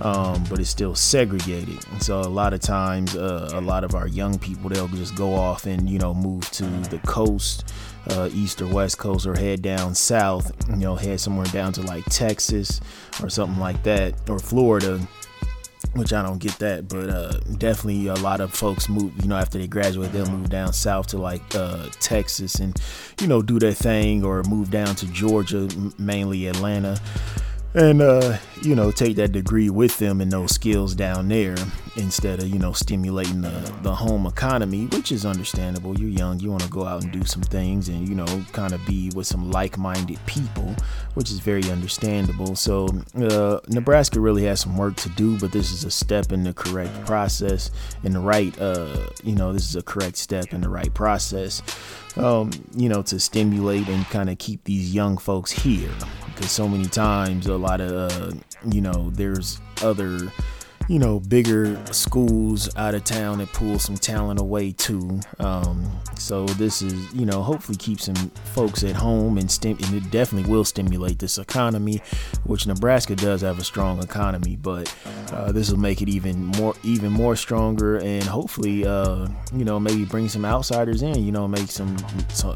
um, 0.00 0.42
but 0.48 0.58
it's 0.58 0.70
still 0.70 0.94
segregated. 0.94 1.78
And 1.92 2.02
so 2.02 2.20
a 2.20 2.22
lot 2.22 2.54
of 2.54 2.60
times, 2.60 3.16
uh, 3.16 3.50
a 3.52 3.60
lot 3.60 3.84
of 3.84 3.94
our 3.94 4.08
young 4.08 4.38
people 4.38 4.70
they'll 4.70 4.88
just 4.88 5.14
go 5.14 5.34
off 5.34 5.66
and 5.66 5.88
you 5.88 5.98
know 5.98 6.14
move 6.14 6.50
to 6.52 6.64
the 6.64 6.98
coast, 7.06 7.72
uh, 8.10 8.28
east 8.32 8.60
or 8.62 8.66
west 8.66 8.98
coast, 8.98 9.26
or 9.26 9.36
head 9.36 9.62
down 9.62 9.94
south. 9.94 10.52
You 10.68 10.76
know, 10.76 10.96
head 10.96 11.20
somewhere 11.20 11.46
down 11.46 11.72
to 11.74 11.82
like 11.82 12.04
Texas 12.06 12.80
or 13.22 13.28
something 13.28 13.58
like 13.60 13.82
that, 13.84 14.28
or 14.28 14.38
Florida 14.38 15.00
which 15.94 16.12
I 16.12 16.22
don't 16.22 16.38
get 16.38 16.58
that, 16.58 16.88
but 16.88 17.08
uh, 17.08 17.32
definitely 17.56 18.08
a 18.08 18.14
lot 18.16 18.42
of 18.42 18.52
folks 18.52 18.86
move. 18.86 19.12
You 19.22 19.28
know, 19.28 19.36
after 19.36 19.56
they 19.56 19.66
graduate, 19.66 20.12
they'll 20.12 20.30
move 20.30 20.50
down 20.50 20.74
south 20.74 21.06
to 21.08 21.18
like 21.18 21.42
uh, 21.54 21.88
Texas 22.00 22.56
and 22.56 22.78
you 23.20 23.26
know 23.26 23.40
do 23.40 23.58
their 23.58 23.72
thing, 23.72 24.22
or 24.22 24.42
move 24.42 24.70
down 24.70 24.94
to 24.96 25.06
Georgia, 25.06 25.68
mainly 25.98 26.48
Atlanta 26.48 27.00
and 27.76 28.00
uh, 28.00 28.38
you 28.62 28.74
know 28.74 28.90
take 28.90 29.16
that 29.16 29.32
degree 29.32 29.70
with 29.70 29.98
them 29.98 30.20
and 30.20 30.32
those 30.32 30.52
skills 30.52 30.94
down 30.94 31.28
there 31.28 31.56
instead 31.96 32.40
of 32.40 32.48
you 32.48 32.58
know 32.58 32.72
stimulating 32.72 33.40
the, 33.40 33.74
the 33.82 33.94
home 33.94 34.26
economy 34.26 34.86
which 34.86 35.12
is 35.12 35.24
understandable. 35.24 35.98
You're 35.98 36.10
young 36.10 36.40
you 36.40 36.50
want 36.50 36.62
to 36.62 36.68
go 36.68 36.84
out 36.84 37.02
and 37.02 37.12
do 37.12 37.24
some 37.24 37.42
things 37.42 37.88
and 37.88 38.08
you 38.08 38.14
know 38.14 38.26
kind 38.52 38.72
of 38.72 38.84
be 38.86 39.10
with 39.14 39.26
some 39.26 39.50
like-minded 39.50 40.18
people 40.26 40.74
which 41.14 41.30
is 41.30 41.40
very 41.40 41.64
understandable. 41.70 42.56
So 42.56 42.88
uh, 43.18 43.60
nebraska 43.68 44.20
really 44.20 44.44
has 44.44 44.60
some 44.60 44.76
work 44.76 44.96
to 44.96 45.08
do 45.10 45.38
but 45.38 45.52
this 45.52 45.72
is 45.72 45.84
a 45.84 45.90
step 45.90 46.32
in 46.32 46.44
the 46.44 46.52
correct 46.52 47.06
process 47.06 47.70
in 48.02 48.12
the 48.12 48.20
right 48.20 48.56
uh, 48.60 49.08
you 49.22 49.34
know 49.34 49.52
this 49.52 49.68
is 49.68 49.76
a 49.76 49.82
correct 49.82 50.16
step 50.16 50.52
in 50.52 50.60
the 50.60 50.68
right 50.68 50.92
process 50.94 51.62
um, 52.16 52.50
you 52.74 52.88
know 52.88 53.02
to 53.02 53.18
stimulate 53.20 53.88
and 53.88 54.04
kind 54.06 54.30
of 54.30 54.38
keep 54.38 54.64
these 54.64 54.94
young 54.94 55.18
folks 55.18 55.50
here. 55.50 55.90
Because 56.26 56.50
so 56.50 56.68
many 56.68 56.86
times 56.86 57.46
a 57.46 57.56
lot 57.56 57.80
of 57.80 57.92
uh, 57.92 58.32
you 58.70 58.80
know 58.80 59.10
there's 59.10 59.60
other 59.82 60.32
you 60.88 60.98
know, 60.98 61.20
bigger 61.20 61.76
schools 61.92 62.74
out 62.76 62.94
of 62.94 63.04
town 63.04 63.38
that 63.38 63.52
pull 63.52 63.78
some 63.78 63.96
talent 63.96 64.40
away 64.40 64.72
too. 64.72 65.20
Um, 65.38 65.90
so 66.16 66.46
this 66.46 66.82
is, 66.82 67.12
you 67.12 67.26
know, 67.26 67.42
hopefully 67.42 67.76
keep 67.76 68.00
some 68.00 68.14
folks 68.54 68.84
at 68.84 68.94
home 68.94 69.38
and, 69.38 69.50
stim- 69.50 69.78
and 69.82 69.94
it 69.94 70.10
definitely 70.10 70.50
will 70.50 70.64
stimulate 70.64 71.18
this 71.18 71.38
economy, 71.38 72.00
which 72.44 72.66
Nebraska 72.66 73.16
does 73.16 73.40
have 73.40 73.58
a 73.58 73.64
strong 73.64 74.02
economy, 74.02 74.56
but 74.56 74.94
uh, 75.32 75.52
this 75.52 75.70
will 75.70 75.78
make 75.78 76.02
it 76.02 76.08
even 76.08 76.46
more, 76.46 76.74
even 76.84 77.12
more 77.12 77.36
stronger, 77.36 77.98
and 77.98 78.22
hopefully, 78.22 78.86
uh, 78.86 79.26
you 79.54 79.64
know, 79.64 79.80
maybe 79.80 80.04
bring 80.04 80.28
some 80.28 80.44
outsiders 80.44 81.02
in. 81.02 81.22
You 81.22 81.32
know, 81.32 81.48
make 81.48 81.70
some, 81.70 81.96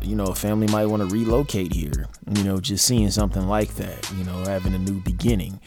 you 0.03 0.15
know, 0.15 0.27
a 0.27 0.35
family 0.35 0.67
might 0.69 0.87
want 0.87 1.09
to 1.09 1.15
relocate 1.15 1.73
here. 1.73 2.07
You 2.37 2.45
know, 2.45 2.61
just 2.61 2.87
seeing 2.87 3.11
something 3.11 3.47
like 3.49 3.75
that. 3.75 4.11
You 4.17 4.25
know, 4.25 4.45
having 4.45 4.75
a 4.75 4.79
new 4.79 5.01
beginning. 5.01 5.61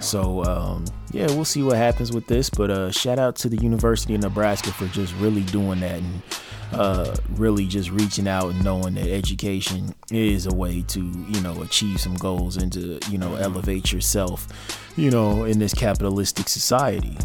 So 0.00 0.44
um, 0.44 0.84
yeah, 1.12 1.26
we'll 1.26 1.44
see 1.44 1.62
what 1.62 1.76
happens 1.76 2.12
with 2.12 2.26
this. 2.26 2.50
But 2.50 2.70
uh, 2.70 2.90
shout 2.90 3.18
out 3.18 3.36
to 3.36 3.48
the 3.48 3.56
University 3.56 4.14
of 4.14 4.20
Nebraska 4.20 4.70
for 4.72 4.86
just 4.86 5.14
really 5.16 5.42
doing 5.42 5.80
that 5.80 5.96
and 5.96 6.22
uh, 6.72 7.16
really 7.30 7.66
just 7.66 7.90
reaching 7.90 8.28
out 8.28 8.50
and 8.50 8.64
knowing 8.64 8.94
that 8.94 9.08
education 9.08 9.94
is 10.10 10.46
a 10.46 10.54
way 10.54 10.82
to 10.82 11.00
you 11.00 11.40
know 11.40 11.62
achieve 11.62 12.00
some 12.00 12.14
goals 12.14 12.56
and 12.56 12.72
to 12.72 13.00
you 13.10 13.18
know 13.18 13.34
elevate 13.36 13.92
yourself, 13.92 14.46
you 14.96 15.10
know, 15.10 15.44
in 15.44 15.58
this 15.58 15.74
capitalistic 15.74 16.48
society. 16.48 17.16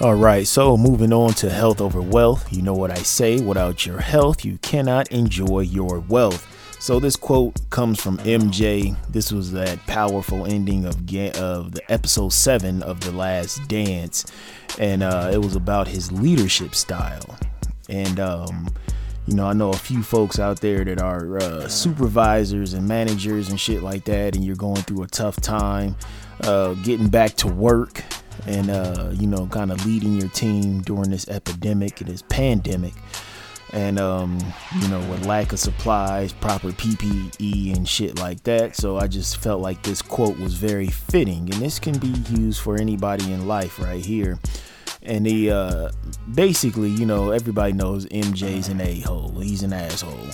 All 0.00 0.14
right, 0.14 0.46
so 0.46 0.76
moving 0.76 1.12
on 1.12 1.32
to 1.34 1.48
health 1.48 1.80
over 1.80 2.02
wealth. 2.02 2.52
You 2.52 2.60
know 2.62 2.74
what 2.74 2.90
I 2.90 2.96
say 2.96 3.40
without 3.40 3.86
your 3.86 4.00
health, 4.00 4.44
you 4.44 4.58
cannot 4.58 5.10
enjoy 5.10 5.60
your 5.60 6.00
wealth. 6.00 6.46
So 6.78 7.00
this 7.00 7.16
quote 7.16 7.68
comes 7.70 8.00
from 8.00 8.18
MJ. 8.18 8.96
This 9.10 9.32
was 9.32 9.50
that 9.52 9.84
powerful 9.86 10.46
ending 10.46 10.84
of 10.84 10.96
of 11.36 11.72
the 11.72 11.82
episode 11.88 12.32
seven 12.32 12.82
of 12.82 13.00
The 13.00 13.12
Last 13.12 13.66
Dance, 13.66 14.26
and 14.78 15.02
uh, 15.02 15.30
it 15.32 15.38
was 15.38 15.56
about 15.56 15.88
his 15.88 16.12
leadership 16.12 16.74
style. 16.74 17.38
And 17.88 18.20
um, 18.20 18.68
you 19.26 19.34
know, 19.34 19.46
I 19.46 19.54
know 19.54 19.70
a 19.70 19.76
few 19.76 20.02
folks 20.02 20.38
out 20.38 20.60
there 20.60 20.84
that 20.84 21.00
are 21.00 21.38
uh, 21.38 21.66
supervisors 21.66 22.74
and 22.74 22.86
managers 22.86 23.48
and 23.48 23.58
shit 23.58 23.82
like 23.82 24.04
that, 24.04 24.36
and 24.36 24.44
you're 24.44 24.54
going 24.54 24.82
through 24.82 25.02
a 25.02 25.08
tough 25.08 25.36
time, 25.40 25.96
uh, 26.42 26.74
getting 26.74 27.08
back 27.08 27.34
to 27.36 27.48
work, 27.48 28.04
and 28.46 28.70
uh, 28.70 29.10
you 29.14 29.26
know, 29.26 29.46
kind 29.46 29.72
of 29.72 29.84
leading 29.86 30.14
your 30.14 30.28
team 30.28 30.82
during 30.82 31.10
this 31.10 31.26
epidemic 31.28 32.00
and 32.00 32.10
this 32.10 32.22
pandemic 32.22 32.92
and 33.72 33.98
um, 33.98 34.38
you 34.80 34.88
know 34.88 35.00
with 35.10 35.26
lack 35.26 35.52
of 35.52 35.58
supplies 35.58 36.32
proper 36.32 36.70
ppe 36.70 37.74
and 37.74 37.88
shit 37.88 38.18
like 38.18 38.42
that 38.44 38.76
so 38.76 38.96
i 38.96 39.06
just 39.06 39.38
felt 39.38 39.60
like 39.60 39.82
this 39.82 40.00
quote 40.00 40.38
was 40.38 40.54
very 40.54 40.86
fitting 40.86 41.50
and 41.52 41.60
this 41.60 41.78
can 41.78 41.98
be 41.98 42.14
used 42.30 42.60
for 42.60 42.76
anybody 42.76 43.32
in 43.32 43.48
life 43.48 43.80
right 43.80 44.04
here 44.04 44.38
and 45.06 45.24
he 45.24 45.50
uh, 45.50 45.90
basically, 46.34 46.90
you 46.90 47.06
know, 47.06 47.30
everybody 47.30 47.72
knows 47.72 48.06
MJ's 48.06 48.68
an 48.68 48.80
a 48.80 49.00
hole. 49.00 49.38
He's 49.40 49.62
an 49.62 49.72
asshole. 49.72 50.30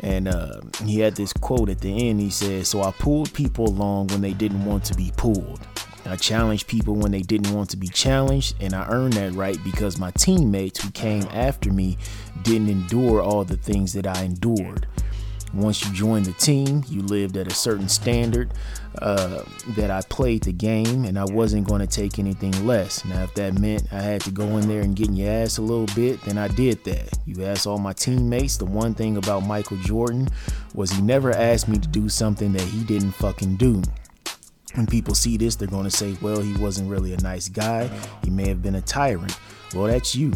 And 0.00 0.28
uh, 0.28 0.60
he 0.84 1.00
had 1.00 1.16
this 1.16 1.32
quote 1.32 1.68
at 1.68 1.80
the 1.80 2.08
end. 2.08 2.20
He 2.20 2.30
said, 2.30 2.66
So 2.66 2.82
I 2.82 2.92
pulled 2.92 3.32
people 3.34 3.68
along 3.68 4.08
when 4.08 4.20
they 4.20 4.32
didn't 4.32 4.64
want 4.64 4.84
to 4.84 4.94
be 4.94 5.12
pulled. 5.16 5.60
I 6.04 6.16
challenged 6.16 6.66
people 6.66 6.94
when 6.94 7.12
they 7.12 7.22
didn't 7.22 7.54
want 7.54 7.70
to 7.70 7.76
be 7.76 7.88
challenged, 7.88 8.56
and 8.60 8.74
I 8.74 8.86
earned 8.88 9.14
that 9.14 9.32
right 9.34 9.58
because 9.64 9.98
my 9.98 10.10
teammates 10.12 10.82
who 10.82 10.90
came 10.90 11.24
after 11.32 11.72
me 11.72 11.96
didn't 12.42 12.68
endure 12.68 13.22
all 13.22 13.44
the 13.44 13.56
things 13.56 13.92
that 13.92 14.06
I 14.06 14.22
endured. 14.22 14.86
Once 15.54 15.84
you 15.84 15.92
joined 15.92 16.24
the 16.24 16.32
team, 16.32 16.82
you 16.88 17.02
lived 17.02 17.36
at 17.36 17.46
a 17.46 17.54
certain 17.54 17.88
standard 17.88 18.54
uh, 19.00 19.42
that 19.76 19.90
I 19.90 20.00
played 20.08 20.42
the 20.44 20.52
game, 20.52 21.04
and 21.04 21.18
I 21.18 21.24
wasn't 21.24 21.68
going 21.68 21.80
to 21.80 21.86
take 21.86 22.18
anything 22.18 22.66
less. 22.66 23.04
Now, 23.04 23.22
if 23.22 23.34
that 23.34 23.58
meant 23.58 23.92
I 23.92 24.00
had 24.00 24.22
to 24.22 24.30
go 24.30 24.56
in 24.56 24.66
there 24.66 24.80
and 24.80 24.96
get 24.96 25.08
in 25.08 25.16
your 25.16 25.30
ass 25.30 25.58
a 25.58 25.62
little 25.62 25.94
bit, 25.94 26.22
then 26.22 26.38
I 26.38 26.48
did 26.48 26.82
that. 26.84 27.18
You 27.26 27.44
asked 27.44 27.66
all 27.66 27.78
my 27.78 27.92
teammates. 27.92 28.56
The 28.56 28.64
one 28.64 28.94
thing 28.94 29.18
about 29.18 29.40
Michael 29.40 29.76
Jordan 29.78 30.28
was 30.74 30.90
he 30.90 31.02
never 31.02 31.32
asked 31.32 31.68
me 31.68 31.78
to 31.78 31.88
do 31.88 32.08
something 32.08 32.52
that 32.52 32.62
he 32.62 32.82
didn't 32.84 33.12
fucking 33.12 33.56
do 33.56 33.82
when 34.74 34.86
people 34.86 35.14
see 35.14 35.36
this, 35.36 35.56
they're 35.56 35.68
going 35.68 35.84
to 35.84 35.90
say, 35.90 36.16
well, 36.20 36.40
he 36.40 36.54
wasn't 36.54 36.90
really 36.90 37.12
a 37.12 37.18
nice 37.18 37.48
guy. 37.48 37.88
He 38.24 38.30
may 38.30 38.48
have 38.48 38.62
been 38.62 38.76
a 38.76 38.80
tyrant. 38.80 39.38
Well, 39.74 39.84
that's 39.84 40.14
you 40.14 40.32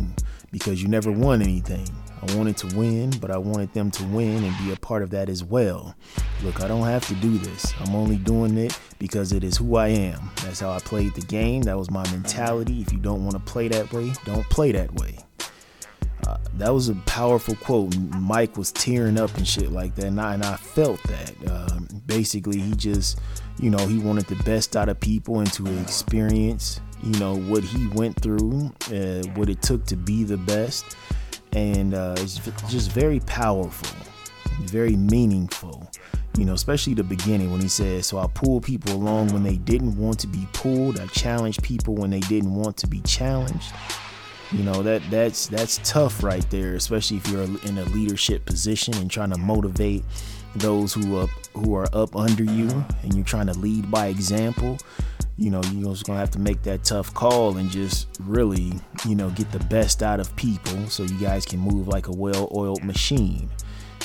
because 0.50 0.82
you 0.82 0.88
never 0.88 1.10
won 1.10 1.42
anything. 1.42 1.86
I 2.22 2.34
wanted 2.34 2.56
to 2.58 2.76
win, 2.76 3.10
but 3.20 3.30
I 3.30 3.36
wanted 3.36 3.72
them 3.74 3.90
to 3.92 4.04
win 4.06 4.42
and 4.42 4.56
be 4.64 4.72
a 4.72 4.76
part 4.76 5.02
of 5.02 5.10
that 5.10 5.28
as 5.28 5.44
well. 5.44 5.94
Look, 6.42 6.62
I 6.62 6.68
don't 6.68 6.84
have 6.84 7.06
to 7.08 7.14
do 7.16 7.36
this. 7.38 7.74
I'm 7.80 7.94
only 7.94 8.16
doing 8.16 8.56
it 8.56 8.78
because 8.98 9.32
it 9.32 9.44
is 9.44 9.58
who 9.58 9.76
I 9.76 9.88
am. 9.88 10.30
That's 10.42 10.60
how 10.60 10.70
I 10.70 10.78
played 10.78 11.14
the 11.14 11.20
game. 11.20 11.62
That 11.62 11.78
was 11.78 11.90
my 11.90 12.08
mentality. 12.10 12.80
If 12.80 12.92
you 12.92 12.98
don't 12.98 13.24
want 13.24 13.34
to 13.34 13.40
play 13.40 13.68
that 13.68 13.92
way, 13.92 14.12
don't 14.24 14.48
play 14.48 14.72
that 14.72 14.94
way. 14.94 15.18
Uh, 16.26 16.38
that 16.54 16.70
was 16.70 16.88
a 16.88 16.94
powerful 17.06 17.54
quote. 17.56 17.96
Mike 17.98 18.56
was 18.56 18.72
tearing 18.72 19.18
up 19.18 19.36
and 19.36 19.46
shit 19.46 19.70
like 19.70 19.94
that, 19.94 20.06
and 20.06 20.20
I, 20.20 20.34
and 20.34 20.42
I 20.42 20.56
felt 20.56 21.00
that. 21.04 21.34
Uh, 21.46 21.78
basically, 22.06 22.60
he 22.60 22.72
just, 22.74 23.20
you 23.58 23.70
know, 23.70 23.86
he 23.86 23.98
wanted 23.98 24.26
the 24.26 24.42
best 24.44 24.76
out 24.76 24.88
of 24.88 25.00
people 25.00 25.40
and 25.40 25.52
to 25.54 25.66
experience, 25.80 26.80
you 27.02 27.18
know, 27.18 27.36
what 27.36 27.64
he 27.64 27.86
went 27.88 28.20
through, 28.20 28.72
uh, 28.92 29.22
what 29.34 29.48
it 29.48 29.62
took 29.62 29.84
to 29.86 29.96
be 29.96 30.24
the 30.24 30.36
best 30.36 30.96
and 31.56 31.94
uh, 31.94 32.14
it's 32.18 32.38
just 32.68 32.92
very 32.92 33.20
powerful, 33.20 33.96
very 34.60 34.94
meaningful. 34.94 35.90
You 36.36 36.44
know, 36.44 36.52
especially 36.52 36.92
the 36.92 37.02
beginning 37.02 37.50
when 37.50 37.62
he 37.62 37.68
says, 37.68 38.06
"So 38.06 38.18
I 38.18 38.26
pull 38.26 38.60
people 38.60 38.92
along 38.92 39.32
when 39.32 39.42
they 39.42 39.56
didn't 39.56 39.96
want 39.96 40.18
to 40.20 40.26
be 40.26 40.46
pulled. 40.52 41.00
I 41.00 41.06
challenge 41.06 41.62
people 41.62 41.94
when 41.94 42.10
they 42.10 42.20
didn't 42.20 42.54
want 42.54 42.76
to 42.78 42.86
be 42.86 43.00
challenged." 43.00 43.72
You 44.52 44.62
know 44.62 44.82
that 44.82 45.02
that's 45.10 45.46
that's 45.46 45.80
tough 45.82 46.22
right 46.22 46.48
there, 46.50 46.74
especially 46.74 47.16
if 47.16 47.28
you're 47.28 47.42
in 47.42 47.78
a 47.78 47.84
leadership 47.86 48.44
position 48.44 48.94
and 48.98 49.10
trying 49.10 49.30
to 49.30 49.38
motivate 49.38 50.04
those 50.56 50.92
who 50.92 51.16
up 51.16 51.30
who 51.56 51.74
are 51.74 51.88
up 51.92 52.14
under 52.14 52.44
you, 52.44 52.84
and 53.02 53.14
you're 53.14 53.24
trying 53.24 53.46
to 53.46 53.58
lead 53.58 53.90
by 53.90 54.06
example 54.06 54.78
you 55.38 55.50
know, 55.50 55.60
you're 55.72 55.92
just 55.92 56.06
gonna 56.06 56.18
have 56.18 56.30
to 56.30 56.38
make 56.38 56.62
that 56.62 56.82
tough 56.82 57.12
call 57.12 57.58
and 57.58 57.70
just 57.70 58.08
really, 58.20 58.72
you 59.06 59.14
know, 59.14 59.28
get 59.30 59.50
the 59.52 59.58
best 59.66 60.02
out 60.02 60.18
of 60.18 60.34
people 60.36 60.88
so 60.88 61.02
you 61.02 61.18
guys 61.18 61.44
can 61.44 61.58
move 61.60 61.88
like 61.88 62.08
a 62.08 62.12
well-oiled 62.12 62.82
machine. 62.82 63.50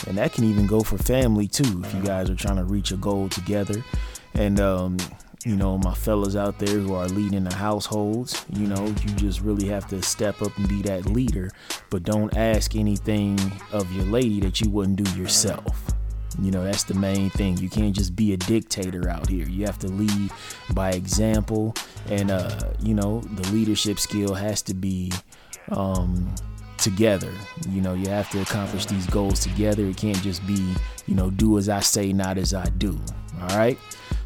And 0.07 0.17
that 0.17 0.33
can 0.33 0.43
even 0.43 0.67
go 0.67 0.81
for 0.81 0.97
family 0.97 1.47
too, 1.47 1.81
if 1.83 1.93
you 1.93 2.01
guys 2.01 2.29
are 2.29 2.35
trying 2.35 2.57
to 2.57 2.65
reach 2.65 2.91
a 2.91 2.97
goal 2.97 3.29
together. 3.29 3.83
And 4.33 4.59
um, 4.59 4.97
you 5.45 5.55
know, 5.55 5.77
my 5.77 5.93
fellas 5.93 6.35
out 6.35 6.59
there 6.59 6.79
who 6.79 6.93
are 6.95 7.07
leading 7.07 7.45
the 7.45 7.55
households, 7.55 8.45
you 8.51 8.67
know, 8.67 8.85
you 8.85 9.15
just 9.15 9.39
really 9.41 9.67
have 9.67 9.87
to 9.87 10.01
step 10.01 10.41
up 10.41 10.55
and 10.57 10.67
be 10.67 10.81
that 10.83 11.05
leader, 11.05 11.49
but 11.89 12.03
don't 12.03 12.35
ask 12.35 12.75
anything 12.75 13.39
of 13.71 13.91
your 13.93 14.05
lady 14.05 14.41
that 14.41 14.59
you 14.59 14.69
wouldn't 14.69 15.01
do 15.01 15.19
yourself. 15.19 15.93
You 16.39 16.51
know, 16.51 16.63
that's 16.63 16.83
the 16.83 16.93
main 16.93 17.29
thing. 17.31 17.57
You 17.57 17.69
can't 17.69 17.95
just 17.95 18.15
be 18.15 18.33
a 18.33 18.37
dictator 18.37 19.09
out 19.09 19.27
here. 19.27 19.47
You 19.47 19.65
have 19.65 19.79
to 19.79 19.87
lead 19.87 20.31
by 20.73 20.91
example. 20.91 21.73
And, 22.07 22.31
uh, 22.31 22.71
you 22.79 22.93
know, 22.93 23.21
the 23.21 23.47
leadership 23.51 23.99
skill 23.99 24.33
has 24.33 24.61
to 24.63 24.73
be 24.73 25.11
um, 25.71 26.33
together. 26.77 27.31
You 27.69 27.81
know, 27.81 27.93
you 27.93 28.09
have 28.09 28.29
to 28.31 28.41
accomplish 28.41 28.85
these 28.85 29.05
goals 29.07 29.39
together. 29.39 29.85
It 29.85 29.97
can't 29.97 30.21
just 30.21 30.45
be, 30.47 30.73
you 31.07 31.15
know, 31.15 31.29
do 31.29 31.57
as 31.57 31.69
I 31.69 31.79
say, 31.79 32.13
not 32.13 32.37
as 32.37 32.53
I 32.53 32.65
do. 32.77 32.99
All 33.41 33.57
right. 33.57 33.77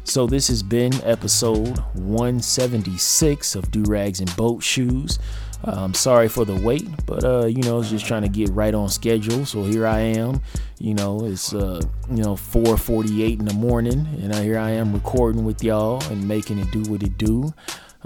So 0.04 0.26
this 0.26 0.46
has 0.48 0.62
been 0.62 0.92
episode 1.02 1.78
176 1.94 3.56
of 3.56 3.70
Do 3.72 3.82
Rags 3.84 4.20
and 4.20 4.34
Boat 4.36 4.62
Shoes. 4.62 5.18
I'm 5.66 5.94
sorry 5.94 6.28
for 6.28 6.44
the 6.44 6.54
wait, 6.54 6.88
but 7.06 7.24
uh, 7.24 7.46
you 7.46 7.62
know, 7.62 7.74
I 7.74 7.78
was 7.78 7.90
just 7.90 8.06
trying 8.06 8.22
to 8.22 8.28
get 8.28 8.50
right 8.50 8.74
on 8.74 8.88
schedule. 8.88 9.44
So 9.44 9.64
here 9.64 9.86
I 9.86 9.98
am. 10.00 10.40
You 10.78 10.94
know, 10.94 11.24
it's 11.24 11.52
uh, 11.52 11.80
you 12.10 12.22
know 12.22 12.34
4:48 12.34 13.40
in 13.40 13.44
the 13.46 13.54
morning, 13.54 14.06
and 14.22 14.34
here 14.34 14.58
I 14.58 14.70
am 14.70 14.92
recording 14.92 15.44
with 15.44 15.64
y'all 15.64 16.02
and 16.04 16.26
making 16.28 16.58
it 16.58 16.70
do 16.70 16.82
what 16.90 17.02
it 17.02 17.18
do. 17.18 17.52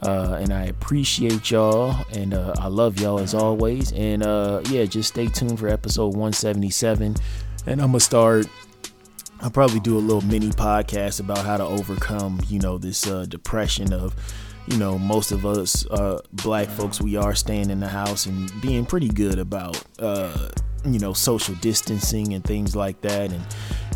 Uh, 0.02 0.38
and 0.40 0.52
I 0.52 0.64
appreciate 0.64 1.50
y'all, 1.50 1.94
and 2.14 2.32
uh, 2.32 2.54
I 2.58 2.68
love 2.68 2.98
y'all 2.98 3.18
as 3.18 3.34
always. 3.34 3.92
And 3.92 4.22
uh, 4.22 4.62
yeah, 4.70 4.84
just 4.86 5.10
stay 5.10 5.26
tuned 5.26 5.58
for 5.58 5.68
episode 5.68 6.14
177, 6.14 7.16
and 7.66 7.80
I'm 7.80 7.88
gonna 7.88 8.00
start. 8.00 8.46
I'll 9.42 9.50
probably 9.50 9.80
do 9.80 9.96
a 9.96 10.00
little 10.00 10.22
mini 10.22 10.50
podcast 10.50 11.20
about 11.20 11.46
how 11.46 11.56
to 11.56 11.64
overcome, 11.64 12.40
you 12.48 12.58
know, 12.58 12.76
this 12.76 13.06
uh, 13.06 13.24
depression 13.26 13.92
of 13.92 14.14
you 14.70 14.78
know, 14.78 14.98
most 14.98 15.32
of 15.32 15.44
us 15.44 15.84
uh, 15.90 16.20
black 16.32 16.68
folks, 16.68 17.00
we 17.00 17.16
are 17.16 17.34
staying 17.34 17.70
in 17.70 17.80
the 17.80 17.88
house 17.88 18.26
and 18.26 18.50
being 18.60 18.86
pretty 18.86 19.08
good 19.08 19.38
about, 19.38 19.82
uh, 19.98 20.48
you 20.84 21.00
know, 21.00 21.12
social 21.12 21.56
distancing 21.56 22.34
and 22.34 22.44
things 22.44 22.76
like 22.76 23.00
that. 23.00 23.32
And, 23.32 23.44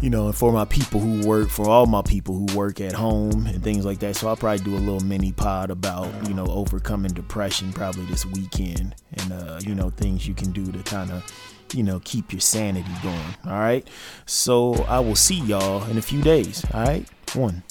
you 0.02 0.10
know, 0.10 0.26
and 0.26 0.34
for 0.34 0.52
my 0.52 0.64
people 0.64 0.98
who 0.98 1.26
work, 1.26 1.48
for 1.48 1.68
all 1.68 1.86
my 1.86 2.02
people 2.02 2.34
who 2.34 2.56
work 2.56 2.80
at 2.80 2.92
home 2.92 3.46
and 3.46 3.62
things 3.62 3.84
like 3.84 4.00
that. 4.00 4.16
So 4.16 4.28
I'll 4.28 4.36
probably 4.36 4.64
do 4.64 4.76
a 4.76 4.78
little 4.78 5.00
mini 5.00 5.32
pod 5.32 5.70
about, 5.70 6.28
you 6.28 6.34
know, 6.34 6.46
overcoming 6.46 7.12
depression 7.12 7.72
probably 7.72 8.04
this 8.06 8.26
weekend 8.26 8.96
and, 9.12 9.32
uh, 9.32 9.60
you 9.62 9.76
know, 9.76 9.90
things 9.90 10.26
you 10.26 10.34
can 10.34 10.50
do 10.50 10.72
to 10.72 10.82
kind 10.82 11.12
of, 11.12 11.24
you 11.72 11.84
know, 11.84 12.00
keep 12.04 12.32
your 12.32 12.40
sanity 12.40 12.90
going. 13.02 13.34
All 13.46 13.60
right. 13.60 13.88
So 14.26 14.74
I 14.88 14.98
will 14.98 15.16
see 15.16 15.38
y'all 15.40 15.84
in 15.88 15.98
a 15.98 16.02
few 16.02 16.20
days. 16.20 16.64
All 16.74 16.82
right. 16.82 17.08
One. 17.34 17.62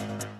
Bye. 0.00 0.39